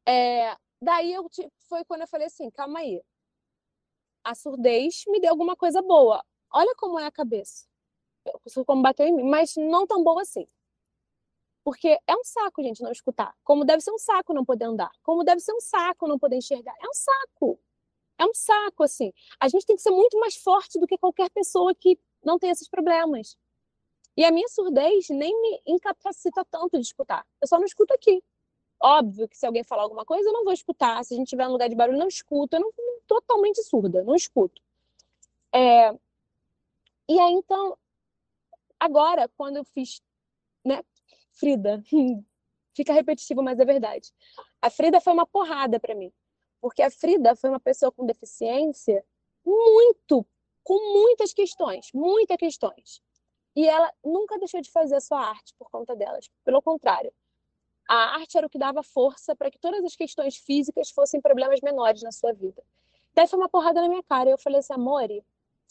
É, 0.06 0.56
daí 0.80 1.12
eu 1.12 1.28
foi 1.68 1.84
quando 1.84 2.02
eu 2.02 2.08
falei 2.08 2.28
assim, 2.28 2.48
calma 2.50 2.78
aí. 2.78 3.02
A 4.22 4.34
surdez 4.36 5.04
me 5.08 5.18
deu 5.18 5.30
alguma 5.30 5.56
coisa 5.56 5.82
boa. 5.82 6.24
Olha 6.52 6.74
como 6.76 6.98
é 6.98 7.06
a 7.06 7.10
cabeça. 7.10 7.66
Como 8.66 8.82
bateu 8.82 9.06
em 9.06 9.12
mim, 9.12 9.24
mas 9.24 9.56
não 9.56 9.86
tão 9.86 10.04
boa 10.04 10.22
assim. 10.22 10.46
Porque 11.62 11.98
é 12.06 12.14
um 12.14 12.24
saco, 12.24 12.62
gente, 12.62 12.82
não 12.82 12.90
escutar. 12.90 13.34
Como 13.44 13.64
deve 13.64 13.82
ser 13.82 13.92
um 13.92 13.98
saco 13.98 14.32
não 14.32 14.44
poder 14.44 14.64
andar. 14.64 14.90
Como 15.02 15.22
deve 15.22 15.40
ser 15.40 15.52
um 15.52 15.60
saco 15.60 16.06
não 16.06 16.18
poder 16.18 16.36
enxergar. 16.36 16.74
É 16.80 16.88
um 16.88 16.94
saco. 16.94 17.58
É 18.18 18.24
um 18.24 18.34
saco, 18.34 18.82
assim. 18.82 19.12
A 19.38 19.48
gente 19.48 19.66
tem 19.66 19.76
que 19.76 19.82
ser 19.82 19.90
muito 19.90 20.18
mais 20.18 20.36
forte 20.36 20.78
do 20.78 20.86
que 20.86 20.96
qualquer 20.98 21.30
pessoa 21.30 21.74
que 21.74 21.98
não 22.22 22.38
tem 22.38 22.50
esses 22.50 22.68
problemas. 22.68 23.36
E 24.16 24.24
a 24.24 24.30
minha 24.30 24.48
surdez 24.48 25.08
nem 25.10 25.38
me 25.40 25.62
incapacita 25.66 26.44
tanto 26.44 26.78
de 26.78 26.84
escutar. 26.84 27.26
Eu 27.40 27.48
só 27.48 27.58
não 27.58 27.64
escuto 27.64 27.94
aqui. 27.94 28.22
Óbvio 28.82 29.28
que 29.28 29.36
se 29.36 29.46
alguém 29.46 29.62
falar 29.62 29.82
alguma 29.82 30.04
coisa, 30.04 30.28
eu 30.28 30.32
não 30.32 30.44
vou 30.44 30.52
escutar. 30.52 31.04
Se 31.04 31.14
a 31.14 31.16
gente 31.16 31.26
estiver 31.26 31.44
num 31.46 31.52
lugar 31.52 31.68
de 31.68 31.74
barulho, 31.74 31.96
eu 31.96 32.00
não 32.00 32.08
escuto. 32.08 32.56
Eu 32.56 32.60
não, 32.60 32.72
não 32.76 33.00
totalmente 33.06 33.62
surda, 33.62 34.02
não 34.02 34.14
escuto. 34.14 34.60
É... 35.52 35.90
E 37.08 37.18
aí, 37.18 37.32
então, 37.32 37.76
agora, 38.78 39.28
quando 39.28 39.56
eu 39.56 39.64
fiz 39.64 40.00
né, 40.64 40.82
Frida. 41.40 41.82
Fica 42.76 42.92
repetitivo, 42.92 43.42
mas 43.42 43.58
é 43.58 43.64
verdade. 43.64 44.12
A 44.62 44.70
Frida 44.70 45.00
foi 45.00 45.12
uma 45.12 45.26
porrada 45.26 45.80
para 45.80 45.94
mim, 45.94 46.12
porque 46.60 46.82
a 46.82 46.90
Frida 46.90 47.34
foi 47.34 47.50
uma 47.50 47.58
pessoa 47.58 47.90
com 47.90 48.06
deficiência 48.06 49.04
muito, 49.44 50.24
com 50.62 50.92
muitas 50.92 51.32
questões, 51.32 51.90
muitas 51.92 52.36
questões. 52.36 53.02
E 53.56 53.68
ela 53.68 53.92
nunca 54.04 54.38
deixou 54.38 54.60
de 54.60 54.70
fazer 54.70 54.96
a 54.96 55.00
sua 55.00 55.20
arte 55.20 55.52
por 55.58 55.68
conta 55.70 55.96
delas. 55.96 56.30
Pelo 56.44 56.62
contrário, 56.62 57.12
a 57.88 58.14
arte 58.14 58.38
era 58.38 58.46
o 58.46 58.50
que 58.50 58.58
dava 58.58 58.82
força 58.84 59.34
para 59.34 59.50
que 59.50 59.58
todas 59.58 59.84
as 59.84 59.96
questões 59.96 60.36
físicas 60.36 60.90
fossem 60.90 61.20
problemas 61.20 61.60
menores 61.60 62.02
na 62.02 62.12
sua 62.12 62.32
vida. 62.32 62.62
Daí 63.12 63.26
foi 63.26 63.38
uma 63.38 63.48
porrada 63.48 63.80
na 63.80 63.88
minha 63.88 64.02
cara. 64.04 64.28
E 64.28 64.32
eu 64.32 64.38
falei 64.38 64.60
assim, 64.60 64.72
Amore, 64.72 65.24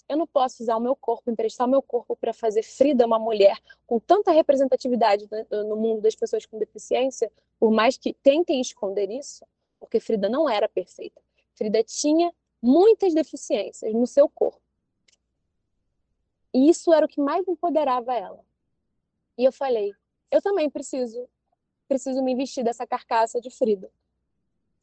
eu 0.10 0.18
não 0.18 0.26
posso 0.26 0.64
usar 0.64 0.76
o 0.76 0.82
meu 0.82 0.96
corpo, 0.96 1.30
emprestar 1.30 1.68
o 1.68 1.70
meu 1.70 1.84
corpo 1.84 2.16
para 2.16 2.34
fazer 2.34 2.64
Frida 2.64 3.06
uma 3.06 3.20
mulher 3.20 3.56
com 3.86 4.00
tanta 4.00 4.32
representatividade 4.32 5.30
no 5.52 5.78
mundo 5.78 6.02
das 6.02 6.16
pessoas 6.16 6.48
com 6.48 6.58
deficiência, 6.58 7.32
por 7.60 7.70
mais 7.70 7.96
que 7.96 8.12
tentem 8.12 8.60
esconder 8.60 9.12
isso, 9.12 9.46
porque 9.80 10.00
Frida 10.00 10.28
não 10.28 10.50
era 10.50 10.68
perfeita. 10.68 11.22
Frida 11.54 11.84
tinha 11.84 12.34
muitas 12.60 13.14
deficiências 13.14 13.94
no 13.94 14.08
seu 14.08 14.28
corpo. 14.28 14.60
E 16.52 16.68
isso 16.68 16.92
era 16.92 17.06
o 17.06 17.10
que 17.10 17.22
mais 17.22 17.48
empoderava 17.48 18.16
ela. 18.16 18.44
E 19.38 19.46
eu 19.46 19.52
falei, 19.52 19.94
eu 20.32 20.42
também 20.42 20.68
preciso, 20.72 21.30
preciso 21.88 22.24
me 22.24 22.34
vestir 22.34 22.64
dessa 22.64 22.88
carcaça 22.88 23.40
de 23.40 23.52
Frida. 23.52 23.92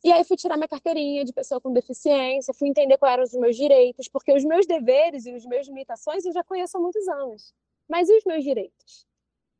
E 0.04 0.12
aí 0.12 0.24
fui 0.24 0.36
tirar 0.36 0.56
minha 0.56 0.68
carteirinha 0.68 1.24
de 1.24 1.32
pessoa 1.32 1.60
com 1.60 1.72
deficiência, 1.72 2.54
fui 2.54 2.68
entender 2.68 2.96
quais 2.98 3.14
eram 3.14 3.24
os 3.24 3.32
meus 3.34 3.56
direitos, 3.56 4.08
porque 4.08 4.32
os 4.32 4.44
meus 4.44 4.66
deveres 4.66 5.26
e 5.26 5.32
os 5.32 5.44
meus 5.46 5.66
limitações 5.66 6.24
eu 6.24 6.32
já 6.32 6.44
conheço 6.44 6.76
há 6.76 6.80
muitos 6.80 7.08
anos. 7.08 7.54
Mas 7.88 8.08
e 8.08 8.16
os 8.16 8.24
meus 8.24 8.44
direitos? 8.44 9.06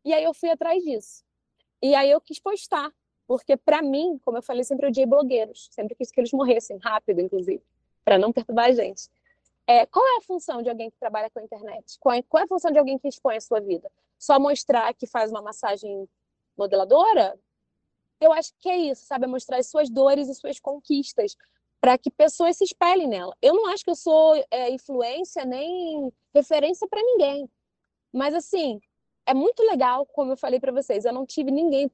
E 0.04 0.12
aí 0.12 0.22
eu 0.22 0.34
fui 0.34 0.50
atrás 0.50 0.82
disso. 0.82 1.24
E 1.82 1.94
aí 1.94 2.10
eu 2.10 2.20
quis 2.20 2.38
postar, 2.38 2.92
porque 3.26 3.56
para 3.56 3.82
mim, 3.82 4.20
como 4.24 4.38
eu 4.38 4.42
falei, 4.42 4.62
sempre 4.64 4.86
odiei 4.86 5.06
blogueiros, 5.06 5.68
sempre 5.72 5.94
quis 5.94 6.10
que 6.10 6.20
eles 6.20 6.32
morressem 6.32 6.78
rápido, 6.78 7.20
inclusive, 7.20 7.62
para 8.04 8.18
não 8.18 8.32
perturbar 8.32 8.66
a 8.66 8.72
gente. 8.72 9.08
É, 9.66 9.84
qual 9.86 10.06
é 10.06 10.18
a 10.18 10.22
função 10.22 10.62
de 10.62 10.70
alguém 10.70 10.90
que 10.90 10.96
trabalha 10.96 11.28
com 11.28 11.40
a 11.40 11.42
internet? 11.42 11.98
Qual 11.98 12.14
é, 12.14 12.22
qual 12.22 12.40
é 12.40 12.44
a 12.44 12.48
função 12.48 12.70
de 12.70 12.78
alguém 12.78 12.98
que 12.98 13.08
expõe 13.08 13.36
a 13.36 13.40
sua 13.40 13.60
vida? 13.60 13.90
Só 14.16 14.38
mostrar 14.38 14.94
que 14.94 15.06
faz 15.06 15.30
uma 15.30 15.42
massagem 15.42 16.08
modeladora? 16.56 17.36
Eu 18.20 18.32
acho 18.32 18.52
que 18.58 18.68
é 18.68 18.76
isso, 18.76 19.04
sabe? 19.06 19.24
É 19.24 19.28
mostrar 19.28 19.58
as 19.58 19.68
suas 19.68 19.90
dores 19.90 20.28
e 20.28 20.34
suas 20.34 20.58
conquistas 20.58 21.36
para 21.80 21.98
que 21.98 22.10
pessoas 22.10 22.56
se 22.56 22.64
espelhem 22.64 23.08
nela. 23.08 23.36
Eu 23.40 23.54
não 23.54 23.66
acho 23.68 23.84
que 23.84 23.90
eu 23.90 23.96
sou 23.96 24.34
é, 24.50 24.70
influência 24.70 25.44
nem 25.44 26.12
referência 26.34 26.88
para 26.88 27.02
ninguém, 27.02 27.48
mas 28.12 28.34
assim 28.34 28.80
é 29.26 29.34
muito 29.34 29.62
legal, 29.64 30.06
como 30.06 30.32
eu 30.32 30.36
falei 30.36 30.60
para 30.60 30.72
vocês, 30.72 31.04
eu 31.04 31.12
não 31.12 31.26
tive 31.26 31.50
ninguém 31.50 31.90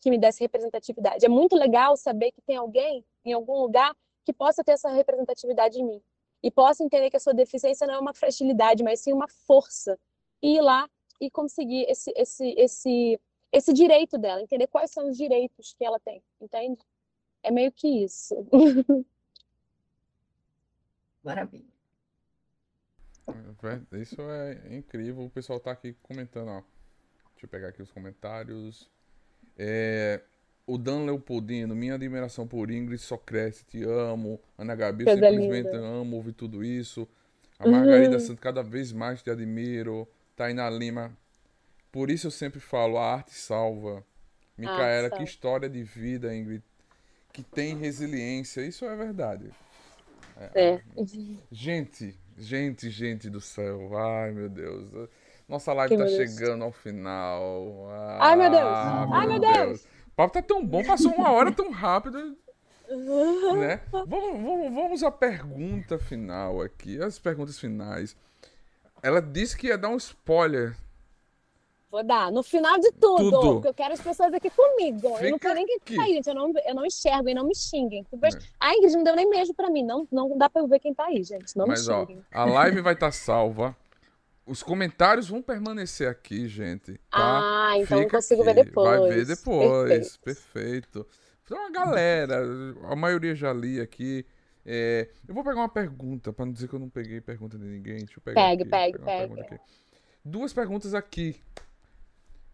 que 0.00 0.10
me 0.10 0.18
desse 0.18 0.40
representatividade. 0.40 1.24
É 1.24 1.28
muito 1.28 1.54
legal 1.54 1.96
saber 1.96 2.32
que 2.32 2.40
tem 2.40 2.56
alguém 2.56 3.04
em 3.24 3.32
algum 3.32 3.60
lugar 3.60 3.94
que 4.24 4.32
possa 4.32 4.64
ter 4.64 4.72
essa 4.72 4.88
representatividade 4.88 5.78
em 5.78 5.84
mim 5.84 6.02
e 6.42 6.50
possa 6.50 6.82
entender 6.82 7.10
que 7.10 7.16
a 7.16 7.20
sua 7.20 7.34
deficiência 7.34 7.86
não 7.86 7.94
é 7.94 7.98
uma 7.98 8.14
fragilidade, 8.14 8.82
mas 8.82 9.00
sim 9.00 9.12
uma 9.12 9.28
força. 9.28 9.98
E 10.42 10.56
ir 10.56 10.60
lá 10.60 10.88
e 11.20 11.30
conseguir 11.30 11.84
esse, 11.88 12.12
esse, 12.16 12.54
esse 12.58 13.20
esse 13.52 13.72
direito 13.72 14.16
dela, 14.18 14.40
entender 14.40 14.66
quais 14.66 14.90
são 14.90 15.08
os 15.08 15.16
direitos 15.16 15.74
que 15.78 15.84
ela 15.84 16.00
tem, 16.00 16.22
entende? 16.40 16.80
É 17.42 17.50
meio 17.50 17.70
que 17.70 17.86
isso. 18.04 18.34
Maravilha. 21.22 21.70
Isso 23.92 24.20
é 24.20 24.76
incrível. 24.76 25.24
O 25.24 25.30
pessoal 25.30 25.60
tá 25.60 25.70
aqui 25.70 25.94
comentando, 26.02 26.48
ó. 26.48 26.62
Deixa 27.32 27.44
eu 27.44 27.48
pegar 27.48 27.68
aqui 27.68 27.82
os 27.82 27.92
comentários. 27.92 28.90
É, 29.56 30.20
o 30.66 30.78
Dan 30.78 31.04
Leopoldino, 31.04 31.74
minha 31.74 31.94
admiração 31.94 32.46
por 32.46 32.70
Ingrid 32.70 33.00
só 33.00 33.16
cresce, 33.16 33.64
te 33.64 33.82
amo. 33.82 34.40
Ana 34.56 34.74
Gabi, 34.74 35.04
Coisa 35.04 35.20
simplesmente 35.20 35.66
linda. 35.66 35.78
amo 35.78 36.16
ouvir 36.16 36.32
tudo 36.32 36.64
isso. 36.64 37.06
A 37.58 37.68
Margarida 37.68 38.14
uhum. 38.14 38.20
Santos, 38.20 38.40
cada 38.40 38.62
vez 38.62 38.92
mais 38.92 39.22
te 39.22 39.30
admiro. 39.30 40.08
Tainá 40.34 40.68
Lima, 40.70 41.16
por 41.92 42.10
isso 42.10 42.26
eu 42.26 42.30
sempre 42.30 42.58
falo, 42.58 42.96
a 42.96 43.12
arte 43.12 43.34
salva. 43.34 44.02
Micaela, 44.56 45.10
que 45.10 45.22
história 45.22 45.68
de 45.68 45.82
vida, 45.82 46.34
Ingrid. 46.34 46.62
Que 47.32 47.42
tem 47.42 47.76
resiliência. 47.76 48.62
Isso 48.62 48.84
é 48.86 48.96
verdade. 48.96 49.50
É. 50.54 50.74
é. 50.74 50.82
Gente, 51.50 52.18
gente, 52.38 52.88
gente 52.88 53.28
do 53.28 53.40
céu. 53.40 53.96
Ai, 53.96 54.30
meu 54.32 54.48
Deus. 54.48 55.08
Nossa 55.46 55.72
live 55.74 55.94
que 55.94 56.02
tá 56.02 56.08
chegando 56.08 56.64
ao 56.64 56.72
final. 56.72 57.88
Ah, 57.90 58.18
Ai, 58.20 58.36
meu 58.36 58.50
Deus. 58.50 58.62
Ah, 58.62 59.08
Ai, 59.12 59.26
meu 59.26 59.38
Deus. 59.38 59.54
Deus. 59.54 59.84
O 59.84 60.10
papo 60.16 60.32
tá 60.32 60.42
tão 60.42 60.64
bom, 60.64 60.84
passou 60.84 61.12
uma 61.12 61.30
hora 61.30 61.52
tão 61.52 61.70
rápido. 61.70 62.18
né? 63.56 63.80
Vamos, 63.90 64.42
vamos, 64.42 64.74
vamos 64.74 65.02
à 65.02 65.10
pergunta 65.10 65.98
final 65.98 66.62
aqui. 66.62 67.02
As 67.02 67.18
perguntas 67.18 67.58
finais. 67.58 68.16
Ela 69.02 69.20
disse 69.20 69.56
que 69.56 69.66
ia 69.66 69.76
dar 69.76 69.88
um 69.88 69.96
spoiler 69.96 70.76
Vou 71.92 72.02
dar. 72.02 72.32
No 72.32 72.42
final 72.42 72.80
de 72.80 72.90
tudo, 72.92 73.30
tudo. 73.30 73.52
porque 73.52 73.68
eu 73.68 73.74
quero 73.74 73.92
as 73.92 74.00
pessoas 74.00 74.32
aqui 74.32 74.48
comigo. 74.48 75.10
Fica 75.10 75.26
eu 75.26 75.30
não 75.32 75.38
quero 75.38 75.54
nem 75.54 75.66
que 75.66 75.94
tá 75.94 76.02
aí, 76.04 76.14
gente. 76.14 76.26
Eu 76.26 76.34
não, 76.34 76.50
eu 76.64 76.74
não 76.74 76.86
enxergo 76.86 77.28
e 77.28 77.34
não 77.34 77.46
me 77.46 77.54
xinguem. 77.54 78.06
Depois, 78.10 78.34
é. 78.34 78.38
A 78.58 78.74
Ingrid 78.74 78.96
não 78.96 79.04
deu 79.04 79.14
nem 79.14 79.28
beijo 79.28 79.52
pra 79.52 79.68
mim. 79.68 79.84
Não, 79.84 80.08
não 80.10 80.38
dá 80.38 80.48
pra 80.48 80.62
eu 80.62 80.66
ver 80.66 80.78
quem 80.78 80.94
tá 80.94 81.04
aí, 81.04 81.22
gente. 81.22 81.54
Não 81.54 81.66
Mas, 81.66 81.86
me 81.86 81.94
xinguem. 81.94 82.24
Ó, 82.34 82.38
a 82.38 82.44
live 82.46 82.80
vai 82.80 82.94
estar 82.94 83.08
tá 83.08 83.12
salva. 83.12 83.76
Os 84.46 84.62
comentários 84.62 85.28
vão 85.28 85.42
permanecer 85.42 86.08
aqui, 86.08 86.48
gente. 86.48 86.94
Tá? 87.10 87.68
Ah, 87.70 87.72
então 87.76 87.98
Fica 87.98 88.16
eu 88.16 88.20
consigo 88.20 88.42
aqui. 88.42 88.54
ver 88.54 88.64
depois. 88.64 89.00
Vai 89.00 89.08
ver 89.10 89.26
depois. 89.26 90.16
Perfeito. 90.16 90.20
Perfeito. 90.24 91.06
Então, 91.44 91.66
a 91.66 91.70
galera, 91.70 92.42
a 92.84 92.96
maioria 92.96 93.34
já 93.34 93.52
li 93.52 93.82
aqui. 93.82 94.24
É, 94.64 95.10
eu 95.28 95.34
vou 95.34 95.44
pegar 95.44 95.60
uma 95.60 95.68
pergunta, 95.68 96.32
para 96.32 96.46
não 96.46 96.52
dizer 96.54 96.68
que 96.68 96.74
eu 96.74 96.78
não 96.78 96.88
peguei 96.88 97.20
pergunta 97.20 97.58
de 97.58 97.66
ninguém. 97.66 97.98
Deixa 97.98 98.18
eu 98.18 98.22
pegar. 98.22 98.40
Pegue, 98.40 98.62
aqui, 98.62 98.70
pegue, 98.70 98.98
pegue. 98.98 99.60
Duas 100.24 100.54
perguntas 100.54 100.94
aqui 100.94 101.38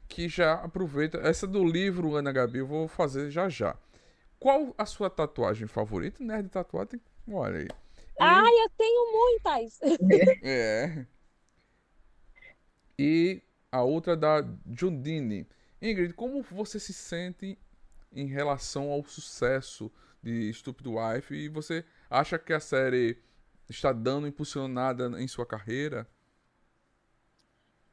que 0.08 0.28
já 0.28 0.54
aproveita. 0.54 1.18
Essa 1.18 1.46
do 1.46 1.62
livro, 1.62 2.16
Ana 2.16 2.32
Gabi, 2.32 2.58
eu 2.58 2.66
vou 2.66 2.88
fazer 2.88 3.30
já 3.30 3.48
já. 3.48 3.76
Qual 4.38 4.74
a 4.78 4.86
sua 4.86 5.10
tatuagem 5.10 5.66
favorita? 5.66 6.22
Nerd 6.22 6.48
tatuagem, 6.48 7.00
olha 7.30 7.58
aí. 7.58 7.66
E... 7.66 7.70
Ai, 8.18 8.52
eu 8.64 8.70
tenho 8.70 9.12
muitas! 9.12 9.80
é. 10.42 11.06
E 12.98 13.42
a 13.70 13.82
outra 13.82 14.16
da 14.16 14.44
Jundine. 14.66 15.46
Ingrid, 15.80 16.12
como 16.14 16.42
você 16.42 16.80
se 16.80 16.92
sente 16.92 17.56
em 18.12 18.26
relação 18.26 18.90
ao 18.90 19.04
sucesso 19.04 19.92
de 20.22 20.52
Stupid 20.52 20.86
Wife? 20.86 21.34
E 21.34 21.48
você 21.48 21.84
acha 22.10 22.38
que 22.38 22.52
a 22.52 22.58
série 22.58 23.22
está 23.68 23.92
dando 23.92 24.26
impulsionada 24.26 25.08
em 25.20 25.28
sua 25.28 25.46
carreira? 25.46 26.08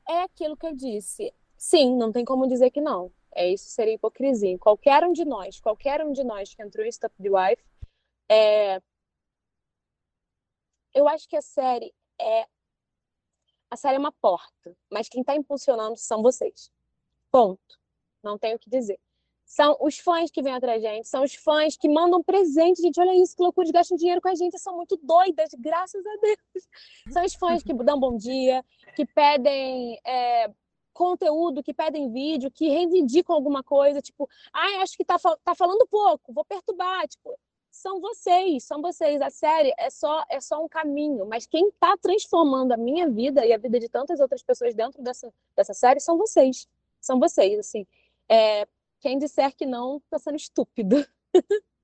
É 0.08 0.24
aquilo 0.24 0.56
que 0.56 0.66
eu 0.66 0.76
disse. 0.76 1.34
Sim, 1.66 1.96
não 1.98 2.12
tem 2.12 2.24
como 2.24 2.48
dizer 2.48 2.70
que 2.70 2.80
não. 2.80 3.12
É 3.34 3.52
isso 3.52 3.70
seria 3.70 3.96
hipocrisia. 3.96 4.56
Qualquer 4.60 5.04
um 5.04 5.12
de 5.12 5.26
nós, 5.26 5.60
qualquer 5.60 6.06
um 6.06 6.12
de 6.12 6.24
nós 6.24 6.54
que 6.54 6.62
entrou 6.62 6.86
em 6.86 6.90
Stop 6.90 7.16
the 7.20 7.28
Wife, 7.28 7.64
é... 8.30 8.80
eu 10.94 11.08
acho 11.08 11.28
que 11.28 11.36
a 11.36 11.42
série 11.42 11.92
é 12.22 12.48
a 13.72 13.76
série 13.76 13.96
é 13.96 14.00
uma 14.00 14.12
porta, 14.12 14.78
mas 14.92 15.10
quem 15.10 15.22
está 15.22 15.36
impulsionando 15.36 15.98
são 15.98 16.22
vocês. 16.22 16.72
Ponto. 17.32 17.80
não 18.22 18.38
tenho 18.38 18.58
o 18.58 18.60
que 18.60 18.70
dizer. 18.70 19.00
São 19.44 19.76
os 19.82 19.98
fãs 19.98 20.30
que 20.30 20.44
vêm 20.44 20.54
atrás 20.54 20.84
da 20.84 20.90
gente, 20.92 21.08
são 21.08 21.24
os 21.24 21.34
fãs 21.34 21.76
que 21.76 21.90
mandam 21.90 22.24
presente, 22.24 22.80
gente, 22.80 23.00
olha 23.00 23.16
isso, 23.16 23.36
que 23.36 23.42
loucura, 23.42 23.72
gastam 23.72 23.98
dinheiro 23.98 24.22
com 24.22 24.30
a 24.30 24.36
gente, 24.36 24.60
são 24.60 24.76
muito 24.76 24.98
doidas, 25.02 25.50
graças 25.58 26.06
a 26.06 26.16
Deus. 26.22 26.70
São 27.12 27.26
os 27.26 27.34
fãs 27.34 27.64
que 27.64 27.74
dão 27.74 28.00
bom 28.00 28.16
dia, 28.16 28.64
que 28.96 29.04
pedem 29.06 30.00
é, 30.06 30.54
conteúdo, 30.96 31.62
que 31.62 31.74
pedem 31.74 32.12
vídeo, 32.12 32.50
que 32.50 32.70
reivindicam 32.70 33.36
alguma 33.36 33.62
coisa, 33.62 34.02
tipo, 34.02 34.28
ah, 34.52 34.82
acho 34.82 34.98
que 34.98 35.06
tá, 35.06 35.18
tá 35.20 35.54
falando 35.54 35.86
pouco, 35.86 36.34
vou 36.34 36.46
perturbar, 36.46 37.08
tipo, 37.08 37.38
são 37.70 38.00
vocês, 38.00 38.64
são 38.64 38.82
vocês. 38.82 39.22
A 39.22 39.30
série 39.30 39.74
é 39.78 39.90
só 39.90 40.24
é 40.30 40.40
só 40.40 40.64
um 40.64 40.68
caminho, 40.68 41.26
mas 41.26 41.46
quem 41.46 41.68
está 41.68 41.98
transformando 41.98 42.72
a 42.72 42.78
minha 42.78 43.10
vida 43.10 43.46
e 43.46 43.52
a 43.52 43.58
vida 43.58 43.80
de 43.80 43.90
tantas 43.90 44.20
outras 44.22 44.42
pessoas 44.42 44.74
dentro 44.74 45.04
dessa, 45.04 45.32
dessa 45.56 45.74
série 45.74 46.00
são 46.00 46.18
vocês. 46.18 46.68
São 47.02 47.20
vocês, 47.20 47.60
assim. 47.60 47.86
É, 48.30 48.66
quem 49.02 49.20
disser 49.20 49.54
que 49.56 49.66
não, 49.66 49.98
está 49.98 50.18
sendo 50.18 50.38
estúpido. 50.38 51.06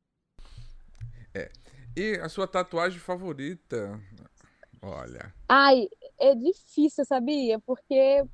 É. 1.34 1.50
E 1.96 2.16
a 2.16 2.28
sua 2.28 2.46
tatuagem 2.46 3.00
favorita? 3.00 3.98
Olha. 4.82 5.34
Ai, 5.48 5.88
é 6.20 6.36
difícil, 6.36 7.06
sabia? 7.06 7.58
Porque 7.60 8.26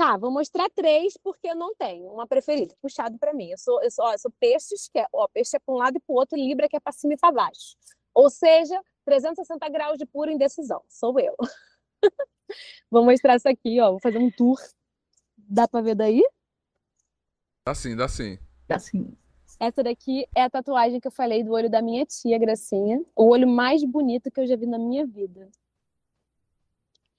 Tá, 0.00 0.16
vou 0.16 0.30
mostrar 0.30 0.70
três 0.70 1.14
porque 1.22 1.46
eu 1.46 1.54
não 1.54 1.74
tenho 1.74 2.10
uma 2.10 2.26
preferida, 2.26 2.74
puxado 2.80 3.18
para 3.18 3.34
mim. 3.34 3.50
Eu 3.50 3.58
sou, 3.58 3.82
eu 3.82 3.90
sou, 3.90 4.06
ó, 4.06 4.12
eu 4.12 4.18
sou 4.18 4.32
peixes, 4.40 4.88
que 4.88 4.98
é, 4.98 5.06
ó, 5.12 5.28
peixe 5.28 5.58
é 5.58 5.60
para 5.60 5.74
um 5.74 5.76
lado 5.76 5.98
e 5.98 6.00
para 6.00 6.10
o 6.10 6.16
outro, 6.16 6.38
Libra 6.38 6.70
que 6.70 6.76
é 6.78 6.80
para 6.80 6.90
cima 6.90 7.12
e 7.12 7.18
para 7.18 7.30
baixo. 7.30 7.76
Ou 8.14 8.30
seja, 8.30 8.82
360 9.04 9.68
graus 9.68 9.98
de 9.98 10.06
pura 10.06 10.32
indecisão. 10.32 10.82
Sou 10.88 11.20
eu. 11.20 11.36
vou 12.90 13.04
mostrar 13.04 13.36
isso 13.36 13.46
aqui, 13.46 13.78
ó. 13.78 13.90
Vou 13.90 14.00
fazer 14.00 14.16
um 14.16 14.30
tour. 14.30 14.58
Dá 15.36 15.68
para 15.68 15.82
ver 15.82 15.94
daí? 15.94 16.22
Dá 17.66 17.74
sim, 17.74 17.94
dá 17.94 18.08
sim. 18.08 18.38
Dá 18.66 18.78
sim. 18.78 19.14
Essa 19.60 19.82
daqui 19.82 20.26
é 20.34 20.44
a 20.44 20.48
tatuagem 20.48 20.98
que 20.98 21.08
eu 21.08 21.12
falei 21.12 21.44
do 21.44 21.52
olho 21.52 21.68
da 21.68 21.82
minha 21.82 22.06
tia, 22.06 22.38
Gracinha. 22.38 23.04
O 23.14 23.28
olho 23.28 23.46
mais 23.46 23.84
bonito 23.84 24.30
que 24.30 24.40
eu 24.40 24.46
já 24.46 24.56
vi 24.56 24.64
na 24.64 24.78
minha 24.78 25.06
vida. 25.06 25.50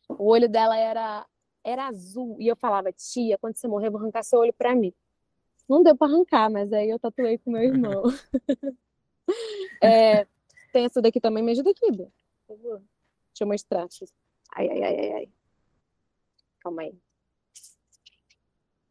O 0.10 0.28
olho 0.32 0.50
dela 0.50 0.76
era 0.76 1.28
era 1.64 1.88
azul. 1.88 2.38
E 2.40 2.48
eu 2.48 2.56
falava, 2.56 2.92
tia, 2.92 3.38
quando 3.38 3.56
você 3.56 3.68
morrer, 3.68 3.88
eu 3.88 3.92
vou 3.92 4.02
arrancar 4.02 4.24
seu 4.24 4.40
olho 4.40 4.54
pra 4.54 4.76
mim. 4.76 4.94
Não 5.68 5.84
deu 5.84 5.96
pra 5.96 6.08
arrancar, 6.08 6.50
mas 6.50 6.72
aí 6.74 6.90
eu 6.90 7.00
tatuei 7.00 7.38
com 7.38 7.52
meu 7.52 7.64
irmão. 7.64 8.04
é, 9.82 10.26
tem 10.74 10.86
essa 10.86 11.02
daqui 11.02 11.20
também, 11.20 11.44
me 11.44 11.52
ajuda 11.52 11.72
aqui, 11.72 11.92
Bia. 11.92 12.12
Por 12.48 12.58
favor. 12.58 12.78
Deixa 13.30 13.44
eu 13.44 13.48
mostrar. 13.48 13.88
Ai, 14.54 14.70
ai, 14.70 14.84
ai, 14.84 15.00
ai, 15.00 15.12
ai. 15.14 15.30
Calma 16.60 16.82
aí. 16.82 16.94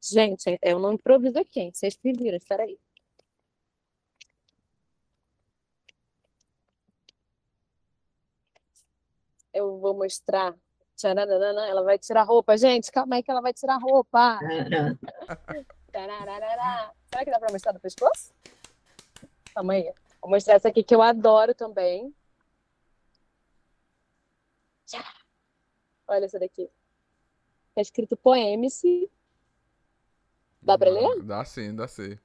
Gente, 0.03 0.59
eu 0.63 0.79
não 0.79 0.95
improviso 0.95 1.39
aqui, 1.39 1.61
hein? 1.61 1.71
Vocês 1.75 1.95
se 1.95 2.13
viram, 2.13 2.37
espera 2.37 2.63
aí. 2.63 2.79
Eu 9.53 9.79
vou 9.79 9.95
mostrar 9.95 10.57
ela 11.09 11.83
vai 11.83 11.99
tirar 11.99 12.23
roupa. 12.23 12.57
Gente, 12.57 12.91
calma 12.91 13.17
aí 13.17 13.23
que 13.23 13.31
ela 13.31 13.41
vai 13.41 13.53
tirar 13.53 13.79
roupa. 13.79 14.39
Será 15.93 17.25
que 17.25 17.31
dá 17.31 17.39
pra 17.39 17.53
mostrar 17.53 17.73
do 17.73 17.81
pescoço? 17.81 18.33
Calma 19.55 19.73
aí. 19.75 19.93
Vou 20.21 20.31
mostrar 20.31 20.55
essa 20.55 20.69
aqui 20.69 20.83
que 20.83 20.95
eu 20.95 21.03
adoro 21.03 21.55
também. 21.55 22.15
Olha 26.07 26.25
essa 26.25 26.39
daqui. 26.39 26.69
Tá 27.75 27.81
escrito 27.81 28.17
Poemice. 28.17 29.11
Dá 30.61 30.77
pra 30.77 30.91
ler? 30.91 31.23
Dá 31.23 31.45
sim, 31.45 31.75
dá 31.75 31.89
sim. 31.89 32.19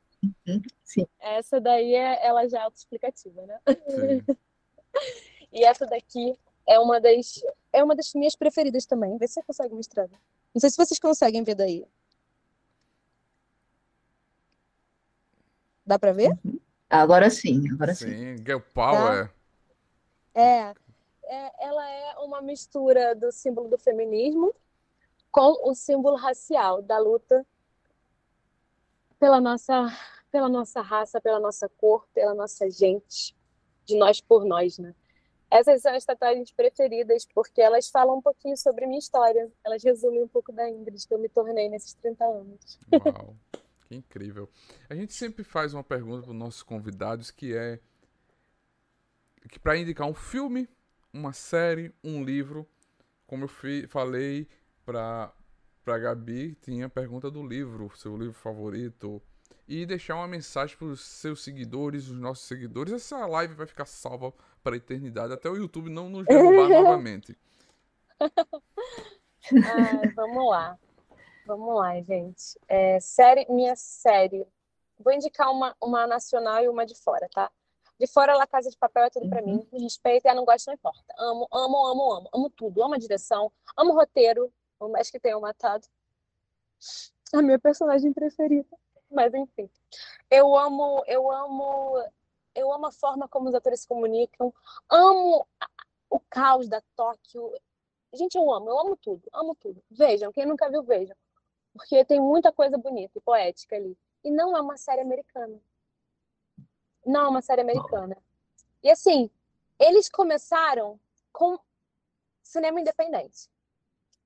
sim. 0.83 1.07
Essa 1.19 1.61
daí 1.61 1.93
é, 1.93 2.25
ela 2.25 2.47
já 2.47 2.59
é 2.59 2.63
autoexplicativa, 2.63 3.45
né? 3.45 3.59
Sim. 3.87 4.37
e 5.53 5.63
essa 5.63 5.85
daqui 5.85 6.37
é 6.67 6.79
uma 6.79 6.99
das 6.99 7.41
é 7.71 7.83
uma 7.83 7.95
das 7.95 8.13
minhas 8.13 8.35
preferidas 8.35 8.85
também. 8.85 9.17
Vê 9.17 9.27
se 9.27 9.35
você 9.35 9.43
consegue 9.43 9.73
mostrar. 9.73 10.07
Não 10.53 10.59
sei 10.59 10.69
se 10.69 10.77
vocês 10.77 10.99
conseguem 10.99 11.43
ver 11.43 11.55
daí. 11.55 11.85
Dá 15.85 15.99
para 15.99 16.13
ver? 16.13 16.31
Uhum. 16.43 16.59
Agora 16.89 17.29
sim, 17.29 17.63
agora 17.73 17.93
sim. 17.93 18.09
Sim, 18.09 18.37
Girl 18.37 18.59
Power. 18.73 19.27
Tá? 19.27 20.41
É, 20.41 20.73
é, 21.25 21.65
ela 21.65 21.89
é 21.89 22.15
uma 22.19 22.41
mistura 22.41 23.15
do 23.15 23.31
símbolo 23.31 23.69
do 23.69 23.77
feminismo 23.77 24.53
com 25.31 25.69
o 25.69 25.75
símbolo 25.75 26.15
racial 26.15 26.81
da 26.81 26.97
luta 26.97 27.45
pela 29.19 29.39
nossa 29.41 29.91
pela 30.31 30.49
nossa 30.49 30.81
raça, 30.81 31.21
pela 31.21 31.39
nossa 31.39 31.69
cor, 31.69 32.05
pela 32.13 32.33
nossa 32.33 32.69
gente, 32.69 33.33
de 33.85 33.97
nós 33.97 34.19
por 34.19 34.43
nós, 34.43 34.77
né? 34.77 34.93
Essas 35.49 35.81
são 35.81 35.93
as 35.93 36.03
tatuagens 36.03 36.51
preferidas, 36.51 37.25
porque 37.33 37.61
elas 37.61 37.89
falam 37.89 38.17
um 38.17 38.21
pouquinho 38.21 38.57
sobre 38.57 38.85
minha 38.85 38.99
história. 38.99 39.51
Elas 39.63 39.83
resumem 39.83 40.23
um 40.23 40.27
pouco 40.27 40.51
da 40.51 40.69
Ingrid 40.69 41.07
que 41.07 41.13
eu 41.13 41.19
me 41.19 41.29
tornei 41.29 41.69
nesses 41.69 41.93
30 41.93 42.25
anos. 42.25 42.79
Uau, 42.91 43.35
que 43.87 43.95
incrível. 43.95 44.49
A 44.89 44.95
gente 44.95 45.13
sempre 45.13 45.43
faz 45.43 45.73
uma 45.73 45.83
pergunta 45.83 46.23
para 46.23 46.31
os 46.31 46.37
nossos 46.37 46.63
convidados 46.63 47.31
que 47.31 47.55
é 47.55 47.79
que 49.49 49.59
para 49.59 49.77
indicar 49.77 50.07
um 50.07 50.13
filme, 50.13 50.67
uma 51.13 51.31
série, 51.31 51.93
um 52.03 52.23
livro, 52.23 52.67
como 53.27 53.43
eu 53.43 53.47
fi, 53.47 53.87
falei 53.87 54.47
para 54.83 55.31
para 55.83 55.99
Gabi, 55.99 56.55
tinha 56.55 56.87
a 56.87 56.89
pergunta 56.89 57.29
do 57.29 57.45
livro, 57.45 57.91
seu 57.95 58.17
livro 58.17 58.33
favorito, 58.33 59.21
e 59.67 59.85
deixar 59.85 60.15
uma 60.15 60.27
mensagem 60.27 60.77
para 60.77 60.87
os 60.87 61.01
seus 61.01 61.43
seguidores, 61.43 62.07
os 62.07 62.19
nossos 62.19 62.45
seguidores. 62.45 62.93
Essa 62.93 63.25
live 63.25 63.53
vai 63.55 63.65
ficar 63.65 63.85
salva 63.85 64.33
para 64.63 64.75
a 64.75 64.77
eternidade 64.77 65.33
até 65.33 65.49
o 65.49 65.55
YouTube 65.55 65.89
não 65.89 66.09
nos 66.09 66.25
derrubar 66.25 66.69
novamente. 66.69 67.37
Ai, 69.51 70.11
vamos 70.15 70.49
lá. 70.49 70.77
Vamos 71.45 71.75
lá, 71.75 72.01
gente. 72.01 72.59
É, 72.67 72.99
série, 72.99 73.45
minha 73.49 73.75
série. 73.75 74.47
Vou 74.97 75.13
indicar 75.13 75.51
uma, 75.51 75.75
uma 75.81 76.07
nacional 76.07 76.63
e 76.63 76.67
uma 76.67 76.85
de 76.85 76.95
fora, 76.95 77.27
tá? 77.33 77.51
De 77.99 78.07
fora, 78.07 78.35
La 78.35 78.47
Casa 78.47 78.69
de 78.69 78.77
Papel 78.77 79.03
é 79.03 79.09
tudo 79.09 79.29
para 79.29 79.41
uhum. 79.43 79.57
mim. 79.57 79.67
Me 79.71 79.83
respeita, 79.83 80.33
não 80.33 80.45
gosto, 80.45 80.67
não 80.67 80.73
importa. 80.73 81.13
Amo, 81.17 81.47
amo, 81.51 81.85
amo, 81.87 82.13
amo. 82.13 82.29
Amo 82.33 82.49
tudo. 82.49 82.83
Amo 82.83 82.95
a 82.95 82.97
direção, 82.97 83.51
amo 83.77 83.91
o 83.91 83.95
roteiro. 83.95 84.51
O 84.79 84.89
mais 84.89 85.09
que 85.09 85.19
tenham 85.19 85.39
matado. 85.39 85.87
A 87.33 87.41
minha 87.41 87.59
personagem 87.59 88.11
preferida. 88.11 88.67
Mas 89.15 89.33
enfim. 89.33 89.69
Eu 90.29 90.55
amo, 90.55 91.03
eu 91.07 91.31
amo 91.31 92.03
eu 92.55 92.71
amo 92.71 92.87
a 92.87 92.91
forma 92.91 93.27
como 93.27 93.49
os 93.49 93.55
atores 93.55 93.81
se 93.81 93.87
comunicam, 93.87 94.53
amo 94.89 95.45
o 96.09 96.19
caos 96.19 96.69
da 96.69 96.81
Tóquio. 96.95 97.53
Gente, 98.13 98.35
eu 98.35 98.49
amo, 98.51 98.69
eu 98.69 98.79
amo 98.79 98.95
tudo, 98.95 99.21
amo 99.33 99.53
tudo. 99.55 99.83
Vejam, 99.91 100.31
quem 100.31 100.45
nunca 100.45 100.69
viu, 100.69 100.81
vejam. 100.81 101.15
Porque 101.73 102.05
tem 102.05 102.19
muita 102.19 102.53
coisa 102.53 102.77
bonita 102.77 103.17
e 103.17 103.21
poética 103.21 103.75
ali. 103.75 103.97
E 104.23 104.31
não 104.31 104.55
é 104.55 104.61
uma 104.61 104.77
série 104.77 105.01
americana. 105.01 105.59
Não 107.05 107.25
é 107.25 107.27
uma 107.27 107.41
série 107.41 107.61
americana. 107.61 108.17
E 108.81 108.89
assim, 108.89 109.29
eles 109.77 110.07
começaram 110.09 110.97
com 111.33 111.59
cinema 112.41 112.79
independente. 112.79 113.49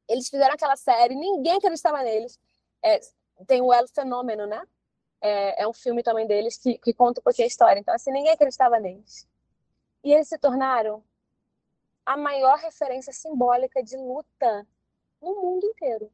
Eles 0.08 0.30
fizeram 0.30 0.54
aquela 0.54 0.76
série, 0.76 1.16
ninguém 1.16 1.58
acreditava 1.58 2.04
neles. 2.04 2.40
É, 2.84 3.00
tem 3.48 3.62
o 3.62 3.74
El 3.74 3.88
Fenômeno, 3.88 4.46
né? 4.46 4.62
É, 5.22 5.64
é 5.64 5.68
um 5.68 5.74
filme 5.74 6.04
também 6.04 6.26
deles 6.28 6.58
que, 6.58 6.78
que 6.78 6.94
conta 6.94 7.20
um 7.20 7.24
pouquinho 7.24 7.46
a 7.46 7.48
história. 7.48 7.80
Então, 7.80 7.94
assim, 7.94 8.12
ninguém 8.12 8.32
acreditava 8.32 8.80
neles. 8.80 9.28
E 10.04 10.14
eles 10.14 10.28
se 10.28 10.38
tornaram 10.38 11.04
a 12.06 12.18
maior 12.18 12.58
referência 12.58 13.14
simbólica 13.14 13.84
de 13.84 13.98
luta 13.98 14.68
no 15.22 15.36
mundo 15.42 15.66
inteiro. 15.66 16.12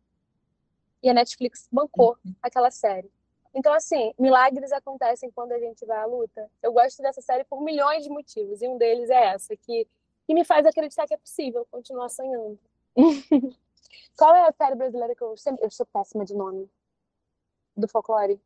E 1.01 1.09
a 1.09 1.13
Netflix 1.13 1.67
bancou 1.71 2.17
uhum. 2.25 2.33
aquela 2.41 2.71
série. 2.71 3.11
Então, 3.53 3.71
assim, 3.73 4.13
milagres 4.19 4.71
acontecem 4.73 5.31
quando 5.31 5.53
a 5.53 5.59
gente 5.59 5.85
vai 5.85 5.97
à 5.97 6.05
luta. 6.05 6.51
Eu 6.61 6.73
gosto 6.73 7.01
dessa 7.01 7.21
série 7.21 7.45
por 7.45 7.61
milhões 7.61 8.03
de 8.03 8.09
motivos, 8.09 8.61
e 8.61 8.67
um 8.67 8.77
deles 8.77 9.09
é 9.09 9.27
essa, 9.27 9.55
que, 9.55 9.87
que 10.25 10.33
me 10.33 10.43
faz 10.43 10.65
acreditar 10.65 11.07
que 11.07 11.13
é 11.13 11.17
possível 11.17 11.65
continuar 11.71 12.09
sonhando. 12.09 12.59
Qual 14.17 14.35
é 14.35 14.47
a 14.47 14.51
série 14.51 14.75
brasileira 14.75 15.15
que 15.15 15.21
eu 15.21 15.37
sempre. 15.37 15.65
Eu 15.65 15.71
sou 15.71 15.85
péssima 15.85 16.25
de 16.25 16.33
nome. 16.33 16.69
Do 17.77 17.87
folclore. 17.87 18.41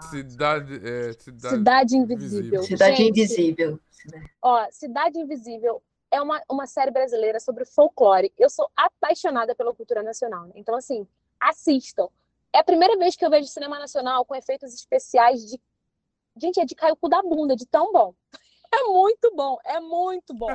Cidade, 0.00 0.74
é, 0.86 1.12
cidade, 1.14 1.56
cidade 1.56 1.96
Invisível. 1.96 2.62
Cidade 2.62 2.96
Gente, 2.96 3.10
Invisível. 3.10 3.80
Ó, 4.42 4.66
Cidade 4.70 5.18
Invisível 5.18 5.82
é 6.10 6.20
uma, 6.20 6.42
uma 6.48 6.66
série 6.66 6.90
brasileira 6.90 7.40
sobre 7.40 7.64
folclore. 7.64 8.32
Eu 8.38 8.50
sou 8.50 8.70
apaixonada 8.76 9.54
pela 9.54 9.74
cultura 9.74 10.02
nacional. 10.02 10.46
Né? 10.46 10.52
Então, 10.56 10.74
assim, 10.74 11.06
assistam. 11.40 12.08
É 12.52 12.58
a 12.58 12.64
primeira 12.64 12.96
vez 12.96 13.16
que 13.16 13.24
eu 13.24 13.30
vejo 13.30 13.48
cinema 13.48 13.78
nacional 13.78 14.24
com 14.24 14.34
efeitos 14.34 14.72
especiais 14.74 15.44
de. 15.46 15.60
Gente, 16.36 16.60
é 16.60 16.64
de 16.64 16.74
cair 16.74 16.92
o 16.92 16.96
cu 16.96 17.08
da 17.08 17.22
bunda, 17.22 17.56
de 17.56 17.66
tão 17.66 17.92
bom. 17.92 18.14
É 18.68 18.82
muito 18.82 19.32
bom, 19.34 19.56
é 19.64 19.78
muito 19.78 20.34
bom. 20.34 20.48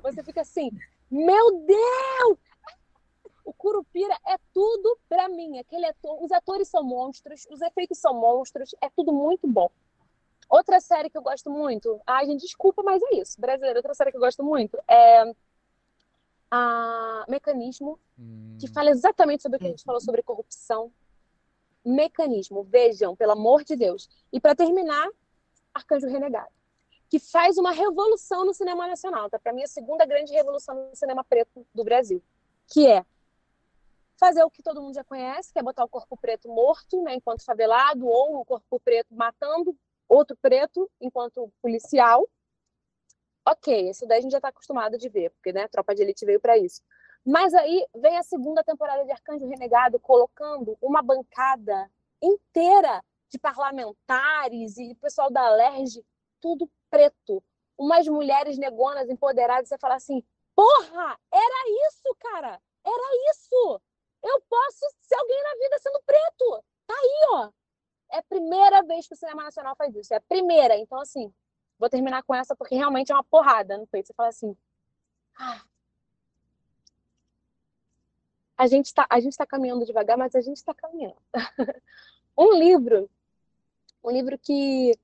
Você 0.00 0.22
fica 0.22 0.42
assim, 0.42 0.70
meu 1.10 1.66
Deus! 1.66 2.38
O 3.46 3.52
Curupira 3.52 4.18
é 4.26 4.36
tudo 4.52 4.98
para 5.08 5.28
mim. 5.28 5.60
Aquele 5.60 5.86
ator, 5.86 6.20
os 6.20 6.32
atores 6.32 6.66
são 6.66 6.82
monstros, 6.82 7.46
os 7.48 7.62
efeitos 7.62 7.96
são 7.96 8.12
monstros, 8.12 8.74
é 8.82 8.90
tudo 8.90 9.12
muito 9.12 9.46
bom. 9.46 9.70
Outra 10.50 10.80
série 10.80 11.08
que 11.08 11.16
eu 11.16 11.22
gosto 11.22 11.48
muito, 11.48 12.00
ai, 12.04 12.26
gente, 12.26 12.40
desculpa, 12.40 12.82
mas 12.82 13.00
é 13.04 13.14
isso. 13.14 13.40
Brasileira, 13.40 13.78
outra 13.78 13.94
série 13.94 14.10
que 14.10 14.16
eu 14.16 14.20
gosto 14.20 14.42
muito 14.42 14.76
é 14.88 15.32
a 16.50 17.24
Mecanismo, 17.28 18.00
hum. 18.18 18.56
que 18.60 18.66
fala 18.66 18.90
exatamente 18.90 19.44
sobre 19.44 19.56
o 19.56 19.60
que 19.60 19.66
a 19.66 19.70
gente 19.70 19.84
falou 19.84 20.00
sobre 20.00 20.24
corrupção. 20.24 20.92
Mecanismo, 21.84 22.64
vejam, 22.64 23.14
pelo 23.14 23.32
amor 23.32 23.62
de 23.62 23.76
Deus. 23.76 24.08
E 24.32 24.40
para 24.40 24.56
terminar, 24.56 25.08
Arcanjo 25.72 26.08
Renegado, 26.08 26.50
que 27.08 27.20
faz 27.20 27.58
uma 27.58 27.70
revolução 27.70 28.44
no 28.44 28.52
cinema 28.52 28.88
nacional, 28.88 29.30
tá? 29.30 29.38
Para 29.38 29.52
mim, 29.52 29.62
a 29.62 29.68
segunda 29.68 30.04
grande 30.04 30.32
revolução 30.32 30.88
no 30.88 30.96
cinema 30.96 31.22
preto 31.22 31.64
do 31.72 31.84
Brasil, 31.84 32.20
que 32.66 32.88
é 32.88 33.04
fazer 34.18 34.42
o 34.44 34.50
que 34.50 34.62
todo 34.62 34.82
mundo 34.82 34.94
já 34.94 35.04
conhece, 35.04 35.52
que 35.52 35.58
é 35.58 35.62
botar 35.62 35.84
o 35.84 35.88
corpo 35.88 36.16
preto 36.16 36.48
morto, 36.48 37.02
né, 37.02 37.14
enquanto 37.14 37.44
favelado, 37.44 38.06
ou 38.06 38.40
o 38.40 38.44
corpo 38.44 38.80
preto 38.80 39.14
matando 39.14 39.76
outro 40.08 40.36
preto 40.36 40.90
enquanto 41.00 41.52
policial. 41.60 42.26
Ok, 43.48 43.90
isso 43.90 44.06
daí 44.06 44.18
a 44.18 44.20
gente 44.22 44.32
já 44.32 44.38
está 44.38 44.48
acostumado 44.48 44.98
de 44.98 45.08
ver, 45.08 45.30
porque 45.30 45.52
né, 45.52 45.68
Tropa 45.68 45.94
de 45.94 46.02
Elite 46.02 46.24
veio 46.26 46.40
para 46.40 46.58
isso. 46.58 46.82
Mas 47.24 47.54
aí 47.54 47.84
vem 47.94 48.16
a 48.16 48.22
segunda 48.22 48.62
temporada 48.62 49.04
de 49.04 49.12
Arcanjo 49.12 49.46
Renegado 49.46 49.98
colocando 49.98 50.76
uma 50.80 51.02
bancada 51.02 51.90
inteira 52.22 53.02
de 53.28 53.38
parlamentares 53.38 54.76
e 54.78 54.94
pessoal 54.96 55.30
da 55.30 55.42
Alerj, 55.42 56.04
tudo 56.40 56.70
preto. 56.88 57.42
Umas 57.76 58.06
mulheres 58.06 58.56
negonas 58.58 59.08
empoderadas, 59.10 59.68
você 59.68 59.78
fala 59.78 59.96
assim: 59.96 60.22
porra, 60.54 61.18
era 61.32 61.88
isso, 61.88 62.16
cara, 62.18 62.60
era 62.84 63.30
isso. 63.30 63.80
Eu 64.26 64.40
posso 64.48 64.86
ser 65.00 65.14
alguém 65.16 65.42
na 65.42 65.54
vida 65.54 65.78
sendo 65.78 66.00
preto. 66.04 66.64
Tá 66.86 66.94
aí, 66.94 67.26
ó. 67.30 67.50
É 68.12 68.18
a 68.18 68.22
primeira 68.22 68.82
vez 68.82 69.06
que 69.06 69.14
o 69.14 69.16
cinema 69.16 69.44
nacional 69.44 69.74
faz 69.76 69.94
isso. 69.94 70.12
É 70.12 70.16
a 70.16 70.20
primeira. 70.20 70.76
Então, 70.76 71.00
assim, 71.00 71.32
vou 71.78 71.88
terminar 71.88 72.22
com 72.22 72.34
essa 72.34 72.54
porque 72.56 72.74
realmente 72.74 73.12
é 73.12 73.14
uma 73.14 73.24
porrada 73.24 73.78
no 73.78 73.86
peito. 73.86 74.08
Você 74.08 74.14
fala 74.14 74.28
assim. 74.28 74.56
Ah, 75.38 75.62
a 78.56 78.66
gente 78.66 78.86
está 78.86 79.06
a 79.08 79.20
gente 79.20 79.36
tá 79.36 79.46
caminhando 79.46 79.84
devagar, 79.84 80.16
mas 80.16 80.34
a 80.34 80.40
gente 80.40 80.56
está 80.56 80.74
caminhando. 80.74 81.16
um 82.36 82.54
livro, 82.54 83.10
um 84.02 84.10
livro 84.10 84.38
que 84.38 84.98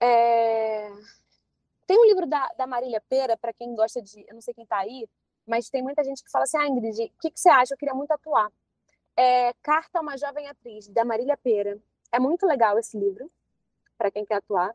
é... 0.00 0.90
tem 1.86 1.98
um 1.98 2.04
livro 2.04 2.26
da, 2.26 2.46
da 2.56 2.66
Marília 2.66 3.02
Pera 3.08 3.36
para 3.36 3.52
quem 3.52 3.74
gosta 3.74 4.00
de, 4.00 4.24
eu 4.28 4.34
não 4.34 4.40
sei 4.40 4.54
quem 4.54 4.64
está 4.64 4.78
aí, 4.78 5.08
mas 5.46 5.68
tem 5.68 5.82
muita 5.82 6.02
gente 6.02 6.24
que 6.24 6.30
fala 6.30 6.44
assim, 6.44 6.56
ah, 6.56 6.66
Ingrid, 6.66 7.04
o 7.04 7.20
que, 7.20 7.30
que 7.30 7.40
você 7.40 7.48
acha? 7.48 7.74
Eu 7.74 7.78
queria 7.78 7.94
muito 7.94 8.10
atuar. 8.10 8.50
É 9.16 9.52
Carta 9.62 9.98
a 9.98 10.02
uma 10.02 10.16
Jovem 10.16 10.48
Atriz, 10.48 10.88
da 10.88 11.04
Marília 11.04 11.36
Pera. 11.36 11.78
É 12.10 12.18
muito 12.18 12.46
legal 12.46 12.78
esse 12.78 12.98
livro, 12.98 13.30
para 13.96 14.10
quem 14.10 14.24
quer 14.24 14.36
atuar. 14.36 14.74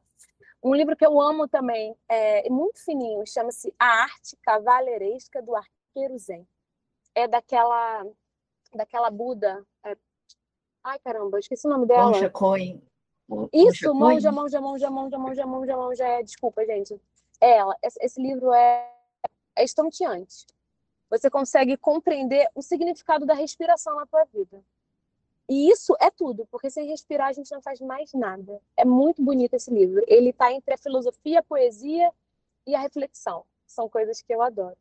Um 0.62 0.76
livro 0.76 0.96
que 0.96 1.06
eu 1.06 1.20
amo 1.20 1.48
também, 1.48 1.96
é 2.08 2.50
muito 2.50 2.84
fininho, 2.84 3.26
chama-se 3.26 3.74
A 3.80 4.04
Arte 4.04 4.38
Cavaleiresca 4.42 5.42
do 5.42 5.56
Arqueiro 5.56 6.18
Zen. 6.18 6.48
É 7.16 7.28
daquela, 7.28 8.06
daquela 8.74 9.10
Buda. 9.10 9.66
É... 9.84 9.98
Ai, 10.84 11.00
caramba, 11.00 11.40
esqueci 11.40 11.66
o 11.66 11.70
nome 11.70 11.86
dela. 11.86 12.12
Monja 12.12 12.30
Coin. 12.30 12.82
Isso, 13.54 13.94
Monja, 13.94 14.32
Monja, 14.32 14.60
Monja, 14.60 14.90
Monja, 14.90 15.18
Monja, 15.18 15.46
Monja, 15.46 15.78
Monja. 15.78 16.06
É, 16.06 16.24
desculpa, 16.24 16.66
gente. 16.66 17.00
É 17.40 17.58
ela. 17.58 17.76
Esse 17.82 18.22
livro 18.22 18.52
é, 18.52 18.92
é 19.56 19.64
estonteante 19.64 20.46
você 21.10 21.30
consegue 21.30 21.76
compreender 21.78 22.48
o 22.54 22.62
significado 22.62 23.26
da 23.26 23.34
respiração 23.34 23.96
na 23.96 24.06
tua 24.06 24.26
vida. 24.26 24.62
E 25.50 25.72
isso 25.72 25.96
é 26.00 26.12
tudo, 26.12 26.48
porque 26.52 26.70
sem 26.70 26.88
respirar 26.88 27.30
a 27.30 27.34
gente 27.34 27.52
não 27.52 27.62
faz 27.62 27.82
mais 27.82 28.14
nada. 28.14 28.62
É 28.78 28.86
muito 28.86 29.24
bonito 29.24 29.56
esse 29.56 29.72
livro. 29.72 30.04
Ele 30.08 30.30
está 30.30 30.54
entre 30.54 30.76
a 30.76 30.78
filosofia, 30.78 31.40
a 31.40 31.44
poesia 31.44 32.12
e 32.68 32.76
a 32.76 32.80
reflexão. 32.80 33.44
São 33.66 33.90
coisas 33.90 34.22
que 34.22 34.34
eu 34.34 34.44
adoro. 34.44 34.78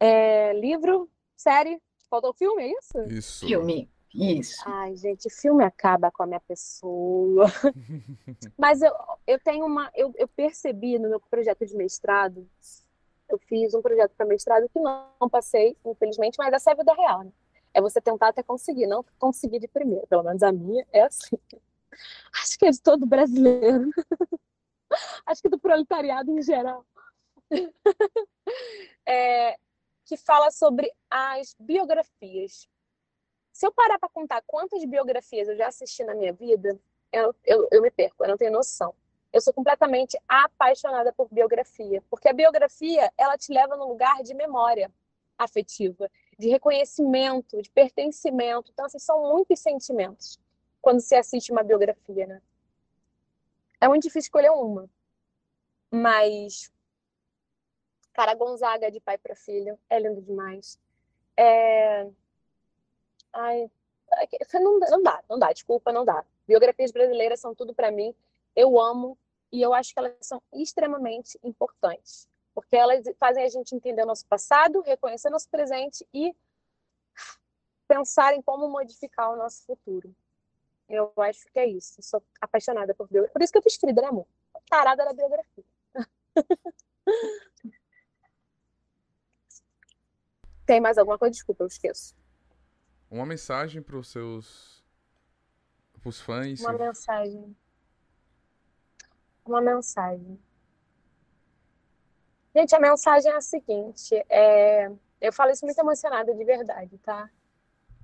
É, 0.00 0.52
livro, 0.54 1.08
série, 1.36 1.80
faltou 2.10 2.32
filme, 2.32 2.64
é 2.64 2.78
isso? 2.78 2.98
Isso. 3.08 3.46
Filme, 3.46 3.88
isso. 4.12 4.62
Ai, 4.66 4.96
gente, 4.96 5.30
filme 5.30 5.62
acaba 5.62 6.10
com 6.10 6.22
a 6.22 6.26
minha 6.26 6.40
pessoa. 6.40 7.46
Mas 8.58 8.82
eu, 8.82 8.92
eu 9.26 9.38
tenho 9.38 9.64
uma. 9.66 9.90
Eu, 9.94 10.12
eu 10.16 10.26
percebi 10.26 10.98
no 10.98 11.08
meu 11.08 11.20
projeto 11.20 11.64
de 11.64 11.76
mestrado 11.76 12.48
eu 13.28 13.38
fiz 13.38 13.74
um 13.74 13.82
projeto 13.82 14.12
para 14.16 14.26
mestrado 14.26 14.68
que 14.68 14.78
não, 14.78 15.08
não, 15.20 15.28
passei, 15.28 15.76
infelizmente, 15.84 16.36
mas 16.38 16.52
essa 16.52 16.70
é 16.70 16.72
a 16.72 16.76
vida 16.76 16.94
real, 16.94 17.24
né? 17.24 17.32
É 17.74 17.80
você 17.80 18.00
tentar 18.00 18.28
até 18.28 18.42
conseguir, 18.42 18.86
não 18.86 19.04
conseguir 19.18 19.58
de 19.58 19.68
primeira. 19.68 20.06
Pelo 20.06 20.22
menos 20.22 20.42
a 20.42 20.50
minha 20.50 20.86
é 20.92 21.02
assim. 21.02 21.38
Acho 22.42 22.58
que 22.58 22.66
é 22.66 22.70
de 22.70 22.80
todo 22.80 23.06
brasileiro. 23.06 23.90
Acho 25.26 25.42
que 25.42 25.48
do 25.48 25.58
proletariado 25.58 26.30
em 26.30 26.42
geral. 26.42 26.84
É, 29.08 29.56
que 30.04 30.16
fala 30.16 30.50
sobre 30.50 30.92
as 31.08 31.54
biografias. 31.60 32.68
Se 33.52 33.66
eu 33.66 33.72
parar 33.72 34.00
para 34.00 34.08
contar 34.08 34.42
quantas 34.44 34.84
biografias 34.84 35.48
eu 35.48 35.56
já 35.56 35.68
assisti 35.68 36.02
na 36.02 36.14
minha 36.14 36.32
vida, 36.32 36.76
eu, 37.12 37.34
eu, 37.44 37.68
eu 37.70 37.82
me 37.82 37.90
perco, 37.90 38.24
eu 38.24 38.28
não 38.28 38.36
tenho 38.36 38.52
noção 38.52 38.94
eu 39.32 39.40
sou 39.40 39.52
completamente 39.52 40.18
apaixonada 40.28 41.12
por 41.12 41.28
biografia, 41.30 42.02
porque 42.10 42.28
a 42.28 42.32
biografia 42.32 43.12
ela 43.16 43.36
te 43.36 43.52
leva 43.52 43.76
num 43.76 43.88
lugar 43.88 44.22
de 44.22 44.34
memória 44.34 44.90
afetiva, 45.38 46.10
de 46.38 46.48
reconhecimento, 46.48 47.60
de 47.60 47.70
pertencimento. 47.70 48.70
Então, 48.72 48.86
assim, 48.86 48.98
são 48.98 49.20
muitos 49.22 49.58
sentimentos 49.60 50.40
quando 50.80 51.00
se 51.00 51.14
assiste 51.14 51.52
uma 51.52 51.62
biografia, 51.62 52.26
né? 52.26 52.40
É 53.80 53.88
muito 53.88 54.04
difícil 54.04 54.28
escolher 54.28 54.50
uma, 54.50 54.88
mas 55.90 56.72
cara 58.16 58.34
Gonzaga 58.34 58.90
de 58.90 58.98
pai 58.98 59.18
para 59.18 59.36
filho 59.36 59.78
é 59.90 59.98
lindo 59.98 60.22
demais. 60.22 60.78
É... 61.36 62.08
Ai, 63.30 63.70
não, 64.54 64.78
não 64.78 65.02
dá, 65.02 65.22
não 65.28 65.38
dá, 65.38 65.52
desculpa, 65.52 65.92
não 65.92 66.02
dá. 66.02 66.24
Biografias 66.48 66.90
brasileiras 66.90 67.40
são 67.40 67.54
tudo 67.54 67.74
para 67.74 67.90
mim. 67.90 68.14
Eu 68.56 68.80
amo 68.80 69.18
e 69.52 69.60
eu 69.60 69.72
acho 69.74 69.92
que 69.92 69.98
elas 69.98 70.14
são 70.22 70.42
extremamente 70.52 71.38
importantes, 71.44 72.26
porque 72.54 72.74
elas 72.74 73.04
fazem 73.20 73.44
a 73.44 73.48
gente 73.48 73.74
entender 73.74 74.02
o 74.02 74.06
nosso 74.06 74.26
passado, 74.26 74.80
reconhecer 74.80 75.28
nosso 75.30 75.48
presente 75.50 76.08
e 76.12 76.34
pensar 77.86 78.34
em 78.34 78.42
como 78.42 78.68
modificar 78.68 79.30
o 79.30 79.36
nosso 79.36 79.62
futuro. 79.64 80.12
Eu 80.88 81.12
acho 81.18 81.46
que 81.52 81.58
é 81.58 81.66
isso. 81.66 81.98
Eu 81.98 82.02
sou 82.02 82.22
apaixonada 82.40 82.94
por 82.94 83.06
biografia. 83.08 83.32
Por 83.32 83.42
isso 83.42 83.52
que 83.52 83.58
eu 83.58 83.62
fiz 83.62 83.76
Frida, 83.76 84.00
né, 84.00 84.08
amor? 84.08 84.26
Tarada 84.68 85.04
da 85.04 85.12
biografia. 85.12 85.64
Tem 90.64 90.80
mais 90.80 90.96
alguma 90.98 91.18
coisa? 91.18 91.32
Desculpa, 91.32 91.62
eu 91.62 91.68
esqueço. 91.68 92.16
Uma 93.10 93.26
mensagem 93.26 93.82
para 93.82 93.96
os 93.96 94.08
seus 94.08 94.84
para 96.00 96.08
os 96.08 96.20
fãs. 96.20 96.60
Uma 96.60 96.72
mensagem 96.72 97.56
uma 99.50 99.60
mensagem. 99.60 100.38
Gente, 102.54 102.74
a 102.74 102.80
mensagem 102.80 103.30
é 103.30 103.36
a 103.36 103.40
seguinte: 103.40 104.14
é... 104.28 104.90
eu 105.20 105.32
falo 105.32 105.50
isso 105.50 105.64
muito 105.64 105.78
emocionada, 105.78 106.34
de 106.34 106.44
verdade, 106.44 106.96
tá? 106.98 107.30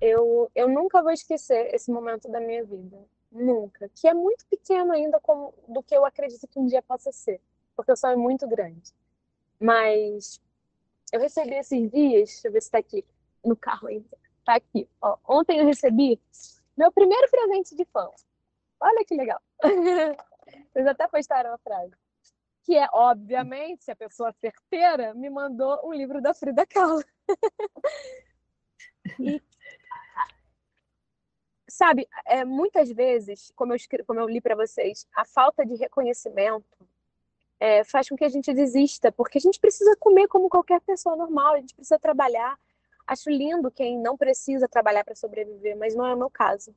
Eu, 0.01 0.51
eu 0.55 0.69
nunca 0.69 1.02
vou 1.02 1.12
esquecer 1.12 1.74
esse 1.74 1.90
momento 1.90 2.28
da 2.31 2.40
minha 2.40 2.64
vida. 2.64 2.98
Nunca. 3.31 3.89
Que 3.94 4.09
é 4.09 4.12
muito 4.12 4.44
pequeno 4.47 4.93
ainda 4.93 5.19
como, 5.20 5.55
do 5.69 5.82
que 5.82 5.97
eu 5.97 6.05
acredito 6.05 6.47
que 6.47 6.59
um 6.59 6.66
dia 6.66 6.82
possa 6.82 7.10
ser. 7.12 7.40
Porque 7.74 7.93
o 7.93 7.97
sonho 7.97 8.14
é 8.14 8.16
muito 8.16 8.47
grande. 8.47 8.93
Mas 9.59 10.40
eu 11.12 11.20
recebi 11.20 11.55
esses 11.55 11.90
dias, 11.90 12.31
deixa 12.31 12.48
eu 12.48 12.52
ver 12.52 12.62
se 12.62 12.70
tá 12.70 12.78
aqui 12.78 13.05
no 13.44 13.56
carro 13.56 13.89
ainda. 13.89 14.19
Tá 14.44 14.56
aqui. 14.56 14.89
Ó, 15.01 15.16
ontem 15.27 15.60
eu 15.60 15.66
recebi 15.66 16.20
meu 16.77 16.90
primeiro 16.90 17.31
presente 17.31 17.74
de 17.77 17.85
fã. 17.86 18.10
Olha 18.81 19.05
que 19.05 19.14
legal. 19.14 19.40
Vocês 20.73 20.87
até 20.87 21.07
postaram 21.09 21.53
a 21.53 21.59
frase. 21.59 21.93
Que 22.65 22.77
é, 22.77 22.87
obviamente, 22.93 23.91
a 23.91 23.97
pessoa 23.97 24.33
certeira 24.33 25.15
me 25.15 25.29
mandou 25.29 25.81
um 25.85 25.93
livro 25.93 26.20
da 26.20 26.33
Frida 26.33 26.65
Kahlo. 26.66 27.03
e, 29.19 29.43
sabe, 31.69 32.09
é, 32.27 32.45
muitas 32.45 32.91
vezes, 32.91 33.53
como 33.57 33.74
eu, 33.74 33.79
como 34.07 34.20
eu 34.20 34.29
li 34.29 34.41
para 34.41 34.55
vocês, 34.55 35.07
a 35.15 35.24
falta 35.24 35.66
de 35.66 35.74
reconhecimento 35.74 36.87
é, 37.59 37.83
faz 37.85 38.09
com 38.09 38.16
que 38.16 38.24
a 38.24 38.29
gente 38.29 38.53
desista, 38.55 39.11
porque 39.11 39.39
a 39.39 39.41
gente 39.41 39.59
precisa 39.59 39.97
comer 39.97 40.29
como 40.29 40.49
qualquer 40.49 40.81
pessoa 40.83 41.16
normal, 41.16 41.55
a 41.55 41.61
gente 41.61 41.74
precisa 41.74 41.99
trabalhar. 41.99 42.59
Acho 43.07 43.29
lindo 43.29 43.70
quem 43.70 43.99
não 43.99 44.16
precisa 44.16 44.69
trabalhar 44.69 45.05
para 45.05 45.16
sobreviver, 45.16 45.77
mas 45.77 45.95
não 45.95 46.07
é 46.07 46.15
o 46.15 46.19
meu 46.19 46.31
caso 46.31 46.74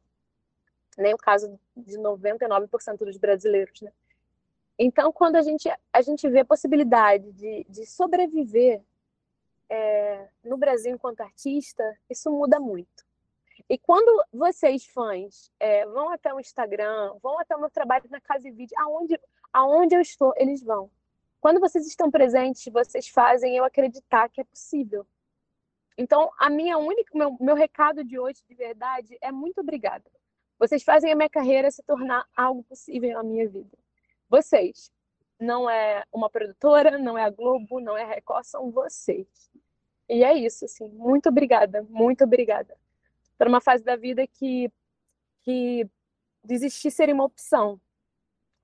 nem 0.98 1.14
o 1.14 1.18
caso 1.18 1.60
de 1.76 1.98
99% 1.98 2.98
dos 3.00 3.18
brasileiros, 3.18 3.82
né? 3.82 3.92
Então, 4.78 5.12
quando 5.12 5.38
a 5.38 5.42
gente, 5.42 5.70
a 5.94 6.02
gente 6.02 6.28
vê 6.30 6.42
a 6.42 6.46
possibilidade 6.46 7.32
de, 7.32 7.66
de 7.70 7.86
sobreviver 7.86 8.82
é, 9.70 10.28
no 10.44 10.58
Brasil, 10.58 10.94
enquanto 10.94 11.22
artista, 11.22 11.84
isso 12.10 12.30
muda 12.30 12.60
muito. 12.60 13.06
E 13.70 13.78
quando 13.78 14.24
vocês, 14.32 14.86
fãs, 14.86 15.52
é, 15.60 15.86
vão 15.86 16.10
até 16.10 16.34
o 16.34 16.40
Instagram, 16.40 17.16
vão 17.22 17.40
até 17.40 17.56
o 17.56 17.60
meu 17.60 17.70
trabalho 17.70 18.06
na 18.10 18.20
casa 18.20 18.48
e 18.48 18.52
vídeo, 18.52 18.76
aonde, 18.78 19.20
aonde 19.52 19.96
eu 19.96 20.02
estou, 20.02 20.34
eles 20.36 20.62
vão. 20.62 20.92
Quando 21.40 21.60
vocês 21.60 21.88
estão 21.88 22.12
presentes, 22.12 22.72
vocês 22.72 23.08
fazem 23.08 23.56
eu 23.56 23.64
acreditar 23.64 24.30
que 24.30 24.42
é 24.42 24.44
possível. 24.44 25.06
Então, 25.98 26.30
a 26.38 26.50
minha 26.50 26.78
única, 26.78 27.18
meu, 27.18 27.38
meu 27.40 27.56
recado 27.56 28.04
de 28.04 28.20
hoje, 28.20 28.44
de 28.48 28.56
verdade, 28.56 29.18
é 29.22 29.32
muito 29.32 29.62
obrigada. 29.62 30.04
Vocês 30.57 30.84
fazem 30.84 31.11
a 31.11 31.15
minha 31.15 31.30
carreira 31.30 31.69
se 31.69 31.84
tornar 31.84 32.26
algo 32.36 32.64
possível 32.64 33.14
na 33.14 33.23
minha 33.23 33.48
vida. 33.48 33.77
Vocês. 34.30 34.91
Não 35.38 35.69
é 35.69 36.06
uma 36.14 36.30
produtora, 36.30 36.98
não 36.98 37.18
é 37.18 37.26
a 37.26 37.30
Globo, 37.30 37.82
não 37.82 37.98
é 37.98 38.03
a 38.03 38.07
Record, 38.07 38.45
são 38.45 38.72
vocês. 38.72 39.27
E 40.07 40.23
é 40.23 40.34
isso, 40.34 40.64
assim. 40.64 40.88
Muito 40.90 41.27
obrigada, 41.27 41.84
muito 41.90 42.23
obrigada. 42.23 42.77
Para 43.38 43.49
uma 43.49 43.60
fase 43.60 43.84
da 43.84 43.98
vida 43.98 44.26
que, 44.26 44.72
que 45.44 45.86
desistir 46.41 46.90
seria 46.90 47.14
uma 47.14 47.26
opção. 47.26 47.80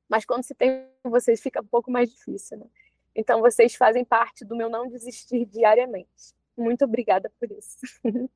Mas 0.07 0.23
quando 0.23 0.43
se 0.43 0.55
tem 0.55 0.87
vocês, 1.03 1.41
fica 1.41 1.61
um 1.61 1.67
pouco 1.67 1.91
mais 1.91 2.09
difícil, 2.09 2.57
né? 2.57 2.65
Então, 3.13 3.41
vocês 3.41 3.75
fazem 3.75 4.05
parte 4.05 4.45
do 4.45 4.55
meu 4.55 4.69
não 4.69 4.87
desistir 4.87 5.45
diariamente. 5.45 6.33
Muito 6.55 6.85
obrigada 6.85 7.29
por 7.37 7.51
isso. 7.51 7.79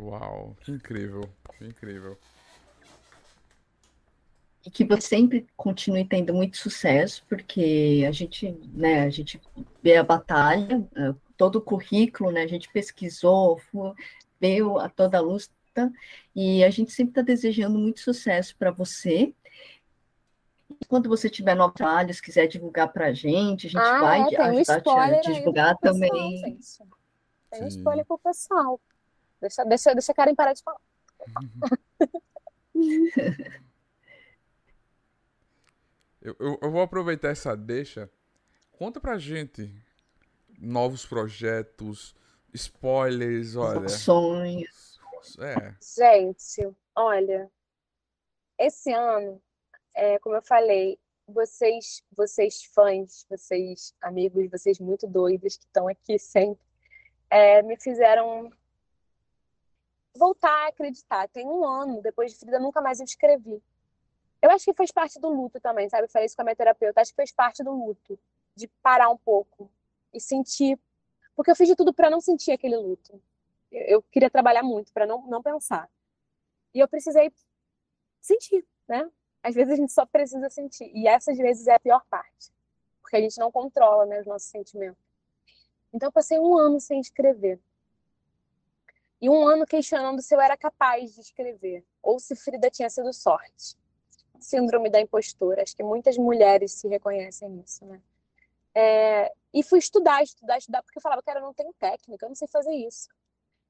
Uau, 0.00 0.56
que 0.60 0.72
incrível, 0.72 1.22
que 1.56 1.64
incrível 1.64 2.18
e 4.64 4.70
que 4.70 4.84
você 4.84 5.02
sempre 5.02 5.46
continue 5.56 6.04
tendo 6.04 6.32
muito 6.32 6.56
sucesso, 6.56 7.24
porque 7.28 8.04
a 8.08 8.12
gente, 8.12 8.50
né, 8.72 9.02
a 9.02 9.10
gente 9.10 9.40
vê 9.82 9.96
a 9.96 10.02
batalha, 10.02 10.88
eh, 10.96 11.14
todo 11.36 11.56
o 11.56 11.62
currículo, 11.62 12.30
né, 12.30 12.42
a 12.42 12.46
gente 12.46 12.70
pesquisou, 12.70 13.60
veio 14.40 14.78
a 14.78 14.88
toda 14.88 15.18
a 15.18 15.20
luta, 15.20 15.52
e 16.34 16.64
a 16.64 16.70
gente 16.70 16.92
sempre 16.92 17.10
está 17.10 17.20
desejando 17.22 17.78
muito 17.78 18.00
sucesso 18.00 18.56
para 18.56 18.70
você. 18.70 19.34
Quando 20.88 21.08
você 21.08 21.28
tiver 21.28 21.54
novos 21.54 21.74
trabalhos, 21.74 22.20
quiser 22.20 22.46
divulgar 22.46 22.92
para 22.92 23.08
a 23.08 23.12
gente, 23.12 23.66
a 23.66 23.70
gente 23.70 23.80
ah, 23.80 24.00
vai 24.00 24.20
é, 24.20 24.40
ajudar 24.40 25.12
a 25.12 25.20
te 25.20 25.32
divulgar 25.32 25.76
também. 25.78 26.56
Pessoal, 26.56 26.88
tem 27.50 27.64
um 27.64 27.68
spoiler 27.68 28.04
para 28.06 28.14
o 28.14 28.18
pessoal. 28.18 28.80
Deixa, 29.40 29.64
deixa, 29.64 29.92
deixa 29.92 30.12
a 30.12 30.14
Karen 30.14 30.34
parar 30.34 30.52
de 30.54 30.62
falar. 30.62 30.80
Eu, 36.24 36.34
eu, 36.40 36.58
eu, 36.62 36.70
vou 36.70 36.80
aproveitar 36.80 37.28
essa 37.28 37.54
deixa. 37.54 38.10
Conta 38.72 38.98
pra 38.98 39.18
gente 39.18 39.70
novos 40.58 41.04
projetos, 41.04 42.16
spoilers, 42.54 43.54
olha. 43.56 43.88
Sonhos. 43.90 44.98
É. 45.38 45.74
Gente, 45.82 46.74
olha, 46.96 47.50
esse 48.58 48.90
ano, 48.90 49.40
é, 49.94 50.18
como 50.18 50.36
eu 50.36 50.42
falei, 50.42 50.98
vocês, 51.26 52.02
vocês 52.16 52.64
fãs, 52.74 53.26
vocês 53.28 53.94
amigos, 54.00 54.50
vocês 54.50 54.78
muito 54.78 55.06
doidos 55.06 55.58
que 55.58 55.64
estão 55.64 55.88
aqui 55.88 56.18
sempre, 56.18 56.64
é, 57.28 57.62
me 57.62 57.78
fizeram 57.78 58.50
voltar 60.16 60.64
a 60.64 60.68
acreditar. 60.68 61.28
Tem 61.28 61.46
um 61.46 61.64
ano, 61.66 62.00
depois 62.00 62.32
de 62.32 62.38
Frida, 62.38 62.58
nunca 62.58 62.80
mais 62.80 62.98
eu 62.98 63.04
escrevi. 63.04 63.62
Eu 64.44 64.50
acho 64.50 64.66
que 64.66 64.74
fez 64.74 64.92
parte 64.92 65.18
do 65.18 65.30
luto 65.30 65.58
também, 65.58 65.88
sabe? 65.88 66.04
Eu 66.04 66.10
falei 66.10 66.26
isso 66.26 66.36
com 66.36 66.42
a 66.42 66.44
minha 66.44 66.54
terapeuta. 66.54 67.00
Acho 67.00 67.12
que 67.12 67.16
fez 67.16 67.32
parte 67.32 67.64
do 67.64 67.72
luto, 67.72 68.20
de 68.54 68.68
parar 68.82 69.08
um 69.08 69.16
pouco 69.16 69.70
e 70.12 70.20
sentir. 70.20 70.78
Porque 71.34 71.50
eu 71.50 71.56
fiz 71.56 71.66
de 71.66 71.74
tudo 71.74 71.94
para 71.94 72.10
não 72.10 72.20
sentir 72.20 72.52
aquele 72.52 72.76
luto. 72.76 73.18
Eu 73.72 74.02
queria 74.02 74.28
trabalhar 74.28 74.62
muito 74.62 74.92
para 74.92 75.06
não, 75.06 75.26
não 75.28 75.42
pensar. 75.42 75.90
E 76.74 76.78
eu 76.78 76.86
precisei 76.86 77.32
sentir, 78.20 78.66
né? 78.86 79.10
Às 79.42 79.54
vezes 79.54 79.72
a 79.72 79.76
gente 79.76 79.94
só 79.94 80.04
precisa 80.04 80.50
sentir. 80.50 80.90
E 80.94 81.08
essas 81.08 81.38
vezes 81.38 81.66
é 81.66 81.76
a 81.76 81.80
pior 81.80 82.04
parte. 82.10 82.52
Porque 83.00 83.16
a 83.16 83.20
gente 83.22 83.38
não 83.38 83.50
controla 83.50 84.04
né, 84.04 84.20
os 84.20 84.26
nossos 84.26 84.50
sentimentos. 84.50 85.02
Então 85.90 86.08
eu 86.08 86.12
passei 86.12 86.38
um 86.38 86.54
ano 86.58 86.78
sem 86.80 87.00
escrever. 87.00 87.58
E 89.22 89.30
um 89.30 89.48
ano 89.48 89.64
questionando 89.64 90.20
se 90.20 90.34
eu 90.34 90.40
era 90.42 90.54
capaz 90.54 91.14
de 91.14 91.22
escrever. 91.22 91.82
Ou 92.02 92.18
se 92.18 92.36
Frida 92.36 92.68
tinha 92.68 92.90
sido 92.90 93.10
sorte 93.10 93.82
síndrome 94.44 94.90
da 94.90 95.00
impostura. 95.00 95.62
Acho 95.62 95.76
que 95.76 95.82
muitas 95.82 96.16
mulheres 96.16 96.72
se 96.72 96.86
reconhecem 96.88 97.48
nisso, 97.48 97.84
né? 97.84 98.00
É, 98.74 99.32
e 99.52 99.62
fui 99.62 99.78
estudar, 99.78 100.22
estudar, 100.22 100.58
estudar, 100.58 100.82
porque 100.82 100.98
eu 100.98 101.02
falava, 101.02 101.22
cara, 101.22 101.38
eu 101.38 101.44
não 101.44 101.54
tenho 101.54 101.72
técnica, 101.74 102.24
eu 102.24 102.28
não 102.28 102.36
sei 102.36 102.48
fazer 102.48 102.74
isso. 102.74 103.08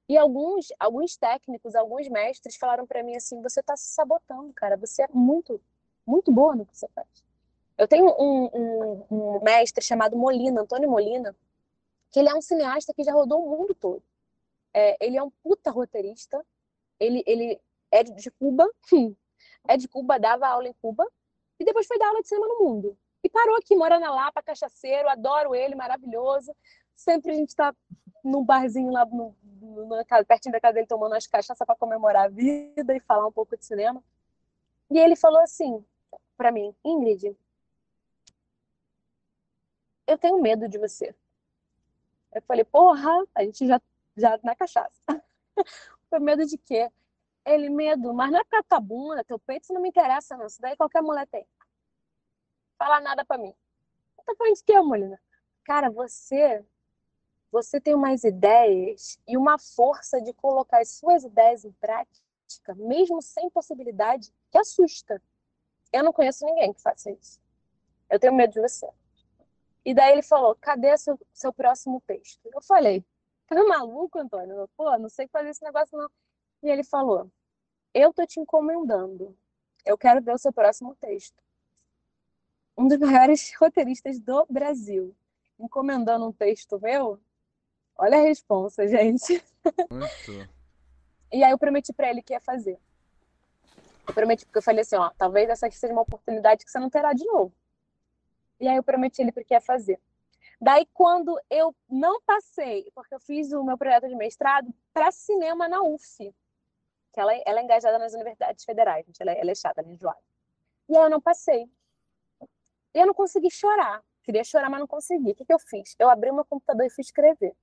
E 0.09 0.17
alguns, 0.19 0.69
alguns 0.79 1.17
técnicos, 1.17 1.75
alguns 1.75 2.09
mestres 2.09 2.57
falaram 2.57 2.87
para 2.87 3.03
mim 3.03 3.17
assim: 3.17 3.41
você 3.41 3.61
está 3.61 3.77
se 3.77 3.89
sabotando, 3.89 4.53
cara, 4.53 4.77
você 4.77 5.03
é 5.03 5.09
muito, 5.13 5.61
muito 6.07 6.31
boa 6.33 6.55
no 6.55 6.67
que 6.67 6.77
você 6.77 6.89
faz. 6.89 7.25
Eu 7.77 7.89
tenho 7.89 8.07
um, 8.07 8.51
um, 8.55 9.05
um 9.11 9.41
mestre 9.43 9.85
chamado 9.85 10.17
Molina, 10.17 10.61
Antônio 10.63 10.91
Molina, 10.91 11.35
que 12.11 12.21
ele 12.21 12.29
é 12.29 12.35
um 12.35 12.43
cineasta 12.43 12.95
que 12.95 13.03
já 13.03 13.13
rodou 13.13 13.45
o 13.45 13.59
mundo 13.59 13.75
todo. 13.75 14.03
É, 14.73 14.97
ele 15.05 15.17
é 15.17 15.23
um 15.23 15.31
puta 15.43 15.71
roteirista, 15.71 16.45
ele, 17.01 17.23
ele 17.27 17.61
é 17.91 18.03
de 18.03 18.31
Cuba, 18.33 18.69
é 19.69 19.77
de 19.77 19.89
Cuba, 19.89 20.19
dava 20.19 20.47
aula 20.47 20.69
em 20.69 20.75
Cuba, 20.75 21.07
e 21.59 21.65
depois 21.65 21.87
foi 21.87 21.99
dar 21.99 22.09
aula 22.09 22.21
de 22.21 22.29
cinema 22.29 22.47
no 22.49 22.61
mundo. 22.61 22.99
E 23.23 23.29
parou 23.29 23.57
aqui, 23.57 23.75
mora 23.75 23.99
na 23.99 24.11
Lapa, 24.11 24.43
cachaceiro, 24.43 25.09
adoro 25.09 25.55
ele, 25.55 25.75
maravilhoso. 25.75 26.55
Sempre 26.95 27.33
a 27.33 27.35
gente 27.35 27.51
está 27.51 27.75
num 28.23 28.45
barzinho 28.45 28.91
lá 28.91 29.05
no, 29.07 29.35
no, 29.43 29.87
no, 29.87 30.05
pertinho 30.27 30.53
da 30.53 30.61
casa 30.61 30.75
dele, 30.75 30.87
tomando 30.87 31.13
umas 31.13 31.27
cachaças 31.27 31.67
para 31.67 31.77
comemorar 31.77 32.27
a 32.27 32.29
vida 32.29 32.95
e 32.95 33.01
falar 33.01 33.27
um 33.27 33.33
pouco 33.33 33.57
de 33.57 33.65
cinema. 33.65 34.03
E 34.91 34.99
ele 34.99 35.17
falou 35.17 35.41
assim 35.41 35.85
para 36.37 36.51
mim, 36.51 36.75
Ingrid, 36.85 37.37
eu 40.07 40.19
tenho 40.19 40.41
medo 40.41 40.69
de 40.69 40.79
você. 40.79 41.15
Eu 42.33 42.43
falei, 42.43 42.65
porra, 42.65 43.11
a 43.35 43.45
gente 43.45 43.67
já, 43.67 43.81
já 44.17 44.39
na 44.43 44.55
cachaça. 44.55 45.01
Foi 46.11 46.19
medo 46.19 46.45
de 46.45 46.59
quê? 46.59 46.91
Ele, 47.45 47.69
medo, 47.69 48.15
mas 48.15 48.31
não 48.31 48.41
é 48.41 48.45
pra 48.45 48.63
tua 48.63 48.81
bunda, 48.81 49.25
teu 49.25 49.39
peito, 49.39 49.65
isso 49.65 49.75
não 49.75 49.83
me 49.83 49.89
interessa, 49.91 50.37
não. 50.37 50.47
Isso 50.47 50.61
daí 50.61 50.77
qualquer 50.77 51.03
mulher 51.03 51.27
tem. 51.29 51.47
Fala 52.79 53.01
nada 53.01 53.25
pra 53.25 53.39
mim. 53.39 53.55
Tá 54.25 54.35
falando 54.37 54.55
de 54.55 54.65
quê, 54.65 54.81
Molina? 54.81 55.21
Cara, 55.65 55.91
você 55.91 56.65
você 57.55 57.81
tem 57.81 57.95
umas 57.95 58.25
ideias 58.25 59.17
e 59.29 59.37
uma 59.37 59.57
força 59.61 60.21
de 60.21 60.33
colocar 60.33 60.81
as 60.81 60.89
suas 60.89 61.23
ideias 61.23 61.65
em 61.65 61.71
prática, 61.71 62.75
mesmo 62.75 63.23
sem 63.23 63.49
possibilidade, 63.49 64.35
que 64.51 64.59
assusta. 64.59 65.23
Eu 65.93 66.03
não 66.03 66.13
conheço 66.13 66.45
ninguém 66.45 66.73
que 66.73 66.83
faça 66.83 67.13
isso. 67.13 67.41
Eu 68.11 68.19
tenho 68.19 68.35
medo 68.35 68.53
de 68.55 68.61
você. 68.61 68.89
E 69.85 69.95
daí 69.95 70.11
ele 70.11 70.23
falou: 70.23 70.57
cadê 70.57 70.97
seu, 70.99 71.17
seu 71.33 71.53
próximo 71.53 72.03
texto? 72.05 72.41
Eu 72.53 72.61
falei: 72.61 73.05
tá 73.47 73.55
maluco, 73.63 74.19
Antônio? 74.19 74.69
Pô, 74.77 74.99
não 74.99 75.09
sei 75.09 75.29
fazer 75.29 75.51
esse 75.51 75.63
negócio, 75.63 75.97
não. 75.97 76.11
E 76.65 76.71
ele 76.71 76.83
falou: 76.83 77.31
Eu 77.93 78.13
tô 78.13 78.27
te 78.27 78.41
encomendando. 78.41 79.37
Eu 79.85 79.99
quero 79.99 80.23
ver 80.23 80.33
o 80.33 80.39
seu 80.39 80.51
próximo 80.51 80.97
texto. 80.97 81.37
Um 82.77 82.89
dos 82.89 82.99
maiores 82.99 83.53
roteiristas 83.61 84.19
do 84.19 84.47
Brasil. 84.49 85.15
Encomendando 85.61 86.27
um 86.27 86.33
texto 86.33 86.81
meu? 86.81 87.21
Olha 87.97 88.17
a 88.17 88.23
resposta, 88.23 88.89
gente. 88.89 89.45
Muito. 89.91 90.51
e 91.31 91.45
aí 91.45 91.51
eu 91.51 91.59
prometi 91.59 91.93
para 91.93 92.09
ele 92.09 92.23
que 92.23 92.33
ia 92.33 92.41
fazer. 92.41 92.79
Eu 94.09 94.15
prometi, 94.15 94.47
porque 94.47 94.59
eu 94.59 94.63
falei 94.63 94.81
assim, 94.81 94.97
ó, 94.97 95.11
talvez 95.19 95.49
essa 95.51 95.67
aqui 95.67 95.77
seja 95.77 95.93
uma 95.93 96.03
oportunidade 96.03 96.65
que 96.65 96.71
você 96.71 96.79
não 96.79 96.89
terá 96.89 97.13
de 97.13 97.25
novo. 97.27 97.55
E 98.59 98.67
aí 98.67 98.77
eu 98.77 98.83
prometi 98.83 99.21
ele 99.21 99.33
porque 99.33 99.53
ia 99.53 99.61
fazer. 99.61 100.01
Daí, 100.61 100.87
quando 100.95 101.39
eu 101.51 101.75
não 101.89 102.23
passei, 102.23 102.91
porque 102.95 103.15
eu 103.15 103.21
fiz 103.21 103.53
o 103.53 103.63
meu 103.63 103.77
projeto 103.77 104.09
de 104.09 104.17
mestrado 104.17 104.73
para 104.95 105.13
cinema 105.13 105.69
na 105.69 105.83
UF 105.83 106.35
que 107.15 107.21
ela, 107.21 107.33
ela 107.47 107.61
é 107.61 107.63
engajada 107.63 107.97
nas 107.99 108.13
universidades 108.13 108.65
federais, 108.65 109.07
gente, 109.07 109.23
ela, 109.23 109.31
é, 109.31 109.41
ela 109.41 109.51
é 109.53 109.55
chata, 109.55 109.81
ela 109.81 109.89
é 109.89 109.93
enjoada. 109.95 110.19
E 110.89 110.97
aí 110.97 111.05
eu 111.05 111.09
não 111.09 111.21
passei. 111.21 111.71
E 112.93 112.99
eu 112.99 113.07
não 113.07 113.15
consegui 113.15 113.51
chorar. 113.51 114.03
Queria 114.25 114.43
chorar, 114.43 114.69
mas 114.69 114.81
não 114.81 114.87
consegui. 114.87 115.31
O 115.31 115.35
que, 115.35 115.45
que 115.45 115.53
eu 115.53 115.59
fiz? 115.59 115.95
Eu 115.99 116.11
abri 116.11 116.33
meu 116.33 116.45
computador 116.45 116.85
e 116.85 116.91
fui 116.91 117.03
escrever. 117.03 117.55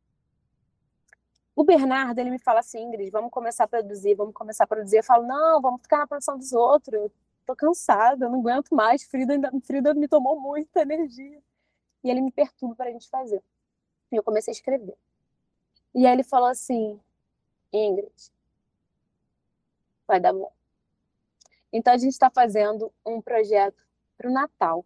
O 1.55 1.63
Bernardo, 1.63 2.17
ele 2.19 2.29
me 2.29 2.39
fala 2.39 2.61
assim, 2.61 2.81
Ingrid, 2.81 3.11
vamos 3.11 3.29
começar 3.29 3.65
a 3.65 3.67
produzir, 3.67 4.15
vamos 4.15 4.33
começar 4.33 4.63
a 4.63 4.67
produzir. 4.67 4.97
Eu 4.97 5.03
falo, 5.03 5.27
não, 5.27 5.61
vamos 5.61 5.81
ficar 5.81 5.97
na 5.97 6.07
produção 6.07 6.37
dos 6.37 6.53
outros. 6.53 6.93
Eu 6.93 7.11
tô 7.45 7.55
cansada, 7.55 8.25
eu 8.25 8.29
não 8.29 8.39
aguento 8.39 8.73
mais. 8.73 9.03
Frida, 9.03 9.33
ainda, 9.33 9.51
Frida 9.65 9.93
me 9.93 10.07
tomou 10.07 10.39
muita 10.39 10.81
energia. 10.81 11.41
E 12.03 12.09
ele 12.09 12.21
me 12.21 12.31
perturba 12.31 12.75
para 12.75 12.89
a 12.89 12.91
gente 12.93 13.09
fazer. 13.09 13.43
E 14.11 14.15
eu 14.15 14.23
comecei 14.23 14.51
a 14.51 14.55
escrever. 14.55 14.95
E 15.93 16.05
aí 16.07 16.13
ele 16.13 16.23
falou 16.23 16.47
assim, 16.47 16.99
Ingrid, 17.73 18.31
vai 20.11 20.19
dar 20.19 20.33
bom. 20.33 20.51
Então 21.71 21.93
a 21.93 21.97
gente 21.97 22.11
está 22.11 22.29
fazendo 22.29 22.91
um 23.05 23.21
projeto 23.21 23.81
para 24.17 24.29
o 24.29 24.33
Natal, 24.33 24.85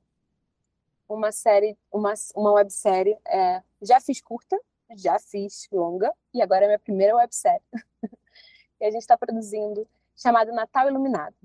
uma 1.09 1.31
série, 1.31 1.75
uma, 1.91 2.13
uma 2.35 2.51
websérie. 2.53 3.17
É, 3.27 3.63
já 3.81 3.99
fiz 3.99 4.21
curta, 4.21 4.55
já 4.95 5.17
fiz 5.17 5.67
longa 5.71 6.13
e 6.31 6.43
agora 6.43 6.65
é 6.65 6.67
minha 6.67 6.79
primeira 6.79 7.15
websérie. 7.15 7.65
e 8.79 8.85
a 8.85 8.91
gente 8.91 9.01
está 9.01 9.17
produzindo, 9.17 9.87
chamada 10.15 10.51
Natal 10.51 10.87
Iluminado. 10.87 11.35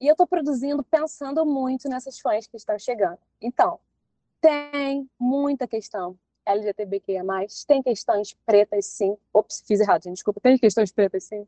E 0.00 0.08
eu 0.08 0.12
estou 0.12 0.26
produzindo 0.26 0.82
pensando 0.82 1.46
muito 1.46 1.88
nessas 1.88 2.18
fãs 2.18 2.48
que 2.48 2.56
estão 2.56 2.76
chegando. 2.76 3.20
Então, 3.40 3.78
tem 4.40 5.08
muita 5.16 5.68
questão 5.68 6.18
LGBTQIA+, 6.44 7.22
tem 7.68 7.80
questões 7.80 8.34
pretas 8.44 8.86
sim. 8.86 9.16
Ops, 9.32 9.62
fiz 9.64 9.78
errado, 9.78 10.02
gente, 10.02 10.14
desculpa. 10.14 10.40
Tem 10.40 10.58
questões 10.58 10.90
pretas 10.90 11.22
sim, 11.22 11.46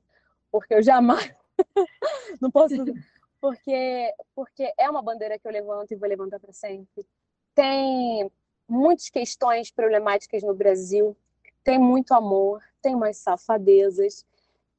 porque 0.55 0.73
eu 0.73 0.83
jamais... 0.85 1.35
não 2.41 2.49
posso... 2.49 2.77
Porque, 3.41 4.15
porque 4.35 4.73
é 4.79 4.89
uma 4.89 5.03
bandeira 5.03 5.39
que 5.39 5.47
eu 5.47 5.53
levanto 5.53 5.93
e 5.93 5.97
vou 5.97 6.09
levantar 6.09 6.41
para 6.41 6.51
sempre. 6.51 7.07
Tem 7.55 8.31
muitas 8.67 9.11
questões 9.11 9.71
problemáticas 9.71 10.43
no 10.43 10.55
Brasil, 10.55 11.15
tem 11.63 11.79
muito 11.79 12.15
amor, 12.15 12.63
tem 12.81 12.95
umas 12.95 13.19
safadezas. 13.19 14.25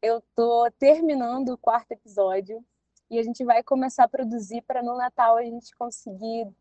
Eu 0.01 0.19
tô 0.35 0.67
terminando 0.79 1.49
o 1.49 1.57
quarto 1.59 1.91
episódio 1.91 2.65
e 3.07 3.19
a 3.19 3.23
gente 3.23 3.45
vai 3.45 3.61
começar 3.61 4.05
a 4.05 4.09
produzir 4.09 4.63
para 4.63 4.81
no 4.81 4.97
Natal 4.97 5.37
a 5.37 5.43
gente 5.43 5.75
conseguir 5.75 6.51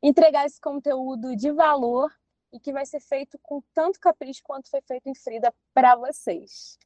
entregar 0.00 0.46
esse 0.46 0.60
conteúdo 0.60 1.34
de 1.34 1.50
valor 1.50 2.14
e 2.52 2.60
que 2.60 2.72
vai 2.72 2.86
ser 2.86 3.00
feito 3.00 3.36
com 3.42 3.60
tanto 3.74 3.98
capricho 3.98 4.44
quanto 4.44 4.70
foi 4.70 4.80
feito 4.82 5.08
em 5.08 5.14
Frida 5.16 5.52
para 5.74 5.96
vocês. 5.96 6.78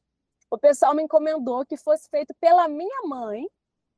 O 0.53 0.57
pessoal 0.59 0.93
me 0.93 1.01
encomendou 1.01 1.65
que 1.65 1.75
fosse 1.75 2.07
feito 2.07 2.31
pela 2.39 2.67
minha 2.67 3.01
mãe 3.07 3.43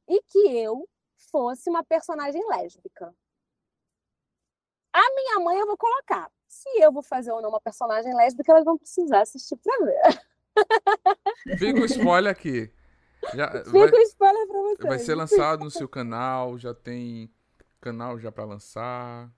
e 0.08 0.22
que 0.22 0.58
eu 0.58 0.88
fosse 1.30 1.70
uma 1.70 1.84
personagem 1.84 2.42
lésbica. 2.48 3.14
A 4.94 5.02
minha 5.16 5.40
mãe 5.42 5.60
eu 5.60 5.68
vou 5.68 5.76
colocar. 5.76 6.32
Se 6.48 6.70
eu 6.82 6.94
vou 6.94 7.04
fazer 7.04 7.34
ou 7.34 7.42
não 7.42 7.50
uma 7.50 7.60
personagem 7.60 8.16
lésbica, 8.16 8.54
elas 8.54 8.64
vão 8.64 8.78
precisar 8.78 9.24
assistir 9.24 9.58
pra 9.58 9.86
ver. 9.86 10.26
Fica 11.60 11.82
o 11.82 11.86
spoiler 11.86 12.32
aqui. 12.32 12.72
Já, 13.34 13.52
Fica 13.52 13.72
vai, 13.72 13.92
o 13.92 14.02
spoiler 14.04 14.48
pra 14.48 14.62
vocês. 14.62 14.88
Vai 14.88 15.00
ser 15.00 15.16
lançado 15.16 15.62
no 15.62 15.70
seu 15.70 15.90
canal, 15.90 16.58
já 16.58 16.74
tem 16.74 17.30
canal 17.82 18.18
já 18.18 18.32
para 18.32 18.46
lançar. 18.46 19.30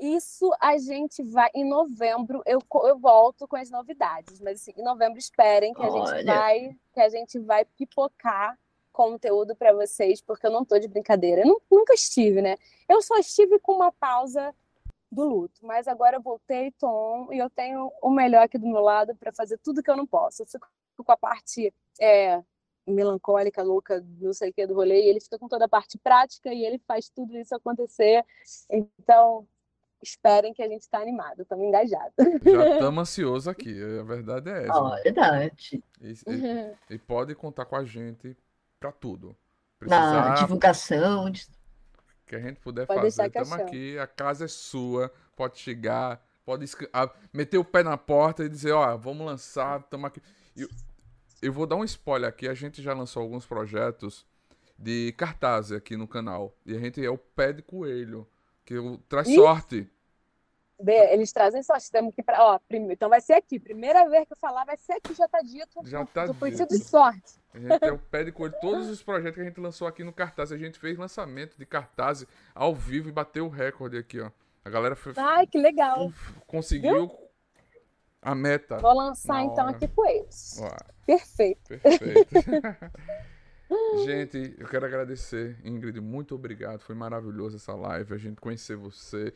Isso 0.00 0.50
a 0.58 0.78
gente 0.78 1.22
vai 1.22 1.50
em 1.54 1.68
novembro. 1.68 2.42
Eu, 2.46 2.58
eu 2.84 2.98
volto 2.98 3.46
com 3.46 3.56
as 3.56 3.70
novidades, 3.70 4.40
mas 4.40 4.62
assim, 4.62 4.72
em 4.76 4.82
novembro 4.82 5.18
esperem 5.18 5.74
que 5.74 5.82
a 5.82 5.90
Olha. 5.90 6.16
gente 6.16 6.24
vai 6.24 6.76
que 6.92 7.00
a 7.00 7.08
gente 7.08 7.38
vai 7.38 7.64
pipocar 7.64 8.58
conteúdo 8.92 9.54
para 9.54 9.72
vocês, 9.72 10.20
porque 10.20 10.46
eu 10.46 10.50
não 10.50 10.64
tô 10.64 10.78
de 10.78 10.88
brincadeira. 10.88 11.42
Eu 11.42 11.62
nunca 11.70 11.94
estive, 11.94 12.40
né? 12.42 12.56
Eu 12.88 13.02
só 13.02 13.16
estive 13.18 13.58
com 13.58 13.72
uma 13.72 13.92
pausa 13.92 14.54
do 15.10 15.24
luto, 15.24 15.66
mas 15.66 15.86
agora 15.86 16.16
eu 16.16 16.22
voltei, 16.22 16.70
Tom, 16.72 17.28
e 17.32 17.38
eu 17.38 17.50
tenho 17.50 17.92
o 18.00 18.10
melhor 18.10 18.44
aqui 18.44 18.58
do 18.58 18.66
meu 18.66 18.80
lado 18.80 19.14
para 19.16 19.32
fazer 19.32 19.58
tudo 19.58 19.82
que 19.82 19.90
eu 19.90 19.96
não 19.96 20.06
posso. 20.06 20.42
Eu 20.42 20.46
fico 20.46 20.66
com 21.04 21.12
a 21.12 21.16
parte 21.16 21.74
é, 22.00 22.42
melancólica, 22.86 23.62
louca, 23.62 24.04
não 24.20 24.32
sei 24.32 24.50
o 24.50 24.52
que 24.52 24.66
do 24.66 24.74
rolê, 24.74 25.02
e 25.02 25.08
ele 25.08 25.20
fica 25.20 25.38
com 25.38 25.48
toda 25.48 25.64
a 25.64 25.68
parte 25.68 25.98
prática 25.98 26.52
e 26.52 26.64
ele 26.64 26.78
faz 26.86 27.08
tudo 27.08 27.36
isso 27.36 27.54
acontecer. 27.54 28.24
Então, 28.70 29.46
esperem 30.02 30.52
que 30.52 30.62
a 30.62 30.68
gente 30.68 30.82
está 30.82 30.98
animado, 30.98 31.42
estamos 31.42 31.64
engajados. 31.64 32.14
Já 32.16 32.68
estamos 32.74 33.02
ansiosos 33.02 33.48
aqui, 33.48 33.76
a 33.98 34.02
verdade 34.02 34.50
é 34.50 34.64
essa. 34.64 34.82
Oh, 34.82 34.90
verdade. 35.02 35.84
E, 36.00 36.12
e, 36.12 36.76
e 36.94 36.98
pode 36.98 37.34
contar 37.34 37.64
com 37.64 37.76
a 37.76 37.84
gente 37.84 38.36
para 38.78 38.92
tudo. 38.92 39.36
Precisar, 39.78 40.28
Na 40.28 40.34
divulgação. 40.34 41.32
Que 42.26 42.36
a 42.36 42.40
gente 42.40 42.60
puder 42.60 42.86
pode 42.86 43.00
fazer. 43.00 43.26
Estamos 43.26 43.52
aqui, 43.52 43.98
a 43.98 44.06
casa 44.06 44.44
é 44.44 44.48
sua, 44.48 45.12
pode 45.34 45.58
chegar, 45.58 46.24
pode 46.44 46.64
meter 47.32 47.58
o 47.58 47.64
pé 47.64 47.82
na 47.82 47.96
porta 47.96 48.44
e 48.44 48.48
dizer, 48.48 48.72
ó, 48.72 48.96
vamos 48.96 49.26
lançar, 49.26 49.80
estamos 49.80 50.06
aqui. 50.06 50.22
Eu, 50.56 50.68
eu 51.42 51.52
vou 51.52 51.66
dar 51.66 51.76
um 51.76 51.84
spoiler 51.84 52.28
aqui, 52.28 52.48
a 52.48 52.54
gente 52.54 52.82
já 52.82 52.92
lançou 52.92 53.22
alguns 53.22 53.46
projetos 53.46 54.26
de 54.78 55.12
cartaz 55.12 55.72
aqui 55.72 55.96
no 55.96 56.08
canal. 56.08 56.54
E 56.64 56.74
a 56.74 56.78
gente 56.78 57.04
é 57.04 57.10
o 57.10 57.18
pé 57.18 57.52
de 57.52 57.62
coelho, 57.62 58.26
que 58.64 58.74
traz 59.08 59.32
sorte 59.34 59.90
eles 60.88 61.32
trazem 61.32 61.62
sorte. 61.62 61.90
Temos 61.90 62.14
que 62.14 62.22
pra, 62.22 62.42
ó, 62.42 62.58
primeiro, 62.58 62.94
então 62.94 63.08
vai 63.08 63.20
ser 63.20 63.34
aqui. 63.34 63.58
Primeira 63.58 64.08
vez 64.08 64.26
que 64.26 64.32
eu 64.32 64.36
falar, 64.36 64.64
vai 64.64 64.76
ser 64.76 64.94
aqui, 64.94 65.14
já 65.14 65.28
tá 65.28 65.40
dito. 65.40 65.80
Já 65.84 66.04
tá 66.06 66.26
dito. 66.26 66.34
Foi 66.34 66.50
de 66.50 66.78
sorte. 66.78 67.38
A 67.52 67.58
gente 67.58 67.84
é 67.84 67.92
o 67.92 67.98
pé 67.98 68.24
de 68.24 68.32
coelho. 68.32 68.54
Todos 68.60 68.88
os 68.88 69.02
projetos 69.02 69.34
que 69.34 69.40
a 69.40 69.44
gente 69.44 69.60
lançou 69.60 69.86
aqui 69.86 70.04
no 70.04 70.12
cartaz, 70.12 70.52
a 70.52 70.56
gente 70.56 70.78
fez 70.78 70.96
lançamento 70.96 71.56
de 71.58 71.66
cartaz 71.66 72.24
ao 72.54 72.74
vivo 72.74 73.08
e 73.08 73.12
bateu 73.12 73.46
o 73.46 73.48
recorde 73.48 73.98
aqui, 73.98 74.20
ó. 74.20 74.30
A 74.64 74.70
galera 74.70 74.94
foi. 74.94 75.12
Ai, 75.16 75.46
que 75.46 75.58
legal. 75.58 76.12
Conseguiu 76.46 77.08
Viu? 77.08 77.18
a 78.22 78.34
meta. 78.34 78.78
Vou 78.78 78.94
lançar 78.94 79.42
então 79.42 79.66
aqui 79.66 79.88
com 79.88 80.06
eles. 80.06 80.60
Perfeito. 81.06 81.68
Perfeito. 81.68 82.30
Gente, 84.04 84.54
eu 84.58 84.66
quero 84.66 84.86
agradecer, 84.86 85.56
Ingrid, 85.64 86.00
muito 86.00 86.34
obrigado. 86.34 86.80
Foi 86.80 86.94
maravilhoso 86.94 87.56
essa 87.56 87.74
live, 87.74 88.14
a 88.14 88.18
gente 88.18 88.40
conhecer 88.40 88.76
você 88.76 89.32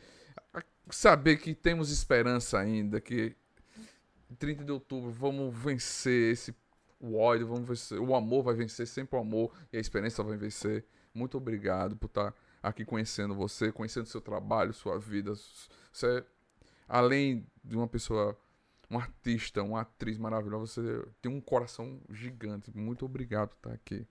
saber 0.89 1.37
que 1.37 1.53
temos 1.55 1.91
esperança 1.91 2.59
ainda, 2.59 2.99
que 3.01 3.35
30 4.37 4.63
de 4.63 4.71
outubro 4.71 5.09
vamos 5.09 5.55
vencer 5.55 6.33
esse 6.33 6.53
o 6.99 7.17
ódio, 7.17 7.47
vamos 7.47 7.67
vencer, 7.67 7.99
o 7.99 8.15
amor 8.15 8.43
vai 8.43 8.55
vencer 8.55 8.87
sempre 8.87 9.15
o 9.17 9.19
amor 9.19 9.51
e 9.71 9.77
a 9.77 9.79
experiência 9.79 10.23
vai 10.23 10.37
vencer. 10.37 10.85
Muito 11.13 11.37
obrigado 11.37 11.95
por 11.95 12.07
estar 12.07 12.33
aqui 12.63 12.83
conhecendo 12.83 13.35
você, 13.35 13.71
conhecendo 13.71 14.07
seu 14.07 14.21
trabalho, 14.21 14.73
sua 14.73 14.97
vida. 14.97 15.33
Você, 15.91 16.25
além 16.87 17.45
de 17.63 17.75
uma 17.75 17.87
pessoa, 17.87 18.37
um 18.89 18.97
artista, 18.97 19.61
uma 19.61 19.81
atriz 19.81 20.17
maravilhosa, 20.17 20.65
você 20.65 21.07
tem 21.21 21.31
um 21.31 21.41
coração 21.41 22.01
gigante. 22.09 22.75
Muito 22.75 23.05
obrigado 23.05 23.49
por 23.49 23.57
estar 23.57 23.73
aqui. 23.73 24.07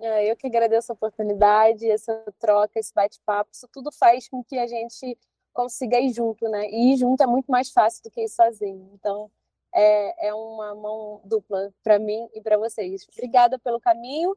É, 0.00 0.30
eu 0.30 0.36
que 0.36 0.46
agradeço 0.46 0.90
a 0.90 0.94
oportunidade, 0.94 1.88
essa 1.90 2.24
troca, 2.38 2.78
esse 2.78 2.92
bate-papo. 2.94 3.50
Isso 3.52 3.68
tudo 3.68 3.92
faz 3.92 4.28
com 4.28 4.42
que 4.42 4.58
a 4.58 4.66
gente 4.66 5.16
consiga 5.52 6.00
ir 6.00 6.12
junto, 6.12 6.48
né? 6.48 6.68
E 6.70 6.94
ir 6.94 6.96
junto 6.96 7.22
é 7.22 7.26
muito 7.26 7.50
mais 7.50 7.70
fácil 7.70 8.02
do 8.04 8.10
que 8.10 8.22
ir 8.22 8.28
sozinho. 8.28 8.90
Então, 8.94 9.30
é, 9.74 10.28
é 10.28 10.34
uma 10.34 10.74
mão 10.74 11.20
dupla 11.24 11.72
para 11.82 11.98
mim 11.98 12.28
e 12.34 12.40
para 12.40 12.56
vocês. 12.56 13.06
Obrigada 13.12 13.58
pelo 13.58 13.80
caminho 13.80 14.36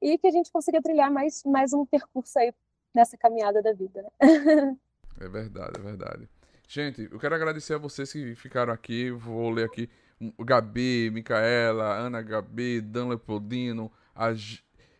e 0.00 0.16
que 0.16 0.26
a 0.26 0.30
gente 0.30 0.50
consiga 0.50 0.80
trilhar 0.80 1.10
mais, 1.10 1.42
mais 1.44 1.72
um 1.72 1.84
percurso 1.84 2.38
aí 2.38 2.52
nessa 2.94 3.16
caminhada 3.16 3.62
da 3.62 3.72
vida, 3.72 4.02
né? 4.02 4.10
É 5.20 5.28
verdade, 5.28 5.72
é 5.78 5.82
verdade. 5.82 6.28
Gente, 6.66 7.06
eu 7.12 7.18
quero 7.18 7.34
agradecer 7.34 7.74
a 7.74 7.78
vocês 7.78 8.10
que 8.10 8.34
ficaram 8.36 8.72
aqui. 8.72 9.10
Vou 9.10 9.50
ler 9.50 9.66
aqui 9.66 9.90
Gabi, 10.38 11.10
Micaela, 11.12 11.96
Ana 11.96 12.22
Gabi, 12.22 12.80
Dan 12.80 13.08
Leopoldino, 13.08 13.92
a 14.14 14.32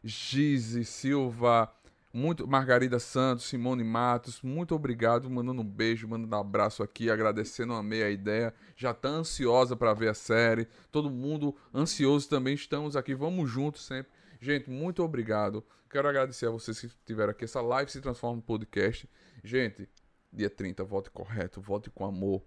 Gize 0.02 0.84
Silva, 0.84 1.72
muito, 2.12 2.46
Margarida 2.46 2.98
Santos, 2.98 3.44
Simone 3.44 3.84
Matos, 3.84 4.42
muito 4.42 4.74
obrigado, 4.74 5.30
mandando 5.30 5.62
um 5.62 5.64
beijo, 5.64 6.08
mandando 6.08 6.34
um 6.34 6.40
abraço 6.40 6.82
aqui, 6.82 7.08
agradecendo, 7.08 7.72
amei 7.72 8.02
a 8.02 8.10
ideia. 8.10 8.52
Já 8.76 8.92
tá 8.92 9.08
ansiosa 9.08 9.76
para 9.76 9.94
ver 9.94 10.08
a 10.08 10.14
série. 10.14 10.66
Todo 10.90 11.08
mundo 11.08 11.54
ansioso 11.72 12.28
também, 12.28 12.54
estamos 12.54 12.96
aqui, 12.96 13.14
vamos 13.14 13.48
juntos 13.48 13.84
sempre. 13.84 14.10
Gente, 14.40 14.68
muito 14.68 15.04
obrigado. 15.04 15.64
Quero 15.88 16.08
agradecer 16.08 16.46
a 16.46 16.50
vocês 16.50 16.80
que 16.80 16.86
estiveram 16.86 17.30
aqui. 17.30 17.44
Essa 17.44 17.60
live 17.60 17.90
se 17.90 18.00
transforma 18.00 18.38
em 18.38 18.42
podcast. 18.42 19.08
Gente, 19.44 19.88
dia 20.32 20.50
30, 20.50 20.82
vote 20.82 21.10
correto, 21.10 21.60
vote 21.60 21.90
com 21.90 22.04
amor. 22.04 22.42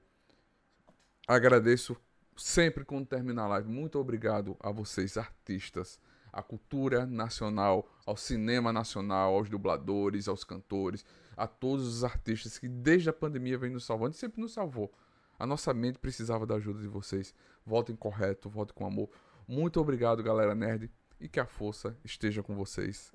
Agradeço 1.26 1.96
sempre 2.36 2.84
quando 2.84 3.06
terminar 3.06 3.44
a 3.44 3.48
live. 3.48 3.70
Muito 3.70 3.98
obrigado 3.98 4.58
a 4.60 4.72
vocês, 4.72 5.18
artistas 5.18 6.00
à 6.34 6.42
cultura 6.42 7.06
nacional, 7.06 7.88
ao 8.06 8.18
cinema 8.18 8.74
nacional, 8.74 9.36
aos 9.36 9.48
dubladores, 9.50 10.28
aos 10.28 10.44
cantores, 10.44 11.06
a 11.38 11.46
todos 11.46 11.88
os 11.88 12.04
artistas 12.04 12.58
que 12.58 12.68
desde 12.68 13.10
a 13.10 13.14
pandemia 13.14 13.58
vem 13.58 13.70
nos 13.70 13.86
salvando 13.86 14.16
e 14.16 14.18
sempre 14.18 14.42
nos 14.42 14.52
salvou. 14.52 14.92
A 15.38 15.46
nossa 15.46 15.74
mente 15.74 16.00
precisava 16.00 16.46
da 16.46 16.56
ajuda 16.56 16.82
de 16.82 16.88
vocês. 16.88 17.36
Voltem 17.64 17.96
correto, 17.96 18.50
voltem 18.50 18.76
com 18.76 18.86
amor. 18.86 19.10
Muito 19.48 19.80
obrigado, 19.80 20.24
galera 20.24 20.56
nerd, 20.56 20.92
e 21.20 21.30
que 21.30 21.40
a 21.40 21.46
força 21.46 21.96
esteja 22.04 22.42
com 22.42 22.56
vocês. 22.56 23.14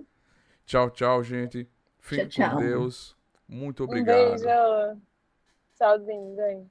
Tchau, 0.64 0.90
tchau, 0.90 1.22
gente. 1.24 1.68
Fique 1.98 2.26
tchau, 2.28 2.50
com 2.50 2.56
Deus. 2.58 3.16
Muito 3.48 3.82
obrigado. 3.84 4.34
Um 4.34 4.36
beijo. 4.36 5.00
Tchauzinho, 5.76 6.36
gente. 6.36 6.70